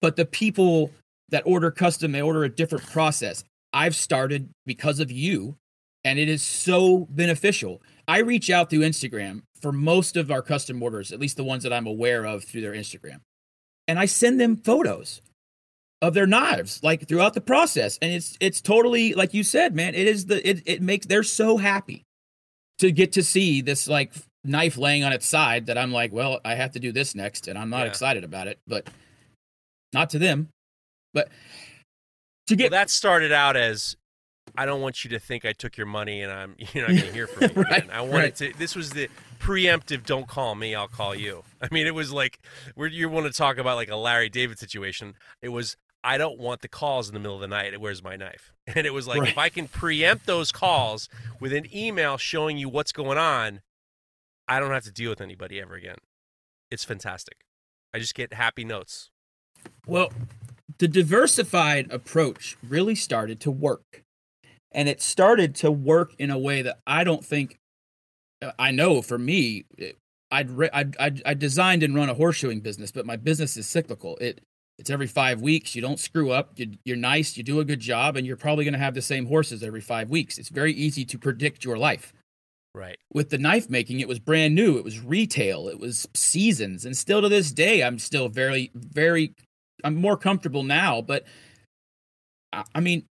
But 0.00 0.16
the 0.16 0.24
people 0.24 0.90
that 1.28 1.42
order 1.46 1.70
custom, 1.70 2.12
they 2.12 2.22
order 2.22 2.44
a 2.44 2.48
different 2.48 2.86
process. 2.86 3.44
I've 3.72 3.94
started 3.94 4.48
because 4.64 5.00
of 5.00 5.10
you, 5.10 5.56
and 6.04 6.18
it 6.18 6.28
is 6.28 6.42
so 6.42 7.06
beneficial. 7.10 7.82
I 8.08 8.18
reach 8.18 8.48
out 8.50 8.70
through 8.70 8.80
Instagram 8.80 9.42
for 9.60 9.72
most 9.72 10.16
of 10.16 10.30
our 10.30 10.42
custom 10.42 10.82
orders, 10.82 11.12
at 11.12 11.20
least 11.20 11.36
the 11.36 11.44
ones 11.44 11.62
that 11.64 11.72
I'm 11.72 11.86
aware 11.86 12.24
of 12.24 12.44
through 12.44 12.62
their 12.62 12.72
Instagram. 12.72 13.20
And 13.88 13.98
I 13.98 14.06
send 14.06 14.40
them 14.40 14.56
photos 14.56 15.20
of 16.02 16.12
their 16.14 16.26
knives 16.26 16.80
like 16.82 17.08
throughout 17.08 17.32
the 17.34 17.40
process 17.40 17.98
and 18.02 18.12
it's 18.12 18.36
it's 18.40 18.60
totally 18.60 19.14
like 19.14 19.32
you 19.32 19.42
said 19.42 19.74
man 19.74 19.94
it 19.94 20.06
is 20.06 20.26
the 20.26 20.46
it, 20.48 20.62
it 20.66 20.82
makes 20.82 21.06
they're 21.06 21.22
so 21.22 21.56
happy 21.56 22.02
to 22.78 22.92
get 22.92 23.12
to 23.12 23.22
see 23.22 23.62
this 23.62 23.88
like 23.88 24.12
knife 24.44 24.76
laying 24.76 25.02
on 25.04 25.12
its 25.12 25.26
side 25.26 25.66
that 25.66 25.78
i'm 25.78 25.92
like 25.92 26.12
well 26.12 26.38
i 26.44 26.54
have 26.54 26.70
to 26.72 26.78
do 26.78 26.92
this 26.92 27.14
next 27.14 27.48
and 27.48 27.58
i'm 27.58 27.70
not 27.70 27.80
Yeah. 27.80 27.86
excited 27.86 28.24
about 28.24 28.46
it 28.46 28.58
but 28.66 28.88
not 29.94 30.10
to 30.10 30.18
them 30.18 30.48
but 31.14 31.28
to 32.46 32.54
Well, 32.54 32.58
get 32.58 32.70
that 32.72 32.90
started 32.90 33.32
out 33.32 33.56
as 33.56 33.96
I 34.56 34.64
don't 34.64 34.80
want 34.80 35.02
you 35.04 35.10
to 35.10 35.18
think 35.18 35.44
I 35.44 35.52
took 35.52 35.76
your 35.76 35.86
money 35.88 36.22
and 36.22 36.32
I'm 36.32 36.54
you're 36.72 36.86
not 36.86 36.94
going 36.94 37.08
to 37.08 37.12
hear 37.12 37.26
from 37.26 37.48
me 37.48 37.52
Right, 37.62 37.78
again. 37.84 37.90
I 37.90 38.00
wanted 38.02 38.14
right. 38.16 38.36
to. 38.36 38.52
This 38.56 38.76
was 38.76 38.90
the 38.90 39.08
preemptive. 39.40 40.06
Don't 40.06 40.26
call 40.28 40.54
me. 40.54 40.74
I'll 40.74 40.86
call 40.88 41.14
you. 41.14 41.42
I 41.60 41.68
mean, 41.72 41.86
it 41.86 41.94
was 41.94 42.12
like 42.12 42.38
where 42.76 42.88
you 42.88 43.08
want 43.10 43.26
to 43.26 43.32
talk 43.32 43.58
about 43.58 43.74
like 43.76 43.90
a 43.90 43.96
Larry 43.96 44.28
David 44.28 44.58
situation. 44.58 45.14
It 45.42 45.48
was 45.48 45.76
I 46.06 46.18
don't 46.18 46.38
want 46.38 46.60
the 46.62 46.68
calls 46.68 47.08
in 47.08 47.14
the 47.14 47.20
middle 47.20 47.34
of 47.34 47.40
the 47.40 47.48
night. 47.48 47.78
Where's 47.80 48.02
my 48.02 48.16
knife? 48.16 48.52
And 48.74 48.86
it 48.86 48.92
was 48.92 49.06
like 49.06 49.20
Right. 49.20 49.30
if 49.30 49.38
I 49.38 49.48
can 49.48 49.68
preempt 49.68 50.26
those 50.26 50.50
calls 50.52 51.08
with 51.40 51.52
an 51.52 51.66
email 51.74 52.16
showing 52.16 52.58
you 52.58 52.68
what's 52.68 52.92
going 52.92 53.16
on, 53.18 53.60
I 54.48 54.58
don't 54.60 54.70
have 54.72 54.84
to 54.84 54.92
deal 54.92 55.10
with 55.10 55.20
anybody 55.20 55.60
ever 55.60 55.74
again. 55.74 55.96
It's 56.70 56.84
fantastic. 56.84 57.38
I 57.94 57.98
just 57.98 58.14
get 58.14 58.32
happy 58.34 58.64
notes. 58.64 59.10
Well, 59.86 60.12
the 60.78 60.88
diversified 60.88 61.90
approach 61.92 62.56
really 62.68 62.94
started 62.94 63.40
to 63.40 63.50
work. 63.50 64.02
And 64.72 64.88
it 64.88 65.00
started 65.00 65.54
to 65.56 65.70
work 65.70 66.12
in 66.18 66.30
a 66.30 66.38
way 66.38 66.60
that 66.62 66.78
I 66.86 67.02
don't 67.04 67.24
think 67.24 67.58
uh, 68.42 68.52
I 68.58 68.70
know 68.72 69.00
for 69.02 69.18
me 69.18 69.64
it- 69.78 69.96
I'd, 70.30 70.50
re- 70.50 70.70
I'd, 70.72 70.96
I'd 70.98 71.22
I 71.24 71.34
designed 71.34 71.84
and 71.84 71.94
run 71.94 72.08
a 72.10 72.14
horseshoeing 72.16 72.60
business, 72.62 72.90
but 72.90 73.06
my 73.06 73.14
business 73.16 73.56
is 73.56 73.68
cyclical. 73.68 74.16
It 74.20 74.40
it's 74.78 74.90
every 74.90 75.06
5 75.06 75.40
weeks, 75.40 75.74
you 75.74 75.82
don't 75.82 75.98
screw 75.98 76.30
up, 76.30 76.52
you, 76.56 76.72
you're 76.84 76.96
nice, 76.96 77.36
you 77.36 77.42
do 77.42 77.60
a 77.60 77.64
good 77.64 77.80
job 77.80 78.16
and 78.16 78.26
you're 78.26 78.36
probably 78.36 78.64
going 78.64 78.74
to 78.74 78.78
have 78.78 78.94
the 78.94 79.02
same 79.02 79.26
horses 79.26 79.62
every 79.62 79.80
5 79.80 80.10
weeks. 80.10 80.38
It's 80.38 80.50
very 80.50 80.72
easy 80.72 81.04
to 81.06 81.18
predict 81.18 81.64
your 81.64 81.78
life. 81.78 82.12
Right. 82.74 82.98
with 83.10 83.30
the 83.30 83.38
knife 83.38 83.70
making 83.70 84.00
it 84.00 84.08
was 84.08 84.18
brand 84.18 84.54
new. 84.54 84.76
It 84.76 84.84
was 84.84 85.00
retail. 85.00 85.66
It 85.66 85.80
was 85.80 86.06
seasons. 86.14 86.84
And 86.84 86.94
still 86.94 87.22
to 87.22 87.28
this 87.30 87.50
day 87.50 87.82
i'm 87.82 87.98
still 87.98 88.28
very 88.28 88.70
very 88.74 89.32
i'm 89.82 89.94
more 89.96 90.18
comfortable 90.18 90.62
now. 90.62 91.00
But 91.00 91.24
i, 92.52 92.64
I 92.74 92.80
mean 92.80 93.06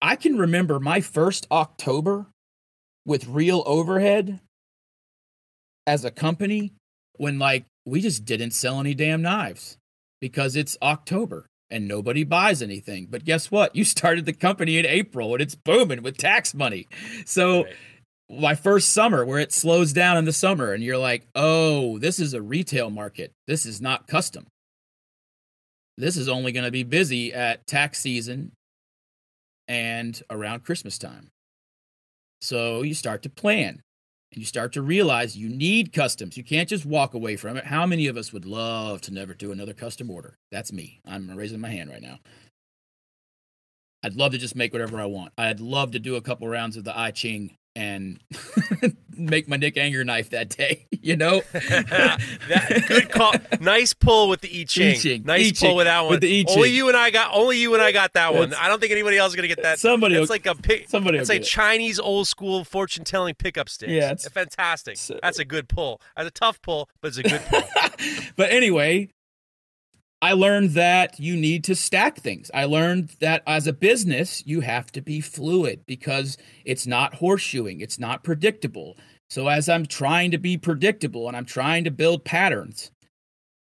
i 0.00 0.14
can 0.14 0.38
remember 0.38 0.78
my 0.78 1.00
first 1.00 1.48
october 1.50 2.26
with 3.06 3.26
real 3.26 3.64
overhead 3.66 4.38
as 5.88 6.04
a 6.04 6.12
company 6.12 6.72
when 7.16 7.40
like 7.40 7.64
we 7.86 8.00
just 8.00 8.24
didn't 8.24 8.52
sell 8.52 8.78
any 8.78 8.94
damn 8.94 9.20
knives 9.20 9.78
because 10.20 10.56
it's 10.56 10.76
october 10.82 11.46
and 11.70 11.86
nobody 11.86 12.24
buys 12.24 12.62
anything 12.62 13.06
but 13.10 13.24
guess 13.24 13.50
what 13.50 13.74
you 13.76 13.84
started 13.84 14.24
the 14.26 14.32
company 14.32 14.78
in 14.78 14.86
april 14.86 15.32
and 15.32 15.42
it's 15.42 15.54
booming 15.54 16.02
with 16.02 16.16
tax 16.16 16.54
money 16.54 16.86
so 17.26 17.64
Right. 17.64 17.76
my 18.30 18.54
first 18.54 18.92
summer 18.92 19.24
where 19.24 19.38
it 19.38 19.52
slows 19.52 19.92
down 19.92 20.16
in 20.16 20.24
the 20.24 20.32
summer 20.32 20.72
and 20.72 20.82
you're 20.84 20.98
like, 20.98 21.26
oh, 21.34 21.98
this 21.98 22.20
is 22.20 22.34
a 22.34 22.42
retail 22.42 22.90
market. 22.90 23.32
This 23.46 23.64
is 23.64 23.80
not 23.80 24.06
custom. 24.06 24.46
This 25.96 26.18
is 26.18 26.28
only 26.28 26.52
going 26.52 26.66
to 26.66 26.70
be 26.70 26.82
busy 26.82 27.32
at 27.32 27.66
tax 27.66 28.00
season 28.00 28.52
and 29.66 30.20
around 30.30 30.62
Christmas 30.64 30.98
time. 30.98 31.30
So 32.42 32.82
you 32.82 32.92
start 32.94 33.22
to 33.22 33.30
plan. 33.30 33.80
And 34.32 34.40
you 34.40 34.46
start 34.46 34.72
to 34.74 34.82
realize 34.82 35.36
you 35.36 35.48
need 35.48 35.92
customs. 35.92 36.36
You 36.36 36.44
can't 36.44 36.68
just 36.68 36.84
walk 36.84 37.14
away 37.14 37.36
from 37.36 37.56
it. 37.56 37.64
How 37.64 37.86
many 37.86 38.06
of 38.06 38.16
us 38.16 38.32
would 38.32 38.44
love 38.44 39.00
to 39.02 39.12
never 39.12 39.34
do 39.34 39.52
another 39.52 39.72
custom 39.72 40.10
order? 40.10 40.36
That's 40.50 40.72
me. 40.72 41.00
I'm 41.06 41.30
raising 41.36 41.60
my 41.60 41.70
hand 41.70 41.90
right 41.90 42.02
now. 42.02 42.18
I'd 44.02 44.16
love 44.16 44.32
to 44.32 44.38
just 44.38 44.54
make 44.54 44.72
whatever 44.72 45.00
I 45.00 45.06
want. 45.06 45.32
I'd 45.36 45.60
love 45.60 45.90
to 45.92 45.98
do 45.98 46.16
a 46.16 46.20
couple 46.20 46.46
rounds 46.46 46.76
of 46.76 46.84
the 46.84 46.96
I 46.96 47.10
Ching 47.10 47.56
and 47.78 48.18
make 49.16 49.48
my 49.48 49.56
Nick 49.56 49.76
Anger 49.76 50.04
knife 50.04 50.30
that 50.30 50.48
day. 50.50 50.84
You 51.00 51.16
know, 51.16 51.40
that, 51.52 52.84
good 52.86 53.08
call. 53.10 53.32
Nice 53.60 53.94
pull 53.94 54.28
with 54.28 54.40
the 54.42 54.60
I 54.60 54.64
Ching. 54.64 54.90
I-Ching. 54.96 55.22
Nice 55.24 55.48
I-Ching. 55.48 55.68
pull 55.68 55.76
with 55.76 55.86
that 55.86 56.00
one. 56.02 56.10
With 56.10 56.20
the 56.20 56.40
I-Ching. 56.40 56.56
only 56.56 56.70
you 56.70 56.88
and 56.88 56.96
I 56.96 57.10
got. 57.10 57.32
Only 57.32 57.56
you 57.58 57.72
and 57.72 57.82
I 57.82 57.92
got 57.92 58.12
that 58.14 58.34
one. 58.34 58.52
I 58.52 58.68
don't 58.68 58.78
think 58.80 58.92
anybody 58.92 59.16
else 59.16 59.30
is 59.32 59.36
gonna 59.36 59.48
get 59.48 59.62
that. 59.62 59.78
Somebody 59.78 60.16
It's 60.16 60.28
like 60.28 60.44
a 60.46 60.54
pick. 60.54 60.88
somebody 60.90 61.16
It's 61.18 61.28
like. 61.30 61.44
Chinese 61.44 61.98
old 61.98 62.26
school 62.28 62.62
fortune 62.64 63.04
telling 63.04 63.34
pickup 63.36 63.68
sticks. 63.70 63.90
Yeah, 63.92 64.06
it's- 64.12 64.28
fantastic. 64.28 64.98
so- 64.98 65.18
That's 65.22 65.38
a 65.38 65.44
good 65.46 65.68
pull. 65.68 66.02
That's 66.16 66.28
a 66.28 66.32
tough 66.32 66.60
pull, 66.60 66.90
but 67.00 67.08
it's 67.08 67.18
a 67.18 67.22
good 67.22 67.40
pull. 67.48 67.62
but 68.36 68.50
anyway, 68.50 69.08
I 70.20 70.32
learned 70.32 70.70
that 70.70 71.20
you 71.20 71.36
need 71.36 71.62
to 71.64 71.76
stack 71.76 72.16
things. 72.18 72.50
I 72.52 72.64
learned 72.64 73.10
that 73.20 73.42
as 73.46 73.68
a 73.68 73.72
business, 73.72 74.42
you 74.44 74.60
have 74.60 74.90
to 74.92 75.00
be 75.00 75.20
fluid 75.20 75.84
because 75.86 76.36
it's 76.64 76.86
not 76.86 77.14
horseshoeing, 77.14 77.80
it's 77.80 78.00
not 78.00 78.24
predictable. 78.24 78.96
So 79.30 79.46
as 79.46 79.68
I'm 79.68 79.86
trying 79.86 80.32
to 80.32 80.38
be 80.38 80.56
predictable 80.56 81.28
and 81.28 81.36
I'm 81.36 81.44
trying 81.44 81.84
to 81.84 81.90
build 81.92 82.24
patterns, 82.24 82.90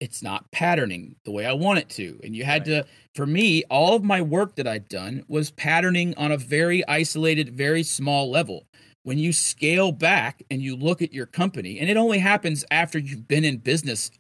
it's 0.01 0.23
not 0.23 0.51
patterning 0.51 1.17
the 1.25 1.33
way 1.33 1.45
I 1.45 1.53
want 1.53 1.81
it 1.81 1.89
to. 1.91 2.19
And 2.23 2.35
you 2.35 2.45
had 2.45 2.65
to, 2.67 2.87
for 3.15 3.27
me, 3.27 3.65
all 3.65 3.97
of 3.97 4.05
my 4.05 4.23
work 4.23 4.55
that 4.57 4.69
I'd 4.69 4.89
done 4.89 5.25
was 5.29 5.51
patterning 5.51 6.15
on 6.17 6.33
a 6.33 6.37
very 6.37 6.87
isolated, 6.87 7.57
very 7.57 7.83
small 7.83 8.31
level. 8.31 8.67
When 9.03 9.19
you 9.19 9.33
scale 9.33 9.91
back 9.91 10.43
and 10.51 10.63
you 10.63 10.77
look 10.77 11.03
at 11.03 11.13
your 11.13 11.27
company, 11.27 11.81
and 11.81 11.91
it 11.91 11.97
only 11.97 12.19
happens 12.19 12.65
after 12.71 12.99
you've 12.99 13.27
been 13.27 13.45
in 13.45 13.59
business. 13.59 14.11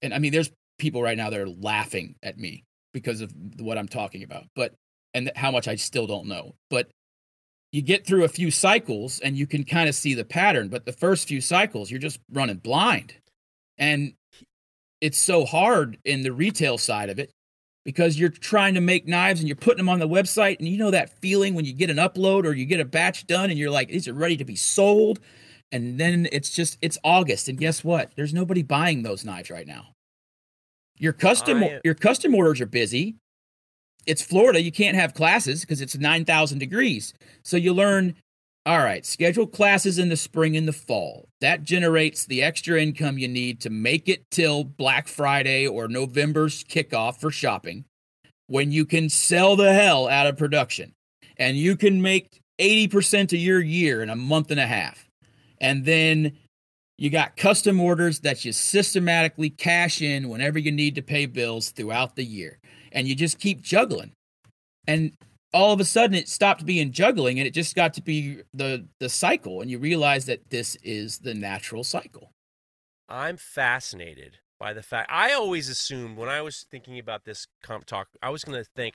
And 0.00 0.14
I 0.14 0.18
mean, 0.18 0.32
there's 0.32 0.50
people 0.82 1.02
right 1.02 1.16
now 1.16 1.30
that 1.30 1.40
are 1.40 1.48
laughing 1.48 2.16
at 2.22 2.36
me 2.38 2.64
because 2.92 3.22
of 3.22 3.32
what 3.58 3.78
I'm 3.78 3.88
talking 3.88 4.22
about, 4.22 4.44
but 4.54 4.74
and 5.14 5.30
how 5.36 5.50
much 5.50 5.68
I 5.68 5.76
still 5.76 6.06
don't 6.06 6.26
know. 6.26 6.54
But 6.68 6.88
you 7.70 7.80
get 7.80 8.06
through 8.06 8.24
a 8.24 8.28
few 8.28 8.50
cycles 8.50 9.18
and 9.20 9.36
you 9.36 9.46
can 9.46 9.64
kind 9.64 9.88
of 9.88 9.94
see 9.94 10.12
the 10.12 10.24
pattern, 10.24 10.68
but 10.68 10.84
the 10.84 10.92
first 10.92 11.26
few 11.26 11.40
cycles, 11.40 11.90
you're 11.90 12.00
just 12.00 12.20
running 12.30 12.58
blind. 12.58 13.14
And 13.78 14.12
it's 15.00 15.18
so 15.18 15.44
hard 15.44 15.98
in 16.04 16.22
the 16.22 16.32
retail 16.32 16.76
side 16.76 17.08
of 17.08 17.18
it 17.18 17.30
because 17.84 18.18
you're 18.18 18.28
trying 18.28 18.74
to 18.74 18.80
make 18.80 19.08
knives 19.08 19.40
and 19.40 19.48
you're 19.48 19.56
putting 19.56 19.78
them 19.78 19.88
on 19.88 19.98
the 19.98 20.08
website 20.08 20.58
and 20.58 20.68
you 20.68 20.78
know 20.78 20.90
that 20.90 21.18
feeling 21.20 21.54
when 21.54 21.64
you 21.64 21.72
get 21.72 21.90
an 21.90 21.96
upload 21.96 22.44
or 22.44 22.52
you 22.52 22.66
get 22.66 22.80
a 22.80 22.84
batch 22.84 23.26
done 23.26 23.50
and 23.50 23.58
you're 23.58 23.70
like 23.70 23.88
these 23.88 24.06
are 24.06 24.14
ready 24.14 24.36
to 24.36 24.44
be 24.44 24.54
sold 24.54 25.18
and 25.72 25.98
then 25.98 26.28
it's 26.30 26.50
just 26.50 26.78
it's 26.80 26.98
August 27.02 27.48
and 27.48 27.58
guess 27.58 27.82
what 27.82 28.12
there's 28.14 28.32
nobody 28.32 28.62
buying 28.62 29.02
those 29.02 29.24
knives 29.24 29.50
right 29.50 29.66
now 29.66 29.88
your 31.02 31.12
custom 31.12 31.62
I- 31.62 31.80
your 31.84 31.94
custom 31.94 32.34
orders 32.34 32.62
are 32.62 32.66
busy 32.66 33.16
it's 34.06 34.22
Florida 34.22 34.62
you 34.62 34.72
can't 34.72 34.96
have 34.96 35.12
classes 35.12 35.60
because 35.60 35.82
it's 35.82 35.96
9000 35.96 36.58
degrees 36.58 37.12
so 37.44 37.58
you 37.58 37.74
learn 37.74 38.14
all 38.64 38.78
right, 38.78 39.04
schedule 39.04 39.48
classes 39.48 39.98
in 39.98 40.08
the 40.08 40.16
spring 40.16 40.56
and 40.56 40.68
the 40.68 40.72
fall. 40.72 41.28
That 41.40 41.64
generates 41.64 42.26
the 42.26 42.44
extra 42.44 42.80
income 42.80 43.18
you 43.18 43.26
need 43.26 43.60
to 43.62 43.70
make 43.70 44.08
it 44.08 44.30
till 44.30 44.62
Black 44.62 45.08
Friday 45.08 45.66
or 45.66 45.88
November's 45.88 46.62
kickoff 46.62 47.16
for 47.18 47.32
shopping 47.32 47.84
when 48.46 48.70
you 48.70 48.84
can 48.84 49.08
sell 49.08 49.56
the 49.56 49.72
hell 49.72 50.06
out 50.06 50.28
of 50.28 50.36
production 50.36 50.92
and 51.38 51.56
you 51.56 51.76
can 51.76 52.00
make 52.02 52.40
80% 52.60 53.32
of 53.32 53.40
your 53.40 53.60
year 53.60 54.00
in 54.00 54.10
a 54.10 54.16
month 54.16 54.52
and 54.52 54.60
a 54.60 54.66
half. 54.66 55.08
And 55.60 55.84
then 55.84 56.32
you 57.02 57.10
got 57.10 57.36
custom 57.36 57.80
orders 57.80 58.20
that 58.20 58.44
you 58.44 58.52
systematically 58.52 59.50
cash 59.50 60.00
in 60.00 60.28
whenever 60.28 60.56
you 60.56 60.70
need 60.70 60.94
to 60.94 61.02
pay 61.02 61.26
bills 61.26 61.70
throughout 61.70 62.14
the 62.14 62.22
year. 62.22 62.60
And 62.92 63.08
you 63.08 63.16
just 63.16 63.40
keep 63.40 63.60
juggling. 63.60 64.12
And 64.86 65.10
all 65.52 65.72
of 65.72 65.80
a 65.80 65.84
sudden 65.84 66.14
it 66.14 66.28
stopped 66.28 66.64
being 66.64 66.92
juggling 66.92 67.40
and 67.40 67.48
it 67.48 67.54
just 67.54 67.74
got 67.74 67.94
to 67.94 68.02
be 68.02 68.42
the 68.54 68.86
the 69.00 69.08
cycle 69.08 69.60
and 69.60 69.68
you 69.68 69.80
realize 69.80 70.26
that 70.26 70.48
this 70.50 70.76
is 70.84 71.18
the 71.18 71.34
natural 71.34 71.82
cycle 71.82 72.30
I'm 73.08 73.36
fascinated 73.36 74.38
by 74.60 74.72
the 74.72 74.82
fact 74.82 75.10
I 75.12 75.32
always 75.32 75.68
assumed 75.68 76.16
when 76.16 76.28
I 76.28 76.40
was 76.40 76.64
thinking 76.70 77.00
about 77.00 77.24
this 77.24 77.48
comp 77.62 77.84
talk, 77.84 78.08
I 78.22 78.30
was 78.30 78.44
going 78.44 78.62
to 78.62 78.70
think 78.76 78.94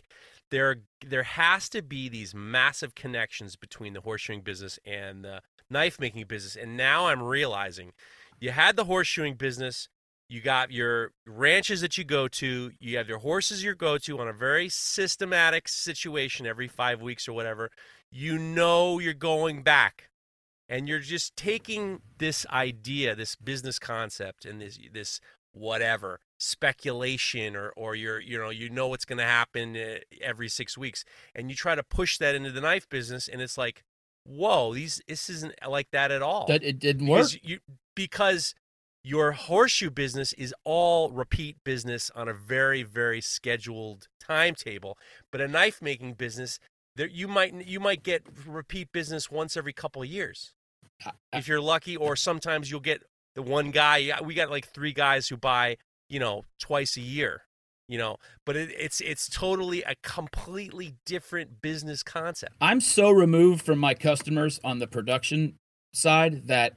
there 0.50 0.78
there 1.06 1.24
has 1.24 1.70
to 1.70 1.82
be 1.82 2.08
these 2.10 2.34
massive 2.34 2.96
connections 2.96 3.56
between 3.56 3.94
the 3.94 4.02
horseshoeing 4.02 4.44
business 4.44 4.80
and 4.86 5.24
the 5.24 5.42
knife 5.69 5.99
making 5.99 6.26
business, 6.27 6.56
and 6.56 6.77
now 6.77 7.07
I'm 7.07 7.23
realizing 7.23 7.94
you 8.39 8.52
had 8.52 8.76
the 8.76 8.85
horseshoeing 8.85 9.38
business. 9.38 9.89
You 10.30 10.41
got 10.41 10.72
your 10.72 11.11
ranches 11.26 11.81
that 11.81 11.98
you 11.98 12.03
go 12.03 12.27
to. 12.27 12.72
You 12.80 12.98
have 12.98 13.07
your 13.07 13.19
horses 13.19 13.64
you 13.64 13.73
go 13.76 13.98
to 13.98 14.19
on 14.19 14.27
a 14.27 14.34
very 14.34 14.68
systematic 14.68 15.69
situation 15.69 16.45
every 16.45 16.68
five 16.68 17.02
weeks 17.02 17.27
or 17.27 17.34
whatever. 17.34 17.69
You 18.11 18.38
know 18.38 18.99
you're 18.99 19.14
going 19.14 19.64
back 19.64 20.10
and 20.69 20.88
you're 20.88 20.99
just 20.99 21.35
taking 21.35 22.02
this 22.18 22.45
idea, 22.48 23.15
this 23.15 23.35
business 23.35 23.80
concept, 23.80 24.45
and 24.45 24.61
this 24.61 24.77
this 24.91 25.19
whatever 25.53 26.19
speculation, 26.38 27.56
or 27.56 27.72
or 27.77 27.95
you're 27.95 28.19
you 28.19 28.38
know 28.38 28.49
you 28.49 28.69
know 28.69 28.88
what's 28.88 29.06
going 29.06 29.18
to 29.18 29.23
happen 29.23 29.76
uh, 29.76 29.99
every 30.22 30.49
six 30.49 30.77
weeks, 30.77 31.06
and 31.34 31.49
you 31.49 31.56
try 31.56 31.76
to 31.76 31.84
push 31.84 32.18
that 32.18 32.35
into 32.35 32.52
the 32.52 32.61
knife 32.61 32.88
business, 32.89 33.27
and 33.27 33.41
it's 33.41 33.57
like, 33.57 33.84
whoa, 34.28 34.74
these 34.74 35.02
this 35.08 35.30
isn't 35.30 35.54
uh, 35.66 35.70
like 35.70 35.90
that 35.91 36.12
at 36.12 36.22
all. 36.22 36.45
that 36.48 36.64
it 36.64 36.80
didn't 36.80 37.08
work 37.08 37.20
because 37.20 37.40
you 37.44 37.60
because 37.95 38.54
your 39.04 39.32
horseshoe 39.32 39.90
business 39.90 40.34
is 40.34 40.54
all 40.66 41.10
repeat 41.12 41.58
business 41.64 42.12
on 42.16 42.28
a 42.28 42.34
very 42.34 42.84
very 42.84 43.22
scheduled 43.22 44.08
timetable, 44.20 44.98
but 45.32 45.41
a 45.41 45.48
knife 45.48 45.82
making 45.82 46.14
business. 46.14 46.60
There, 46.95 47.08
you 47.08 47.28
might 47.28 47.68
you 47.68 47.80
might 47.80 48.04
get 48.04 48.24
repeat 48.45 48.91
business 48.91 49.32
once 49.32 49.56
every 49.56 49.74
couple 49.74 50.02
of 50.02 50.08
years 50.08 50.54
if 51.34 51.48
you're 51.48 51.62
lucky, 51.62 51.95
or 51.95 52.16
sometimes 52.16 52.70
you'll 52.72 52.80
get 52.80 53.04
the 53.36 53.41
one 53.41 53.72
guy. 53.72 54.12
We 54.24 54.34
got 54.34 54.49
like 54.49 54.68
three 54.68 54.94
guys 54.94 55.28
who 55.28 55.38
buy, 55.38 55.78
you 56.10 56.20
know, 56.20 56.44
twice 56.60 56.98
a 56.98 57.02
year. 57.02 57.44
You 57.89 57.97
know, 57.97 58.18
but 58.45 58.55
it, 58.57 58.69
it's 58.77 58.99
it's 58.99 59.30
totally 59.30 59.81
a 59.84 59.95
completely 60.03 60.95
different 61.05 61.61
business 61.61 62.03
concept. 62.03 62.53
i'm 62.59 62.81
so 62.81 63.09
removed 63.11 63.61
from 63.65 63.80
my 63.80 63.93
customers 63.93 64.59
on 64.64 64.80
the 64.80 64.88
production 64.88 65.55
side 65.93 66.47
that 66.47 66.73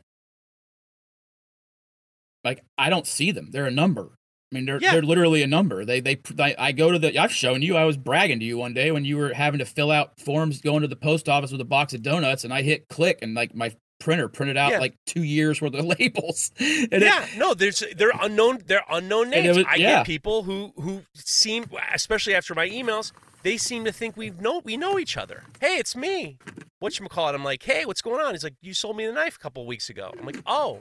like 2.45 2.63
i 2.79 2.89
don't 2.89 3.07
see 3.07 3.31
them 3.33 3.49
they're 3.51 3.67
a 3.67 3.71
number 3.71 4.11
I 4.53 4.57
mean, 4.57 4.67
they're 4.67 4.79
Yeah. 4.81 4.93
they're 4.95 5.03
literally 5.03 5.45
a 5.45 5.47
number. 5.47 5.85
They, 5.85 6.01
they 6.01 6.17
they 6.35 6.57
I 6.57 6.73
go 6.73 6.91
to 6.91 6.99
the. 6.99 7.17
I've 7.17 7.31
shown 7.31 7.63
you. 7.63 7.77
I 7.77 7.85
was 7.85 7.97
bragging 7.97 8.41
to 8.41 8.45
you 8.45 8.59
one 8.59 8.75
day 8.75 8.91
when 8.91 9.05
you 9.05 9.17
were 9.17 9.33
having 9.33 9.61
to 9.61 9.65
fill 9.65 9.93
out 9.93 10.19
forms 10.19 10.61
going 10.61 10.83
to 10.83 10.89
the 10.89 10.97
post 10.97 11.29
office 11.29 11.53
with 11.53 11.61
a 11.61 11.65
box 11.65 11.95
of 11.95 12.03
donuts, 12.03 12.43
and 12.43 12.53
I 12.53 12.63
hit 12.63 12.89
click, 12.89 13.21
and 13.23 13.33
like 13.35 13.55
my 13.55 13.73
printer 14.01 14.27
printed 14.29 14.57
out 14.57 14.73
Yeah. 14.73 14.79
like 14.81 14.97
two 15.07 15.23
years 15.23 15.61
worth 15.63 15.75
of 15.75 15.85
labels. 15.99 16.51
And 16.59 16.93
it- 16.93 17.03
yeah, 17.03 17.25
no, 17.37 17.55
there's 17.55 17.85
they're 17.97 18.11
unknown. 18.21 18.63
They're 18.67 18.83
unknown 18.91 19.31
names. 19.31 19.57
was- 19.59 19.67
I 19.69 19.77
yeah. 19.77 19.99
get 19.99 20.07
people 20.07 20.43
who 20.43 20.73
who 20.81 21.03
seem, 21.15 21.67
especially 21.95 22.35
after 22.35 22.55
my 22.57 22.69
emails, 22.69 23.13
they 23.43 23.57
seem 23.57 23.85
to 23.85 23.93
think 23.93 24.17
we 24.17 24.31
know 24.31 24.61
we 24.65 24.77
know 24.77 24.99
each 24.99 25.17
other. 25.17 25.45
Hey, 25.61 25.77
it's 25.77 25.95
me. 25.95 26.39
What 26.81 26.99
you 26.99 27.07
call 27.09 27.29
it? 27.29 27.35
I'm 27.35 27.45
like, 27.45 27.63
hey, 27.63 27.85
what's 27.85 28.01
going 28.03 28.21
on? 28.25 28.33
He's 28.33 28.43
like, 28.43 28.55
you 28.63 28.73
sold 28.75 28.97
me 28.97 29.07
the 29.07 29.13
knife 29.13 29.37
a 29.37 29.39
couple 29.39 29.65
weeks 29.67 29.91
ago. 29.91 30.15
I'm 30.19 30.25
like, 30.25 30.41
oh, 30.47 30.81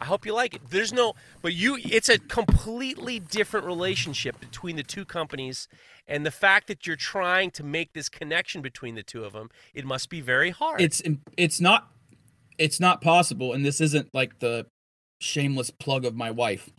I 0.00 0.04
hope 0.04 0.26
you 0.26 0.34
like 0.34 0.54
it. 0.54 0.60
There's 0.70 0.92
no, 0.92 1.14
but 1.40 1.54
you, 1.54 1.78
it's 1.80 2.08
a 2.08 2.18
completely 2.18 3.20
different 3.20 3.64
relationship 3.64 4.40
between 4.40 4.74
the 4.74 4.82
two 4.82 5.04
companies, 5.04 5.68
and 6.08 6.26
the 6.26 6.32
fact 6.32 6.66
that 6.66 6.84
you're 6.84 6.96
trying 6.96 7.52
to 7.52 7.62
make 7.62 7.92
this 7.92 8.08
connection 8.08 8.60
between 8.60 8.96
the 8.96 9.04
two 9.04 9.22
of 9.24 9.34
them, 9.34 9.50
it 9.72 9.84
must 9.84 10.10
be 10.10 10.20
very 10.20 10.50
hard. 10.50 10.80
it's 10.80 11.00
it's 11.36 11.60
not 11.60 11.90
it's 12.58 12.80
not 12.80 13.00
possible 13.00 13.52
and 13.52 13.64
this 13.64 13.80
isn't 13.80 14.08
like 14.14 14.38
the 14.40 14.66
shameless 15.20 15.70
plug 15.70 16.04
of 16.04 16.14
my 16.14 16.30
wife. 16.30 16.70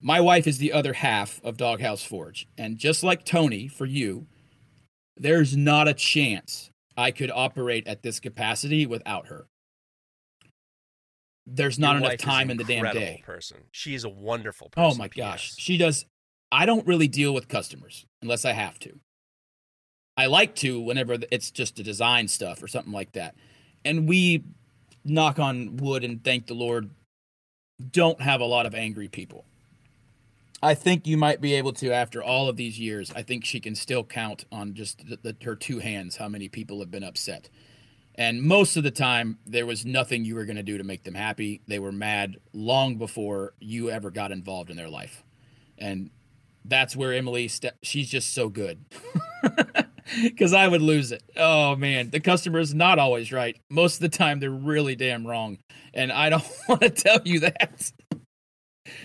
My 0.00 0.20
wife 0.20 0.46
is 0.46 0.58
the 0.58 0.72
other 0.72 0.92
half 0.92 1.40
of 1.42 1.56
doghouse 1.56 2.04
forge 2.04 2.46
and 2.56 2.78
just 2.78 3.02
like 3.02 3.24
tony 3.24 3.66
for 3.68 3.84
you 3.86 4.26
there's 5.16 5.56
not 5.56 5.88
a 5.88 5.94
chance 5.94 6.70
i 6.96 7.10
could 7.10 7.30
operate 7.30 7.86
at 7.86 8.02
this 8.02 8.20
capacity 8.20 8.86
without 8.86 9.26
her. 9.26 9.46
There's 11.46 11.78
not 11.78 11.96
Your 11.96 12.10
enough 12.10 12.18
time 12.18 12.50
in 12.50 12.58
the 12.58 12.64
damn 12.64 12.92
day. 12.92 13.22
Person, 13.24 13.56
she 13.72 13.94
is 13.94 14.04
a 14.04 14.08
wonderful 14.08 14.68
oh 14.76 14.82
person. 14.82 14.90
oh 14.92 14.98
my 14.98 15.08
gosh. 15.08 15.54
She 15.56 15.76
does 15.76 16.04
i 16.50 16.64
don't 16.66 16.86
really 16.86 17.08
deal 17.08 17.34
with 17.34 17.48
customers 17.48 18.06
unless 18.22 18.44
i 18.44 18.52
have 18.52 18.78
to. 18.80 19.00
I 20.16 20.26
like 20.26 20.56
to 20.56 20.80
whenever 20.80 21.16
it's 21.30 21.50
just 21.50 21.76
to 21.76 21.82
design 21.84 22.26
stuff 22.26 22.62
or 22.62 22.66
something 22.66 22.92
like 22.92 23.12
that. 23.12 23.36
And 23.84 24.08
we 24.08 24.42
knock 25.04 25.38
on 25.38 25.76
wood 25.78 26.04
and 26.04 26.24
thank 26.24 26.46
the 26.46 26.54
lord 26.54 26.90
don't 27.92 28.20
have 28.22 28.40
a 28.40 28.46
lot 28.46 28.66
of 28.66 28.74
angry 28.74 29.08
people 29.08 29.44
i 30.62 30.74
think 30.74 31.06
you 31.06 31.16
might 31.16 31.40
be 31.40 31.54
able 31.54 31.72
to 31.72 31.92
after 31.92 32.22
all 32.22 32.48
of 32.48 32.56
these 32.56 32.78
years 32.78 33.12
i 33.16 33.22
think 33.22 33.44
she 33.44 33.60
can 33.60 33.74
still 33.74 34.04
count 34.04 34.44
on 34.52 34.74
just 34.74 35.06
the, 35.08 35.18
the, 35.22 35.36
her 35.44 35.56
two 35.56 35.78
hands 35.80 36.16
how 36.16 36.28
many 36.28 36.48
people 36.48 36.80
have 36.80 36.90
been 36.90 37.04
upset 37.04 37.48
And 38.16 38.42
most 38.42 38.76
of 38.76 38.84
the 38.84 38.92
time, 38.92 39.38
there 39.46 39.66
was 39.66 39.86
nothing 39.86 40.24
you 40.24 40.36
were 40.36 40.44
going 40.46 40.56
to 40.56 40.62
do 40.64 40.78
to 40.78 40.84
make 40.84 41.04
them 41.04 41.14
happy. 41.14 41.62
They 41.68 41.80
were 41.80 41.92
mad 41.92 42.36
long 42.52 42.96
before 42.98 43.54
you 43.60 43.90
ever 43.90 44.10
got 44.10 44.32
involved 44.32 44.70
in 44.70 44.76
their 44.76 44.90
life. 44.90 45.24
And 45.78 46.10
that's 46.64 46.96
where 46.96 47.12
Emily, 47.14 47.50
she's 47.82 48.10
just 48.10 48.34
so 48.34 48.50
good. 48.50 48.84
Because 50.22 50.52
I 50.52 50.68
would 50.68 50.82
lose 50.82 51.12
it. 51.12 51.22
Oh, 51.36 51.76
man. 51.76 52.10
The 52.10 52.20
customer 52.20 52.58
is 52.58 52.74
not 52.74 52.98
always 52.98 53.32
right. 53.32 53.58
Most 53.70 53.96
of 53.96 54.00
the 54.00 54.16
time, 54.16 54.40
they're 54.40 54.50
really 54.50 54.96
damn 54.96 55.26
wrong. 55.26 55.58
And 55.94 56.12
I 56.12 56.28
don't 56.30 56.44
want 56.68 56.82
to 56.82 56.90
tell 56.90 57.20
you 57.24 57.40
that. 57.40 57.92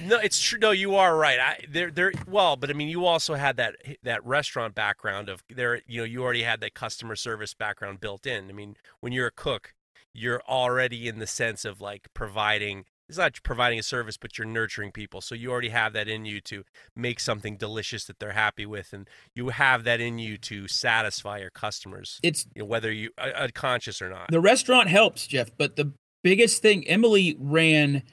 No, 0.01 0.17
it's 0.17 0.41
true. 0.41 0.59
No, 0.59 0.71
you 0.71 0.95
are 0.95 1.15
right. 1.15 1.39
I 1.39 1.59
there 1.69 1.91
there 1.91 2.13
well, 2.27 2.55
but 2.55 2.69
I 2.69 2.73
mean, 2.73 2.87
you 2.87 3.05
also 3.05 3.33
had 3.33 3.57
that 3.57 3.75
that 4.03 4.25
restaurant 4.25 4.75
background 4.75 5.27
of 5.27 5.43
there. 5.49 5.81
You 5.87 6.01
know, 6.01 6.05
you 6.05 6.23
already 6.23 6.43
had 6.43 6.61
that 6.61 6.73
customer 6.73 7.15
service 7.15 7.53
background 7.53 7.99
built 7.99 8.25
in. 8.25 8.49
I 8.49 8.53
mean, 8.53 8.77
when 9.01 9.11
you're 9.11 9.27
a 9.27 9.31
cook, 9.31 9.73
you're 10.13 10.41
already 10.47 11.07
in 11.07 11.19
the 11.19 11.27
sense 11.27 11.65
of 11.65 11.81
like 11.81 12.07
providing. 12.13 12.85
It's 13.09 13.17
not 13.17 13.41
providing 13.43 13.79
a 13.79 13.83
service, 13.83 14.17
but 14.17 14.37
you're 14.37 14.47
nurturing 14.47 14.91
people. 14.91 15.21
So 15.21 15.35
you 15.35 15.51
already 15.51 15.69
have 15.69 15.93
that 15.93 16.07
in 16.07 16.25
you 16.25 16.39
to 16.41 16.63
make 16.95 17.19
something 17.19 17.57
delicious 17.57 18.05
that 18.05 18.19
they're 18.19 18.31
happy 18.31 18.65
with, 18.65 18.93
and 18.93 19.09
you 19.35 19.49
have 19.49 19.83
that 19.83 19.99
in 19.99 20.19
you 20.19 20.37
to 20.37 20.67
satisfy 20.67 21.39
your 21.39 21.49
customers. 21.49 22.19
It's 22.23 22.47
you 22.55 22.61
know, 22.61 22.65
whether 22.65 22.91
you 22.91 23.11
uh, 23.17 23.47
conscious 23.53 24.01
or 24.01 24.09
not. 24.09 24.31
The 24.31 24.41
restaurant 24.41 24.89
helps, 24.89 25.27
Jeff, 25.27 25.51
but 25.57 25.75
the 25.75 25.91
biggest 26.23 26.61
thing 26.61 26.87
Emily 26.87 27.35
ran 27.39 28.03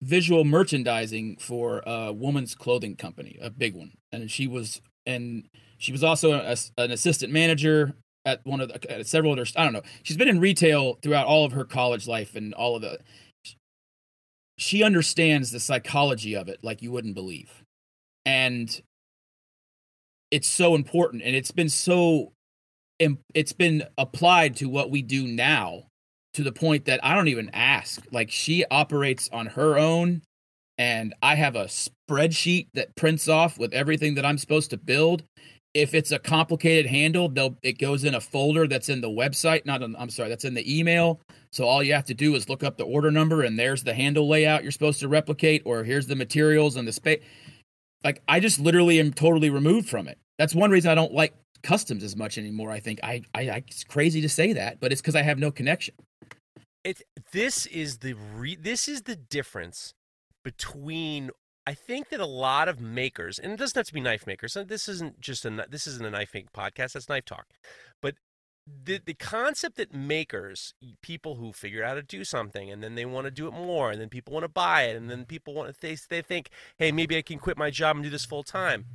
visual 0.00 0.44
merchandising 0.44 1.36
for 1.36 1.82
a 1.86 2.12
woman's 2.12 2.54
clothing 2.54 2.96
company, 2.96 3.38
a 3.40 3.50
big 3.50 3.74
one, 3.76 3.92
and 4.10 4.30
she 4.30 4.46
was 4.48 4.80
and 5.06 5.48
she 5.78 5.92
was 5.92 6.02
also 6.02 6.32
a, 6.32 6.56
an 6.78 6.90
assistant 6.90 7.32
manager 7.32 7.94
at 8.24 8.44
one 8.44 8.60
of 8.60 8.68
the, 8.68 8.90
at 8.90 9.06
several 9.06 9.32
other. 9.32 9.44
I 9.56 9.64
don't 9.64 9.72
know. 9.72 9.82
She's 10.02 10.16
been 10.16 10.28
in 10.28 10.40
retail 10.40 10.98
throughout 11.02 11.26
all 11.26 11.44
of 11.44 11.52
her 11.52 11.64
college 11.64 12.06
life 12.06 12.34
and 12.36 12.54
all 12.54 12.76
of 12.76 12.82
the. 12.82 12.98
She 14.62 14.82
understands 14.82 15.50
the 15.50 15.60
psychology 15.60 16.34
of 16.34 16.48
it 16.48 16.60
like 16.62 16.82
you 16.82 16.92
wouldn't 16.92 17.14
believe, 17.14 17.64
and 18.24 18.80
it's 20.30 20.48
so 20.48 20.74
important, 20.74 21.22
and 21.22 21.34
it's 21.34 21.50
been 21.50 21.68
so. 21.68 22.32
It's 23.34 23.52
been 23.52 23.82
applied 23.98 24.54
to 24.56 24.68
what 24.68 24.90
we 24.90 25.02
do 25.02 25.26
now 25.26 25.86
to 26.34 26.44
the 26.44 26.52
point 26.52 26.84
that 26.84 27.04
I 27.04 27.16
don't 27.16 27.26
even 27.26 27.50
ask. 27.52 28.00
Like 28.12 28.30
she 28.30 28.64
operates 28.66 29.28
on 29.32 29.46
her 29.46 29.76
own 29.76 30.22
and 30.78 31.14
I 31.20 31.34
have 31.34 31.56
a 31.56 31.64
spreadsheet 31.64 32.68
that 32.74 32.94
prints 32.94 33.28
off 33.28 33.58
with 33.58 33.74
everything 33.74 34.14
that 34.14 34.24
I'm 34.24 34.38
supposed 34.38 34.70
to 34.70 34.76
build. 34.76 35.24
If 35.74 35.94
it's 35.94 36.12
a 36.12 36.18
complicated 36.18 36.86
handle, 36.86 37.28
they'll 37.28 37.56
it 37.62 37.78
goes 37.78 38.04
in 38.04 38.14
a 38.14 38.20
folder 38.20 38.66
that's 38.66 38.88
in 38.88 39.00
the 39.00 39.08
website, 39.08 39.64
not 39.64 39.82
in, 39.82 39.96
I'm 39.98 40.10
sorry, 40.10 40.28
that's 40.28 40.44
in 40.44 40.54
the 40.54 40.78
email. 40.78 41.20
So 41.50 41.64
all 41.64 41.82
you 41.82 41.94
have 41.94 42.04
to 42.06 42.14
do 42.14 42.34
is 42.34 42.48
look 42.48 42.62
up 42.62 42.76
the 42.76 42.84
order 42.84 43.10
number 43.10 43.42
and 43.42 43.58
there's 43.58 43.82
the 43.82 43.94
handle 43.94 44.28
layout 44.28 44.62
you're 44.62 44.72
supposed 44.72 45.00
to 45.00 45.08
replicate 45.08 45.62
or 45.64 45.84
here's 45.84 46.06
the 46.06 46.16
materials 46.16 46.76
and 46.76 46.86
the 46.86 46.92
space. 46.92 47.22
Like 48.04 48.22
I 48.28 48.40
just 48.40 48.60
literally 48.60 49.00
am 49.00 49.12
totally 49.12 49.50
removed 49.50 49.88
from 49.88 50.08
it. 50.08 50.18
That's 50.38 50.54
one 50.54 50.70
reason 50.70 50.90
I 50.90 50.94
don't 50.94 51.12
like 51.12 51.34
customs 51.62 52.02
as 52.02 52.16
much 52.16 52.36
anymore. 52.36 52.70
I 52.70 52.80
think 52.80 53.00
I, 53.02 53.22
I, 53.34 53.40
I 53.42 53.64
it's 53.66 53.84
crazy 53.84 54.20
to 54.20 54.28
say 54.28 54.52
that, 54.54 54.80
but 54.80 54.92
it's 54.92 55.00
because 55.00 55.16
I 55.16 55.22
have 55.22 55.38
no 55.38 55.50
connection 55.50 55.94
it 56.84 57.02
this 57.32 57.66
is 57.66 57.98
the 57.98 58.14
re, 58.14 58.56
this 58.56 58.88
is 58.88 59.02
the 59.02 59.16
difference 59.16 59.94
between 60.44 61.30
I 61.66 61.74
think 61.74 62.08
that 62.08 62.20
a 62.20 62.26
lot 62.26 62.68
of 62.68 62.80
makers, 62.80 63.38
and 63.38 63.52
it 63.52 63.58
doesn't 63.58 63.76
have 63.78 63.86
to 63.86 63.94
be 63.94 64.00
knife 64.00 64.26
makers. 64.26 64.56
This 64.66 64.88
isn't 64.88 65.20
just 65.20 65.44
a 65.44 65.66
this 65.68 65.86
isn't 65.86 66.04
a 66.04 66.10
knife 66.10 66.30
making 66.34 66.50
podcast. 66.54 66.94
That's 66.94 67.08
knife 67.08 67.24
talk, 67.24 67.46
but 68.00 68.16
the 68.66 69.00
the 69.04 69.14
concept 69.14 69.76
that 69.76 69.94
makers, 69.94 70.74
people 71.02 71.36
who 71.36 71.52
figure 71.52 71.84
out 71.84 71.90
how 71.90 71.94
to 71.94 72.02
do 72.02 72.24
something, 72.24 72.70
and 72.70 72.82
then 72.82 72.94
they 72.94 73.04
want 73.04 73.26
to 73.26 73.30
do 73.30 73.46
it 73.46 73.52
more, 73.52 73.90
and 73.90 74.00
then 74.00 74.08
people 74.08 74.32
want 74.32 74.44
to 74.44 74.48
buy 74.48 74.82
it, 74.82 74.96
and 74.96 75.08
then 75.08 75.24
people 75.24 75.54
want 75.54 75.72
to 75.72 75.80
they 75.80 75.96
they 76.08 76.22
think, 76.22 76.50
hey, 76.78 76.90
maybe 76.90 77.16
I 77.16 77.22
can 77.22 77.38
quit 77.38 77.56
my 77.56 77.70
job 77.70 77.96
and 77.96 78.04
do 78.04 78.10
this 78.10 78.24
full 78.24 78.42
time. 78.42 78.86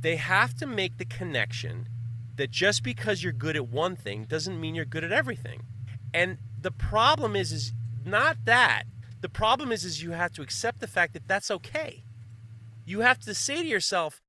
They 0.00 0.16
have 0.16 0.54
to 0.56 0.66
make 0.66 0.98
the 0.98 1.04
connection 1.04 1.88
that 2.36 2.50
just 2.50 2.82
because 2.82 3.22
you're 3.22 3.32
good 3.32 3.56
at 3.56 3.68
one 3.68 3.96
thing 3.96 4.24
doesn't 4.24 4.60
mean 4.60 4.74
you're 4.74 4.84
good 4.84 5.04
at 5.04 5.12
everything, 5.12 5.62
and 6.12 6.38
the 6.60 6.72
problem 6.72 7.34
is 7.34 7.52
is 7.52 7.72
not 8.04 8.36
that. 8.44 8.84
The 9.24 9.30
problem 9.30 9.72
is 9.72 9.86
is 9.86 10.02
you 10.02 10.10
have 10.10 10.34
to 10.34 10.42
accept 10.42 10.80
the 10.80 10.86
fact 10.86 11.14
that 11.14 11.26
that's 11.26 11.50
okay. 11.50 12.04
You 12.84 13.00
have 13.00 13.18
to 13.20 13.32
say 13.32 13.62
to 13.62 13.66
yourself, 13.66 14.20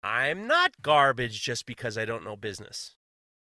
I'm 0.00 0.46
not 0.46 0.80
garbage 0.80 1.42
just 1.42 1.66
because 1.66 1.98
I 1.98 2.04
don't 2.04 2.22
know 2.22 2.36
business. 2.36 2.94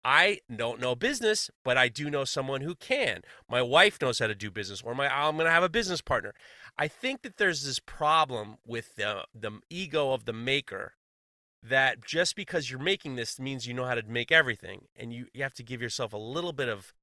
I 0.04 0.38
don't 0.54 0.80
know 0.80 0.94
business, 0.94 1.50
but 1.64 1.76
I 1.76 1.88
do 1.88 2.10
know 2.10 2.24
someone 2.24 2.60
who 2.60 2.76
can. 2.76 3.22
My 3.48 3.60
wife 3.60 4.00
knows 4.00 4.20
how 4.20 4.28
to 4.28 4.36
do 4.36 4.52
business, 4.52 4.82
or 4.82 4.94
my 4.94 5.08
I'm 5.08 5.34
going 5.34 5.46
to 5.46 5.50
have 5.50 5.64
a 5.64 5.68
business 5.68 6.00
partner. 6.00 6.32
I 6.78 6.86
think 6.86 7.22
that 7.22 7.38
there's 7.38 7.64
this 7.64 7.80
problem 7.80 8.58
with 8.64 8.94
the 8.94 9.24
the 9.34 9.58
ego 9.68 10.12
of 10.12 10.26
the 10.26 10.32
maker 10.32 10.92
that 11.60 12.04
just 12.04 12.36
because 12.36 12.70
you're 12.70 12.78
making 12.78 13.16
this 13.16 13.40
means 13.40 13.66
you 13.66 13.74
know 13.74 13.84
how 13.84 13.96
to 13.96 14.04
make 14.04 14.30
everything, 14.30 14.82
and 14.94 15.12
you 15.12 15.26
you 15.34 15.42
have 15.42 15.54
to 15.54 15.64
give 15.64 15.82
yourself 15.82 16.12
a 16.12 16.18
little 16.18 16.52
bit 16.52 16.68
of 16.68 16.94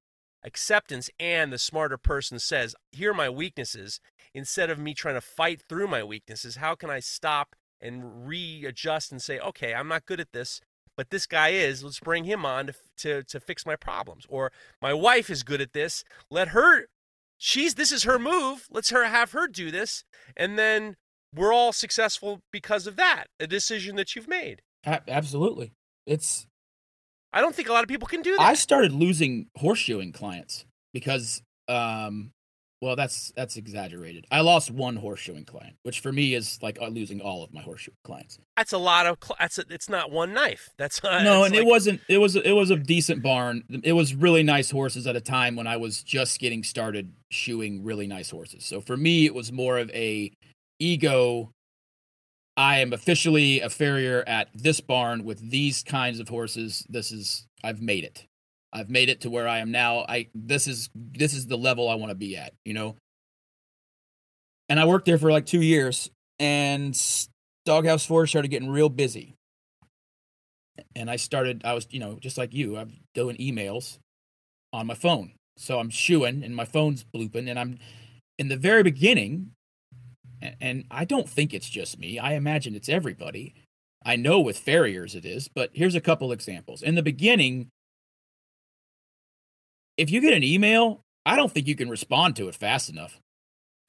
acceptance 0.43 1.09
and 1.19 1.51
the 1.51 1.57
smarter 1.57 1.97
person 1.97 2.39
says, 2.39 2.75
Here 2.91 3.11
are 3.11 3.15
my 3.15 3.29
weaknesses. 3.29 3.99
Instead 4.33 4.69
of 4.69 4.77
me 4.77 4.93
trying 4.93 5.15
to 5.15 5.21
fight 5.21 5.61
through 5.67 5.87
my 5.87 6.03
weaknesses, 6.03 6.57
how 6.57 6.75
can 6.75 6.89
I 6.89 6.99
stop 6.99 7.55
and 7.81 8.27
readjust 8.27 9.11
and 9.11 9.21
say, 9.21 9.39
Okay, 9.39 9.73
I'm 9.73 9.87
not 9.87 10.05
good 10.05 10.19
at 10.19 10.33
this, 10.33 10.61
but 10.95 11.09
this 11.09 11.27
guy 11.27 11.49
is. 11.49 11.83
Let's 11.83 11.99
bring 11.99 12.25
him 12.25 12.45
on 12.45 12.67
to, 12.67 12.73
to, 12.97 13.23
to 13.23 13.39
fix 13.39 13.65
my 13.65 13.75
problems. 13.75 14.25
Or 14.29 14.51
my 14.81 14.93
wife 14.93 15.29
is 15.29 15.43
good 15.43 15.61
at 15.61 15.73
this. 15.73 16.03
Let 16.29 16.49
her, 16.49 16.87
she's, 17.37 17.75
this 17.75 17.91
is 17.91 18.03
her 18.03 18.19
move. 18.19 18.67
Let's 18.71 18.89
her 18.89 19.05
have 19.05 19.31
her 19.31 19.47
do 19.47 19.71
this. 19.71 20.03
And 20.35 20.57
then 20.57 20.95
we're 21.35 21.53
all 21.53 21.71
successful 21.71 22.41
because 22.51 22.87
of 22.87 22.95
that, 22.95 23.25
a 23.39 23.47
decision 23.47 23.95
that 23.97 24.15
you've 24.15 24.27
made. 24.27 24.61
Absolutely. 24.85 25.73
It's 26.05 26.47
I 27.33 27.41
don't 27.41 27.53
think 27.53 27.69
a 27.69 27.73
lot 27.73 27.83
of 27.83 27.89
people 27.89 28.07
can 28.07 28.21
do 28.21 28.35
that. 28.37 28.41
I 28.41 28.53
started 28.53 28.91
losing 28.91 29.47
horseshoeing 29.57 30.13
clients 30.13 30.65
because, 30.93 31.41
um, 31.67 32.31
well, 32.81 32.95
that's 32.95 33.31
that's 33.35 33.57
exaggerated. 33.57 34.25
I 34.31 34.41
lost 34.41 34.71
one 34.71 34.97
horseshoeing 34.97 35.45
client, 35.45 35.75
which 35.83 35.99
for 35.99 36.11
me 36.11 36.35
is 36.35 36.59
like 36.61 36.77
uh, 36.81 36.87
losing 36.87 37.21
all 37.21 37.43
of 37.43 37.53
my 37.53 37.61
horseshoe 37.61 37.91
clients. 38.03 38.39
That's 38.55 38.71
a 38.71 38.77
lot 38.77 39.07
of. 39.07 39.17
Cl- 39.23 39.37
that's 39.39 39.57
a, 39.57 39.65
it's 39.69 39.89
not 39.89 40.11
one 40.11 40.33
knife. 40.33 40.69
That's 40.77 41.03
uh, 41.03 41.23
no, 41.23 41.43
and 41.43 41.53
like... 41.53 41.63
it 41.63 41.67
wasn't. 41.67 42.01
It 42.07 42.19
was 42.19 42.35
it 42.35 42.53
was 42.53 42.69
a 42.69 42.77
decent 42.77 43.23
barn. 43.23 43.63
It 43.83 43.93
was 43.93 44.15
really 44.15 44.43
nice 44.43 44.71
horses 44.71 45.07
at 45.07 45.15
a 45.15 45.21
time 45.21 45.55
when 45.55 45.67
I 45.67 45.77
was 45.77 46.03
just 46.03 46.39
getting 46.39 46.63
started 46.63 47.13
shoeing 47.31 47.83
really 47.83 48.07
nice 48.07 48.29
horses. 48.29 48.63
So 48.63 48.79
for 48.79 48.95
me, 48.95 49.25
it 49.25 49.33
was 49.33 49.51
more 49.51 49.77
of 49.79 49.89
a 49.89 50.31
ego 50.79 51.51
I 52.57 52.79
am 52.79 52.91
officially 52.91 53.61
a 53.61 53.69
farrier 53.69 54.23
at 54.25 54.49
this 54.55 54.81
barn 54.81 55.23
with 55.23 55.51
these 55.51 55.83
kinds 55.83 56.19
of 56.19 56.27
horses. 56.27 56.83
This 56.89 57.11
is 57.11 57.45
I've 57.63 57.81
made 57.81 58.03
it. 58.03 58.25
I've 58.73 58.89
made 58.89 59.09
it 59.09 59.21
to 59.21 59.29
where 59.29 59.47
I 59.47 59.59
am 59.59 59.71
now. 59.71 60.05
I 60.09 60.27
this 60.33 60.67
is 60.67 60.89
this 60.95 61.33
is 61.33 61.45
the 61.45 61.57
level 61.57 61.87
I 61.87 61.95
want 61.95 62.09
to 62.09 62.15
be 62.15 62.35
at, 62.35 62.53
you 62.65 62.73
know. 62.73 62.95
And 64.69 64.79
I 64.79 64.85
worked 64.85 65.05
there 65.05 65.19
for 65.19 65.31
like 65.31 65.45
2 65.45 65.61
years 65.61 66.09
and 66.39 66.99
Doghouse 67.65 68.05
Forge 68.05 68.29
started 68.29 68.49
getting 68.49 68.69
real 68.69 68.89
busy. 68.89 69.35
And 70.95 71.11
I 71.11 71.15
started 71.15 71.61
I 71.63 71.73
was, 71.73 71.87
you 71.91 71.99
know, 71.99 72.17
just 72.19 72.39
like 72.39 72.55
you, 72.55 72.75
I'm 72.77 73.01
doing 73.13 73.37
emails 73.37 73.99
on 74.73 74.87
my 74.87 74.95
phone. 74.95 75.33
So 75.57 75.79
I'm 75.79 75.91
shoeing 75.91 76.43
and 76.43 76.55
my 76.55 76.65
phone's 76.65 77.03
blooping 77.03 77.49
and 77.49 77.59
I'm 77.59 77.77
in 78.39 78.47
the 78.47 78.57
very 78.57 78.81
beginning 78.81 79.51
and 80.61 80.85
I 80.91 81.05
don't 81.05 81.29
think 81.29 81.53
it's 81.53 81.69
just 81.69 81.99
me. 81.99 82.19
I 82.19 82.33
imagine 82.33 82.75
it's 82.75 82.89
everybody. 82.89 83.55
I 84.05 84.15
know 84.15 84.39
with 84.39 84.57
farriers 84.57 85.15
it 85.15 85.25
is, 85.25 85.47
but 85.47 85.71
here's 85.73 85.95
a 85.95 86.01
couple 86.01 86.31
examples. 86.31 86.81
In 86.81 86.95
the 86.95 87.03
beginning, 87.03 87.69
if 89.97 90.09
you 90.11 90.21
get 90.21 90.33
an 90.33 90.43
email, 90.43 91.01
I 91.25 91.35
don't 91.35 91.51
think 91.51 91.67
you 91.67 91.75
can 91.75 91.89
respond 91.89 92.35
to 92.37 92.47
it 92.47 92.55
fast 92.55 92.89
enough. 92.89 93.19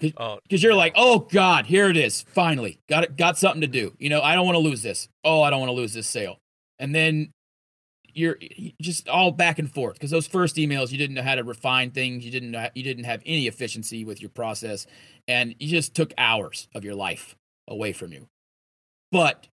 Because 0.00 0.14
oh, 0.18 0.38
you're 0.50 0.74
like, 0.74 0.92
oh 0.96 1.20
God, 1.20 1.66
here 1.66 1.90
it 1.90 1.96
is. 1.96 2.24
Finally, 2.32 2.78
got 2.88 3.04
it, 3.04 3.16
got 3.16 3.36
something 3.36 3.60
to 3.62 3.66
do. 3.66 3.94
You 3.98 4.08
know, 4.08 4.22
I 4.22 4.34
don't 4.34 4.46
want 4.46 4.56
to 4.56 4.60
lose 4.60 4.82
this. 4.82 5.08
Oh, 5.24 5.42
I 5.42 5.50
don't 5.50 5.60
want 5.60 5.70
to 5.70 5.74
lose 5.74 5.92
this 5.92 6.06
sale. 6.06 6.38
And 6.78 6.94
then 6.94 7.32
you're 8.18 8.36
just 8.80 9.08
all 9.08 9.30
back 9.30 9.58
and 9.58 9.72
forth. 9.72 9.94
Because 9.94 10.10
those 10.10 10.26
first 10.26 10.56
emails 10.56 10.90
you 10.90 10.98
didn't 10.98 11.14
know 11.14 11.22
how 11.22 11.36
to 11.36 11.44
refine 11.44 11.90
things. 11.90 12.24
You 12.24 12.30
didn't 12.30 12.50
know, 12.50 12.68
you 12.74 12.82
didn't 12.82 13.04
have 13.04 13.22
any 13.24 13.46
efficiency 13.46 14.04
with 14.04 14.20
your 14.20 14.30
process. 14.30 14.86
And 15.26 15.54
you 15.58 15.68
just 15.68 15.94
took 15.94 16.12
hours 16.18 16.68
of 16.74 16.84
your 16.84 16.94
life 16.94 17.36
away 17.68 17.92
from 17.92 18.12
you. 18.12 18.26
But 19.12 19.46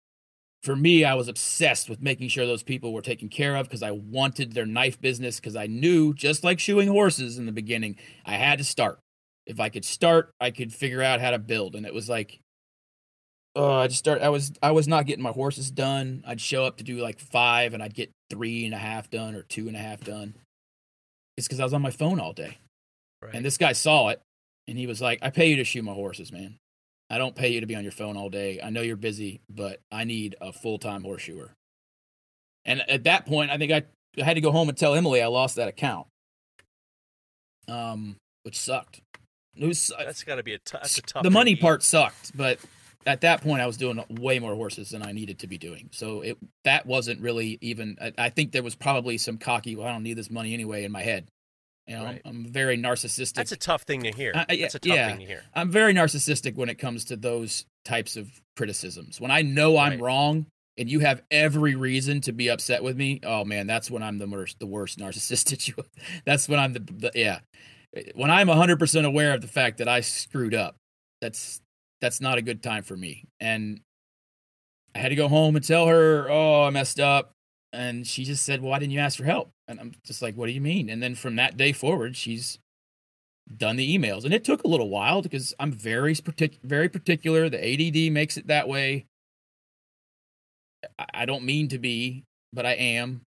for 0.63 0.77
me 0.77 1.05
i 1.05 1.15
was 1.15 1.27
obsessed 1.29 1.91
with 1.91 2.01
making 2.01 2.29
sure 2.29 2.47
those 2.47 2.63
people 2.63 2.93
were 2.93 3.03
taken 3.03 3.29
care 3.29 3.57
of 3.57 3.67
because 3.67 3.83
i 3.83 3.91
wanted 3.91 4.53
their 4.53 4.67
knife 4.67 5.01
business 5.01 5.41
because 5.41 5.57
i 5.57 5.67
knew 5.67 6.15
just 6.15 6.45
like 6.45 6.61
shoeing 6.61 6.89
horses 6.89 7.37
in 7.37 7.47
the 7.47 7.53
beginning 7.53 7.97
i 8.25 8.35
had 8.35 8.59
to 8.59 8.65
start. 8.65 9.01
If 9.45 9.59
i 9.59 9.69
could 9.69 9.85
start 9.85 10.31
i 10.41 10.53
could 10.53 10.73
figure 10.73 11.03
out 11.03 11.21
how 11.21 11.33
to 11.33 11.39
build. 11.39 11.75
And 11.75 11.85
it 11.85 11.93
was 11.93 12.09
like 12.09 12.39
uh, 13.55 13.81
I 13.81 13.87
just 13.87 13.99
start. 13.99 14.23
I 14.23 14.29
was 14.29 14.53
I 14.63 14.71
was 14.71 14.89
not 14.89 15.07
getting 15.07 15.23
my 15.23 15.33
horses 15.33 15.71
done. 15.71 16.25
I'd 16.27 16.41
show 16.41 16.65
up 16.65 16.79
to 16.79 16.85
do 16.85 16.99
like 16.99 17.21
five, 17.21 17.75
and 17.75 17.83
I'd 17.83 17.95
get 17.95 18.11
three 18.31 18.65
and 18.65 18.75
a 18.75 18.79
half 18.79 19.11
done 19.11 19.35
or 19.35 19.43
two 19.43 19.69
and 19.69 19.77
a 19.77 19.81
half 19.81 20.01
done. 20.01 20.35
It's 21.37 21.47
because 21.47 21.61
I 21.61 21.65
was 21.65 21.75
on 21.75 21.83
my 21.83 21.91
phone 21.91 22.21
all 22.21 22.33
day. 22.33 22.59
Right. 23.23 23.35
And 23.35 23.45
this 23.45 23.59
guy 23.59 23.73
saw 23.73 24.09
it 24.09 24.21
and 24.67 24.79
he 24.79 24.87
was 24.87 25.01
like, 25.01 25.21
I 25.23 25.31
pay 25.31 25.49
you 25.49 25.57
to 25.57 25.65
shoe 25.65 25.83
my 25.83 25.93
horses, 25.93 26.33
man. 26.33 26.57
I 27.11 27.19
don't 27.19 27.35
pay 27.35 27.49
you 27.49 27.61
to 27.61 27.67
be 27.67 27.77
on 27.77 27.83
your 27.83 27.93
phone 27.93 28.17
all 28.17 28.31
day. 28.31 28.61
I 28.63 28.71
know 28.71 28.81
you're 28.81 28.97
busy, 28.97 29.41
but 29.49 29.81
I 29.91 30.05
need 30.05 30.35
a 30.41 30.53
full 30.53 30.79
time 30.79 31.05
horseshoer. 31.05 31.51
And 32.65 32.89
at 32.89 33.05
that 33.05 33.27
point, 33.27 33.51
I 33.51 33.59
think 33.59 33.73
I, 33.73 33.83
I 34.19 34.25
had 34.25 34.35
to 34.35 34.41
go 34.41 34.53
home 34.53 34.69
and 34.69 34.79
tell 34.79 34.95
Emily 34.95 35.23
I 35.23 35.27
lost 35.27 35.57
that 35.57 35.69
account, 35.69 36.07
um, 37.69 38.17
which 38.45 38.59
sucked. 38.59 39.01
It 39.57 39.67
was, 39.67 39.93
that's 39.99 40.25
got 40.25 40.37
to 40.37 40.43
be 40.43 40.55
a, 40.55 40.59
t- 40.59 40.63
that's 40.73 40.97
a 40.97 41.03
tough. 41.03 41.23
the 41.23 41.31
money 41.31 41.57
part 41.57 41.83
sucked, 41.83 42.35
but 42.35 42.59
at 43.07 43.23
that 43.23 43.43
point, 43.43 43.61
I 43.61 43.67
was 43.67 43.77
doing 43.77 44.03
way 44.09 44.39
more 44.39 44.55
horses 44.55 44.91
than 44.91 45.03
I 45.03 45.13
needed 45.13 45.39
to 45.41 45.47
be 45.47 45.59
doing. 45.59 45.89
So 45.93 46.21
it 46.23 46.39
that 46.65 46.87
wasn't 46.87 47.21
really 47.21 47.59
even. 47.61 47.97
I, 48.01 48.13
I 48.19 48.29
think 48.31 48.53
there 48.53 48.63
was 48.63 48.75
probably 48.75 49.19
some 49.19 49.39
cocky. 49.39 49.77
Well, 49.77 49.87
I 49.87 49.93
don't 49.93 50.03
need 50.03 50.15
this 50.15 50.31
money 50.31 50.55
anyway 50.55 50.85
in 50.85 50.93
my 50.93 51.03
head. 51.03 51.29
You 51.87 51.97
know, 51.97 52.05
Right. 52.05 52.23
I'm 52.25 52.47
very 52.47 52.79
narcissistic. 52.79 53.35
That's 53.35 53.53
a 53.53 53.57
tough 53.57 53.83
thing 53.83 54.03
to 54.05 54.13
hear. 54.13 54.33
Uh, 54.35 54.45
yeah, 54.51 54.63
that's 54.63 54.77
a 54.77 54.79
tough 54.79 54.95
yeah. 54.95 55.09
thing 55.09 55.19
to 55.19 55.27
hear. 55.27 55.43
I'm 55.55 55.71
very 55.71 55.93
narcissistic 55.93 56.55
when 56.55 56.69
it 56.69 56.77
comes 56.77 57.05
to 57.07 57.17
those 57.17 57.67
types 57.85 58.17
of 58.17 58.29
criticisms. 58.57 59.21
When 59.21 59.31
I 59.33 59.43
know 59.43 59.77
I'm 59.77 59.93
Right. 59.93 60.01
wrong 60.01 60.47
and 60.79 60.89
you 60.89 61.01
have 61.01 61.23
every 61.31 61.75
reason 61.75 62.21
to 62.23 62.33
be 62.33 62.49
upset 62.49 62.85
with 62.85 62.97
me, 62.97 63.21
oh 63.25 63.45
man, 63.45 63.67
that's 63.67 63.91
when 63.91 64.03
I'm 64.03 64.19
the 64.19 64.29
worst, 64.29 64.61
the 64.61 64.67
worst 64.67 64.99
narcissist 65.01 65.51
that 65.51 65.67
you. 65.67 65.75
That's 66.25 66.49
when 66.49 66.61
I'm 66.61 66.73
the, 66.75 66.81
the 66.81 67.11
yeah. 67.15 67.41
When 68.15 68.31
I'm 68.31 68.47
100% 68.47 69.05
aware 69.05 69.35
of 69.35 69.41
the 69.41 69.49
fact 69.49 69.79
that 69.79 69.89
I 69.89 70.01
screwed 70.03 70.55
up, 70.55 70.77
that's 71.21 71.61
that's 72.03 72.21
not 72.21 72.37
a 72.37 72.43
good 72.43 72.63
time 72.63 72.83
for 72.83 72.97
me. 72.97 73.25
And 73.41 73.81
I 74.95 74.99
had 74.99 75.09
to 75.09 75.15
go 75.15 75.29
home 75.29 75.57
and 75.57 75.65
tell 75.65 75.87
her, 75.87 76.27
"Oh, 76.29 76.65
I 76.65 76.71
messed 76.71 77.01
up." 77.01 77.33
And 77.73 78.07
she 78.07 78.25
just 78.25 78.45
said, 78.45 78.61
"Why 78.61 78.79
didn't 78.79 78.93
you 78.93 78.99
ask 79.01 79.17
for 79.17 79.25
help?" 79.25 79.51
And 79.67 79.81
I'm 79.81 79.95
just 80.05 80.21
like, 80.21 80.35
"What 80.37 80.47
do 80.47 80.53
you 80.53 80.61
mean?" 80.61 80.91
And 80.91 81.03
then 81.03 81.15
from 81.15 81.37
that 81.37 81.57
day 81.57 81.73
forward, 81.73 82.17
she's 82.17 82.59
done 83.57 83.77
the 83.77 83.97
emails, 83.99 84.25
and 84.25 84.35
it 84.35 84.45
took 84.45 84.65
a 84.65 84.69
little 84.69 84.89
while 84.91 85.23
because 85.23 85.55
I'm 85.59 85.73
very 85.73 86.15
partic- 86.15 86.61
very 86.63 86.89
particular. 86.89 87.49
The 87.49 87.65
ADD 87.65 88.11
makes 88.11 88.37
it 88.37 88.47
that 88.49 88.69
way. 88.69 89.07
I- 90.99 91.07
I 91.15 91.25
don't 91.27 91.45
mean 91.45 91.69
to 91.69 91.79
be, 91.79 92.25
but 92.53 92.67
I 92.67 92.73
am. 92.75 93.23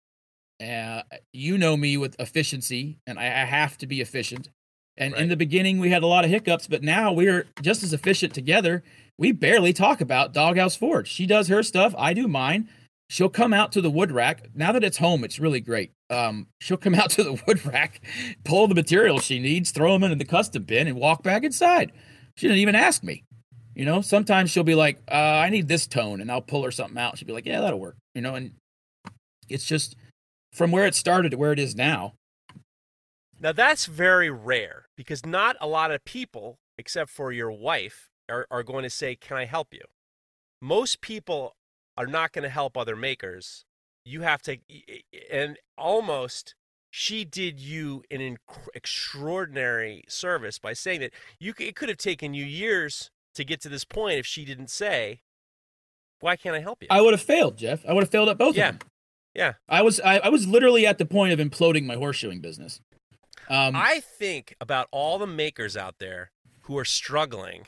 Uh, 0.61 1.03
you 1.33 1.57
know 1.57 1.75
me 1.75 1.97
with 1.97 2.19
efficiency, 2.19 2.99
and 3.07 3.19
I, 3.19 3.25
I 3.25 3.45
have 3.45 3.77
to 3.79 3.87
be 3.87 4.01
efficient. 4.01 4.49
And 4.97 5.15
in 5.15 5.29
the 5.29 5.37
beginning, 5.37 5.79
we 5.79 5.89
had 5.89 6.03
a 6.03 6.07
lot 6.07 6.25
of 6.25 6.31
hiccups, 6.31 6.67
but 6.67 6.83
now 6.83 7.11
we're 7.11 7.47
just 7.61 7.83
as 7.83 7.93
efficient 7.93 8.33
together. 8.33 8.83
We 9.17 9.31
barely 9.31 9.73
talk 9.73 10.01
about 10.01 10.33
Doghouse 10.33 10.75
Forge. 10.75 11.07
She 11.07 11.25
does 11.25 11.47
her 11.47 11.63
stuff, 11.63 11.93
I 11.97 12.13
do 12.13 12.27
mine. 12.27 12.69
She'll 13.09 13.29
come 13.29 13.51
out 13.51 13.73
to 13.73 13.81
the 13.81 13.89
wood 13.89 14.11
rack. 14.11 14.47
Now 14.55 14.71
that 14.71 14.85
it's 14.85 14.97
home, 14.97 15.25
it's 15.25 15.37
really 15.37 15.59
great. 15.59 15.91
Um, 16.09 16.47
she'll 16.61 16.77
come 16.77 16.95
out 16.95 17.09
to 17.11 17.23
the 17.23 17.41
wood 17.45 17.65
rack, 17.65 18.01
pull 18.45 18.67
the 18.67 18.75
materials 18.75 19.23
she 19.23 19.39
needs, 19.39 19.71
throw 19.71 19.93
them 19.93 20.03
into 20.03 20.15
the 20.15 20.25
custom 20.25 20.63
bin, 20.63 20.87
and 20.87 20.97
walk 20.97 21.21
back 21.21 21.43
inside. 21.43 21.91
She 22.37 22.47
didn't 22.47 22.61
even 22.61 22.75
ask 22.75 23.03
me. 23.03 23.23
You 23.75 23.85
know, 23.85 24.01
sometimes 24.01 24.49
she'll 24.49 24.63
be 24.63 24.75
like, 24.75 25.01
uh, 25.09 25.15
I 25.15 25.49
need 25.49 25.67
this 25.67 25.87
tone, 25.87 26.21
and 26.21 26.31
I'll 26.31 26.41
pull 26.41 26.63
her 26.63 26.71
something 26.71 26.97
out. 26.97 27.17
She'll 27.17 27.27
be 27.27 27.33
like, 27.33 27.45
Yeah, 27.45 27.61
that'll 27.61 27.79
work. 27.79 27.97
You 28.15 28.21
know, 28.21 28.35
and 28.35 28.53
it's 29.49 29.65
just 29.65 29.95
from 30.53 30.71
where 30.71 30.85
it 30.85 30.95
started 30.95 31.31
to 31.31 31.37
where 31.37 31.51
it 31.51 31.59
is 31.59 31.75
now. 31.75 32.13
Now 33.41 33.51
that's 33.51 33.87
very 33.87 34.29
rare 34.29 34.85
because 34.95 35.25
not 35.25 35.57
a 35.59 35.67
lot 35.67 35.89
of 35.91 36.05
people, 36.05 36.59
except 36.77 37.09
for 37.09 37.31
your 37.31 37.51
wife, 37.51 38.09
are, 38.29 38.45
are 38.51 38.61
going 38.63 38.83
to 38.83 38.89
say, 38.89 39.15
"Can 39.15 39.35
I 39.35 39.45
help 39.45 39.73
you?" 39.73 39.81
Most 40.61 41.01
people 41.01 41.55
are 41.97 42.05
not 42.05 42.31
going 42.31 42.43
to 42.43 42.49
help 42.49 42.77
other 42.77 42.95
makers. 42.95 43.65
You 44.05 44.21
have 44.21 44.43
to, 44.43 44.57
and 45.31 45.57
almost 45.77 46.53
she 46.91 47.25
did 47.25 47.59
you 47.59 48.03
an 48.11 48.19
inc- 48.19 48.67
extraordinary 48.75 50.03
service 50.07 50.59
by 50.59 50.73
saying 50.73 50.99
that 51.01 51.11
you. 51.39 51.53
It 51.57 51.75
could 51.75 51.89
have 51.89 51.97
taken 51.97 52.35
you 52.35 52.45
years 52.45 53.09
to 53.33 53.43
get 53.43 53.59
to 53.61 53.69
this 53.69 53.85
point 53.85 54.19
if 54.19 54.25
she 54.27 54.45
didn't 54.45 54.69
say, 54.69 55.21
"Why 56.19 56.35
can't 56.35 56.55
I 56.55 56.59
help 56.59 56.83
you?" 56.83 56.87
I 56.91 57.01
would 57.01 57.13
have 57.13 57.23
failed, 57.23 57.57
Jeff. 57.57 57.83
I 57.87 57.93
would 57.93 58.03
have 58.03 58.11
failed 58.11 58.29
at 58.29 58.37
both 58.37 58.55
Yeah. 58.55 58.69
of 58.69 58.79
them. 58.79 58.89
Yeah. 59.33 59.53
I 59.67 59.81
was 59.81 59.99
I, 60.01 60.19
I 60.19 60.29
was 60.29 60.47
literally 60.47 60.85
at 60.85 60.99
the 60.99 61.05
point 61.05 61.33
of 61.33 61.39
imploding 61.39 61.85
my 61.85 61.95
horseshoeing 61.95 62.41
business. 62.41 62.81
Um, 63.51 63.75
I 63.75 63.99
think 63.99 64.55
about 64.61 64.87
all 64.91 65.19
the 65.19 65.27
makers 65.27 65.75
out 65.75 65.95
there 65.99 66.31
who 66.61 66.77
are 66.77 66.85
struggling 66.85 67.67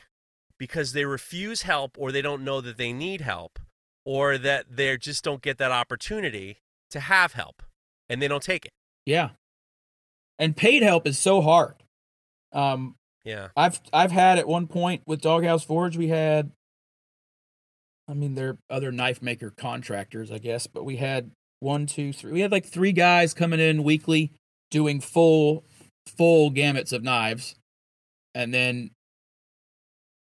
because 0.58 0.94
they 0.94 1.04
refuse 1.04 1.64
help 1.64 1.98
or 2.00 2.12
they 2.14 2.22
don't 2.22 2.44
know 2.44 2.62
that 2.62 2.78
they 2.78 2.94
need 2.94 3.20
help 3.20 3.60
or 4.06 4.38
that 4.38 4.66
they 4.78 4.98
just 4.98 5.26
don't 5.26 5.42
get 5.42 5.58
that 5.58 5.72
opportunity 5.72 6.60
to 6.92 7.02
have 7.02 7.34
help 7.34 7.62
and 8.08 8.22
they 8.22 8.28
don't 8.30 8.44
take 8.44 8.66
it. 8.66 8.72
yeah. 9.06 9.32
And 10.40 10.58
paid 10.58 10.82
help 10.84 11.06
is 11.06 11.20
so 11.20 11.42
hard. 11.42 11.76
Um, 12.54 12.96
Yeah. 13.24 13.50
I've 13.56 13.80
I've 13.94 14.12
had 14.12 14.40
at 14.40 14.48
one 14.48 14.68
point 14.68 15.04
with 15.06 15.22
Doghouse 15.22 15.64
Forge, 15.64 15.96
we 15.98 16.08
had 16.08 16.52
I 18.08 18.14
mean 18.14 18.36
they're 18.36 18.58
other 18.70 18.92
knife 18.92 19.22
maker 19.22 19.52
contractors, 19.56 20.32
I 20.32 20.40
guess, 20.40 20.66
but 20.66 20.86
we 20.86 20.98
had 20.98 21.32
one, 21.60 21.86
two, 21.86 22.14
three 22.14 22.32
we 22.32 22.40
had 22.42 22.52
like 22.52 22.66
three 22.66 22.94
guys 22.94 23.34
coming 23.34 23.60
in 23.60 23.84
weekly 23.84 24.32
doing 24.72 25.00
full 25.00 25.64
full 26.08 26.52
gamuts 26.52 26.94
of 26.94 27.04
knives. 27.04 27.56
And 28.36 28.54
then 28.54 28.92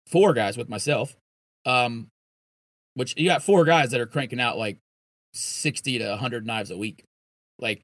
four 0.06 0.32
guys 0.32 0.56
with 0.56 0.68
myself. 0.68 1.16
Um 1.66 2.08
which 2.94 3.14
you 3.16 3.28
got 3.28 3.42
four 3.44 3.64
guys 3.64 3.90
that 3.90 4.00
are 4.00 4.06
cranking 4.06 4.40
out 4.40 4.58
like 4.58 4.78
sixty 5.34 5.98
to 5.98 6.16
hundred 6.16 6.46
knives 6.46 6.70
a 6.70 6.76
week. 6.76 7.04
Like 7.58 7.82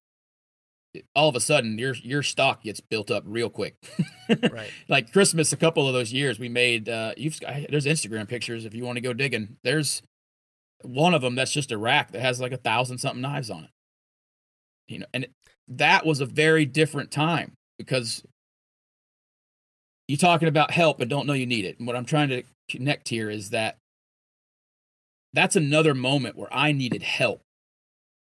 all 1.14 1.28
of 1.28 1.34
a 1.36 1.40
sudden 1.40 1.78
your 1.78 1.94
your 1.94 2.22
stock 2.22 2.62
gets 2.62 2.80
built 2.80 3.10
up 3.10 3.24
real 3.26 3.50
quick. 3.50 3.74
Right. 4.50 4.70
like 4.88 5.12
Christmas, 5.12 5.52
a 5.52 5.56
couple 5.58 5.86
of 5.86 5.92
those 5.92 6.10
years 6.10 6.38
we 6.38 6.48
made. 6.48 6.88
Uh, 6.88 7.12
you've 7.16 7.38
I- 7.46 7.66
there's 7.68 7.84
Instagram 7.84 8.26
pictures 8.26 8.64
if 8.64 8.74
you 8.74 8.82
want 8.82 8.96
to 8.96 9.02
go 9.02 9.12
digging. 9.12 9.58
There's 9.64 10.00
one 10.82 11.12
of 11.12 11.20
them 11.20 11.34
that's 11.34 11.52
just 11.52 11.70
a 11.72 11.76
rack 11.76 12.12
that 12.12 12.22
has 12.22 12.40
like 12.40 12.52
a 12.52 12.56
thousand 12.56 12.96
something 12.98 13.20
knives 13.20 13.50
on 13.50 13.64
it. 13.64 13.70
You 14.88 15.00
know, 15.00 15.06
and 15.12 15.26
that 15.68 16.06
was 16.06 16.20
a 16.20 16.26
very 16.26 16.64
different 16.64 17.10
time 17.10 17.52
because 17.78 18.22
you're 20.08 20.18
talking 20.18 20.48
about 20.48 20.70
help 20.70 21.00
and 21.00 21.08
don't 21.08 21.26
know 21.26 21.32
you 21.32 21.46
need 21.46 21.64
it. 21.64 21.78
And 21.78 21.86
what 21.86 21.96
I'm 21.96 22.04
trying 22.04 22.28
to 22.28 22.42
connect 22.70 23.08
here 23.08 23.30
is 23.30 23.50
that 23.50 23.76
that's 25.32 25.56
another 25.56 25.94
moment 25.94 26.36
where 26.36 26.52
I 26.52 26.72
needed 26.72 27.02
help, 27.02 27.42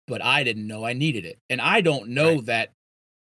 but 0.08 0.24
I 0.24 0.44
didn't 0.44 0.68
know 0.68 0.86
I 0.86 0.94
needed 0.94 1.26
it. 1.26 1.40
And 1.50 1.60
I 1.62 1.82
don't 1.82 2.10
know 2.10 2.36
Right. 2.36 2.46
that 2.46 2.72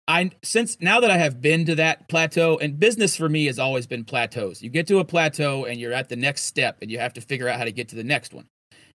I 0.07 0.31
since 0.44 0.77
now 0.81 0.99
that 0.99 1.10
I 1.10 1.18
have 1.18 1.41
been 1.41 1.65
to 1.65 1.76
that 1.76 2.10
plateau 2.10 2.57
and 2.57 2.77
business 2.77 3.15
for 3.15 3.30
me 3.30 3.45
has 3.45 3.57
always 3.57 3.88
been 3.88 4.03
plateaus. 4.03 4.61
You 4.61 4.69
get 4.69 4.85
to 4.88 4.99
a 4.99 5.06
plateau 5.06 5.65
and 5.65 5.80
you're 5.80 5.94
at 5.94 6.10
the 6.10 6.18
next 6.18 6.44
step 6.44 6.77
and 6.81 6.91
you 6.91 6.99
have 6.99 7.14
to 7.14 7.22
figure 7.22 7.48
out 7.48 7.57
how 7.57 7.64
to 7.64 7.72
get 7.72 7.88
to 7.90 7.95
the 7.95 8.03
next 8.03 8.34
one. 8.34 8.48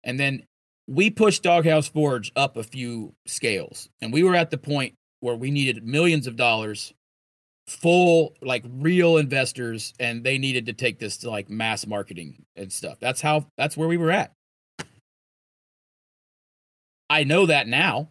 And 0.03 0.19
then 0.19 0.43
we 0.85 1.09
pushed 1.09 1.43
Doghouse 1.43 1.87
Forge 1.87 2.31
up 2.35 2.57
a 2.57 2.63
few 2.63 3.13
scales 3.25 3.89
and 4.01 4.11
we 4.11 4.23
were 4.23 4.35
at 4.35 4.51
the 4.51 4.57
point 4.57 4.95
where 5.21 5.35
we 5.35 5.49
needed 5.49 5.83
millions 5.83 6.27
of 6.27 6.35
dollars 6.35 6.93
full 7.67 8.33
like 8.41 8.63
real 8.67 9.17
investors 9.17 9.93
and 9.99 10.23
they 10.23 10.37
needed 10.37 10.65
to 10.67 10.73
take 10.73 10.99
this 10.99 11.17
to 11.17 11.29
like 11.29 11.49
mass 11.49 11.85
marketing 11.85 12.45
and 12.55 12.71
stuff. 12.71 12.97
That's 12.99 13.21
how 13.21 13.47
that's 13.57 13.75
where 13.75 13.87
we 13.87 13.97
were 13.97 14.11
at. 14.11 14.31
I 17.09 17.23
know 17.23 17.45
that 17.45 17.67
now. 17.67 18.09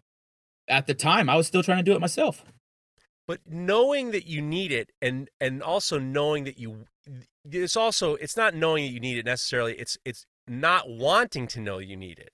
At 0.69 0.85
the 0.85 0.93
time, 0.93 1.29
I 1.29 1.37
was 1.37 1.47
still 1.47 1.63
trying 1.63 1.77
to 1.77 1.83
do 1.83 1.93
it 1.93 2.01
myself. 2.01 2.43
But 3.25 3.39
knowing 3.47 4.11
that 4.11 4.27
you 4.27 4.41
need 4.41 4.71
it 4.71 4.89
and 5.01 5.29
and 5.39 5.63
also 5.63 5.97
knowing 5.97 6.43
that 6.43 6.59
you 6.59 6.85
it's 7.49 7.77
also 7.77 8.15
it's 8.15 8.35
not 8.35 8.53
knowing 8.53 8.85
that 8.85 8.91
you 8.91 8.99
need 8.99 9.17
it 9.17 9.25
necessarily, 9.25 9.75
it's 9.75 9.97
it's 10.03 10.25
not 10.47 10.89
wanting 10.89 11.47
to 11.47 11.61
know 11.61 11.77
you 11.79 11.95
need 11.95 12.19
it. 12.19 12.29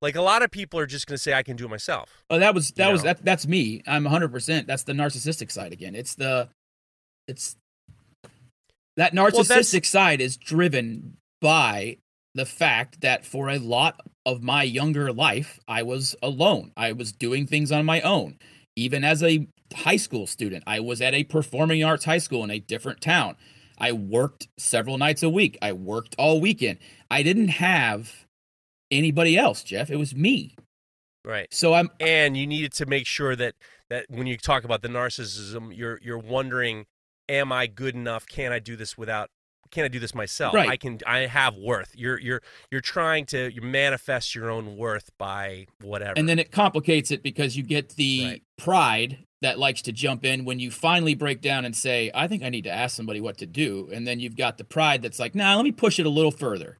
Like 0.00 0.16
a 0.16 0.22
lot 0.22 0.42
of 0.42 0.50
people 0.50 0.78
are 0.78 0.86
just 0.86 1.06
going 1.06 1.16
to 1.16 1.22
say 1.22 1.32
I 1.34 1.42
can 1.42 1.56
do 1.56 1.64
it 1.64 1.70
myself. 1.70 2.22
Oh, 2.30 2.38
that 2.38 2.54
was 2.54 2.72
that 2.72 2.86
You 2.86 2.92
was 2.92 3.02
know? 3.02 3.14
that. 3.14 3.24
That's 3.24 3.46
me. 3.46 3.82
I'm 3.86 4.04
100. 4.04 4.30
percent 4.30 4.66
That's 4.66 4.84
the 4.84 4.92
narcissistic 4.92 5.50
side 5.50 5.72
again. 5.72 5.94
It's 5.94 6.14
the, 6.14 6.48
it's 7.28 7.56
that 8.96 9.12
narcissistic 9.12 9.46
that's- 9.48 9.88
side 9.88 10.20
is 10.20 10.36
driven 10.36 11.16
by 11.40 11.98
the 12.34 12.46
fact 12.46 13.00
that 13.00 13.24
for 13.24 13.48
a 13.48 13.58
lot 13.58 14.00
of 14.26 14.42
my 14.42 14.62
younger 14.62 15.12
life, 15.12 15.58
I 15.68 15.82
was 15.82 16.14
alone. 16.22 16.72
I 16.76 16.92
was 16.92 17.12
doing 17.12 17.46
things 17.46 17.72
on 17.72 17.84
my 17.84 18.00
own. 18.00 18.38
Even 18.76 19.04
as 19.04 19.22
a 19.22 19.46
high 19.74 19.96
school 19.96 20.26
student, 20.26 20.64
I 20.66 20.80
was 20.80 21.00
at 21.00 21.14
a 21.14 21.24
performing 21.24 21.82
arts 21.84 22.04
high 22.04 22.18
school 22.18 22.44
in 22.44 22.50
a 22.50 22.58
different 22.58 23.00
town. 23.00 23.36
I 23.78 23.92
worked 23.92 24.48
several 24.58 24.98
nights 24.98 25.22
a 25.22 25.30
week. 25.30 25.56
I 25.62 25.72
worked 25.72 26.14
all 26.18 26.40
weekend. 26.40 26.78
I 27.10 27.22
didn't 27.22 27.48
have 27.48 28.26
anybody 28.90 29.36
else, 29.36 29.62
Jeff. 29.62 29.90
It 29.90 29.96
was 29.96 30.14
me. 30.14 30.54
Right. 31.24 31.48
So 31.52 31.74
I'm 31.74 31.90
and 32.00 32.36
you 32.36 32.46
needed 32.46 32.72
to 32.74 32.86
make 32.86 33.06
sure 33.06 33.36
that 33.36 33.54
that 33.90 34.06
when 34.08 34.26
you 34.26 34.36
talk 34.36 34.64
about 34.64 34.82
the 34.82 34.88
narcissism 34.88 35.76
you're 35.76 35.98
you're 36.02 36.18
wondering 36.18 36.86
am 37.28 37.52
i 37.52 37.66
good 37.66 37.94
enough 37.94 38.26
can 38.26 38.52
i 38.52 38.58
do 38.58 38.76
this 38.76 38.96
without 38.98 39.28
can 39.70 39.84
i 39.84 39.88
do 39.88 39.98
this 39.98 40.14
myself 40.14 40.54
Right. 40.54 40.68
i 40.68 40.76
can 40.76 40.98
i 41.06 41.20
have 41.26 41.56
worth 41.56 41.92
you're 41.94 42.18
you're 42.20 42.40
you're 42.70 42.80
trying 42.80 43.26
to 43.26 43.52
you 43.52 43.60
manifest 43.60 44.34
your 44.34 44.50
own 44.50 44.76
worth 44.76 45.10
by 45.18 45.66
whatever 45.82 46.14
and 46.16 46.28
then 46.28 46.38
it 46.38 46.50
complicates 46.50 47.10
it 47.10 47.22
because 47.22 47.56
you 47.56 47.62
get 47.62 47.90
the 47.90 48.24
Right. 48.24 48.42
pride 48.56 49.18
that 49.40 49.58
likes 49.58 49.82
to 49.82 49.92
jump 49.92 50.24
in 50.24 50.44
when 50.44 50.58
you 50.58 50.68
finally 50.68 51.14
break 51.14 51.40
down 51.40 51.64
and 51.64 51.76
say, 51.76 52.10
I 52.12 52.26
think 52.26 52.42
I 52.42 52.48
need 52.48 52.64
to 52.64 52.72
ask 52.72 52.96
somebody 52.96 53.20
what 53.20 53.38
to 53.38 53.46
do. 53.46 53.88
And 53.92 54.04
then 54.04 54.18
you've 54.18 54.34
got 54.34 54.58
the 54.58 54.64
pride 54.64 55.00
that's 55.00 55.20
like, 55.20 55.36
nah, 55.36 55.54
let 55.54 55.62
me 55.64 55.70
push 55.70 56.00
it 56.00 56.06
a 56.06 56.08
little 56.08 56.32
further. 56.32 56.78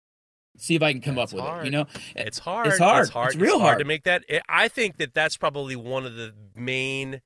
See 0.56 0.74
if 0.74 0.82
I 0.82 0.90
can 0.90 1.00
come 1.00 1.14
That's 1.14 1.32
up 1.32 1.36
with 1.36 1.44
it. 1.62 1.64
You 1.66 1.70
know, 1.70 1.86
It's 2.16 2.40
hard. 2.40 2.66
It's 2.66 2.78
hard. 2.78 3.02
It's 3.02 3.10
hard. 3.10 3.28
It's 3.34 3.36
real 3.40 3.60
hard. 3.60 3.62
hard. 3.74 3.78
to 3.78 3.84
make 3.84 4.02
that. 4.02 4.24
I 4.48 4.66
think 4.66 4.96
that 4.96 5.14
that's 5.14 5.36
probably 5.36 5.76
one 5.76 6.04
of 6.04 6.16
the 6.16 6.34
main 6.56 7.20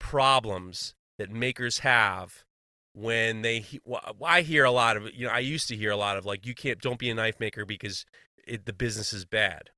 problems 0.00 0.94
that 1.18 1.30
makers 1.30 1.80
have 1.80 2.44
when 2.94 3.42
they. 3.42 3.64
well, 3.84 4.14
I 4.24 4.42
hear 4.42 4.64
a 4.64 4.70
lot 4.70 4.96
of. 4.96 5.12
You 5.14 5.26
know, 5.26 5.32
I 5.32 5.40
used 5.40 5.68
to 5.68 5.76
hear 5.76 5.90
a 5.90 5.96
lot 5.96 6.16
of 6.16 6.24
like, 6.24 6.46
you 6.46 6.54
can't, 6.54 6.80
don't 6.80 6.98
be 6.98 7.10
a 7.10 7.14
knife 7.14 7.38
maker 7.40 7.64
because 7.64 8.04
it, 8.46 8.66
the 8.66 8.72
business 8.72 9.12
is 9.12 9.24
bad. 9.24 9.70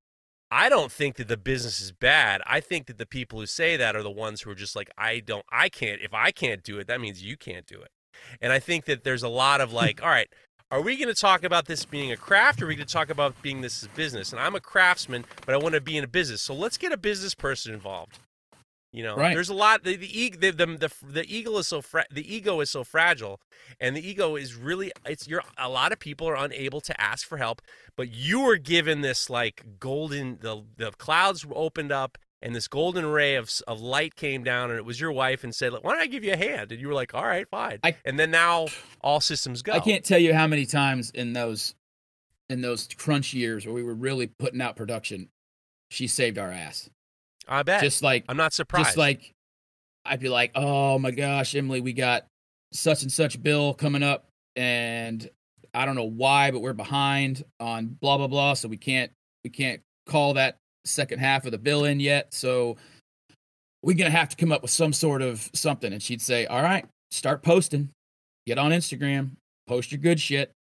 I 0.52 0.68
don't 0.68 0.90
think 0.90 1.16
that 1.16 1.28
the 1.28 1.36
business 1.36 1.80
is 1.80 1.92
bad. 1.92 2.42
I 2.44 2.60
think 2.60 2.86
that 2.86 2.98
the 2.98 3.06
people 3.06 3.38
who 3.38 3.46
say 3.46 3.76
that 3.76 3.94
are 3.94 4.02
the 4.02 4.10
ones 4.10 4.42
who 4.42 4.50
are 4.50 4.56
just 4.56 4.74
like, 4.74 4.90
I 4.98 5.20
don't, 5.20 5.44
I 5.52 5.68
can't. 5.68 6.00
If 6.02 6.12
I 6.12 6.32
can't 6.32 6.64
do 6.64 6.78
it, 6.78 6.88
that 6.88 7.00
means 7.00 7.22
you 7.22 7.36
can't 7.36 7.66
do 7.66 7.80
it. 7.80 7.90
And 8.40 8.52
I 8.52 8.58
think 8.58 8.86
that 8.86 9.04
there's 9.04 9.22
a 9.22 9.28
lot 9.28 9.60
of 9.60 9.70
hmm. 9.70 9.76
like, 9.76 10.02
all 10.02 10.08
right, 10.08 10.28
are 10.72 10.80
we 10.80 10.96
going 10.96 11.08
to 11.08 11.20
talk 11.20 11.44
about 11.44 11.66
this 11.66 11.84
being 11.84 12.12
a 12.12 12.16
craft 12.16 12.60
or 12.60 12.64
are 12.64 12.68
we 12.68 12.76
going 12.76 12.86
to 12.86 12.92
talk 12.92 13.10
about 13.10 13.40
being 13.42 13.60
this 13.60 13.86
business? 13.94 14.32
And 14.32 14.40
I'm 14.40 14.54
a 14.54 14.60
craftsman, 14.60 15.24
but 15.46 15.54
I 15.54 15.58
want 15.58 15.74
to 15.74 15.80
be 15.80 15.96
in 15.96 16.04
a 16.04 16.08
business. 16.08 16.42
So 16.42 16.54
let's 16.54 16.76
get 16.76 16.92
a 16.92 16.96
business 16.96 17.34
person 17.34 17.72
involved. 17.74 18.18
You 18.92 19.04
know, 19.04 19.16
Right. 19.16 19.34
there's 19.34 19.48
a 19.48 19.54
lot. 19.54 19.84
The 19.84 19.94
the, 19.96 20.30
the 20.36 20.50
the 20.50 20.66
the 20.66 20.90
the 21.06 21.24
ego 21.36 21.56
is 21.58 21.68
so 21.68 21.80
fra- 21.80 22.06
the 22.10 22.34
ego 22.34 22.58
is 22.60 22.70
so 22.70 22.82
fragile, 22.82 23.40
and 23.78 23.94
the 23.96 24.04
ego 24.06 24.34
is 24.36 24.56
really 24.56 24.90
it's 25.06 25.28
you're 25.28 25.42
a 25.56 25.68
lot 25.68 25.92
of 25.92 26.00
people 26.00 26.28
are 26.28 26.34
unable 26.36 26.80
to 26.80 27.00
ask 27.00 27.26
for 27.26 27.38
help. 27.38 27.62
But 27.96 28.10
you 28.10 28.40
were 28.40 28.56
given 28.56 29.00
this 29.00 29.30
like 29.30 29.64
golden 29.78 30.38
the 30.40 30.64
the 30.76 30.90
clouds 30.92 31.46
opened 31.54 31.92
up 31.92 32.18
and 32.42 32.52
this 32.52 32.66
golden 32.66 33.06
ray 33.06 33.36
of 33.36 33.48
of 33.68 33.80
light 33.80 34.16
came 34.16 34.42
down 34.42 34.70
and 34.70 34.78
it 34.78 34.84
was 34.84 35.00
your 35.00 35.12
wife 35.12 35.44
and 35.44 35.54
said, 35.54 35.72
"Why 35.72 35.92
don't 35.92 36.00
I 36.02 36.06
give 36.06 36.24
you 36.24 36.32
a 36.32 36.36
hand?" 36.36 36.72
And 36.72 36.80
you 36.80 36.88
were 36.88 36.94
like, 36.94 37.14
"All 37.14 37.24
right, 37.24 37.48
fine." 37.48 37.78
I- 37.84 37.96
and 38.04 38.18
then 38.18 38.32
now 38.32 38.66
all 39.02 39.20
systems 39.20 39.62
go. 39.62 39.72
I 39.72 39.78
can't 39.80 40.04
tell 40.04 40.18
you 40.18 40.34
how 40.34 40.48
many 40.48 40.66
times 40.66 41.10
in 41.10 41.32
those 41.32 41.76
in 42.48 42.60
those 42.62 42.88
crunch 42.96 43.34
years 43.34 43.66
where 43.66 43.74
we 43.74 43.84
were 43.84 43.94
really 43.94 44.26
putting 44.26 44.60
out 44.60 44.74
production, 44.74 45.28
she 45.90 46.08
saved 46.08 46.38
our 46.38 46.50
ass. 46.50 46.90
I 47.50 47.64
bet. 47.64 47.82
Just 47.82 48.02
like 48.02 48.24
I'm 48.28 48.36
not 48.36 48.52
surprised. 48.52 48.86
just 48.86 48.96
like 48.96 49.32
I'd 50.04 50.20
be 50.20 50.28
like, 50.28 50.52
"Oh 50.54 50.98
my 50.98 51.10
gosh, 51.10 51.54
Emily, 51.54 51.80
we 51.80 51.92
got 51.92 52.26
such 52.72 53.02
and 53.02 53.12
such 53.12 53.42
bill 53.42 53.74
coming 53.74 54.04
up, 54.04 54.28
and 54.56 55.28
I 55.74 55.84
don't 55.84 55.96
know 55.96 56.04
why, 56.04 56.52
but 56.52 56.60
we're 56.60 56.72
behind 56.72 57.44
on 57.58 57.98
blah 58.00 58.16
blah 58.16 58.28
blah, 58.28 58.54
so 58.54 58.68
we 58.68 58.76
can't 58.76 59.10
we 59.44 59.50
can't 59.50 59.82
call 60.06 60.34
that 60.34 60.56
second 60.86 61.18
half 61.18 61.44
of 61.44 61.52
the 61.52 61.58
bill 61.58 61.84
in 61.84 62.00
yet. 62.00 62.32
So 62.32 62.76
we're 63.82 63.96
gonna 63.96 64.10
have 64.10 64.28
to 64.30 64.36
come 64.36 64.52
up 64.52 64.62
with 64.62 64.70
some 64.70 64.92
sort 64.92 65.20
of 65.20 65.50
something." 65.52 65.92
And 65.92 66.02
she'd 66.02 66.22
say, 66.22 66.46
"All 66.46 66.62
right, 66.62 66.86
start 67.10 67.42
posting, 67.42 67.90
get 68.46 68.58
on 68.58 68.70
Instagram, 68.70 69.32
post 69.66 69.90
your 69.90 70.00
good 70.00 70.20
shit." 70.20 70.52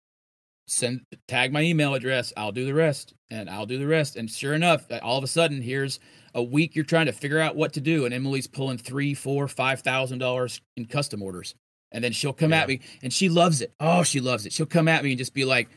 Send 0.68 1.02
tag 1.28 1.52
my 1.52 1.61
email 1.61 1.95
address. 1.95 2.32
I'll 2.38 2.52
do 2.52 2.64
the 2.64 2.76
rest, 2.76 3.14
and 3.32 3.49
I'll 3.49 3.66
do 3.66 3.80
the 3.80 3.88
rest. 3.88 4.18
And 4.18 4.30
sure 4.30 4.53
enough, 4.53 4.86
all 5.02 5.18
of 5.18 5.24
a 5.24 5.28
sudden, 5.28 5.64
here's 5.64 5.99
a 6.34 6.43
week 6.43 6.76
you're 6.76 6.85
trying 6.85 7.06
to 7.07 7.11
figure 7.14 7.39
out 7.39 7.56
what 7.56 7.73
to 7.73 7.81
do, 7.81 8.06
and 8.06 8.14
Emily's 8.14 8.47
pulling 8.47 8.77
three, 8.77 9.14
four, 9.14 9.47
five 9.47 9.81
thousand 9.81 10.19
dollars 10.19 10.61
in 10.77 10.85
custom 10.85 11.22
orders, 11.22 11.56
and 11.91 12.03
then 12.03 12.11
she'll 12.11 12.34
come 12.34 12.51
Yeah. 12.51 12.61
at 12.61 12.68
me, 12.68 12.80
and 13.03 13.11
she 13.14 13.30
loves 13.30 13.61
it. 13.61 13.72
Oh, 13.80 14.03
she 14.03 14.19
loves 14.19 14.45
it. 14.45 14.53
She'll 14.53 14.65
come 14.65 14.88
at 14.88 15.03
me 15.03 15.11
and 15.11 15.18
just 15.18 15.34
be 15.34 15.45
like, 15.45 15.69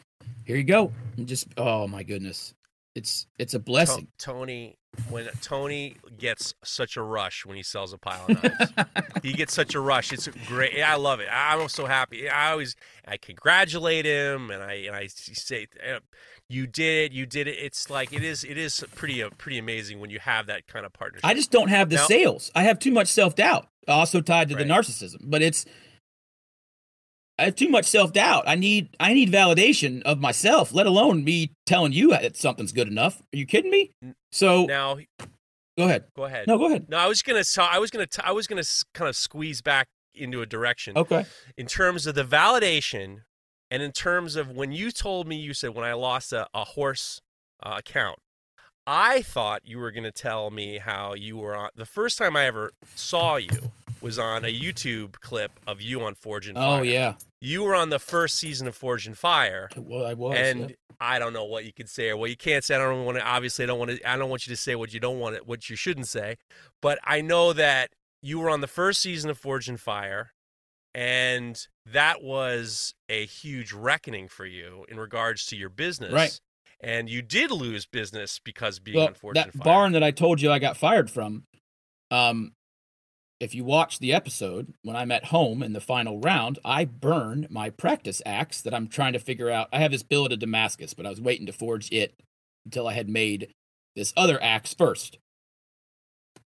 "Here 0.45 0.57
you 0.57 0.65
go," 0.65 0.93
and 1.17 1.27
just, 1.27 1.47
oh 1.57 1.87
my 1.89 2.03
goodness, 2.03 2.55
it's 2.95 3.27
it's 3.39 3.55
a 3.55 3.59
blessing. 3.59 4.09
Tony, 4.19 4.75
when 5.09 5.27
Tony 5.41 5.97
gets 6.19 6.55
such 6.63 6.97
a 6.97 7.03
rush 7.03 7.47
when 7.47 7.57
he 7.57 7.63
sells 7.63 7.93
a 7.93 7.99
pile 7.99 8.27
of 8.29 8.43
knives, 8.43 8.73
he 9.23 9.33
gets 9.33 9.55
such 9.55 9.75
a 9.75 9.81
rush. 9.81 10.13
It's 10.13 10.29
great. 10.47 10.83
I 10.83 10.97
love 10.97 11.21
it. 11.21 11.29
I'm 11.33 11.69
so 11.69 11.87
happy. 11.87 12.29
I 12.29 12.51
always 12.53 12.77
I 13.07 13.17
congratulate 13.17 14.05
him 14.05 14.51
and 14.51 14.63
I 14.63 14.75
and 14.75 14.95
I 14.95 15.07
say 15.07 15.67
you 16.49 16.67
did 16.67 17.11
it. 17.11 17.15
You 17.15 17.25
did 17.25 17.49
it. 17.49 17.53
It's 17.59 17.89
like 17.89 18.13
it 18.13 18.23
is 18.23 18.45
it 18.45 18.59
is 18.59 18.85
pretty 18.95 19.23
uh, 19.23 19.31
pretty 19.39 19.59
amazing 19.59 19.99
when 20.01 20.11
you 20.11 20.19
have 20.19 20.47
that 20.47 20.67
kind 20.67 20.85
of 20.85 20.93
partnership. 20.93 21.25
I 21.25 21.35
just 21.35 21.51
don't 21.51 21.69
have 21.69 21.89
the 21.89 21.97
Now- 21.97 22.07
sales. 22.07 22.51
I 22.55 22.65
have 22.65 22.79
too 22.79 22.93
much 22.93 23.09
self 23.09 23.35
doubt, 23.35 23.69
also 23.89 24.21
tied 24.21 24.51
to 24.51 24.55
the 24.57 24.65
narcissism. 24.65 25.17
But 25.23 25.41
it's 25.41 25.65
I 27.39 27.45
have 27.47 27.55
too 27.57 27.69
much 27.69 27.87
self 27.87 28.13
doubt. 28.13 28.45
I 28.47 28.55
need 28.55 28.95
I 29.01 29.15
need 29.15 29.31
validation 29.31 30.03
of 30.03 30.21
myself, 30.21 30.73
let 30.73 30.87
alone 30.87 31.25
me 31.25 31.53
telling 31.67 31.93
you 31.93 32.11
that 32.11 32.37
something's 32.37 32.73
good 32.73 32.89
enough. 32.89 33.21
Are 33.33 33.37
you 33.37 33.47
kidding 33.47 33.71
me? 33.71 33.91
So 34.31 34.67
now 34.67 34.99
go 35.77 35.85
ahead. 35.85 36.05
go 36.15 36.25
ahead. 36.25 36.47
No, 36.47 36.59
go 36.59 36.67
ahead. 36.67 36.89
No, 36.89 36.99
I 36.99 37.07
was 37.07 37.23
gonna. 37.23 37.43
I 37.61 37.79
was 37.79 37.91
gonna. 37.91 38.07
t- 38.07 38.23
I 38.25 38.33
was 38.33 38.47
gonna 38.47 38.61
s- 38.61 38.85
kind 38.95 39.09
of 39.09 39.17
squeeze 39.17 39.63
back 39.63 39.89
into 40.15 40.43
a 40.43 40.47
direction. 40.47 40.97
Okay. 40.97 41.25
in 41.57 41.67
terms 41.67 42.07
of 42.07 42.15
the 42.15 42.25
validation 42.25 43.23
and 43.71 43.83
in 43.83 43.93
terms 43.93 44.37
of 44.37 44.51
when 44.51 44.71
you 44.71 44.91
told 44.91 45.27
me 45.27 45.37
you 45.37 45.55
said 45.55 45.71
when 45.75 45.87
i 45.87 45.95
lost 45.95 46.35
a, 46.35 46.47
a 46.53 46.65
horse 46.65 47.23
uh, 47.63 47.77
account 47.79 48.19
i 48.87 49.23
thought 49.23 49.63
you 49.65 49.79
were 49.79 49.91
going 49.91 50.05
to 50.05 50.13
tell 50.13 50.51
me 50.51 50.77
how 50.77 51.15
you 51.15 51.39
were 51.39 51.57
on 51.57 51.71
the 51.77 51.87
first 51.87 52.19
time 52.19 52.37
i 52.37 52.45
ever 52.45 52.73
saw 52.95 53.37
you 53.37 53.49
was 54.03 54.19
on 54.19 54.45
a 54.45 54.49
youtube 54.53 55.13
clip 55.21 55.53
of 55.67 55.81
you 55.81 56.01
on 56.03 56.15
forged 56.15 56.49
in 56.49 56.55
fire 56.55 56.81
Oh 56.81 56.83
yeah. 56.83 57.15
you 57.41 57.63
were 57.63 57.75
on 57.75 57.91
the 57.91 57.99
first 57.99 58.37
season 58.39 58.67
of 58.67 58.75
forged 58.75 59.07
in 59.07 59.15
fire 59.15 59.69
Well, 59.77 60.05
I 60.07 60.15
was. 60.15 60.37
and 60.37 60.61
yeah. 60.71 60.77
I 61.01 61.19
don't 61.19 61.33
know 61.33 61.45
what 61.45 61.65
you 61.65 61.73
could 61.73 61.89
say 61.89 62.11
or 62.11 62.17
what 62.17 62.31
you 62.31 62.37
can't 62.37 62.63
say. 62.63 62.77
I 62.77 62.79
don't 62.79 63.05
want 63.05 63.19
to. 63.19 63.25
Obviously, 63.27 63.65
I 63.65 63.67
don't 63.67 63.79
want 63.81 63.91
to. 63.91 64.09
I 64.09 64.17
don't 64.17 64.31
want 64.31 64.47
you 64.47 64.53
to 64.53 64.57
say 64.57 64.77
what 64.77 64.95
you 64.95 65.01
don't 65.01 65.19
want. 65.19 65.35
to 65.35 65.43
What 65.43 65.69
you 65.69 65.75
shouldn't 65.75 66.07
say. 66.07 66.37
But 66.81 67.01
I 67.03 67.21
know 67.23 67.53
that 67.55 67.91
you 68.23 68.39
were 68.39 68.49
on 68.49 68.61
the 68.61 68.69
first 68.69 69.03
season 69.03 69.29
of 69.29 69.37
Forged 69.37 69.69
in 69.69 69.79
Fire, 69.79 70.31
and 70.95 71.67
that 71.91 72.23
was 72.23 72.95
a 73.09 73.27
huge 73.27 73.73
reckoning 73.73 74.29
for 74.29 74.47
you 74.47 74.85
in 74.89 75.01
regards 75.01 75.45
to 75.47 75.57
your 75.57 75.71
business. 75.71 76.13
Right. 76.13 76.41
And 76.81 77.09
you 77.11 77.21
did 77.21 77.51
lose 77.51 77.85
business 77.85 78.39
because 78.39 78.79
being 78.79 78.99
well, 78.99 79.09
on 79.09 79.15
Forge 79.15 79.35
that 79.35 79.47
and 79.47 79.55
Fire. 79.55 79.65
That 79.65 79.65
barn 79.65 79.93
that 79.93 80.05
I 80.05 80.13
told 80.13 80.41
you 80.41 80.53
I 80.53 80.61
got 80.61 80.77
fired 80.77 81.11
from. 81.11 81.45
Um, 82.13 82.53
if 83.43 83.57
you 83.57 83.65
watch 83.65 83.99
the 83.99 84.13
episode 84.13 84.73
when 84.83 84.95
I'm 84.95 85.11
at 85.11 85.27
home 85.27 85.65
in 85.65 85.73
the 85.73 85.81
final 85.81 86.21
round, 86.21 86.61
I 86.65 86.85
burn 86.85 87.49
my 87.51 87.71
practice 87.71 88.23
axe 88.25 88.61
that 88.61 88.73
I'm 88.73 88.87
trying 88.87 89.15
to 89.15 89.19
figure 89.19 89.51
out. 89.51 89.69
I 89.73 89.81
have 89.81 89.91
this 89.91 90.05
billet 90.05 90.33
of 90.33 90.39
Damascus, 90.39 90.95
but 90.95 91.07
I 91.07 91.11
was 91.11 91.21
waiting 91.21 91.47
to 91.47 91.53
forge 91.53 91.91
it 91.91 92.15
until 92.65 92.87
I 92.87 92.93
had 92.93 93.09
made 93.09 93.49
this 93.97 94.13
other 94.17 94.41
axe 94.41 94.75
first 94.75 95.19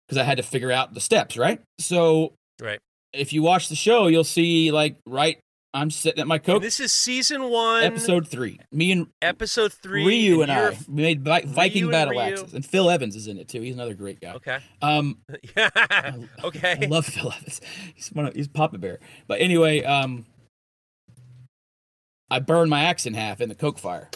because 0.08 0.18
I 0.18 0.24
had 0.24 0.38
to 0.38 0.44
figure 0.44 0.72
out 0.72 0.94
the 0.94 1.02
steps, 1.02 1.36
right? 1.36 1.60
So, 1.78 2.34
Right. 2.62 2.80
If 3.14 3.34
you 3.34 3.42
watch 3.42 3.68
the 3.68 3.76
show, 3.76 4.08
you'll 4.08 4.24
see 4.24 4.72
like 4.72 4.96
right. 5.06 5.40
I'm 5.74 5.92
sitting 5.92 6.20
at 6.22 6.28
my 6.28 6.38
coke. 6.40 6.62
this 6.64 6.80
is 6.80 6.92
season 6.92 7.50
one, 7.50 7.84
Episode 7.84 8.28
three. 8.28 8.60
Me 8.72 8.92
and 8.92 9.08
episode 9.22 9.74
three. 9.74 10.06
Ryu 10.06 10.42
and 10.42 10.52
I 10.52 10.78
made 10.88 11.22
Vi- 11.24 11.44
Viking 11.46 11.92
battle 11.92 12.12
Ryu. 12.14 12.22
axes, 12.34 12.54
and 12.54 12.66
Phil 12.66 12.90
Evans 12.90 13.16
is 13.16 13.28
in 13.28 13.38
it 13.38 13.48
too. 13.48 13.62
He's 13.62 13.76
another 13.76 13.94
great 13.94 14.20
guy. 14.20 14.34
Okay. 14.34 14.60
Um, 14.82 15.20
Yeah. 15.56 15.70
I 15.76 16.14
okay. 16.44 16.88
love 16.88 17.06
Phil 17.06 17.32
Evans. 17.32 17.62
He's 17.96 18.10
one 18.10 18.26
of 18.26 18.34
he's 18.34 18.48
Papa 18.48 18.78
Bear. 18.78 19.00
But 19.28 19.40
anyway, 19.42 19.84
um, 19.84 20.26
I 22.30 22.40
burned 22.40 22.70
my 22.70 22.84
axe 22.84 23.06
in 23.06 23.14
half 23.14 23.40
in 23.42 23.50
the 23.50 23.56
coke 23.56 23.78
fire, 23.78 24.10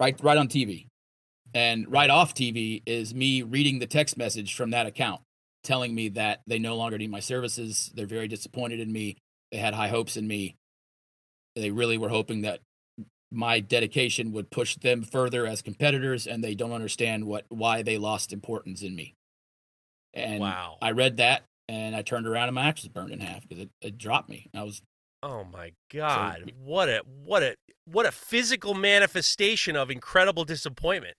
right 0.00 0.18
right 0.22 0.38
on 0.38 0.48
TV, 0.48 0.86
and 1.52 1.90
right 1.90 2.10
off 2.10 2.32
TV 2.34 2.82
is 2.86 3.14
me 3.14 3.42
reading 3.42 3.80
the 3.80 3.86
text 3.86 4.16
message 4.16 4.54
from 4.54 4.70
that 4.70 4.86
account 4.86 5.20
telling 5.62 5.94
me 5.94 6.08
that 6.10 6.42
they 6.46 6.58
no 6.60 6.76
longer 6.76 6.96
need 6.96 7.10
my 7.10 7.20
services. 7.20 7.90
They're 7.94 8.06
very 8.06 8.28
disappointed 8.28 8.80
in 8.80 8.92
me. 8.92 9.16
They 9.52 9.58
had 9.58 9.74
high 9.74 9.88
hopes 9.88 10.16
in 10.16 10.26
me. 10.28 10.54
They 11.56 11.70
really 11.70 11.98
were 11.98 12.10
hoping 12.10 12.42
that 12.42 12.60
my 13.32 13.60
dedication 13.60 14.32
would 14.32 14.50
push 14.50 14.76
them 14.76 15.02
further 15.02 15.46
as 15.46 15.62
competitors, 15.62 16.26
and 16.26 16.44
they 16.44 16.54
don't 16.54 16.72
understand 16.72 17.24
what 17.24 17.44
why 17.48 17.82
they 17.82 17.98
lost 17.98 18.32
importance 18.32 18.82
in 18.82 18.94
me. 18.94 19.14
And 20.14 20.40
Wow. 20.40 20.78
I 20.80 20.92
read 20.92 21.16
that, 21.16 21.42
and 21.68 21.96
I 21.96 22.02
turned 22.02 22.26
around 22.26 22.48
and 22.48 22.54
my 22.54 22.66
axe 22.68 22.82
was 22.82 22.88
burned 22.88 23.12
in 23.12 23.20
half 23.20 23.46
because 23.48 23.64
it, 23.64 23.70
it 23.80 23.98
dropped 23.98 24.28
me. 24.28 24.48
I 24.54 24.62
was 24.62 24.82
Oh 25.22 25.44
my 25.44 25.72
God! 25.92 26.52
what 26.62 26.88
a 26.88 27.02
what 27.24 27.42
a 27.42 27.56
what 27.84 28.06
a 28.06 28.12
physical 28.12 28.74
manifestation 28.74 29.74
of 29.74 29.90
incredible 29.90 30.44
disappointment. 30.44 31.16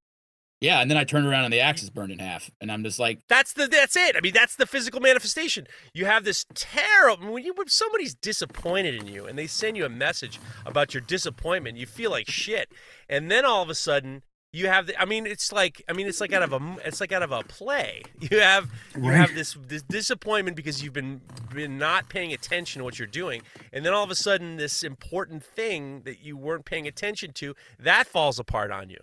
Yeah, 0.59 0.81
and 0.81 0.89
then 0.89 0.97
I 0.97 1.03
turned 1.03 1.27
around 1.27 1.45
and 1.45 1.53
the 1.53 1.59
axe 1.59 1.83
is 1.83 1.89
burned 1.89 2.11
in 2.11 2.19
half, 2.19 2.49
and 2.59 2.71
I'm 2.71 2.83
just 2.83 2.99
like, 2.99 3.19
That's 3.27 3.53
the 3.53 3.67
that's 3.67 3.95
it. 3.95 4.15
I 4.15 4.21
mean, 4.21 4.33
that's 4.33 4.55
the 4.55 4.65
physical 4.65 4.99
manifestation. 4.99 5.67
You 5.93 6.05
have 6.05 6.23
this 6.23 6.45
terrible 6.53 7.31
when 7.33 7.43
you 7.43 7.53
when 7.53 7.67
somebody's 7.67 8.15
disappointed 8.15 8.95
in 8.95 9.07
you 9.07 9.25
and 9.25 9.37
they 9.37 9.47
send 9.47 9.77
you 9.77 9.85
a 9.85 9.89
message 9.89 10.39
about 10.65 10.93
your 10.93 11.01
disappointment, 11.01 11.77
you 11.77 11.85
feel 11.85 12.11
like 12.11 12.29
shit, 12.29 12.71
and 13.07 13.29
then 13.29 13.45
all 13.45 13.61
of 13.61 13.69
a 13.69 13.75
sudden 13.75 14.23
you 14.51 14.67
have 14.67 14.87
the. 14.87 14.99
I 14.99 15.05
mean, 15.05 15.27
it's 15.27 15.51
like 15.51 15.83
I 15.87 15.93
mean, 15.93 16.07
it's 16.07 16.19
like 16.19 16.33
out 16.33 16.43
of 16.43 16.53
a 16.53 16.77
it's 16.85 16.99
like 16.99 17.11
out 17.11 17.23
of 17.23 17.31
a 17.31 17.43
play. 17.43 18.03
You 18.19 18.39
have 18.39 18.69
you 18.95 19.03
have 19.03 19.35
this 19.35 19.55
this 19.67 19.83
disappointment 19.83 20.57
because 20.57 20.83
you've 20.83 20.93
been 20.93 21.21
been 21.53 21.77
not 21.77 22.09
paying 22.09 22.33
attention 22.33 22.79
to 22.79 22.83
what 22.83 22.97
you're 22.97 23.07
doing, 23.07 23.41
and 23.71 23.85
then 23.85 23.93
all 23.93 24.03
of 24.03 24.11
a 24.11 24.15
sudden 24.15 24.57
this 24.57 24.83
important 24.83 25.43
thing 25.43 26.01
that 26.05 26.19
you 26.21 26.35
weren't 26.35 26.65
paying 26.65 26.87
attention 26.87 27.31
to 27.33 27.53
that 27.79 28.07
falls 28.07 28.39
apart 28.39 28.71
on 28.71 28.89
you. 28.89 28.97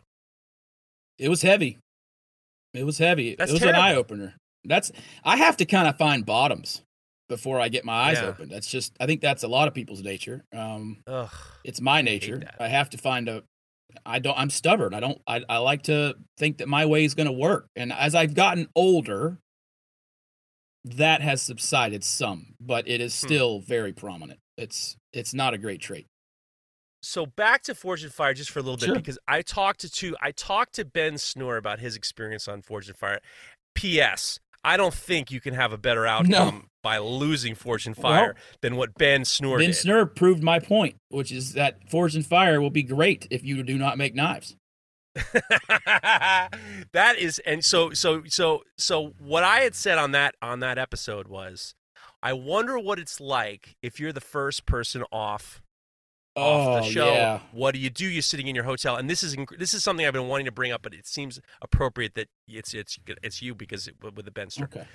It 1.19 1.28
was 1.28 1.43
heavy. 1.43 1.78
It 2.74 2.85
was 2.85 2.99
heavy. 2.99 3.35
That's 3.36 3.51
it 3.51 3.55
was 3.55 3.62
an 3.62 3.74
eye 3.74 3.95
opener. 3.95 4.35
That's 4.65 4.91
I 5.24 5.36
have 5.36 5.57
to 5.59 5.65
kind 5.65 5.86
of 5.89 5.97
find 5.97 6.24
bottoms 6.27 6.82
before 7.28 7.61
I 7.61 7.69
get 7.69 7.85
my 7.85 7.93
eyes 8.11 8.19
Yeah. 8.20 8.28
open. 8.28 8.49
That's 8.49 8.69
just 8.70 8.93
I 9.01 9.07
think 9.07 9.20
that's 9.20 9.43
a 9.45 9.49
lot 9.49 9.69
of 9.69 9.74
people's 9.74 10.03
nature. 10.03 10.45
Um, 10.53 10.99
Ugh. 11.07 11.31
it's 11.65 11.81
my 11.81 12.03
nature. 12.03 12.39
that. 12.39 12.57
I 12.61 12.69
have 12.69 12.91
to 12.91 12.99
find 12.99 13.28
a. 13.28 13.43
I 14.05 14.19
don't. 14.19 14.36
I'm 14.36 14.51
stubborn. 14.51 14.93
I 14.93 15.01
don't. 15.01 15.20
I, 15.27 15.43
I 15.49 15.59
like 15.59 15.82
to 15.85 16.16
think 16.39 16.59
that 16.59 16.69
my 16.69 16.85
way 16.86 17.05
is 17.05 17.15
going 17.15 17.27
to 17.28 17.32
work. 17.32 17.66
And 17.77 17.93
as 17.93 18.15
I've 18.16 18.35
gotten 18.35 18.69
older, 18.74 19.39
that 20.85 21.20
has 21.23 21.41
subsided 21.43 22.03
some, 22.05 22.55
but 22.61 22.89
it 22.89 23.01
is 23.01 23.19
Hmm. 23.20 23.27
still 23.27 23.61
very 23.61 23.93
prominent. 23.93 24.41
It's 24.59 24.97
it's 25.12 25.32
not 25.32 25.55
a 25.55 25.59
great 25.59 25.81
trait. 25.81 26.07
So 27.05 27.27
back 27.27 27.63
to 27.65 27.75
Forged 27.75 28.05
in 28.05 28.11
Fire 28.11 28.35
just 28.35 28.51
for 28.51 28.59
a 28.59 28.63
little 28.63 28.77
bit 28.77 28.87
Sure. 28.87 28.95
because 28.95 29.19
I 29.29 29.43
talked 29.43 29.81
to 29.81 29.91
two, 29.91 30.17
I 30.21 30.31
talked 30.33 30.75
to 30.75 30.85
Ben 30.85 31.19
Snore 31.19 31.57
about 31.57 31.79
his 31.81 31.97
experience 31.97 32.49
on 32.49 32.63
Forged 32.63 32.89
in 32.89 32.95
Fire. 32.95 33.21
P.S. 33.75 34.41
I 34.65 34.77
don't 34.79 34.95
think 34.95 35.31
you 35.31 35.41
can 35.41 35.53
have 35.55 35.73
a 35.73 35.79
better 35.79 36.07
outcome 36.07 36.71
by 36.83 36.97
losing 36.99 37.55
Forged 37.55 37.87
in 37.87 37.95
Fire 37.95 38.35
than 38.63 38.77
what 38.77 38.95
Ben 38.95 39.25
Snore 39.27 39.59
did. 39.59 39.65
Ben 39.67 39.71
did. 39.73 39.77
Snur 39.85 40.15
proved 40.15 40.43
my 40.43 40.59
point, 40.59 40.97
which 41.11 41.31
is 41.31 41.53
that 41.53 41.89
Forged 41.91 42.17
in 42.17 42.23
Fire 42.23 42.61
will 42.61 42.71
be 42.71 42.83
great 42.83 43.27
if 43.31 43.45
you 43.45 43.63
do 43.63 43.77
not 43.77 43.99
make 43.99 44.15
knives. 44.15 44.57
that 46.93 47.15
is 47.19 47.39
and 47.47 47.65
so 47.65 47.93
so 47.93 48.23
so 48.27 48.63
so 48.77 49.13
what 49.19 49.45
I 49.45 49.61
had 49.61 49.75
said 49.75 49.99
on 49.99 50.11
that 50.13 50.35
on 50.43 50.61
that 50.61 50.79
episode 50.79 51.29
was 51.29 51.75
I 52.23 52.33
wonder 52.33 52.79
what 52.79 52.99
it's 52.99 53.21
like 53.21 53.77
if 53.83 54.01
you're 54.01 54.13
the 54.13 54.21
first 54.21 54.67
person 54.67 55.05
off 55.13 55.63
off 56.36 56.82
the 56.82 56.89
Oh, 56.89 56.90
show. 56.90 57.12
yeah. 57.12 57.40
What 57.52 57.74
do 57.74 57.81
you 57.81 57.90
do? 57.90 58.06
You're 58.06 58.23
sitting 58.23 58.47
in 58.48 58.55
your 58.55 58.65
hotel, 58.65 58.97
and 58.97 59.09
this 59.09 59.23
is 59.23 59.36
this 59.59 59.74
is 59.74 59.85
something 59.85 60.05
I've 60.06 60.12
been 60.12 60.28
wanting 60.28 60.47
to 60.47 60.52
bring 60.52 60.73
up, 60.73 60.82
but 60.82 60.94
it 60.94 61.06
seems 61.06 61.40
appropriate 61.62 62.15
that 62.15 62.28
it's 62.48 62.74
it's 62.74 62.98
it's 63.23 63.40
you 63.43 63.55
because 63.55 63.86
it, 63.89 63.94
with 64.02 64.24
the 64.24 64.31
Ben 64.31 64.51
Stern. 64.51 64.65
Okay. 64.73 64.86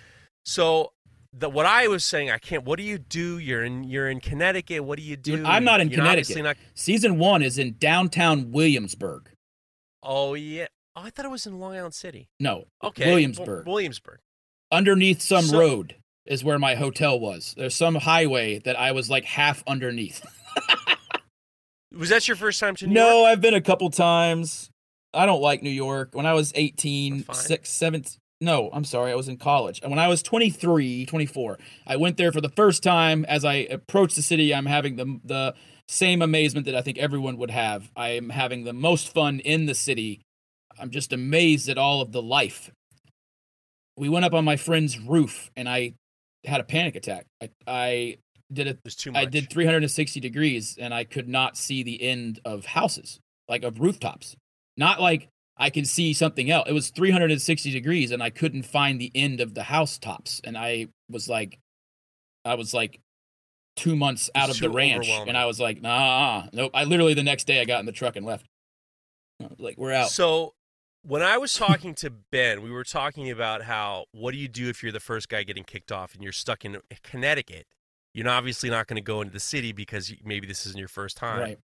So 0.45 0.91
the 1.31 1.49
what 1.49 1.65
I 1.65 1.87
was 1.87 2.03
saying, 2.03 2.31
I 2.31 2.37
can't. 2.39 2.63
What 2.65 2.77
do 2.77 2.83
you 2.83 2.97
do? 2.97 3.37
You're 3.37 3.63
in 3.63 3.83
you're 3.83 4.09
in 4.09 4.19
Connecticut. 4.19 4.83
What 4.83 4.97
do 4.97 5.03
you 5.03 5.15
do? 5.15 5.37
Dude, 5.37 5.45
I'm 5.45 5.63
not 5.63 5.79
in 5.79 5.89
You're 5.89 5.99
Connecticut. 5.99 6.43
not- 6.43 6.57
Season 6.75 7.17
one 7.19 7.41
is 7.43 7.57
in 7.57 7.75
downtown 7.77 8.51
Williamsburg. 8.51 9.29
oh 10.03 10.33
yeah. 10.33 10.67
Oh, 10.95 11.01
I 11.03 11.09
thought 11.11 11.25
it 11.25 11.31
was 11.31 11.45
in 11.45 11.59
Long 11.59 11.75
Island 11.75 11.93
City. 11.93 12.27
No, 12.39 12.65
Okay, 12.83 13.05
Williamsburg. 13.05 13.45
Wi- 13.63 13.63
Williamsburg. 13.73 14.19
underneath 14.71 15.21
some 15.21 15.45
So- 15.45 15.59
road 15.59 15.95
is 16.25 16.43
where 16.43 16.59
my 16.59 16.75
hotel 16.75 17.19
was. 17.19 17.53
There's 17.57 17.75
some 17.75 17.95
highway 17.95 18.59
that 18.59 18.77
I 18.77 18.91
was 18.91 19.09
like 19.09 19.23
half 19.25 19.63
underneath. 19.67 20.25
Was 21.95 22.09
that 22.09 22.27
your 22.27 22.37
first 22.37 22.59
time 22.59 22.75
to 22.77 22.87
New 22.87 22.93
no, 22.93 23.01
York? 23.01 23.13
No, 23.13 23.25
I've 23.25 23.41
been 23.41 23.53
a 23.53 23.61
couple 23.61 23.89
times. 23.89 24.69
I 25.13 25.25
don't 25.25 25.41
like 25.41 25.63
New 25.63 25.71
York. 25.71 26.09
When 26.13 26.25
I 26.25 26.33
was 26.33 26.51
18, 26.55 27.23
Fine. 27.23 27.35
6, 27.35 27.69
7, 27.69 28.03
no, 28.41 28.69
I'm 28.71 28.83
sorry, 28.83 29.11
I 29.11 29.15
was 29.15 29.27
in 29.27 29.37
college. 29.37 29.79
And 29.81 29.91
when 29.91 29.99
I 29.99 30.07
was 30.07 30.21
23, 30.23 31.05
24, 31.05 31.57
I 31.87 31.95
went 31.97 32.17
there 32.17 32.31
for 32.31 32.41
the 32.41 32.49
first 32.49 32.83
time. 32.83 33.25
As 33.25 33.43
I 33.43 33.55
approached 33.55 34.15
the 34.15 34.21
city, 34.21 34.53
I'm 34.53 34.67
having 34.67 34.95
the 34.95 35.19
the 35.23 35.55
same 35.87 36.21
amazement 36.21 36.67
that 36.67 36.75
I 36.75 36.81
think 36.81 36.99
everyone 36.99 37.37
would 37.37 37.49
have. 37.49 37.91
I 37.95 38.09
am 38.09 38.29
having 38.29 38.63
the 38.63 38.73
most 38.73 39.11
fun 39.11 39.39
in 39.39 39.65
the 39.65 39.73
city. 39.73 40.21
I'm 40.79 40.91
just 40.91 41.11
amazed 41.11 41.67
at 41.67 41.79
all 41.79 42.01
of 42.01 42.11
the 42.11 42.21
life. 42.21 42.69
We 43.97 44.07
went 44.07 44.23
up 44.23 44.33
on 44.35 44.45
my 44.45 44.55
friend's 44.55 44.99
roof 44.99 45.49
and 45.57 45.67
I 45.67 45.93
had 46.45 46.61
a 46.61 46.63
panic 46.63 46.95
attack. 46.95 47.25
I, 47.41 47.49
I 47.67 48.17
did 48.51 48.67
It 48.67 48.79
was 48.83 48.95
too 48.95 49.11
much. 49.11 49.21
I 49.21 49.25
did 49.25 49.49
360 49.49 50.19
degrees 50.19 50.77
and 50.79 50.93
I 50.93 51.03
could 51.03 51.27
not 51.27 51.57
see 51.57 51.83
the 51.83 52.01
end 52.01 52.39
of 52.45 52.65
houses, 52.65 53.19
like 53.47 53.63
of 53.63 53.79
rooftops. 53.79 54.35
Not 54.77 55.01
like 55.01 55.29
I 55.57 55.69
could 55.69 55.87
see 55.87 56.13
something 56.13 56.49
else. 56.49 56.67
It 56.67 56.73
was 56.73 56.89
360 56.89 57.71
degrees 57.71 58.11
and 58.11 58.23
I 58.23 58.29
couldn't 58.29 58.63
find 58.63 58.99
the 58.99 59.11
end 59.13 59.41
of 59.41 59.53
the 59.53 59.63
housetops. 59.63 60.41
And 60.43 60.57
I 60.57 60.87
was 61.09 61.27
like, 61.27 61.59
I 62.45 62.55
was 62.55 62.73
like 62.73 63.01
two 63.75 63.95
months 63.95 64.29
out 64.35 64.49
of 64.49 64.59
the 64.59 64.69
ranch. 64.69 65.07
And 65.09 65.37
I 65.37 65.45
was 65.45 65.59
like, 65.59 65.81
nah, 65.81 66.45
nope. 66.53 66.71
I 66.73 66.85
literally 66.85 67.13
the 67.13 67.23
next 67.23 67.45
day 67.45 67.61
I 67.61 67.65
got 67.65 67.79
in 67.79 67.85
the 67.85 67.91
truck 67.91 68.15
and 68.15 68.25
left. 68.25 68.45
Uh, 69.43 69.49
like, 69.57 69.77
we're 69.77 69.93
out. 69.93 70.09
So 70.09 70.53
when 71.03 71.21
I 71.21 71.37
was 71.37 71.53
talking 71.53 71.93
to 71.95 72.09
Ben, 72.09 72.61
we 72.61 72.71
were 72.71 72.83
talking 72.83 73.29
about 73.29 73.63
how 73.63 74.05
what 74.11 74.31
do 74.31 74.37
you 74.37 74.47
do 74.47 74.69
if 74.69 74.83
you're 74.83 74.91
the 74.91 74.99
first 74.99 75.29
guy 75.29 75.43
getting 75.43 75.63
kicked 75.63 75.91
off 75.91 76.13
and 76.13 76.23
you're 76.23 76.31
stuck 76.31 76.65
in 76.65 76.77
Connecticut? 77.03 77.67
You're 78.13 78.29
obviously 78.29 78.69
not 78.69 78.87
going 78.87 78.95
to 78.95 79.01
go 79.01 79.21
into 79.21 79.33
the 79.33 79.39
city 79.39 79.71
because 79.71 80.13
maybe 80.23 80.47
this 80.47 80.65
isn't 80.65 80.79
your 80.79 80.87
first 80.87 81.17
time. 81.17 81.39
Right. 81.39 81.59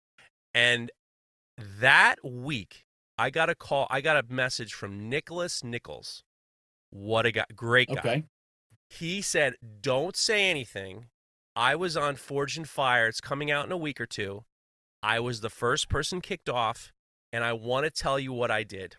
And 0.52 0.90
that 1.80 2.18
week, 2.24 2.84
I 3.18 3.30
got 3.30 3.48
a 3.48 3.54
call. 3.54 3.86
I 3.90 4.00
got 4.00 4.16
a 4.16 4.32
message 4.32 4.74
from 4.74 5.08
Nicholas 5.08 5.64
Nichols. 5.64 6.22
What 6.90 7.26
a 7.26 7.32
guy! 7.32 7.44
Great 7.54 7.88
guy. 7.88 7.98
Okay. 7.98 8.24
He 8.88 9.22
said, 9.22 9.54
"Don't 9.80 10.16
say 10.16 10.48
anything. 10.50 11.06
I 11.56 11.76
was 11.76 11.96
on 11.96 12.16
Forged 12.16 12.58
in 12.58 12.64
Fire. 12.64 13.06
It's 13.06 13.20
coming 13.20 13.50
out 13.50 13.66
in 13.66 13.72
a 13.72 13.76
week 13.76 14.00
or 14.00 14.06
two. 14.06 14.44
I 15.02 15.20
was 15.20 15.40
the 15.40 15.50
first 15.50 15.88
person 15.88 16.20
kicked 16.20 16.48
off, 16.48 16.92
and 17.32 17.44
I 17.44 17.52
want 17.52 17.84
to 17.84 17.90
tell 17.90 18.18
you 18.18 18.32
what 18.32 18.50
I 18.50 18.62
did." 18.62 18.96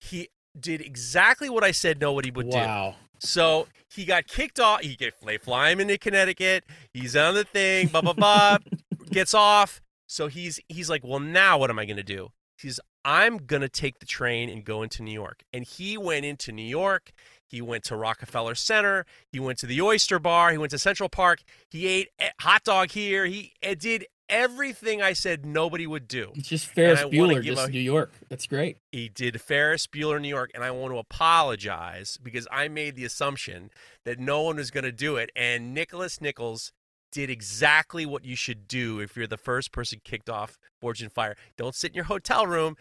He 0.00 0.28
did 0.58 0.80
exactly 0.80 1.48
what 1.48 1.64
I 1.64 1.70
said 1.70 2.00
nobody 2.00 2.30
would 2.30 2.50
do. 2.50 2.56
Wow. 2.56 2.96
So 3.18 3.68
he 3.88 4.04
got 4.04 4.26
kicked 4.26 4.58
off. 4.58 4.80
He 4.80 4.96
get 4.96 5.14
they 5.24 5.38
fly 5.38 5.70
him 5.70 5.80
into 5.80 5.98
Connecticut. 5.98 6.64
He's 6.92 7.14
on 7.16 7.34
the 7.34 7.44
thing. 7.44 7.88
Blah 7.88 8.02
blah 8.02 8.12
blah. 8.12 8.58
gets 9.10 9.34
off. 9.34 9.80
So 10.06 10.26
he's 10.26 10.60
he's 10.68 10.90
like, 10.90 11.02
well, 11.04 11.20
now 11.20 11.58
what 11.58 11.70
am 11.70 11.78
I 11.78 11.84
gonna 11.84 12.02
do? 12.02 12.28
He's 12.58 12.80
I'm 13.04 13.38
gonna 13.38 13.68
take 13.68 13.98
the 13.98 14.06
train 14.06 14.48
and 14.48 14.64
go 14.64 14.82
into 14.82 15.02
New 15.02 15.12
York. 15.12 15.42
And 15.52 15.64
he 15.64 15.96
went 15.96 16.24
into 16.24 16.52
New 16.52 16.62
York. 16.66 17.12
He 17.46 17.60
went 17.60 17.84
to 17.84 17.96
Rockefeller 17.96 18.54
Center. 18.54 19.04
He 19.30 19.38
went 19.38 19.58
to 19.58 19.66
the 19.66 19.80
Oyster 19.82 20.18
Bar. 20.18 20.52
He 20.52 20.58
went 20.58 20.70
to 20.70 20.78
Central 20.78 21.08
Park. 21.08 21.42
He 21.70 21.86
ate 21.86 22.08
a 22.18 22.30
hot 22.40 22.64
dog 22.64 22.90
here. 22.90 23.26
He 23.26 23.52
uh, 23.66 23.74
did 23.78 24.06
everything 24.32 25.00
I 25.02 25.12
said 25.12 25.46
nobody 25.46 25.86
would 25.86 26.08
do. 26.08 26.32
It's 26.34 26.48
just 26.48 26.66
Ferris 26.66 27.02
Bueller, 27.02 27.42
just 27.44 27.68
a- 27.68 27.70
New 27.70 27.78
York. 27.78 28.10
That's 28.28 28.46
great. 28.46 28.78
He 28.90 29.08
did 29.08 29.40
Ferris 29.40 29.86
Bueller 29.86 30.20
New 30.20 30.28
York, 30.28 30.50
and 30.54 30.64
I 30.64 30.70
want 30.72 30.92
to 30.92 30.98
apologize 30.98 32.18
because 32.20 32.48
I 32.50 32.68
made 32.68 32.96
the 32.96 33.04
assumption 33.04 33.70
that 34.04 34.18
no 34.18 34.42
one 34.42 34.56
was 34.56 34.70
going 34.70 34.84
to 34.84 34.92
do 34.92 35.16
it. 35.16 35.30
And 35.36 35.74
Nicholas 35.74 36.20
Nichols 36.20 36.72
did 37.12 37.28
exactly 37.28 38.06
what 38.06 38.24
you 38.24 38.34
should 38.34 38.66
do 38.66 38.98
if 38.98 39.16
you're 39.16 39.26
the 39.26 39.36
first 39.36 39.70
person 39.70 40.00
kicked 40.02 40.30
off 40.30 40.58
Forged 40.80 41.02
in 41.02 41.10
Fire. 41.10 41.36
Don't 41.58 41.74
sit 41.74 41.90
in 41.90 41.94
your 41.94 42.04
hotel 42.06 42.46
room. 42.46 42.76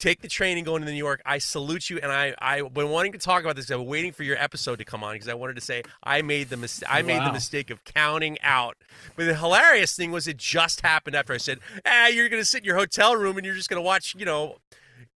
Take 0.00 0.20
the 0.20 0.28
train 0.28 0.56
and 0.58 0.66
go 0.66 0.76
into 0.76 0.90
New 0.90 0.96
York. 0.98 1.22
I 1.24 1.38
salute 1.38 1.88
you, 1.88 1.98
and 2.02 2.10
I 2.12 2.34
I've 2.38 2.74
been 2.74 2.90
wanting 2.90 3.12
to 3.12 3.18
talk 3.18 3.42
about 3.42 3.56
this. 3.56 3.70
I've 3.70 3.78
been 3.78 3.86
waiting 3.86 4.12
for 4.12 4.22
your 4.24 4.36
episode 4.36 4.76
to 4.80 4.84
come 4.84 5.02
on 5.04 5.14
because 5.14 5.28
I 5.28 5.34
wanted 5.34 5.54
to 5.54 5.62
say 5.62 5.82
I 6.02 6.20
made 6.20 6.50
the 6.50 6.56
mis- 6.56 6.82
I 6.88 7.02
made 7.02 7.22
the 7.22 7.32
mistake 7.32 7.70
of 7.70 7.84
counting 7.84 8.36
out. 8.42 8.76
But 9.16 9.26
the 9.26 9.34
hilarious 9.36 9.94
thing 9.96 10.10
was 10.10 10.26
it 10.28 10.36
just 10.36 10.80
happened 10.82 11.16
after 11.16 11.32
I 11.32 11.38
said, 11.38 11.60
"Ah, 11.86 12.08
you're 12.08 12.28
going 12.28 12.42
to 12.42 12.44
sit 12.46 12.58
in 12.58 12.64
your 12.64 12.76
hotel 12.76 13.16
room 13.16 13.36
and 13.36 13.46
you're 13.46 13.54
just 13.54 13.70
going 13.70 13.78
to 13.80 13.84
watch, 13.86 14.14
you 14.18 14.24
know, 14.26 14.56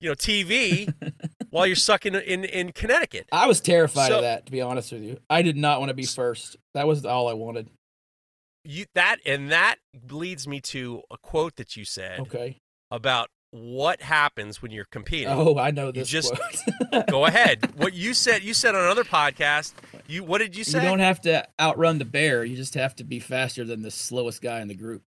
you 0.00 0.08
know, 0.08 0.14
TV 0.14 0.94
while 1.50 1.66
you're 1.66 1.76
stuck 1.76 2.06
in 2.06 2.14
in, 2.14 2.44
in 2.44 2.72
Connecticut." 2.72 3.26
I 3.32 3.46
was 3.46 3.60
terrified 3.60 4.08
So- 4.08 4.16
of 4.16 4.22
that, 4.22 4.46
to 4.46 4.52
be 4.52 4.60
honest 4.62 4.92
with 4.92 5.02
you. 5.02 5.18
I 5.28 5.42
did 5.42 5.56
not 5.56 5.80
want 5.80 5.90
to 5.90 5.94
be 5.94 6.04
first. 6.06 6.56
That 6.74 6.86
was 6.86 7.04
all 7.04 7.28
I 7.28 7.34
wanted. 7.34 7.68
You 8.64 8.86
that 8.94 9.16
and 9.26 9.50
that 9.50 9.76
leads 10.10 10.46
me 10.46 10.60
to 10.60 11.02
a 11.10 11.18
quote 11.18 11.56
that 11.56 11.76
you 11.76 11.84
said 11.84 12.20
Okay. 12.20 12.58
about 12.90 13.28
what 13.50 14.02
happens 14.02 14.60
when 14.60 14.70
you're 14.70 14.84
competing. 14.86 15.28
Oh, 15.28 15.58
I 15.58 15.70
know 15.70 15.90
this. 15.90 16.08
just- 16.08 16.34
quote. 16.34 17.06
Go 17.08 17.24
ahead. 17.26 17.72
What 17.76 17.94
you 17.94 18.14
said, 18.14 18.42
you 18.42 18.54
said 18.54 18.74
on 18.74 18.82
another 18.84 19.04
podcast. 19.04 19.72
You 20.06 20.24
what 20.24 20.38
did 20.38 20.56
you 20.56 20.64
say? 20.64 20.82
you 20.82 20.88
don't 20.88 20.98
have 21.00 21.20
to 21.22 21.46
outrun 21.60 21.98
the 21.98 22.04
bear. 22.04 22.44
You 22.44 22.56
just 22.56 22.74
have 22.74 22.94
to 22.96 23.04
be 23.04 23.20
faster 23.20 23.64
than 23.64 23.82
the 23.82 23.90
slowest 23.90 24.40
guy 24.42 24.60
in 24.60 24.68
the 24.68 24.74
group. 24.74 25.02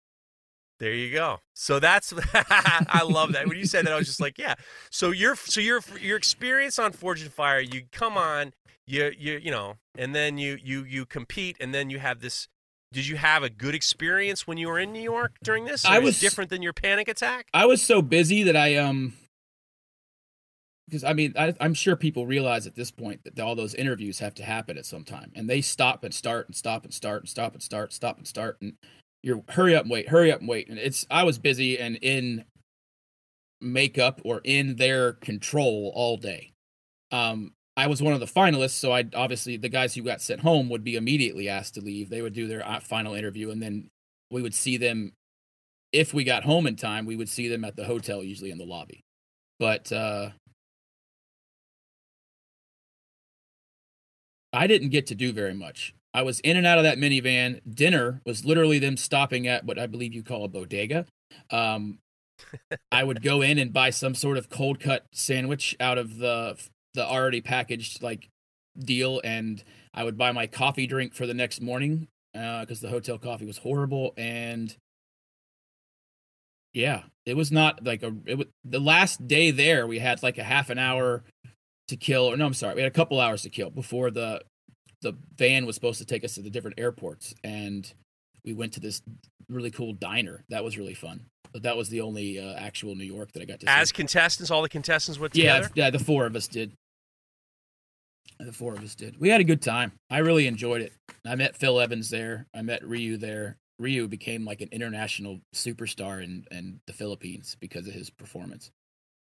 There 0.79 0.93
you 0.93 1.11
go. 1.13 1.39
So 1.53 1.79
that's 1.79 2.11
I 2.33 3.03
love 3.07 3.33
that. 3.33 3.47
When 3.47 3.57
you 3.57 3.65
said 3.65 3.85
that, 3.85 3.93
I 3.93 3.97
was 3.97 4.07
just 4.07 4.19
like, 4.21 4.37
yeah. 4.39 4.55
So 4.89 5.11
your 5.11 5.35
so 5.35 5.61
your 5.61 5.81
your 5.99 6.17
experience 6.17 6.79
on 6.79 6.91
Forged 6.91 7.23
in 7.23 7.29
Fire, 7.29 7.59
you 7.59 7.83
come 7.91 8.17
on, 8.17 8.53
you 8.87 9.11
you 9.17 9.37
you 9.37 9.51
know, 9.51 9.75
and 9.95 10.15
then 10.15 10.39
you 10.39 10.57
you 10.63 10.83
you 10.83 11.05
compete, 11.05 11.57
and 11.59 11.73
then 11.73 11.89
you 11.91 11.99
have 11.99 12.19
this. 12.21 12.47
Did 12.93 13.07
you 13.07 13.15
have 13.15 13.43
a 13.43 13.49
good 13.49 13.73
experience 13.73 14.45
when 14.45 14.57
you 14.57 14.67
were 14.67 14.79
in 14.79 14.91
New 14.91 15.01
York 15.01 15.37
during 15.43 15.65
this? 15.65 15.85
I 15.85 15.99
was 15.99 16.19
different 16.19 16.49
than 16.49 16.61
your 16.61 16.73
panic 16.73 17.07
attack. 17.07 17.47
I 17.53 17.65
was 17.65 17.81
so 17.81 18.01
busy 18.01 18.43
that 18.43 18.57
I 18.57 18.75
um 18.75 19.13
because 20.87 21.03
I 21.05 21.13
mean 21.13 21.33
I, 21.37 21.53
I'm 21.61 21.73
sure 21.73 21.95
people 21.95 22.25
realize 22.25 22.67
at 22.67 22.75
this 22.75 22.91
point 22.91 23.23
that 23.23 23.39
all 23.39 23.55
those 23.55 23.73
interviews 23.73 24.19
have 24.19 24.33
to 24.35 24.43
happen 24.43 24.77
at 24.77 24.85
some 24.85 25.05
time, 25.05 25.31
and 25.35 25.49
they 25.49 25.61
stop 25.61 26.03
and 26.03 26.13
start 26.13 26.47
and 26.47 26.55
stop 26.55 26.83
and 26.83 26.93
start 26.93 27.21
and 27.21 27.29
stop 27.29 27.53
and 27.53 27.63
start, 27.63 27.93
stop 27.93 28.17
and 28.17 28.27
start, 28.27 28.57
and 28.61 28.73
you're 29.23 29.43
hurry 29.49 29.73
up 29.73 29.83
and 29.83 29.91
wait, 29.91 30.09
hurry 30.09 30.31
up 30.31 30.41
and 30.41 30.49
wait, 30.49 30.67
and 30.67 30.77
it's 30.77 31.05
I 31.09 31.23
was 31.23 31.37
busy 31.37 31.79
and 31.79 31.97
in 32.01 32.43
makeup 33.61 34.19
or 34.25 34.41
in 34.43 34.75
their 34.75 35.13
control 35.13 35.93
all 35.95 36.17
day. 36.17 36.51
Um, 37.11 37.53
I 37.77 37.87
was 37.87 38.01
one 38.01 38.13
of 38.13 38.19
the 38.19 38.25
finalists, 38.25 38.71
so 38.71 38.91
I 38.91 39.05
obviously 39.15 39.57
the 39.57 39.69
guys 39.69 39.95
who 39.95 40.03
got 40.03 40.21
sent 40.21 40.41
home 40.41 40.69
would 40.69 40.83
be 40.83 40.97
immediately 40.97 41.47
asked 41.47 41.75
to 41.75 41.81
leave. 41.81 42.09
They 42.09 42.21
would 42.21 42.33
do 42.33 42.47
their 42.47 42.67
uh, 42.67 42.79
final 42.79 43.13
interview, 43.13 43.49
and 43.51 43.61
then 43.61 43.87
we 44.29 44.41
would 44.41 44.53
see 44.53 44.77
them. 44.77 45.13
If 45.93 46.13
we 46.13 46.23
got 46.23 46.43
home 46.43 46.67
in 46.67 46.75
time, 46.75 47.05
we 47.05 47.15
would 47.17 47.29
see 47.29 47.47
them 47.49 47.65
at 47.65 47.75
the 47.75 47.83
hotel, 47.83 48.23
usually 48.23 48.51
in 48.51 48.57
the 48.57 48.65
lobby. 48.65 49.01
But 49.59 49.91
uh, 49.91 50.29
I 54.53 54.67
didn't 54.67 54.89
get 54.89 55.07
to 55.07 55.15
do 55.15 55.31
very 55.33 55.53
much. 55.53 55.93
I 56.13 56.23
was 56.23 56.39
in 56.41 56.57
and 56.57 56.67
out 56.67 56.77
of 56.77 56.83
that 56.83 56.97
minivan. 56.97 57.61
Dinner 57.73 58.21
was 58.25 58.45
literally 58.45 58.79
them 58.79 58.97
stopping 58.97 59.47
at 59.47 59.65
what 59.65 59.79
I 59.79 59.87
believe 59.87 60.13
you 60.13 60.23
call 60.23 60.43
a 60.43 60.49
bodega. 60.49 61.05
Um, 61.49 61.99
I 62.91 63.03
would 63.03 63.21
go 63.21 63.41
in 63.41 63.57
and 63.57 63.71
buy 63.71 63.91
some 63.91 64.15
sort 64.15 64.37
of 64.37 64.49
cold 64.49 64.79
cut 64.79 65.05
sandwich 65.13 65.75
out 65.79 65.97
of 65.97 66.17
the 66.17 66.57
the 66.93 67.05
already 67.05 67.41
packaged 67.41 68.01
like 68.01 68.29
deal, 68.77 69.21
and 69.23 69.63
I 69.93 70.03
would 70.03 70.17
buy 70.17 70.31
my 70.31 70.47
coffee 70.47 70.87
drink 70.87 71.13
for 71.13 71.27
the 71.27 71.33
next 71.33 71.61
morning 71.61 72.07
because 72.33 72.83
uh, 72.83 72.87
the 72.87 72.89
hotel 72.89 73.17
coffee 73.17 73.45
was 73.45 73.57
horrible. 73.57 74.13
And 74.17 74.75
yeah, 76.73 77.03
it 77.25 77.35
was 77.35 77.51
not 77.51 77.83
like 77.83 78.03
a. 78.03 78.13
It 78.25 78.37
was, 78.37 78.47
the 78.63 78.79
last 78.79 79.27
day 79.27 79.51
there, 79.51 79.85
we 79.87 79.99
had 79.99 80.23
like 80.23 80.37
a 80.37 80.43
half 80.43 80.69
an 80.69 80.77
hour 80.77 81.23
to 81.87 81.95
kill, 81.97 82.31
or 82.31 82.37
no, 82.37 82.45
I'm 82.45 82.53
sorry, 82.53 82.75
we 82.75 82.81
had 82.81 82.91
a 82.91 82.95
couple 82.95 83.19
hours 83.19 83.41
to 83.43 83.49
kill 83.49 83.69
before 83.69 84.11
the 84.11 84.41
the 85.01 85.13
van 85.35 85.65
was 85.65 85.75
supposed 85.75 85.99
to 85.99 86.05
take 86.05 86.23
us 86.23 86.35
to 86.35 86.41
the 86.41 86.49
different 86.49 86.79
airports, 86.79 87.33
and 87.43 87.93
we 88.45 88.53
went 88.53 88.73
to 88.73 88.79
this 88.79 89.01
really 89.49 89.71
cool 89.71 89.93
diner. 89.93 90.43
That 90.49 90.63
was 90.63 90.77
really 90.77 90.93
fun. 90.93 91.25
But 91.51 91.63
that 91.63 91.75
was 91.75 91.89
the 91.89 92.01
only 92.01 92.39
uh, 92.39 92.53
actual 92.53 92.95
New 92.95 93.03
York 93.03 93.33
that 93.33 93.41
I 93.41 93.45
got 93.45 93.59
to. 93.59 93.69
As 93.69 93.89
see. 93.89 93.95
contestants, 93.95 94.51
all 94.51 94.61
the 94.61 94.69
contestants 94.69 95.19
went 95.19 95.33
together. 95.33 95.69
yeah, 95.75 95.85
yeah, 95.85 95.89
the 95.89 95.99
four 95.99 96.25
of 96.25 96.35
us 96.35 96.47
did. 96.47 96.71
The 98.43 98.51
four 98.51 98.73
of 98.73 98.83
us 98.83 98.95
did. 98.95 99.19
We 99.19 99.29
had 99.29 99.39
a 99.39 99.45
good 99.45 99.61
time. 99.61 99.91
I 100.09 100.19
really 100.19 100.47
enjoyed 100.47 100.81
it. 100.81 100.93
I 101.25 101.35
met 101.35 101.55
Phil 101.55 101.79
Evans 101.79 102.09
there. 102.09 102.47
I 102.55 102.63
met 102.63 102.83
Ryu 102.83 103.17
there. 103.17 103.57
Ryu 103.77 104.07
became 104.07 104.45
like 104.45 104.61
an 104.61 104.69
international 104.71 105.41
superstar 105.55 106.23
in, 106.23 106.45
in 106.49 106.79
the 106.87 106.93
Philippines 106.93 107.55
because 107.59 107.87
of 107.87 107.93
his 107.93 108.09
performance. 108.09 108.71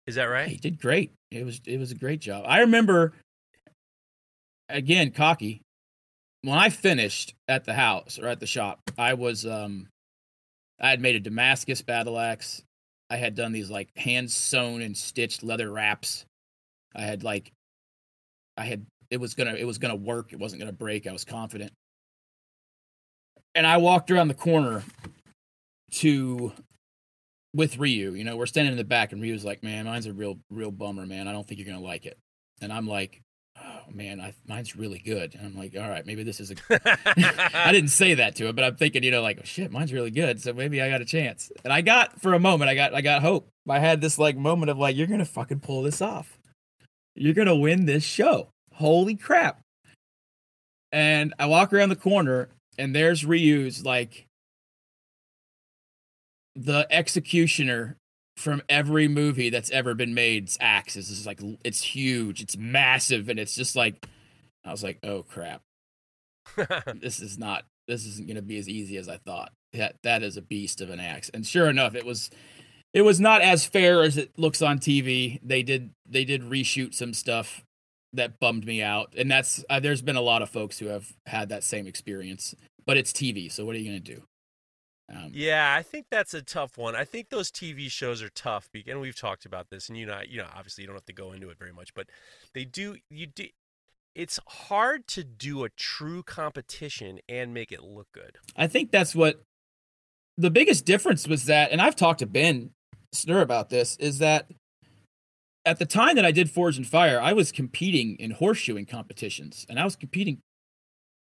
Is 0.07 0.15
that 0.15 0.25
right? 0.25 0.49
He 0.49 0.57
did 0.57 0.81
great. 0.81 1.13
It 1.31 1.45
was 1.45 1.61
it 1.67 1.79
was 1.79 1.91
a 1.91 1.97
great 1.97 2.21
job. 2.21 2.45
I 2.47 2.61
remember 2.61 3.15
again, 4.69 5.11
cocky. 5.11 5.63
When 6.43 6.59
I 6.59 6.69
finished 6.69 7.35
at 7.49 7.65
the 7.65 7.73
house 7.73 8.19
or 8.19 8.29
at 8.29 8.41
the 8.41 8.47
shop, 8.47 8.81
I 8.99 9.15
was 9.15 9.47
um 9.47 9.89
I 10.81 10.91
had 10.91 11.01
made 11.01 11.17
a 11.17 11.21
Damascus 11.21 11.81
battle 11.83 12.19
axe. 12.19 12.63
I 13.09 13.17
had 13.17 13.35
done 13.35 13.53
these 13.53 13.71
like 13.71 13.97
hand 13.97 14.31
sewn 14.31 14.83
and 14.83 14.97
stitched 14.97 15.43
leather 15.43 15.71
wraps. 15.71 16.27
I 16.95 17.03
had 17.03 17.23
like 17.23 17.53
I 18.57 18.65
had 18.65 18.87
it 19.15 19.21
was 19.21 19.35
gonna 19.35 19.55
it 19.55 19.65
was 19.65 19.79
gonna 19.79 19.95
work. 19.95 20.33
It 20.33 20.41
wasn't 20.41 20.61
gonna 20.61 20.73
break. 20.73 21.07
I 21.07 21.13
was 21.13 21.25
confident. 21.25 21.73
And 23.55 23.65
I 23.65 23.77
walked 23.77 24.11
around 24.11 24.27
the 24.27 24.35
corner 24.35 24.83
to 25.93 26.53
with 27.55 27.79
Ryu. 27.79 28.15
You 28.15 28.25
know, 28.25 28.37
we're 28.37 28.47
standing 28.47 28.73
in 28.73 28.79
the 28.79 28.83
back, 28.83 29.13
and 29.13 29.23
Ryu's 29.23 29.45
like, 29.45 29.63
"Man, 29.63 29.85
mine's 29.85 30.07
a 30.07 30.13
real 30.13 30.41
real 30.51 30.73
bummer, 30.73 31.07
man. 31.07 31.29
I 31.29 31.33
don't 31.33 31.47
think 31.47 31.61
you're 31.61 31.73
gonna 31.73 31.81
like 31.81 32.07
it." 32.07 32.19
And 32.61 32.73
I'm 32.73 32.89
like, 32.89 33.23
"Oh 33.57 33.83
man, 33.89 34.21
I, 34.21 34.35
mine's 34.49 34.75
really 34.75 34.99
good." 34.99 35.37
And 35.37 35.47
I'm 35.47 35.57
like, 35.57 35.77
"All 35.77 35.89
right, 35.89 36.05
maybe 36.05 36.25
this 36.25 36.41
is 36.41 36.51
a." 36.51 36.57
I 37.55 37.71
didn't 37.71 37.91
say 37.91 38.15
that 38.15 38.35
to 38.37 38.49
it, 38.49 38.57
but 38.57 38.65
I'm 38.65 38.75
thinking, 38.75 39.05
you 39.05 39.13
know, 39.13 39.23
like, 39.23 39.39
oh, 39.41 39.45
"Shit, 39.45 39.71
mine's 39.71 39.93
really 39.93 40.11
good, 40.11 40.43
so 40.43 40.53
maybe 40.53 40.83
I 40.83 40.91
got 40.91 41.03
a 41.03 41.05
chance." 41.07 41.53
And 41.63 41.73
I 41.73 41.83
got 41.83 42.21
for 42.21 42.35
a 42.35 42.41
moment, 42.41 42.69
I 42.69 42.75
got 42.75 42.93
I 42.93 43.01
got 43.01 43.23
hope. 43.23 43.49
I 43.69 43.79
had 43.79 44.01
this 44.01 44.19
like 44.19 44.37
moment 44.37 44.71
of 44.71 44.79
like, 44.79 44.97
"You're 44.97 45.07
gonna 45.07 45.25
fucking 45.25 45.61
pull 45.61 45.83
this 45.83 46.03
off. 46.03 46.37
You're 47.15 47.35
gonna 47.35 47.55
win 47.55 47.87
this 47.87 48.03
show." 48.03 48.49
Holy 48.75 49.17
crap. 49.17 49.61
And 50.93 51.35
I 51.39 51.47
walk 51.47 51.73
around 51.73 51.89
the 51.89 51.97
corner 51.97 52.49
and 52.79 52.95
there's 52.95 53.25
Ryu's 53.25 53.85
like 53.85 54.27
the 56.55 56.87
executioner 56.91 57.97
from 58.37 58.63
every 58.69 59.09
movie 59.09 59.51
that's 59.51 59.71
ever 59.71 59.95
been 59.95 60.15
made's 60.15 60.57
axe 60.61 60.97
is 60.97 61.09
just 61.09 61.27
like 61.27 61.41
it's 61.65 61.83
huge, 61.83 62.41
it's 62.41 62.57
massive, 62.57 63.29
and 63.29 63.39
it's 63.39 63.55
just 63.55 63.77
like 63.77 64.07
I 64.65 64.71
was 64.71 64.83
like, 64.83 64.99
oh 65.03 65.23
crap. 65.23 65.63
this 67.01 67.21
is 67.21 67.39
not 67.39 67.65
this 67.89 68.07
isn't 68.07 68.29
gonna 68.29 68.43
be 68.43 68.59
as 68.59 68.69
easy 68.69 68.97
as 68.97 69.09
I 69.09 69.19
thought. 69.19 69.53
That 69.73 69.97
that 70.03 70.23
is 70.23 70.37
a 70.37 70.43
beast 70.43 70.81
of 70.81 70.91
an 70.91 71.01
axe. 71.01 71.31
And 71.33 71.47
sure 71.47 71.69
enough, 71.69 71.95
it 71.95 72.05
was 72.05 72.31
it 72.93 73.03
was 73.03 73.21
not 73.21 73.41
as 73.41 73.67
fair 73.67 74.03
as 74.03 74.17
it 74.17 74.31
looks 74.37 74.63
on 74.63 74.79
TV. 74.79 75.41
They 75.43 75.63
did 75.63 75.91
they 76.09 76.25
did 76.25 76.43
reshoot 76.43 76.95
some 76.95 77.15
stuff 77.15 77.65
that 78.15 78.41
bummed 78.41 78.67
me 78.67 78.83
out. 78.83 79.15
And 79.17 79.31
that's 79.31 79.65
uh, 79.69 79.81
there's 79.81 80.03
been 80.03 80.17
a 80.17 80.23
lot 80.23 80.43
of 80.43 80.51
folks 80.51 80.79
who 80.79 80.87
have 80.87 81.13
had 81.27 81.49
that 81.51 81.65
same 81.65 81.87
experience, 81.87 82.55
but 82.87 82.97
it's 82.97 83.13
TV, 83.13 83.51
so 83.51 83.65
what 83.65 83.75
are 83.75 83.79
you 83.79 83.91
going 83.91 84.03
to 84.03 84.15
do? 84.15 84.23
Um, 85.13 85.31
yeah, 85.33 85.75
I 85.77 85.83
think 85.83 86.07
that's 86.11 86.33
a 86.33 86.41
tough 86.41 86.79
one. 86.79 86.97
I 86.97 87.05
think 87.05 87.29
those 87.29 87.51
TV 87.51 87.91
shows 87.91 88.23
are 88.23 88.31
tough, 88.31 88.71
and 88.87 89.01
we've 89.01 89.19
talked 89.19 89.45
about 89.45 89.69
this. 89.71 89.89
And 89.89 89.99
you 89.99 90.07
know, 90.07 90.21
you 90.27 90.39
know, 90.39 90.49
obviously 90.55 90.83
you 90.83 90.87
don't 90.87 90.97
have 90.97 91.05
to 91.07 91.13
go 91.13 91.33
into 91.33 91.51
it 91.51 91.59
very 91.59 91.73
much, 91.73 91.93
but 91.95 92.07
they 92.55 92.65
do. 92.65 92.97
You 93.11 93.27
do. 93.27 93.47
It's 94.15 94.39
hard 94.47 95.07
to 95.09 95.25
do 95.25 95.65
a 95.65 95.71
true 95.71 96.23
competition 96.23 97.19
and 97.29 97.53
make 97.53 97.73
it 97.73 97.83
look 97.83 98.07
good. 98.13 98.39
I 98.57 98.69
think 98.69 98.93
that's 98.93 99.15
what 99.15 99.43
the 100.39 100.51
biggest 100.51 100.87
difference 100.87 101.29
was 101.29 101.47
that, 101.47 101.71
and 101.71 101.83
I've 101.83 101.97
talked 101.97 102.21
to 102.21 102.27
Ben 102.27 102.71
Snur 103.15 103.43
about 103.43 103.71
this, 103.71 103.97
is 103.97 104.19
that 104.19 104.47
at 105.65 105.79
the 105.79 105.87
time 105.87 106.17
that 106.17 106.25
I 106.25 106.31
did 106.31 106.51
Forged 106.51 106.79
in 106.79 106.85
Fire, 106.85 107.21
I 107.21 107.33
was 107.33 107.51
competing 107.51 108.17
in 108.17 108.35
horseshoeing 108.35 108.89
competitions, 108.89 109.65
and 109.69 109.81
I 109.81 109.85
was 109.85 109.97
competing 109.97 110.39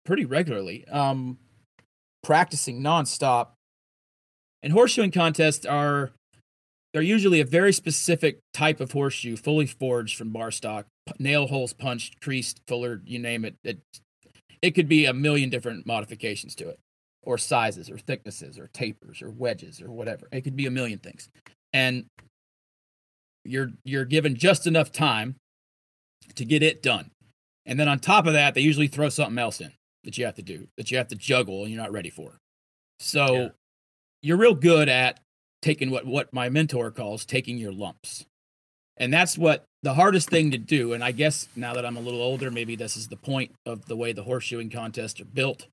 pretty 0.05 0.25
regularly, 0.25 0.87
um, 0.89 1.39
practicing 2.23 2.81
nonstop. 2.81 3.49
And 4.63 4.73
horseshoeing 4.73 5.13
contests 5.13 5.67
are 5.67 6.13
they're 6.93 7.03
usually 7.03 7.41
a 7.41 7.45
very 7.45 7.73
specific 7.73 8.39
type 8.55 8.81
of 8.81 8.93
horseshoe, 8.93 9.37
fully 9.37 9.67
forged 9.67 10.17
from 10.17 10.31
bar 10.31 10.51
stock, 10.51 10.87
nail 11.19 11.47
holes 11.49 11.73
punched, 11.73 12.21
creased, 12.21 12.61
fuller, 12.67 13.03
you 13.05 13.19
name 13.19 13.45
it. 13.45 13.57
It, 13.65 13.81
it 14.63 14.71
could 14.73 14.89
be 14.89 15.05
a 15.05 15.13
million 15.13 15.51
different 15.51 15.87
modifications 15.87 16.55
to 16.57 16.69
it, 16.69 16.79
or 17.23 17.39
sizes, 17.39 17.91
or 17.91 17.99
thicknesses, 17.99 18.59
or 18.59 18.69
tapers, 18.73 19.21
or 19.21 19.31
wedges, 19.31 19.83
or 19.83 19.91
whatever. 19.91 20.29
It 20.33 20.43
could 20.43 20.57
be 20.57 20.67
a 20.67 20.71
million 20.71 20.99
things. 20.99 21.29
And 21.73 22.07
you're 23.49 23.71
you're 23.85 24.05
given 24.05 24.37
just 24.37 24.67
enough 24.67 24.93
time 24.93 25.37
to 26.35 26.45
get 26.45 26.63
it 26.63 26.83
done. 26.83 27.11
And 27.67 27.79
then 27.79 27.89
on 27.89 27.99
top 27.99 28.27
of 28.27 28.33
that, 28.33 28.55
they 28.55 28.61
usually 28.61 28.89
throw 28.89 29.09
something 29.09 29.39
else 29.39 29.61
in 29.61 29.73
that 30.05 30.17
you 30.17 30.25
have 30.25 30.37
to 30.37 30.43
do, 30.43 30.69
that 30.77 30.91
you 30.91 30.97
have 30.97 31.09
to 31.09 31.17
juggle 31.17 31.63
and 31.63 31.73
you're 31.73 31.83
not 31.83 31.93
ready 31.93 32.11
for. 32.11 32.39
So 33.01 33.35
yeah. 33.35 33.49
you're 34.23 34.37
real 34.37 34.55
good 34.55 34.89
at 34.89 35.21
taking 35.61 35.91
what 35.91 36.07
what 36.07 36.33
my 36.33 36.49
mentor 36.49 36.91
calls 36.91 37.25
taking 37.25 37.59
your 37.59 37.73
lumps. 37.73 38.25
And 38.97 39.13
that's 39.13 39.39
what 39.39 39.65
the 39.83 39.95
hardest 39.95 40.29
thing 40.29 40.51
to 40.51 40.59
do. 40.59 40.93
And 40.93 41.05
I 41.05 41.13
guess 41.13 41.49
now 41.55 41.75
that 41.75 41.87
I'm 41.87 41.97
a 41.97 42.01
little 42.01 42.23
older, 42.23 42.51
maybe 42.51 42.75
this 42.75 42.97
is 42.97 43.09
the 43.09 43.17
point 43.17 43.53
of 43.65 43.87
the 43.87 43.97
way 43.97 44.13
the 44.13 44.25
horseshoeing 44.25 44.73
contests 44.73 45.21
are 45.21 45.25
built. 45.25 45.67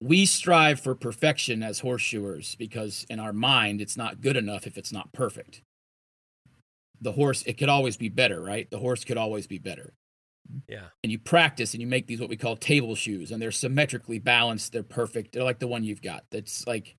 We 0.00 0.26
strive 0.26 0.80
for 0.80 0.94
perfection 0.94 1.62
as 1.62 1.80
horseshoers 1.80 2.56
because 2.56 3.06
in 3.08 3.18
our 3.18 3.32
mind, 3.32 3.80
it's 3.80 3.96
not 3.96 4.20
good 4.20 4.36
enough 4.36 4.66
if 4.66 4.76
it's 4.76 4.92
not 4.92 5.12
perfect 5.12 5.62
the 7.02 7.12
horse 7.12 7.42
it 7.42 7.58
could 7.58 7.68
always 7.68 7.96
be 7.96 8.08
better 8.08 8.40
right? 8.42 8.70
The 8.70 8.78
horse 8.78 9.04
could 9.04 9.18
always 9.18 9.46
be 9.46 9.58
better. 9.58 9.92
Yeah. 10.68 10.86
And 11.02 11.12
you 11.12 11.18
practice 11.18 11.72
and 11.72 11.80
you 11.80 11.86
make 11.86 12.06
these 12.06 12.20
what 12.20 12.28
we 12.28 12.36
call 12.36 12.56
table 12.56 12.94
shoes 12.94 13.30
and 13.30 13.40
they're 13.40 13.50
symmetrically 13.50 14.18
balanced 14.18 14.72
they're 14.72 14.82
perfect 14.82 15.32
they're 15.32 15.44
like 15.44 15.60
the 15.60 15.68
one 15.68 15.84
you've 15.84 16.02
got 16.02 16.24
that's 16.30 16.66
like 16.66 16.96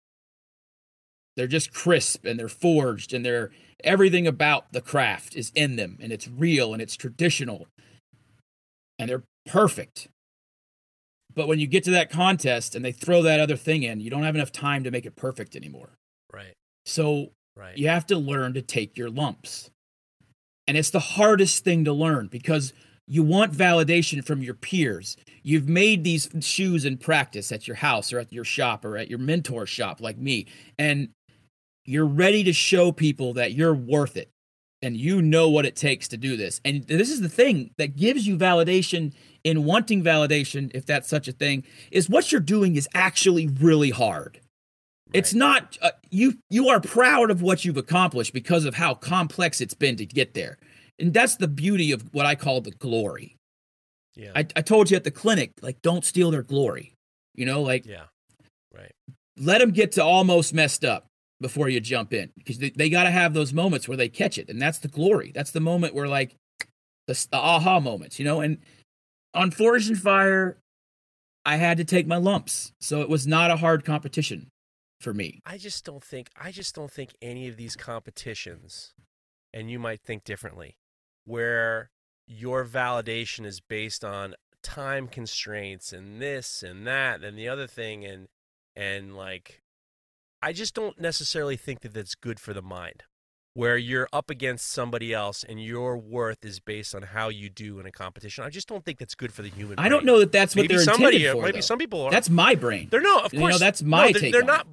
they're 1.35 1.47
just 1.47 1.73
crisp 1.73 2.25
and 2.25 2.39
they're 2.39 2.47
forged 2.47 3.13
and 3.13 3.25
they're 3.25 3.51
everything 3.83 4.27
about 4.27 4.71
the 4.71 4.81
craft 4.81 5.35
is 5.35 5.51
in 5.55 5.75
them 5.75 5.97
and 6.01 6.11
it's 6.11 6.27
real 6.27 6.73
and 6.73 6.81
it's 6.81 6.95
traditional. 6.95 7.67
And 8.99 9.09
they're 9.09 9.23
perfect. 9.45 10.07
But 11.33 11.47
when 11.47 11.59
you 11.59 11.67
get 11.67 11.83
to 11.85 11.91
that 11.91 12.11
contest 12.11 12.75
and 12.75 12.85
they 12.85 12.91
throw 12.91 13.23
that 13.23 13.39
other 13.39 13.55
thing 13.55 13.83
in 13.83 13.99
you 13.99 14.09
don't 14.09 14.23
have 14.23 14.35
enough 14.35 14.51
time 14.51 14.83
to 14.83 14.91
make 14.91 15.05
it 15.05 15.15
perfect 15.15 15.55
anymore. 15.55 15.93
Right. 16.31 16.53
So 16.85 17.31
right. 17.55 17.77
you 17.77 17.87
have 17.87 18.05
to 18.07 18.17
learn 18.17 18.53
to 18.53 18.61
take 18.61 18.97
your 18.97 19.09
lumps 19.09 19.71
and 20.67 20.77
it's 20.77 20.89
the 20.89 20.99
hardest 20.99 21.63
thing 21.63 21.85
to 21.85 21.93
learn 21.93 22.27
because 22.27 22.73
you 23.07 23.23
want 23.23 23.51
validation 23.51 24.25
from 24.25 24.41
your 24.41 24.53
peers. 24.53 25.17
You've 25.41 25.67
made 25.67 26.03
these 26.03 26.29
shoes 26.39 26.85
in 26.85 26.97
practice 26.97 27.51
at 27.51 27.67
your 27.67 27.75
house 27.75 28.13
or 28.13 28.19
at 28.19 28.31
your 28.31 28.45
shop 28.45 28.85
or 28.85 28.97
at 28.97 29.09
your 29.09 29.19
mentor 29.19 29.65
shop, 29.65 29.99
like 29.99 30.17
me, 30.17 30.47
and 30.79 31.09
you're 31.85 32.05
ready 32.05 32.43
to 32.45 32.53
show 32.53 32.91
people 32.91 33.33
that 33.33 33.53
you're 33.53 33.75
worth 33.75 34.15
it 34.15 34.29
and 34.81 34.97
you 34.97 35.21
know 35.21 35.49
what 35.49 35.65
it 35.65 35.75
takes 35.75 36.07
to 36.09 36.17
do 36.17 36.37
this. 36.37 36.59
And 36.63 36.83
this 36.87 37.09
is 37.09 37.21
the 37.21 37.29
thing 37.29 37.71
that 37.77 37.95
gives 37.95 38.27
you 38.27 38.37
validation 38.37 39.13
in 39.43 39.63
wanting 39.63 40.03
validation, 40.03 40.71
if 40.73 40.85
that's 40.85 41.09
such 41.09 41.27
a 41.27 41.33
thing, 41.33 41.63
is 41.91 42.09
what 42.09 42.31
you're 42.31 42.41
doing 42.41 42.75
is 42.75 42.87
actually 42.93 43.47
really 43.47 43.91
hard. 43.91 44.39
It's 45.13 45.33
not 45.33 45.77
uh, 45.81 45.91
you. 46.09 46.39
You 46.49 46.69
are 46.69 46.79
proud 46.79 47.29
of 47.29 47.41
what 47.41 47.63
you've 47.63 47.77
accomplished 47.77 48.33
because 48.33 48.65
of 48.65 48.73
how 48.73 48.95
complex 48.95 49.61
it's 49.61 49.75
been 49.75 49.95
to 49.97 50.05
get 50.05 50.33
there, 50.33 50.57
and 50.99 51.13
that's 51.13 51.35
the 51.35 51.47
beauty 51.47 51.91
of 51.91 52.13
what 52.13 52.25
I 52.25 52.35
call 52.35 52.61
the 52.61 52.71
glory. 52.71 53.35
Yeah. 54.15 54.31
I, 54.35 54.45
I 54.55 54.61
told 54.61 54.91
you 54.91 54.97
at 54.97 55.03
the 55.03 55.11
clinic, 55.11 55.51
like, 55.61 55.81
don't 55.81 56.05
steal 56.05 56.31
their 56.31 56.43
glory. 56.43 56.93
You 57.35 57.45
know, 57.45 57.61
like, 57.61 57.85
yeah, 57.85 58.05
right. 58.73 58.91
Let 59.37 59.59
them 59.59 59.71
get 59.71 59.93
to 59.93 60.03
almost 60.03 60.53
messed 60.53 60.83
up 60.83 61.05
before 61.41 61.69
you 61.69 61.79
jump 61.79 62.13
in 62.13 62.31
because 62.37 62.57
they, 62.59 62.69
they 62.71 62.89
got 62.89 63.03
to 63.03 63.11
have 63.11 63.33
those 63.33 63.53
moments 63.53 63.87
where 63.87 63.97
they 63.97 64.09
catch 64.09 64.37
it, 64.37 64.49
and 64.49 64.61
that's 64.61 64.79
the 64.79 64.87
glory. 64.87 65.31
That's 65.33 65.51
the 65.51 65.59
moment 65.59 65.93
where 65.93 66.07
like 66.07 66.35
the, 67.07 67.13
the 67.31 67.37
aha 67.37 67.79
moments, 67.79 68.17
you 68.17 68.25
know, 68.25 68.41
and 68.41 68.57
on 69.35 69.51
Forged 69.51 69.89
in 69.89 69.95
Fire, 69.95 70.57
I 71.45 71.57
had 71.57 71.77
to 71.77 71.83
take 71.83 72.07
my 72.07 72.17
lumps, 72.17 72.71
so 72.81 73.01
it 73.01 73.09
was 73.09 73.27
not 73.27 73.51
a 73.51 73.57
hard 73.57 73.85
competition 73.85 74.47
for 75.03 75.13
me. 75.13 75.41
I 75.45 75.57
just 75.57 75.85
don't 75.85 76.03
think 76.03 76.29
I 76.39 76.51
just 76.51 76.73
don't 76.73 76.91
think 76.91 77.11
any 77.21 77.47
of 77.47 77.57
these 77.57 77.75
competitions, 77.75 78.93
and 79.53 79.69
you 79.69 79.77
might 79.79 80.01
think 80.01 80.23
differently, 80.23 80.77
where 81.25 81.91
your 82.25 82.65
validation 82.65 83.45
is 83.45 83.59
based 83.59 84.03
on 84.03 84.33
time 84.63 85.07
constraints 85.07 85.91
and 85.91 86.21
this 86.21 86.63
and 86.63 86.87
that 86.87 87.21
and 87.21 87.37
the 87.37 87.49
other 87.49 87.67
thing 87.67 88.05
and 88.05 88.29
and 88.77 89.13
like 89.15 89.61
I 90.41 90.53
just 90.53 90.73
don't 90.73 90.99
necessarily 90.99 91.57
think 91.57 91.81
that 91.81 91.93
that's 91.93 92.15
good 92.15 92.39
for 92.39 92.53
the 92.53 92.61
mind 92.61 93.03
where 93.55 93.77
you're 93.77 94.07
up 94.11 94.29
against 94.29 94.69
somebody 94.71 95.13
else 95.13 95.43
and 95.43 95.63
your 95.63 95.97
worth 95.97 96.43
is 96.43 96.59
based 96.59 96.95
on 96.95 97.03
how 97.03 97.29
you 97.29 97.49
do 97.49 97.79
in 97.79 97.85
a 97.85 97.91
competition. 97.91 98.43
I 98.43 98.49
just 98.49 98.67
don't 98.67 98.83
think 98.83 98.97
that's 98.97 99.15
good 99.15 99.31
for 99.31 99.43
the 99.43 99.49
human. 99.49 99.77
I 99.77 99.89
don't 99.89 100.05
know 100.05 100.19
that 100.19 100.31
that's 100.31 100.55
what 100.55 100.63
maybe 100.63 100.75
they're 100.75 100.83
somebody, 100.83 101.17
intended 101.17 101.29
uh, 101.29 101.33
for. 101.33 101.41
maybe 101.43 101.57
though. 101.57 101.61
some 101.61 101.77
people 101.77 102.01
are. 102.03 102.11
That's 102.11 102.29
my 102.29 102.55
brain. 102.55 102.87
they're 102.89 103.01
no, 103.01 103.19
of 103.19 103.33
You 103.33 103.39
course. 103.41 103.53
know, 103.53 103.59
that's 103.59 103.81
no, 103.81 103.89
my 103.89 104.11
they're, 104.11 104.21
take 104.21 104.31
They're 104.33 104.43
not. 104.43 104.61
it. 104.61 104.67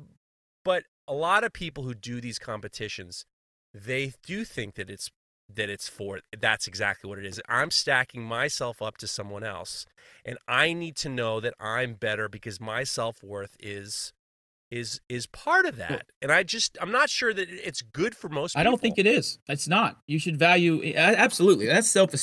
But 0.64 0.84
a 1.08 1.14
lot 1.14 1.44
of 1.44 1.52
people 1.52 1.84
who 1.84 1.94
do 1.94 2.20
these 2.20 2.38
competitions, 2.38 3.24
they 3.72 4.12
do 4.24 4.44
think 4.44 4.74
that 4.74 4.90
it's 4.90 5.10
that 5.52 5.68
it's 5.68 5.88
for 5.88 6.20
that's 6.38 6.66
exactly 6.66 7.08
what 7.08 7.18
it 7.18 7.24
is. 7.24 7.40
I'm 7.48 7.70
stacking 7.70 8.22
myself 8.22 8.80
up 8.80 8.96
to 8.98 9.06
someone 9.06 9.42
else, 9.42 9.86
and 10.24 10.38
I 10.46 10.72
need 10.72 10.96
to 10.96 11.08
know 11.08 11.40
that 11.40 11.54
I'm 11.58 11.94
better 11.94 12.28
because 12.28 12.60
my 12.60 12.84
self 12.84 13.22
worth 13.22 13.56
is 13.58 14.12
is 14.70 15.00
is 15.08 15.26
part 15.26 15.66
of 15.66 15.76
that. 15.76 16.06
And 16.22 16.30
I 16.30 16.42
just 16.42 16.78
I'm 16.80 16.92
not 16.92 17.10
sure 17.10 17.34
that 17.34 17.48
it's 17.50 17.82
good 17.82 18.14
for 18.14 18.28
most. 18.28 18.56
I 18.56 18.62
don't 18.62 18.80
think 18.80 18.98
it 18.98 19.06
is. 19.06 19.38
It's 19.48 19.68
not. 19.68 19.98
You 20.06 20.18
should 20.18 20.38
value 20.38 20.94
absolutely. 20.96 21.66
That's 21.66 21.90
self 21.90 22.14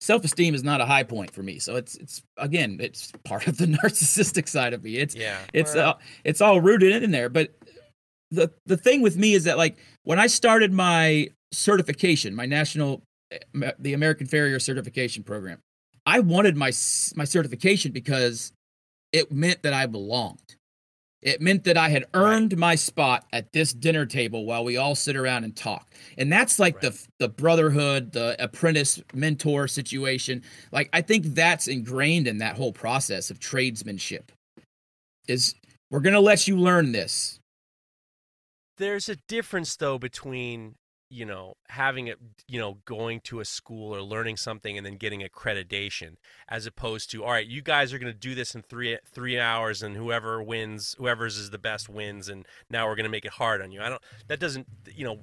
self 0.00 0.24
esteem 0.24 0.54
is 0.54 0.64
not 0.64 0.80
a 0.80 0.86
high 0.86 1.04
point 1.04 1.30
for 1.30 1.42
me. 1.42 1.58
So 1.58 1.76
it's 1.76 1.94
it's 1.96 2.22
again 2.36 2.78
it's 2.80 3.12
part 3.24 3.46
of 3.46 3.58
the 3.58 3.66
narcissistic 3.84 4.48
side 4.48 4.72
of 4.72 4.82
me. 4.82 4.96
It's 4.96 5.14
Yeah, 5.14 5.38
it's 5.52 5.74
well, 5.74 5.90
uh, 5.90 5.94
it's 6.24 6.40
all 6.40 6.60
rooted 6.60 7.02
in 7.02 7.10
there. 7.10 7.28
But 7.28 7.54
the 8.34 8.52
the 8.66 8.76
thing 8.76 9.02
with 9.02 9.16
me 9.16 9.34
is 9.34 9.44
that 9.44 9.58
like 9.58 9.76
when 10.04 10.18
I 10.18 10.26
started 10.26 10.72
my 10.72 11.28
certification, 11.52 12.34
my 12.34 12.46
national 12.46 13.02
eh, 13.30 13.72
the 13.78 13.94
American 13.94 14.26
Farrier 14.26 14.58
certification 14.58 15.22
program, 15.22 15.60
I 16.06 16.20
wanted 16.20 16.56
my 16.56 16.72
my 17.16 17.24
certification 17.24 17.92
because 17.92 18.52
it 19.12 19.32
meant 19.32 19.62
that 19.62 19.72
I 19.72 19.86
belonged. 19.86 20.56
It 21.22 21.40
meant 21.40 21.64
that 21.64 21.78
I 21.78 21.88
had 21.88 22.04
earned 22.12 22.56
my 22.58 22.74
spot 22.74 23.24
at 23.32 23.50
this 23.52 23.72
dinner 23.72 24.04
table 24.04 24.44
while 24.44 24.62
we 24.62 24.76
all 24.76 24.94
sit 24.94 25.16
around 25.16 25.44
and 25.44 25.56
talk. 25.56 25.90
And 26.18 26.30
that's 26.30 26.58
like 26.58 26.80
the 26.82 27.00
the 27.18 27.30
brotherhood, 27.30 28.12
the 28.12 28.36
apprentice 28.38 29.02
mentor 29.14 29.66
situation. 29.66 30.42
Like 30.70 30.90
I 30.92 31.00
think 31.00 31.34
that's 31.34 31.66
ingrained 31.66 32.28
in 32.28 32.38
that 32.38 32.56
whole 32.56 32.72
process 32.72 33.30
of 33.30 33.40
tradesmanship. 33.40 34.32
Is 35.26 35.54
we're 35.90 36.00
going 36.00 36.14
to 36.14 36.20
let 36.20 36.46
you 36.46 36.58
learn 36.58 36.92
this. 36.92 37.40
There's 38.78 39.08
a 39.08 39.16
difference 39.28 39.76
though 39.76 39.98
between 39.98 40.76
you 41.10 41.24
know 41.24 41.54
having 41.68 42.06
it 42.08 42.18
you 42.48 42.58
know 42.58 42.78
going 42.84 43.20
to 43.20 43.40
a 43.40 43.44
school 43.44 43.94
or 43.94 44.02
learning 44.02 44.36
something 44.36 44.76
and 44.76 44.84
then 44.86 44.96
getting 44.96 45.20
accreditation 45.20 46.16
as 46.48 46.66
opposed 46.66 47.10
to 47.10 47.22
all 47.22 47.30
right 47.30 47.46
you 47.46 47.62
guys 47.62 47.92
are 47.92 47.98
going 47.98 48.12
to 48.12 48.18
do 48.18 48.34
this 48.34 48.54
in 48.54 48.62
three 48.62 48.98
three 49.06 49.38
hours 49.38 49.82
and 49.82 49.96
whoever 49.96 50.42
wins 50.42 50.94
whoever's 50.98 51.36
is 51.36 51.50
the 51.50 51.58
best 51.58 51.88
wins 51.88 52.28
and 52.28 52.46
now 52.70 52.86
we're 52.86 52.96
going 52.96 53.04
to 53.04 53.10
make 53.10 53.24
it 53.24 53.32
hard 53.32 53.62
on 53.62 53.70
you. 53.70 53.80
I 53.80 53.88
don't 53.88 54.02
that 54.28 54.40
doesn't 54.40 54.66
you 54.92 55.04
know 55.04 55.20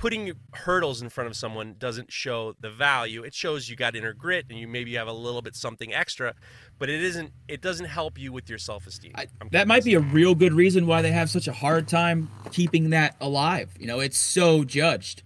putting 0.00 0.32
hurdles 0.54 1.02
in 1.02 1.10
front 1.10 1.28
of 1.28 1.36
someone 1.36 1.74
doesn't 1.78 2.10
show 2.10 2.54
the 2.58 2.70
value 2.70 3.22
it 3.22 3.34
shows 3.34 3.68
you 3.68 3.76
got 3.76 3.94
inner 3.94 4.14
grit 4.14 4.46
and 4.48 4.58
you 4.58 4.66
maybe 4.66 4.94
have 4.94 5.06
a 5.06 5.12
little 5.12 5.42
bit 5.42 5.54
something 5.54 5.92
extra 5.92 6.34
but 6.78 6.88
it 6.88 7.02
isn't 7.02 7.30
it 7.48 7.60
doesn't 7.60 7.84
help 7.84 8.18
you 8.18 8.32
with 8.32 8.48
your 8.48 8.56
self-esteem 8.58 9.12
that 9.50 9.68
might 9.68 9.84
be 9.84 9.92
a 9.94 10.00
real 10.00 10.34
good 10.34 10.54
reason 10.54 10.86
why 10.86 11.02
they 11.02 11.12
have 11.12 11.28
such 11.28 11.46
a 11.46 11.52
hard 11.52 11.86
time 11.86 12.30
keeping 12.50 12.88
that 12.90 13.14
alive. 13.20 13.70
You 13.78 13.86
know, 13.86 14.00
it's 14.00 14.16
so 14.16 14.64
judged. 14.64 15.22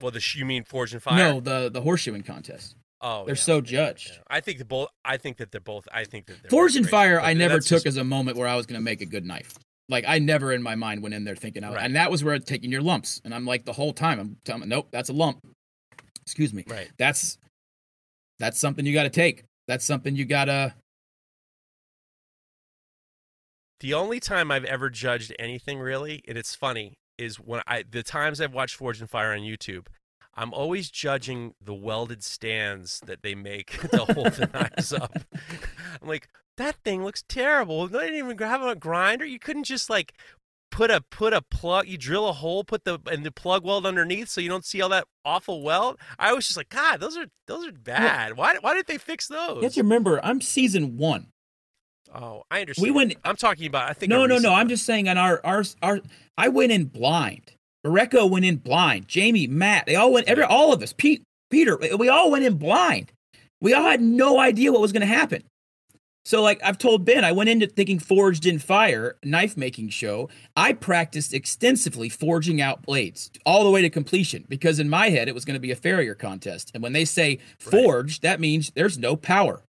well 0.00 0.10
the 0.12 0.24
you 0.34 0.46
mean 0.46 0.64
forged 0.64 0.94
in 0.94 1.00
fire 1.00 1.16
No, 1.16 1.40
the 1.40 1.68
the 1.70 1.82
horseshoeing 1.82 2.24
contest. 2.24 2.74
Oh, 3.00 3.24
They're 3.26 3.34
yeah, 3.36 3.40
so 3.40 3.60
judged. 3.60 4.12
yeah. 4.14 4.22
I 4.28 4.40
think 4.40 4.58
the 4.58 4.64
both. 4.64 4.88
I 5.04 5.18
think 5.18 5.36
that 5.36 5.52
they're 5.52 5.60
both. 5.60 5.86
I 5.92 6.04
think 6.04 6.26
that 6.26 6.50
Forge 6.50 6.74
and. 6.74 6.88
Fire, 6.88 7.20
I 7.20 7.32
never 7.32 7.56
took 7.60 7.84
just- 7.84 7.86
as 7.86 7.96
a 7.96 8.02
moment 8.04 8.36
where 8.36 8.48
I 8.48 8.56
was 8.56 8.66
going 8.66 8.80
to 8.80 8.84
make 8.84 9.00
a 9.00 9.06
good 9.06 9.24
knife. 9.24 9.54
Like 9.88 10.04
I 10.06 10.18
never 10.18 10.52
in 10.52 10.62
my 10.62 10.74
mind 10.74 11.02
went 11.02 11.14
in 11.14 11.24
there 11.24 11.36
thinking, 11.36 11.64
I, 11.64 11.72
Right. 11.72 11.84
and 11.84 11.96
that 11.96 12.10
was 12.10 12.22
where 12.22 12.38
taking 12.38 12.70
your 12.70 12.82
lumps, 12.82 13.20
and 13.24 13.34
I'm 13.34 13.46
like 13.46 13.64
the 13.64 13.72
whole 13.72 13.92
time 13.92 14.20
I'm 14.20 14.36
telling, 14.44 14.60
them, 14.60 14.68
nope, 14.68 14.88
that's 14.90 15.08
a 15.08 15.12
lump. 15.14 15.38
Excuse 16.22 16.52
me. 16.52 16.64
right. 16.68 16.90
That's 16.98 17.38
that's 18.38 18.58
something 18.60 18.84
you 18.84 18.92
got 18.92 19.04
to 19.04 19.10
take. 19.10 19.44
That's 19.66 19.84
something 19.84 20.14
you 20.14 20.24
got 20.24 20.46
to. 20.46 20.74
The 23.80 23.94
only 23.94 24.20
time 24.20 24.50
I've 24.50 24.64
ever 24.64 24.90
judged 24.90 25.34
anything 25.38 25.78
really, 25.78 26.22
and 26.26 26.36
it's 26.36 26.54
funny, 26.54 26.94
is 27.16 27.36
when 27.36 27.62
I 27.66 27.84
the 27.88 28.02
times 28.02 28.40
I've 28.40 28.52
watched 28.54 28.76
Forged 28.76 29.00
in 29.00 29.06
Fire 29.06 29.32
on 29.32 29.40
YouTube. 29.40 29.86
I'm 30.34 30.54
always 30.54 30.88
judging 30.88 31.54
the 31.60 31.74
welded 31.74 32.22
stands 32.22 33.00
that 33.06 33.22
they 33.22 33.34
make 33.34 33.70
to 33.90 33.98
hold 34.04 34.32
the 34.34 34.48
knives 34.52 34.92
up. 34.92 35.16
I'm 36.00 36.06
like, 36.08 36.28
that 36.58 36.76
thing 36.84 37.02
looks 37.02 37.24
terrible. 37.28 37.88
They 37.88 37.98
didn't 38.00 38.16
even 38.16 38.38
have 38.38 38.62
a 38.62 38.76
grinder. 38.76 39.24
You 39.24 39.38
couldn't 39.38 39.64
just 39.64 39.88
like 39.90 40.12
put 40.70 40.90
a 40.90 41.00
put 41.10 41.32
a 41.32 41.40
plug. 41.42 41.88
You 41.88 41.96
drill 41.98 42.28
a 42.28 42.32
hole, 42.32 42.62
put 42.62 42.84
the 42.84 42.98
and 43.10 43.24
the 43.24 43.32
plug 43.32 43.64
weld 43.64 43.86
underneath, 43.86 44.28
so 44.28 44.40
you 44.40 44.48
don't 44.48 44.64
see 44.64 44.80
all 44.82 44.90
that 44.90 45.06
awful 45.24 45.62
weld. 45.62 45.98
I 46.18 46.32
was 46.34 46.46
just 46.46 46.56
like, 46.56 46.68
God, 46.68 47.00
those 47.00 47.16
are 47.16 47.26
those 47.46 47.66
are 47.66 47.72
bad. 47.72 48.36
Why 48.36 48.56
why 48.60 48.74
did 48.74 48.86
they 48.86 48.98
fix 48.98 49.26
those? 49.28 49.56
You 49.56 49.62
have 49.62 49.72
to 49.74 49.82
remember, 49.82 50.20
I'm 50.22 50.40
season 50.40 50.98
one. 50.98 51.28
Oh, 52.14 52.42
I 52.50 52.60
understand. 52.60 52.82
We 52.84 52.90
went- 52.90 53.14
I'm 53.24 53.36
talking 53.36 53.66
about. 53.66 53.90
I 53.90 53.92
think. 53.92 54.10
No, 54.10 54.26
no, 54.26 54.38
no. 54.38 54.54
I'm 54.54 54.68
just 54.68 54.84
saying 54.86 55.08
on 55.08 55.18
our 55.18 55.40
our 55.44 55.64
our. 55.82 56.00
I 56.36 56.48
went 56.48 56.72
in 56.72 56.84
blind. 56.86 57.52
Mareko 57.86 58.28
went 58.28 58.44
in 58.44 58.56
blind. 58.56 59.08
Jamie, 59.08 59.46
Matt, 59.46 59.86
they 59.86 59.94
all 59.94 60.12
went. 60.12 60.26
Every 60.28 60.44
all 60.44 60.72
of 60.72 60.82
us. 60.82 60.92
Pete, 60.92 61.22
Peter, 61.50 61.76
we 61.96 62.08
all 62.08 62.30
went 62.30 62.44
in 62.44 62.56
blind. 62.56 63.12
We 63.60 63.74
all 63.74 63.82
had 63.84 64.00
no 64.00 64.38
idea 64.38 64.72
what 64.72 64.80
was 64.80 64.92
going 64.92 65.00
to 65.00 65.06
happen. 65.06 65.42
So, 66.28 66.42
like 66.42 66.60
I've 66.62 66.76
told 66.76 67.06
Ben, 67.06 67.24
I 67.24 67.32
went 67.32 67.48
into 67.48 67.66
thinking 67.66 67.98
Forged 67.98 68.44
in 68.44 68.58
Fire 68.58 69.16
knife 69.24 69.56
making 69.56 69.88
show. 69.88 70.28
I 70.54 70.74
practiced 70.74 71.32
extensively 71.32 72.10
forging 72.10 72.60
out 72.60 72.82
blades 72.82 73.30
all 73.46 73.64
the 73.64 73.70
way 73.70 73.80
to 73.80 73.88
completion 73.88 74.44
because 74.46 74.78
in 74.78 74.90
my 74.90 75.08
head 75.08 75.28
it 75.28 75.34
was 75.34 75.46
going 75.46 75.54
to 75.54 75.58
be 75.58 75.70
a 75.70 75.74
farrier 75.74 76.14
contest. 76.14 76.70
And 76.74 76.82
when 76.82 76.92
they 76.92 77.06
say 77.06 77.38
Right. 77.64 77.70
forged, 77.82 78.20
that 78.24 78.40
means 78.40 78.70
there's 78.74 78.98
no 78.98 79.16
power. 79.16 79.62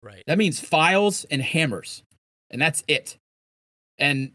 right. 0.00 0.22
That 0.28 0.38
means 0.38 0.60
files 0.60 1.26
and 1.28 1.42
hammers, 1.42 2.04
and 2.50 2.62
that's 2.62 2.84
it. 2.86 3.16
And 3.98 4.30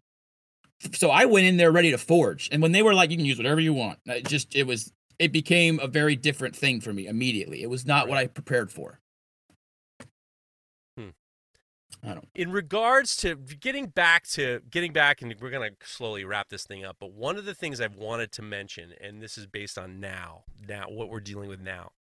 so 0.91 1.09
I 1.09 1.23
went 1.23 1.45
in 1.45 1.55
there 1.55 1.71
ready 1.71 1.91
to 1.91 1.97
forge. 1.97 2.49
And 2.51 2.61
when 2.61 2.73
they 2.73 2.81
were 2.81 2.93
like, 2.93 3.11
"You 3.11 3.17
can 3.17 3.25
use 3.25 3.37
whatever 3.37 3.61
you 3.61 3.71
want," 3.73 3.99
it 4.07 4.27
just 4.27 4.53
it 4.57 4.63
was 4.63 4.91
it 5.17 5.31
became 5.31 5.79
a 5.79 5.87
very 5.87 6.17
different 6.17 6.53
thing 6.53 6.81
for 6.81 6.91
me 6.91 7.07
immediately. 7.07 7.61
It 7.63 7.69
was 7.69 7.85
not 7.85 8.09
what 8.09 8.17
I 8.17 8.27
prepared 8.27 8.73
for. 8.73 8.99
I 12.03 12.13
don't. 12.13 12.27
in 12.35 12.51
regards 12.51 13.15
to 13.17 13.35
getting 13.35 13.87
back 13.87 14.27
to 14.29 14.61
getting 14.69 14.93
back 14.93 15.21
and 15.21 15.33
we're 15.41 15.49
going 15.49 15.69
to 15.69 15.87
slowly 15.87 16.23
wrap 16.23 16.49
this 16.49 16.63
thing 16.63 16.85
up 16.85 16.97
but 16.99 17.11
one 17.11 17.35
of 17.35 17.45
the 17.45 17.53
things 17.55 17.81
i've 17.81 17.95
wanted 17.95 18.31
to 18.33 18.41
mention 18.41 18.93
and 19.01 19.21
this 19.21 19.37
is 19.37 19.47
based 19.47 19.77
on 19.77 19.99
now 19.99 20.43
now 20.67 20.85
what 20.87 21.09
we're 21.09 21.19
dealing 21.19 21.49
with 21.49 21.59
now 21.59 21.91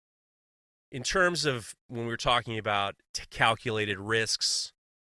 in 0.93 1.03
terms 1.03 1.45
of 1.45 1.75
when 1.89 2.03
we 2.03 2.09
were 2.11 2.17
talking 2.17 2.59
about 2.59 2.95
t- 3.13 3.23
calculated 3.31 3.99
risks 3.99 4.73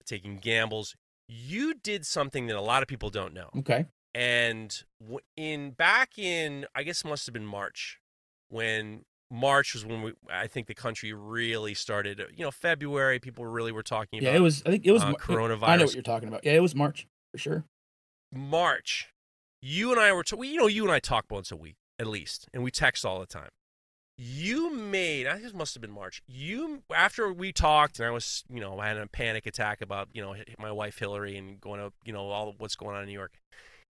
taking 0.07 0.37
gambles 0.39 0.95
you 1.29 1.75
did 1.75 2.07
something 2.07 2.47
that 2.47 2.57
a 2.57 2.61
lot 2.63 2.81
of 2.83 2.89
people 2.89 3.11
don't 3.11 3.35
know 3.35 3.51
Okay. 3.59 3.87
and 4.15 4.85
in 5.37 5.73
back 5.73 6.19
in 6.19 6.65
i 6.75 6.83
guess 6.85 7.05
it 7.05 7.09
must 7.09 7.27
have 7.27 7.33
been 7.33 7.47
march 7.47 7.99
when 8.49 9.05
march 9.31 9.75
was 9.75 9.85
when 9.87 10.03
we 10.03 10.13
i 10.29 10.47
think 10.47 10.67
the 10.67 10.75
country 10.75 11.13
really 11.13 11.73
started 11.73 12.21
you 12.35 12.45
know 12.45 12.51
february 12.51 13.19
people 13.19 13.47
really 13.47 13.73
were 13.73 13.83
talking 13.83 14.19
about 14.19 14.31
Yeah, 14.31 14.37
it 14.37 14.43
was. 14.43 14.63
I 14.67 14.71
think 14.71 14.85
it 14.85 14.93
was 14.93 15.03
uh, 15.03 15.13
coronavirus. 15.13 15.69
I 15.69 15.77
know 15.77 15.85
what 15.85 15.95
you're 15.95 16.03
talking 16.03 16.29
about. 16.29 16.45
Yeah, 16.45 16.53
it 16.53 16.63
was 16.63 16.75
March 16.75 17.07
for 17.33 17.39
sure. 17.39 17.65
March, 18.33 19.09
you 19.63 19.91
and 19.91 20.01
I 20.01 20.13
were, 20.13 20.23
t- 20.23 20.37
we, 20.37 20.49
you 20.49 20.57
know, 20.57 20.67
you 20.67 20.85
and 20.85 20.93
I 20.93 21.01
talk 21.01 21.27
once 21.31 21.51
a 21.51 21.57
week 21.57 21.77
at 21.99 22.07
least, 22.07 22.49
and 22.55 22.63
we 22.63 22.71
text 22.71 23.05
all 23.05 23.21
the 23.21 23.27
time. 23.27 23.51
You 24.17 24.75
made, 24.75 25.27
I 25.27 25.35
think 25.35 25.47
it 25.47 25.55
must 25.55 25.75
have 25.75 25.81
been 25.81 25.91
March. 25.91 26.23
You, 26.29 26.83
after 26.95 27.33
we 27.33 27.53
talked, 27.53 27.99
and 27.99 28.07
I 28.07 28.11
was, 28.11 28.45
you 28.53 28.61
know, 28.61 28.79
I 28.79 28.89
had 28.89 28.99
a 28.99 29.07
panic 29.07 29.47
attack 29.47 29.81
about, 29.81 30.09
you 30.13 30.23
know, 30.23 30.35
my 30.59 30.71
wife 30.71 30.99
Hillary 30.99 31.37
and 31.37 31.61
going 31.61 31.81
to, 31.81 31.93
you 32.05 32.13
know, 32.13 32.29
all 32.29 32.55
what's 32.59 32.77
going 32.77 32.97
on 32.97 33.03
in 33.03 33.09
New 33.09 33.15
York. 33.15 33.33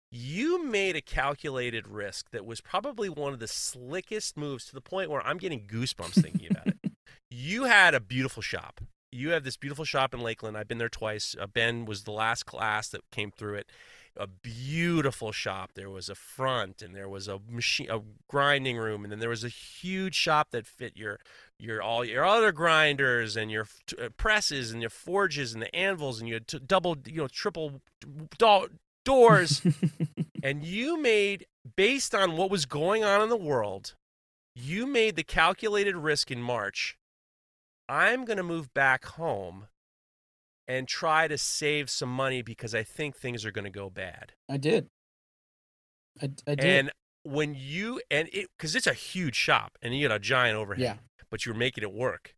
You 0.09 0.63
made 0.63 0.95
a 0.95 1.01
calculated 1.01 1.88
risk 1.88 2.31
that 2.31 2.45
was 2.45 2.61
probably 2.61 3.09
one 3.09 3.34
of 3.34 3.39
the 3.39 3.47
slickest 3.47 4.38
moves 4.38 4.65
to 4.65 4.73
the 4.73 4.81
point 4.81 5.09
where 5.09 5.25
I'm 5.25 5.38
getting 5.38 5.67
goosebumps 5.67 6.21
thinking 6.21 6.47
about 6.49 6.67
it. 6.67 6.75
You 7.29 7.65
had 7.65 7.93
a 7.93 7.99
beautiful 7.99 8.41
shop. 8.41 8.79
You 9.11 9.31
have 9.31 9.43
this 9.43 9.57
beautiful 9.57 9.84
shop 9.84 10.13
in 10.13 10.21
Lakeland. 10.21 10.57
I've 10.57 10.67
been 10.67 10.77
there 10.77 10.88
twice. 10.88 11.35
Uh, 11.39 11.45
ben 11.45 11.84
was 11.84 12.03
the 12.03 12.11
last 12.11 12.45
class 12.45 12.88
that 12.89 13.01
came 13.11 13.31
through 13.31 13.55
it 13.55 13.69
a 14.17 14.27
beautiful 14.27 15.31
shop. 15.31 15.71
There 15.75 15.89
was 15.89 16.09
a 16.09 16.15
front, 16.15 16.81
and 16.81 16.95
there 16.95 17.07
was 17.07 17.27
a 17.27 17.39
machine, 17.49 17.89
a 17.89 18.01
grinding 18.27 18.77
room, 18.77 19.03
and 19.03 19.11
then 19.11 19.19
there 19.19 19.29
was 19.29 19.43
a 19.43 19.49
huge 19.49 20.15
shop 20.15 20.49
that 20.51 20.65
fit 20.65 20.97
your 20.97 21.19
your 21.59 21.81
all 21.81 22.03
your 22.03 22.25
other 22.25 22.51
grinders 22.51 23.38
and 23.38 23.51
your 23.51 23.67
uh, 24.01 24.09
presses 24.17 24.71
and 24.71 24.81
your 24.81 24.89
forges 24.89 25.53
and 25.53 25.61
the 25.61 25.75
anvils 25.75 26.19
and 26.19 26.29
your 26.29 26.39
t- 26.39 26.59
double 26.65 26.97
you 27.05 27.17
know 27.17 27.27
triple 27.27 27.81
doors 29.07 29.61
and 30.43 30.63
you 30.63 31.01
made 31.01 31.45
based 31.75 32.13
on 32.13 32.38
what 32.38 32.49
was 32.49 32.65
going 32.65 33.03
on 33.03 33.21
in 33.21 33.29
the 33.29 33.38
world 33.38 33.95
you 34.55 34.85
made 34.85 35.15
the 35.15 35.23
calculated 35.23 35.95
risk 35.95 36.31
in 36.31 36.41
march 36.41 36.97
i'm 37.88 38.25
going 38.25 38.38
to 38.38 38.43
move 38.43 38.73
back 38.73 39.05
home 39.05 39.67
and 40.67 40.88
try 40.88 41.27
to 41.27 41.38
save 41.38 41.89
some 41.89 42.09
money 42.09 42.41
because 42.41 42.75
i 42.75 42.84
think 42.84 43.15
things 43.15 43.45
are 43.45 43.51
going 43.51 43.65
to 43.65 43.71
go 43.71 43.89
bad 43.89 44.34
I 44.49 44.57
did. 44.57 44.88
I, 46.21 46.29
I 46.47 46.55
did. 46.55 46.65
and 46.65 46.91
when 47.27 47.55
you 47.57 48.01
and 48.09 48.29
it 48.31 48.47
because 48.57 48.75
it's 48.75 48.88
a 48.88 48.93
huge 48.93 49.35
shop 49.35 49.77
and 49.81 49.95
you 49.95 50.07
got 50.07 50.15
a 50.15 50.19
giant 50.19 50.57
overhead 50.57 50.81
yeah. 50.81 50.95
but 51.29 51.45
you 51.45 51.53
were 51.53 51.59
making 51.59 51.84
it 51.84 51.93
work. 51.93 52.34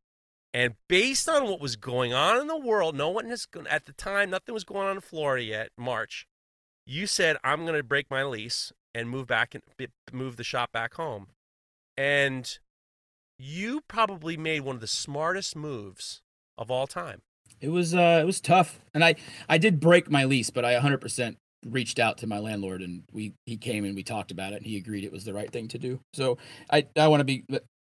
And 0.51 0.73
based 0.87 1.29
on 1.29 1.47
what 1.47 1.61
was 1.61 1.75
going 1.75 2.11
on 2.11 2.41
in 2.41 2.47
the 2.47 2.57
world, 2.57 2.95
no 2.95 3.09
one 3.09 3.27
has 3.27 3.45
at 3.69 3.85
the 3.85 3.93
time 3.93 4.31
nothing 4.31 4.53
was 4.53 4.63
going 4.63 4.87
on 4.87 4.95
in 4.95 5.01
Florida 5.01 5.43
yet. 5.43 5.69
March, 5.77 6.25
you 6.89 7.05
said 7.05 7.37
I'm 7.43 7.65
going 7.65 7.77
to 7.77 7.83
break 7.83 8.09
my 8.09 8.23
lease 8.23 8.73
and 8.95 9.09
move 9.09 9.27
back 9.27 9.53
and 9.53 9.63
move 10.11 10.35
the 10.35 10.43
shop 10.43 10.71
back 10.71 10.95
home, 10.95 11.27
and 11.95 12.57
you 13.37 13.81
probably 13.87 14.35
made 14.35 14.61
one 14.61 14.75
of 14.75 14.81
the 14.81 14.87
smartest 14.87 15.55
moves 15.55 16.21
of 16.57 16.71
all 16.71 16.87
time. 16.87 17.21
It 17.61 17.69
was 17.69 17.93
uh 17.93 18.19
it 18.21 18.25
was 18.25 18.41
tough. 18.41 18.79
And 18.93 19.03
I 19.03 19.15
I 19.47 19.57
did 19.57 19.79
break 19.79 20.09
my 20.09 20.25
lease, 20.25 20.49
but 20.49 20.65
I 20.65 20.75
100% 20.75 21.35
reached 21.65 21.99
out 21.99 22.17
to 22.17 22.27
my 22.27 22.39
landlord 22.39 22.81
and 22.81 23.03
we 23.11 23.33
he 23.45 23.57
came 23.57 23.83
and 23.83 23.95
we 23.95 24.03
talked 24.03 24.31
about 24.31 24.53
it 24.53 24.57
and 24.57 24.65
he 24.65 24.77
agreed 24.77 25.03
it 25.03 25.11
was 25.11 25.25
the 25.25 25.33
right 25.33 25.51
thing 25.51 25.67
to 25.69 25.77
do. 25.77 25.99
So 26.13 26.37
I 26.71 26.87
I 26.97 27.07
want 27.07 27.21
to 27.21 27.25
be 27.25 27.43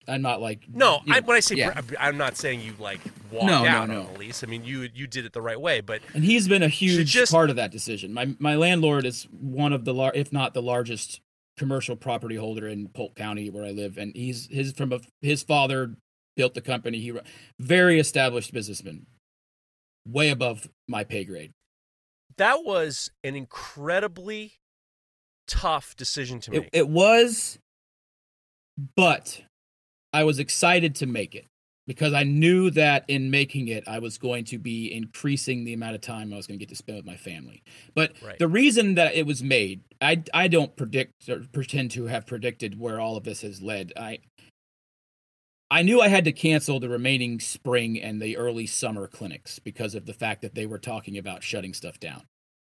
I'm 0.08 0.22
not 0.22 0.42
like 0.42 0.64
No, 0.74 1.00
you 1.06 1.14
I, 1.14 1.20
when 1.20 1.38
I 1.38 1.40
say 1.42 1.56
yeah. 1.56 1.80
I'm 2.00 2.18
not 2.18 2.36
saying 2.38 2.62
you 2.62 2.74
like 2.80 3.00
walked 3.32 3.46
No, 3.46 3.64
no, 3.64 3.70
out 3.70 3.90
no. 3.90 4.02
on 4.02 4.14
the 4.14 4.20
lease. 4.20 4.44
I 4.44 4.48
mean 4.48 4.64
you 4.64 4.90
you 4.94 5.08
did 5.08 5.26
it 5.26 5.34
the 5.34 5.42
right 5.42 5.60
way, 5.60 5.82
but 5.82 6.02
and 6.14 6.24
he's 6.24 6.48
been 6.48 6.64
a 6.64 6.68
huge 6.68 7.08
just- 7.12 7.32
part 7.32 7.50
of 7.50 7.56
that 7.58 7.72
decision. 7.72 8.14
My 8.14 8.36
my 8.40 8.56
landlord 8.56 9.06
is 9.06 9.24
one 9.32 9.74
of 9.74 9.86
the 9.86 9.94
lar- 9.94 10.12
if 10.16 10.32
not 10.34 10.54
the 10.54 10.62
largest 10.62 11.22
commercial 11.58 11.96
property 11.96 12.36
holder 12.36 12.68
in 12.68 12.88
Polk 12.88 13.16
County 13.16 13.50
where 13.50 13.64
I 13.66 13.72
live 13.72 13.98
and 13.98 14.16
he's 14.16 14.48
his 14.50 14.72
from 14.74 14.92
a 14.92 15.00
his 15.22 15.44
father 15.44 15.96
built 16.36 16.54
the 16.56 16.62
company. 16.62 17.00
He 17.00 17.14
very 17.60 18.00
established 18.00 18.54
businessman. 18.54 19.06
Way 20.08 20.30
above 20.30 20.68
my 20.88 21.04
pay 21.04 21.24
grade. 21.26 21.52
that 22.38 22.64
was 22.66 23.12
an 23.24 23.36
incredibly 23.36 24.54
tough 25.48 25.96
decision 25.96 26.40
to 26.40 26.52
It, 26.56 26.60
make. 26.62 26.70
it 26.74 26.90
was, 26.90 27.60
but 28.96 29.42
I 30.14 30.24
was 30.24 30.40
excited 30.40 30.96
to 30.96 31.06
make 31.06 31.36
it 31.36 31.46
because 31.88 32.14
I 32.14 32.24
knew 32.24 32.70
that 32.72 33.06
in 33.08 33.32
making 33.32 33.68
it, 33.68 33.84
I 33.88 34.00
was 34.00 34.18
going 34.18 34.46
to 34.46 34.58
be 34.58 34.94
increasing 34.94 35.64
the 35.64 35.74
amount 35.74 35.96
of 35.96 36.02
time 36.02 36.34
I 36.34 36.38
was 36.38 36.48
going 36.48 36.60
to 36.60 36.66
get 36.66 36.70
to 36.70 36.76
spend 36.76 36.98
with 36.98 37.06
my 37.06 37.16
family. 37.16 37.64
But 37.96 38.14
Right. 38.22 38.38
the 38.38 38.48
reason 38.48 38.96
that 38.96 39.16
it 39.16 39.26
was 39.26 39.44
made, 39.44 39.82
I 40.00 40.24
I 40.34 40.48
don't 40.48 40.76
predict 40.76 41.30
or 41.30 41.46
pretend 41.52 41.92
to 41.92 42.06
have 42.06 42.28
predicted 42.28 42.80
where 42.80 43.00
all 43.00 43.18
of 43.18 43.24
this 43.24 43.42
has 43.42 43.62
led. 43.62 43.94
I 43.98 44.20
I 45.70 45.84
knew 45.84 46.02
I 46.02 46.10
had 46.10 46.26
to 46.26 46.34
cancel 46.34 46.82
the 46.82 46.90
remaining 46.90 47.40
spring 47.40 48.00
and 48.02 48.22
the 48.22 48.36
early 48.36 48.68
summer 48.68 49.08
clinics 49.08 49.58
because 49.60 49.96
of 49.96 50.06
the 50.06 50.14
fact 50.14 50.42
that 50.42 50.54
they 50.54 50.66
were 50.66 50.80
talking 50.80 51.18
about 51.18 51.44
shutting 51.44 51.74
stuff 51.74 51.98
down. 51.98 52.24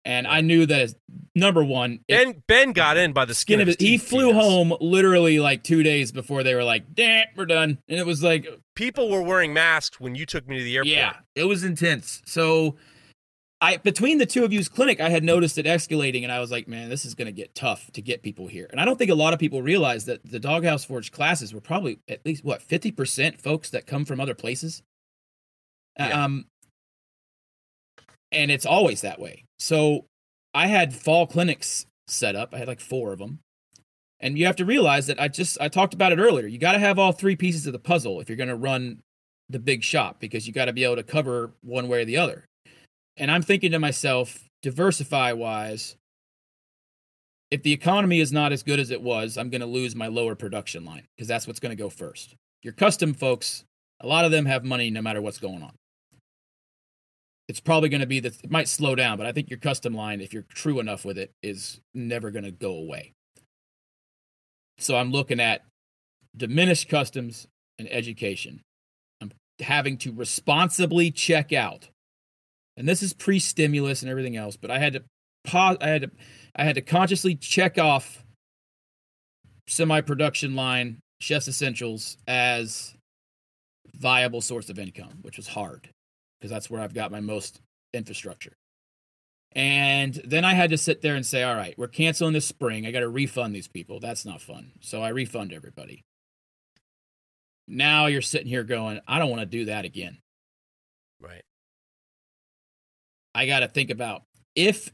And 0.06 0.26
I 0.26 0.42
knew 0.42 0.66
that 0.66 0.80
as 0.80 0.96
number 1.34 1.64
one, 1.64 2.00
it- 2.08 2.24
Ben 2.24 2.42
Ben 2.46 2.72
got 2.72 2.96
in 2.98 3.12
by 3.12 3.24
the 3.24 3.34
skin, 3.34 3.54
skin 3.56 3.60
of 3.62 3.66
his. 3.68 3.76
He 3.78 3.92
teeth, 3.98 4.08
flew 4.08 4.28
yes. 4.28 4.44
home 4.44 4.74
literally 4.80 5.40
like 5.40 5.62
two 5.64 5.82
days 5.82 6.12
before 6.12 6.42
they 6.42 6.54
were 6.54 6.64
like, 6.64 6.94
"Damn, 6.94 7.26
we're 7.36 7.46
done," 7.46 7.78
and 7.88 7.98
it 7.98 8.06
was 8.06 8.22
like, 8.22 8.46
People 8.76 9.08
were 9.08 9.22
wearing 9.22 9.54
masks 9.54 9.98
when 10.00 10.14
you 10.14 10.26
took 10.26 10.46
me 10.48 10.58
to 10.58 10.64
the 10.64 10.76
airport. 10.76 10.88
yeah, 10.88 11.14
it 11.34 11.44
was 11.44 11.64
intense. 11.64 12.20
So, 12.26 12.76
I 13.60 13.78
between 13.78 14.18
the 14.18 14.26
two 14.26 14.44
of 14.44 14.52
you's 14.52 14.68
clinic, 14.68 15.00
I 15.00 15.08
had 15.08 15.24
noticed 15.24 15.56
it 15.56 15.64
escalating, 15.64 16.22
and 16.22 16.30
I 16.32 16.38
was 16.40 16.50
like, 16.50 16.68
"Man, 16.68 16.90
this 16.90 17.06
is 17.06 17.14
going 17.14 17.26
to 17.26 17.32
get 17.32 17.54
tough 17.54 17.90
to 17.92 18.02
get 18.02 18.22
people 18.22 18.46
here." 18.48 18.66
And 18.70 18.80
I 18.80 18.84
don't 18.84 18.98
think 18.98 19.10
a 19.10 19.14
lot 19.14 19.32
of 19.32 19.38
people 19.38 19.62
realize 19.62 20.04
that 20.04 20.20
the 20.28 20.38
Doghouse 20.40 20.84
Forge 20.84 21.12
classes 21.12 21.54
were 21.54 21.62
probably 21.62 22.00
at 22.08 22.26
least 22.26 22.44
what 22.44 22.60
fifty 22.60 22.90
percent 22.90 23.40
folks 23.40 23.70
that 23.70 23.86
come 23.86 24.04
from 24.04 24.20
other 24.20 24.34
places. 24.34 24.82
Yeah. 25.98 26.24
Um, 26.24 26.46
and 28.32 28.50
it's 28.50 28.66
always 28.66 29.00
that 29.02 29.20
way. 29.20 29.43
So, 29.58 30.06
I 30.54 30.68
had 30.68 30.94
fall 30.94 31.26
clinics 31.26 31.86
set 32.06 32.36
up. 32.36 32.54
I 32.54 32.58
had 32.58 32.68
like 32.68 32.80
four 32.80 33.12
of 33.12 33.18
them. 33.18 33.40
And 34.20 34.38
you 34.38 34.46
have 34.46 34.56
to 34.56 34.64
realize 34.64 35.08
that 35.08 35.20
I 35.20 35.28
just 35.28 35.60
I 35.60 35.68
talked 35.68 35.92
about 35.92 36.12
it 36.12 36.18
earlier. 36.18 36.46
You 36.46 36.58
got 36.58 36.72
to 36.72 36.78
have 36.78 36.98
all 36.98 37.12
three 37.12 37.36
pieces 37.36 37.66
of 37.66 37.72
the 37.72 37.78
puzzle 37.78 38.20
if 38.20 38.28
you're 38.28 38.36
going 38.36 38.48
to 38.48 38.56
run 38.56 39.02
the 39.50 39.58
big 39.58 39.82
shop 39.82 40.20
because 40.20 40.46
you 40.46 40.52
got 40.52 40.66
to 40.66 40.72
be 40.72 40.84
able 40.84 40.96
to 40.96 41.02
cover 41.02 41.52
one 41.62 41.88
way 41.88 42.02
or 42.02 42.04
the 42.04 42.16
other. 42.16 42.44
And 43.16 43.30
I'm 43.30 43.42
thinking 43.42 43.72
to 43.72 43.78
myself, 43.78 44.48
diversify 44.62 45.32
wise, 45.32 45.96
if 47.50 47.62
the 47.62 47.72
economy 47.72 48.20
is 48.20 48.32
not 48.32 48.52
as 48.52 48.62
good 48.62 48.80
as 48.80 48.90
it 48.90 49.02
was, 49.02 49.36
I'm 49.36 49.50
going 49.50 49.60
to 49.60 49.66
lose 49.66 49.94
my 49.94 50.06
lower 50.06 50.34
production 50.34 50.84
line 50.84 51.06
because 51.16 51.28
that's 51.28 51.46
what's 51.46 51.60
going 51.60 51.76
to 51.76 51.80
go 51.80 51.90
first. 51.90 52.34
Your 52.62 52.72
custom 52.72 53.12
folks, 53.12 53.64
a 54.00 54.06
lot 54.06 54.24
of 54.24 54.30
them 54.30 54.46
have 54.46 54.64
money 54.64 54.90
no 54.90 55.02
matter 55.02 55.20
what's 55.20 55.38
going 55.38 55.62
on. 55.62 55.74
It's 57.48 57.60
probably 57.60 57.90
going 57.90 58.00
to 58.00 58.06
be 58.06 58.20
that 58.20 58.42
it 58.42 58.50
might 58.50 58.68
slow 58.68 58.94
down, 58.94 59.18
but 59.18 59.26
I 59.26 59.32
think 59.32 59.50
your 59.50 59.58
custom 59.58 59.94
line, 59.94 60.20
if 60.20 60.32
you're 60.32 60.46
true 60.48 60.80
enough 60.80 61.04
with 61.04 61.18
it, 61.18 61.30
is 61.42 61.80
never 61.94 62.30
going 62.30 62.44
to 62.44 62.50
go 62.50 62.72
away. 62.72 63.12
So 64.78 64.96
I'm 64.96 65.12
looking 65.12 65.40
at 65.40 65.62
diminished 66.36 66.88
customs 66.88 67.46
and 67.78 67.88
education. 67.92 68.62
I'm 69.20 69.30
having 69.60 69.98
to 69.98 70.12
responsibly 70.12 71.10
check 71.10 71.52
out. 71.52 71.88
And 72.76 72.88
this 72.88 73.02
is 73.02 73.12
pre-stimulus 73.12 74.02
and 74.02 74.10
everything 74.10 74.36
else, 74.36 74.56
but 74.56 74.70
I 74.70 74.78
had 74.78 74.94
to 74.94 75.02
pause 75.44 75.76
I 75.80 75.88
had 75.88 76.02
to 76.02 76.10
I 76.56 76.64
had 76.64 76.74
to 76.74 76.80
consciously 76.80 77.36
check 77.36 77.78
off 77.78 78.24
semi-production 79.68 80.56
line 80.56 80.98
chef's 81.20 81.46
essentials 81.46 82.16
as 82.26 82.94
viable 83.94 84.40
source 84.40 84.70
of 84.70 84.78
income, 84.78 85.18
which 85.22 85.36
was 85.36 85.46
hard 85.48 85.90
because 86.44 86.52
that's 86.52 86.68
where 86.68 86.82
I've 86.82 86.92
got 86.92 87.10
my 87.10 87.20
most 87.20 87.62
infrastructure. 87.94 88.52
And 89.52 90.12
then 90.26 90.44
I 90.44 90.52
had 90.52 90.68
to 90.70 90.76
sit 90.76 91.00
there 91.00 91.14
and 91.14 91.24
say, 91.24 91.42
all 91.42 91.54
right, 91.54 91.74
we're 91.78 91.88
canceling 91.88 92.34
this 92.34 92.44
spring. 92.44 92.84
I 92.84 92.90
got 92.90 93.00
to 93.00 93.08
refund 93.08 93.54
these 93.54 93.66
people. 93.66 93.98
That's 93.98 94.26
not 94.26 94.42
fun. 94.42 94.72
So 94.82 95.00
I 95.00 95.08
refund 95.08 95.54
everybody. 95.54 96.04
Now 97.66 98.08
you're 98.08 98.20
sitting 98.20 98.46
here 98.46 98.62
going, 98.62 99.00
I 99.08 99.18
don't 99.18 99.30
want 99.30 99.40
to 99.40 99.46
do 99.46 99.64
that 99.64 99.86
again. 99.86 100.18
Right. 101.18 101.44
I 103.34 103.46
got 103.46 103.60
to 103.60 103.68
think 103.68 103.88
about 103.88 104.24
if 104.54 104.92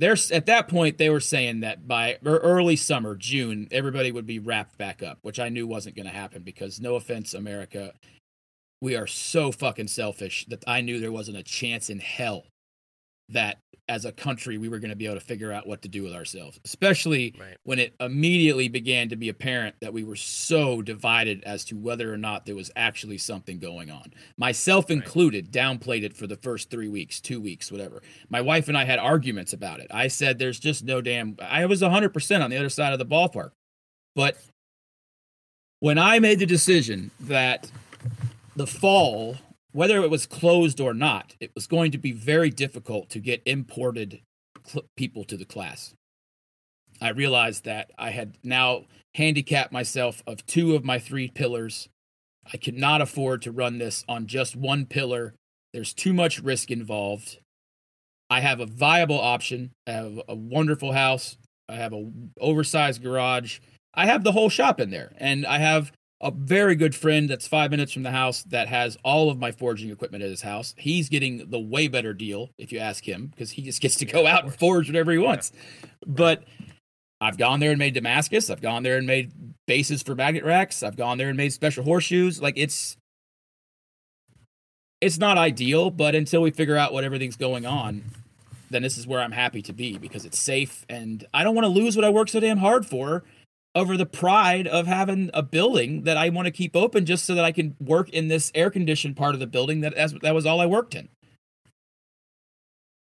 there's 0.00 0.32
at 0.32 0.46
that 0.46 0.66
point 0.66 0.98
they 0.98 1.10
were 1.10 1.20
saying 1.20 1.60
that 1.60 1.86
by 1.86 2.18
early 2.24 2.74
summer, 2.74 3.14
June, 3.14 3.68
everybody 3.70 4.10
would 4.10 4.26
be 4.26 4.40
wrapped 4.40 4.76
back 4.76 5.04
up, 5.04 5.18
which 5.22 5.38
I 5.38 5.50
knew 5.50 5.68
wasn't 5.68 5.94
going 5.94 6.08
to 6.08 6.12
happen 6.12 6.42
because 6.42 6.80
no 6.80 6.96
offense, 6.96 7.32
America, 7.32 7.92
we 8.80 8.96
are 8.96 9.06
so 9.06 9.52
fucking 9.52 9.88
selfish 9.88 10.46
that 10.48 10.64
I 10.66 10.80
knew 10.80 10.98
there 11.00 11.12
wasn't 11.12 11.36
a 11.36 11.42
chance 11.42 11.90
in 11.90 11.98
hell 11.98 12.46
that 13.28 13.58
as 13.88 14.04
a 14.04 14.12
country 14.12 14.56
we 14.56 14.68
were 14.68 14.78
going 14.78 14.90
to 14.90 14.96
be 14.96 15.06
able 15.06 15.16
to 15.18 15.20
figure 15.24 15.52
out 15.52 15.66
what 15.66 15.82
to 15.82 15.88
do 15.88 16.02
with 16.04 16.12
ourselves, 16.14 16.58
especially 16.64 17.34
Right. 17.38 17.56
when 17.64 17.78
it 17.80 17.94
immediately 18.00 18.68
began 18.68 19.08
to 19.08 19.16
be 19.16 19.28
apparent 19.28 19.74
that 19.80 19.92
we 19.92 20.04
were 20.04 20.16
so 20.16 20.80
divided 20.80 21.42
as 21.44 21.64
to 21.66 21.76
whether 21.76 22.12
or 22.12 22.16
not 22.16 22.46
there 22.46 22.54
was 22.54 22.70
actually 22.76 23.18
something 23.18 23.58
going 23.58 23.90
on. 23.90 24.12
Myself 24.36 24.86
Right. 24.88 24.96
included, 24.98 25.50
downplayed 25.52 26.02
it 26.04 26.16
for 26.16 26.26
the 26.28 26.36
first 26.36 26.70
three 26.70 26.88
weeks, 26.88 27.20
two 27.20 27.40
weeks, 27.40 27.70
whatever. 27.70 28.00
My 28.28 28.40
wife 28.40 28.68
and 28.68 28.78
I 28.78 28.84
had 28.84 28.98
arguments 29.00 29.52
about 29.52 29.80
it. 29.80 29.88
I 29.90 30.06
said, 30.08 30.38
there's 30.38 30.60
just 30.60 30.84
no 30.84 31.00
damn, 31.00 31.36
I 31.40 31.66
was 31.66 31.82
100% 31.82 32.42
on 32.42 32.50
the 32.50 32.56
other 32.58 32.68
side 32.68 32.92
of 32.92 32.98
the 33.00 33.06
ballpark. 33.06 33.50
But 34.14 34.36
when 35.80 35.98
I 35.98 36.18
made 36.20 36.38
the 36.38 36.46
decision 36.46 37.10
that 37.20 37.70
the 38.56 38.66
fall, 38.66 39.36
whether 39.72 40.02
it 40.02 40.10
was 40.10 40.26
closed 40.26 40.80
or 40.80 40.94
not, 40.94 41.36
it 41.40 41.52
was 41.54 41.66
going 41.66 41.92
to 41.92 41.98
be 41.98 42.12
very 42.12 42.50
difficult 42.50 43.08
to 43.10 43.20
get 43.20 43.42
imported 43.46 44.20
cl- 44.66 44.86
people 44.96 45.24
to 45.24 45.36
the 45.36 45.44
class. 45.44 45.94
I 47.00 47.10
realized 47.10 47.64
that 47.64 47.90
I 47.98 48.10
had 48.10 48.36
now 48.42 48.84
handicapped 49.14 49.72
myself 49.72 50.22
of 50.26 50.44
two 50.46 50.74
of 50.74 50.84
my 50.84 50.98
three 50.98 51.28
pillars. 51.28 51.88
I 52.52 52.56
could 52.56 52.76
not 52.76 53.00
afford 53.00 53.42
to 53.42 53.52
run 53.52 53.78
this 53.78 54.04
on 54.08 54.26
just 54.26 54.56
one 54.56 54.86
pillar. 54.86 55.34
There's 55.72 55.94
too 55.94 56.12
much 56.12 56.40
risk 56.40 56.70
involved. 56.70 57.38
I 58.28 58.40
have 58.40 58.60
a 58.60 58.66
viable 58.66 59.20
option. 59.20 59.70
I 59.86 59.92
have 59.92 60.20
a 60.28 60.34
wonderful 60.34 60.92
house. 60.92 61.36
I 61.68 61.76
have 61.76 61.92
a 61.92 62.10
oversized 62.40 63.02
garage. 63.02 63.60
I 63.94 64.06
have 64.06 64.24
the 64.24 64.32
whole 64.32 64.50
shop 64.50 64.80
in 64.80 64.90
there, 64.90 65.12
and 65.16 65.46
I 65.46 65.58
have 65.58 65.92
a 66.20 66.30
very 66.30 66.74
good 66.74 66.94
friend 66.94 67.30
that's 67.30 67.48
five 67.48 67.70
minutes 67.70 67.92
from 67.92 68.02
the 68.02 68.10
house 68.10 68.42
that 68.44 68.68
has 68.68 68.98
all 69.02 69.30
of 69.30 69.38
my 69.38 69.52
forging 69.52 69.90
equipment 69.90 70.22
at 70.22 70.28
his 70.28 70.42
house. 70.42 70.74
He's 70.76 71.08
getting 71.08 71.48
the 71.48 71.58
way 71.58 71.88
better 71.88 72.12
deal 72.12 72.50
if 72.58 72.72
you 72.72 72.78
ask 72.78 73.08
him 73.08 73.28
because 73.28 73.50
he 73.52 73.62
just 73.62 73.80
gets 73.80 73.94
to 73.96 74.04
go 74.04 74.26
out 74.26 74.44
and 74.44 74.54
forge 74.54 74.88
whatever 74.88 75.12
he 75.12 75.18
wants. 75.18 75.52
But 76.06 76.44
I've 77.22 77.38
gone 77.38 77.60
there 77.60 77.70
and 77.70 77.78
made 77.78 77.94
Damascus. 77.94 78.50
I've 78.50 78.60
gone 78.60 78.82
there 78.82 78.98
and 78.98 79.06
made 79.06 79.32
bases 79.66 80.02
for 80.02 80.14
magnet 80.14 80.44
racks. 80.44 80.82
I've 80.82 80.96
gone 80.96 81.16
there 81.16 81.28
and 81.28 81.36
made 81.36 81.52
special 81.52 81.84
horseshoes. 81.84 82.40
Like 82.40 82.54
it's 82.56 82.96
it's 85.00 85.18
not 85.18 85.38
ideal, 85.38 85.90
but 85.90 86.14
until 86.14 86.42
we 86.42 86.50
figure 86.50 86.76
out 86.76 86.92
what 86.92 87.04
everything's 87.04 87.36
going 87.36 87.64
on, 87.64 88.04
then 88.70 88.82
this 88.82 88.98
is 88.98 89.06
where 89.06 89.20
I'm 89.20 89.32
happy 89.32 89.62
to 89.62 89.72
be 89.72 89.96
because 89.96 90.26
it's 90.26 90.38
safe 90.38 90.84
and 90.90 91.26
I 91.32 91.44
don't 91.44 91.54
want 91.54 91.64
to 91.64 91.70
lose 91.70 91.96
what 91.96 92.04
I 92.04 92.10
work 92.10 92.28
so 92.28 92.40
damn 92.40 92.58
hard 92.58 92.84
for 92.84 93.24
over 93.74 93.96
the 93.96 94.06
pride 94.06 94.66
of 94.66 94.86
having 94.86 95.30
a 95.32 95.42
building 95.42 96.02
that 96.02 96.16
I 96.16 96.28
want 96.28 96.46
to 96.46 96.50
keep 96.50 96.74
open 96.74 97.06
just 97.06 97.24
so 97.24 97.34
that 97.34 97.44
I 97.44 97.52
can 97.52 97.76
work 97.80 98.08
in 98.10 98.28
this 98.28 98.50
air 98.54 98.70
conditioned 98.70 99.16
part 99.16 99.34
of 99.34 99.40
the 99.40 99.46
building 99.46 99.80
that 99.82 99.94
as, 99.94 100.12
that 100.22 100.34
was 100.34 100.44
all 100.46 100.60
I 100.60 100.66
worked 100.66 100.94
in. 100.94 101.08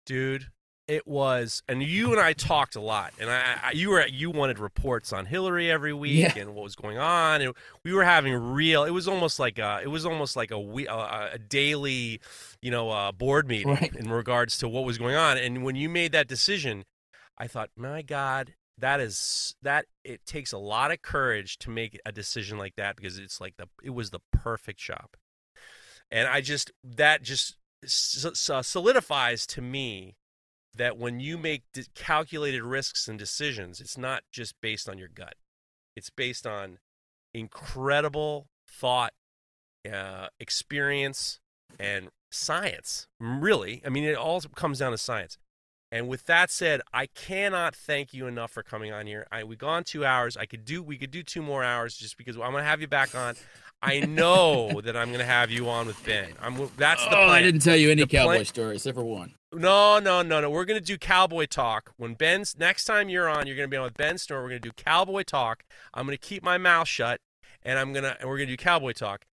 Dude, 0.06 0.46
it 0.86 1.06
was, 1.06 1.62
and 1.68 1.82
you 1.82 2.12
and 2.12 2.20
I 2.20 2.32
talked 2.32 2.76
a 2.76 2.80
lot, 2.80 3.12
and 3.20 3.28
I, 3.28 3.56
I 3.64 3.70
you 3.72 3.90
were 3.90 4.06
you 4.06 4.30
wanted 4.30 4.60
reports 4.60 5.12
on 5.12 5.26
Hillary 5.26 5.68
every 5.68 5.92
week 5.92 6.36
Yeah. 6.36 6.42
and 6.42 6.54
what 6.54 6.62
was 6.62 6.76
going 6.76 6.96
on, 6.96 7.42
and 7.42 7.52
we 7.84 7.92
were 7.92 8.04
having 8.04 8.32
real. 8.32 8.84
It 8.84 8.90
was 8.92 9.08
almost 9.08 9.40
like 9.40 9.58
a, 9.58 9.80
it 9.82 9.88
was 9.88 10.06
almost 10.06 10.36
like 10.36 10.52
a 10.52 10.60
we, 10.60 10.86
a, 10.86 11.30
a 11.34 11.38
daily, 11.38 12.20
you 12.62 12.70
know, 12.70 12.90
uh, 12.90 13.10
board 13.10 13.48
meeting 13.48 13.68
Right. 13.68 13.94
in 13.96 14.08
regards 14.10 14.58
to 14.58 14.68
what 14.68 14.84
was 14.84 14.96
going 14.96 15.16
on. 15.16 15.36
And 15.38 15.64
when 15.64 15.74
you 15.74 15.88
made 15.88 16.12
that 16.12 16.28
decision, 16.28 16.84
I 17.36 17.48
thought, 17.48 17.70
my 17.76 18.02
God, 18.02 18.54
that 18.78 19.00
is 19.00 19.54
that 19.62 19.86
it 20.04 20.24
takes 20.26 20.52
a 20.52 20.58
lot 20.58 20.90
of 20.90 21.02
courage 21.02 21.58
to 21.58 21.70
make 21.70 21.98
a 22.04 22.12
decision 22.12 22.58
like 22.58 22.76
that 22.76 22.96
because 22.96 23.18
it's 23.18 23.40
like 23.40 23.56
the 23.56 23.68
it 23.82 23.90
was 23.90 24.10
the 24.10 24.20
perfect 24.32 24.80
shop, 24.80 25.16
and 26.10 26.28
I 26.28 26.40
just 26.40 26.72
that 26.84 27.22
just 27.22 27.56
s- 27.82 28.26
solidifies 28.62 29.46
to 29.48 29.62
me 29.62 30.16
that 30.74 30.98
when 30.98 31.20
you 31.20 31.38
make 31.38 31.62
calculated 31.94 32.62
risks 32.62 33.08
and 33.08 33.18
decisions, 33.18 33.80
it's 33.80 33.96
not 33.96 34.22
just 34.30 34.54
based 34.60 34.88
on 34.88 34.98
your 34.98 35.08
gut. 35.08 35.34
It's 35.94 36.10
based 36.10 36.46
on 36.46 36.78
incredible 37.32 38.48
thought, 38.68 39.14
uh, 39.90 40.28
experience, 40.38 41.40
and 41.78 42.10
science. 42.30 43.08
Really, 43.18 43.82
I 43.86 43.88
mean, 43.88 44.04
it 44.04 44.16
all 44.16 44.40
comes 44.40 44.78
down 44.78 44.92
to 44.92 44.98
science. 44.98 45.38
And 45.92 46.08
with 46.08 46.24
that 46.26 46.50
said, 46.50 46.80
I 46.92 47.06
cannot 47.06 47.74
thank 47.74 48.12
you 48.12 48.26
enough 48.26 48.50
for 48.50 48.62
coming 48.62 48.92
on 48.92 49.06
here. 49.06 49.26
I 49.30 49.44
we 49.44 49.56
gone 49.56 49.84
two 49.84 50.04
hours. 50.04 50.36
I 50.36 50.46
could 50.46 50.64
do 50.64 50.82
we 50.82 50.98
could 50.98 51.10
do 51.10 51.22
two 51.22 51.42
more 51.42 51.62
hours 51.62 51.96
just 51.96 52.18
because 52.18 52.36
I'm 52.36 52.52
gonna 52.52 52.64
have 52.64 52.80
you 52.80 52.88
back 52.88 53.14
on. 53.14 53.36
I 53.82 54.00
know 54.00 54.80
that 54.84 54.96
I'm 54.96 55.12
gonna 55.12 55.24
have 55.24 55.50
you 55.50 55.68
on 55.68 55.86
with 55.86 56.04
Ben. 56.04 56.32
I'm 56.40 56.56
that's 56.76 57.02
the 57.04 57.10
oh, 57.10 57.26
plan. 57.26 57.30
I 57.30 57.42
didn't 57.42 57.60
tell 57.60 57.76
you 57.76 57.90
any 57.90 58.02
The 58.02 58.08
cowboy 58.08 58.34
plan- 58.34 58.44
stories 58.46 58.76
except 58.78 58.96
for 58.96 59.04
one. 59.04 59.34
No, 59.52 60.00
no, 60.00 60.22
no, 60.22 60.40
no. 60.40 60.50
We're 60.50 60.64
gonna 60.64 60.80
do 60.80 60.98
cowboy 60.98 61.46
talk 61.46 61.92
when 61.96 62.14
Ben's 62.14 62.58
next 62.58 62.84
time 62.84 63.08
you're 63.08 63.28
on. 63.28 63.46
You're 63.46 63.56
gonna 63.56 63.68
be 63.68 63.76
on 63.76 63.84
with 63.84 63.94
Ben 63.96 64.18
Snore. 64.18 64.42
We're 64.42 64.48
gonna 64.48 64.60
do 64.60 64.72
cowboy 64.72 65.22
talk. 65.22 65.62
I'm 65.94 66.04
gonna 66.04 66.16
keep 66.16 66.42
my 66.42 66.58
mouth 66.58 66.88
shut, 66.88 67.20
and 67.62 67.78
I'm 67.78 67.92
gonna 67.92 68.16
and 68.18 68.28
we're 68.28 68.38
gonna 68.38 68.46
do 68.48 68.56
cowboy 68.56 68.92
talk. 68.92 69.24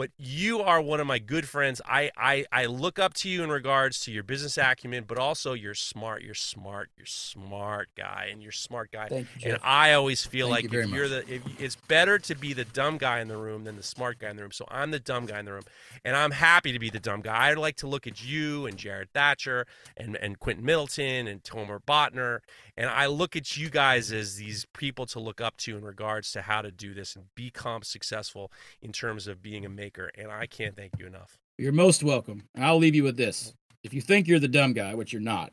But 0.00 0.12
you 0.16 0.62
are 0.62 0.80
one 0.80 0.98
of 0.98 1.06
my 1.06 1.18
good 1.18 1.46
friends. 1.46 1.82
I, 1.84 2.10
I 2.16 2.46
I 2.50 2.64
look 2.64 2.98
up 2.98 3.12
to 3.16 3.28
you 3.28 3.44
in 3.44 3.50
regards 3.50 4.00
to 4.00 4.10
your 4.10 4.22
business 4.22 4.56
acumen, 4.56 5.04
but 5.06 5.18
also 5.18 5.52
you're 5.52 5.74
smart. 5.74 6.22
You're 6.22 6.32
smart. 6.32 6.88
You're 6.96 7.04
smart 7.04 7.90
guy, 7.98 8.30
and 8.32 8.42
you're 8.42 8.50
smart 8.50 8.92
guy. 8.92 9.08
Thank 9.08 9.26
you, 9.38 9.50
And 9.50 9.58
I 9.62 9.92
always 9.92 10.24
feel 10.24 10.48
Thank 10.48 10.64
like 10.64 10.72
you 10.72 10.80
if 10.80 10.88
you're 10.88 11.06
the, 11.06 11.30
if, 11.30 11.42
it's 11.60 11.76
better 11.76 12.18
to 12.18 12.34
be 12.34 12.54
the 12.54 12.64
dumb 12.64 12.96
guy 12.96 13.20
in 13.20 13.28
the 13.28 13.36
room 13.36 13.64
than 13.64 13.76
the 13.76 13.82
smart 13.82 14.18
guy 14.18 14.30
in 14.30 14.36
the 14.36 14.42
room. 14.42 14.52
So 14.52 14.64
I'm 14.70 14.90
the 14.90 15.00
dumb 15.00 15.26
guy 15.26 15.38
in 15.38 15.44
the 15.44 15.52
room, 15.52 15.64
and 16.02 16.16
I'm 16.16 16.30
happy 16.30 16.72
to 16.72 16.78
be 16.78 16.88
the 16.88 16.98
dumb 16.98 17.20
guy. 17.20 17.50
I'd 17.50 17.58
like 17.58 17.76
to 17.76 17.86
look 17.86 18.06
at 18.06 18.24
you 18.24 18.64
and 18.64 18.78
Jared 18.78 19.12
Thatcher 19.12 19.66
and 19.98 20.16
and 20.16 20.40
Quentin 20.40 20.64
Middleton 20.64 21.28
and 21.28 21.42
Tomer 21.42 21.78
Botner, 21.78 22.38
and 22.80 22.88
I 22.88 23.06
look 23.08 23.36
at 23.36 23.58
you 23.58 23.68
guys 23.68 24.10
as 24.10 24.36
these 24.36 24.64
people 24.72 25.04
to 25.08 25.20
look 25.20 25.38
up 25.38 25.58
to 25.58 25.76
in 25.76 25.84
regards 25.84 26.32
to 26.32 26.40
how 26.40 26.62
to 26.62 26.70
do 26.70 26.94
this 26.94 27.14
and 27.14 27.26
become 27.34 27.82
successful 27.82 28.50
in 28.80 28.90
terms 28.90 29.26
of 29.26 29.42
being 29.42 29.66
a 29.66 29.68
maker. 29.68 30.10
And 30.16 30.32
I 30.32 30.46
can't 30.46 30.74
thank 30.74 30.92
you 30.98 31.06
enough. 31.06 31.36
You're 31.58 31.72
most 31.72 32.02
welcome. 32.02 32.44
And 32.54 32.64
I'll 32.64 32.78
leave 32.78 32.94
you 32.94 33.04
with 33.04 33.18
this. 33.18 33.52
If 33.84 33.92
you 33.92 34.00
think 34.00 34.26
you're 34.26 34.38
the 34.38 34.48
dumb 34.48 34.72
guy, 34.72 34.94
which 34.94 35.12
you're 35.12 35.20
not, 35.20 35.52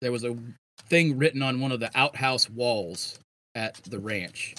there 0.00 0.10
was 0.10 0.24
a 0.24 0.36
thing 0.88 1.16
written 1.16 1.42
on 1.42 1.60
one 1.60 1.70
of 1.70 1.78
the 1.78 1.92
outhouse 1.94 2.50
walls 2.50 3.20
at 3.54 3.74
the 3.84 4.00
ranch. 4.00 4.56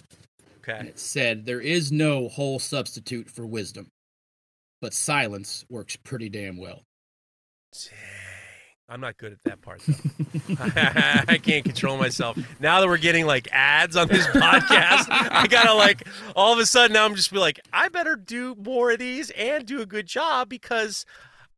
Okay. 0.60 0.80
And 0.80 0.88
it 0.88 1.00
said, 1.00 1.46
There 1.46 1.60
is 1.60 1.92
no 1.92 2.30
whole 2.30 2.60
substitute 2.60 3.30
for 3.30 3.46
wisdom, 3.46 3.90
but 4.82 4.94
silence 4.94 5.66
works 5.70 5.98
pretty 5.98 6.30
damn 6.30 6.56
well. 6.56 6.84
Dang. 7.74 8.21
I'm 8.92 9.00
not 9.00 9.18
good 9.18 9.32
at 9.32 9.44
that 9.46 9.62
part 9.62 9.82
though. 9.88 10.56
I 10.60 11.40
can't 11.42 11.64
control 11.64 11.98
myself. 11.98 12.38
Now 12.60 12.82
that 12.82 12.88
we're 12.88 12.98
getting 12.98 13.26
like 13.26 13.48
ads 13.54 13.96
on 13.96 14.10
this 14.10 14.28
podcast, 14.28 15.08
I 15.10 15.48
gotta 15.50 15.74
like 15.74 16.06
all 16.36 16.52
of 16.52 16.60
a 16.60 16.66
sudden 16.66 16.94
now 16.94 17.06
I'm 17.06 17.16
just 17.16 17.32
be 17.32 17.40
like, 17.40 17.62
I 17.72 17.88
better 17.88 18.18
do 18.18 18.54
more 18.56 18.92
of 18.92 19.00
these 19.00 19.30
and 19.32 19.66
do 19.66 19.82
a 19.82 19.86
good 19.86 20.08
job 20.08 20.50
because 20.50 21.06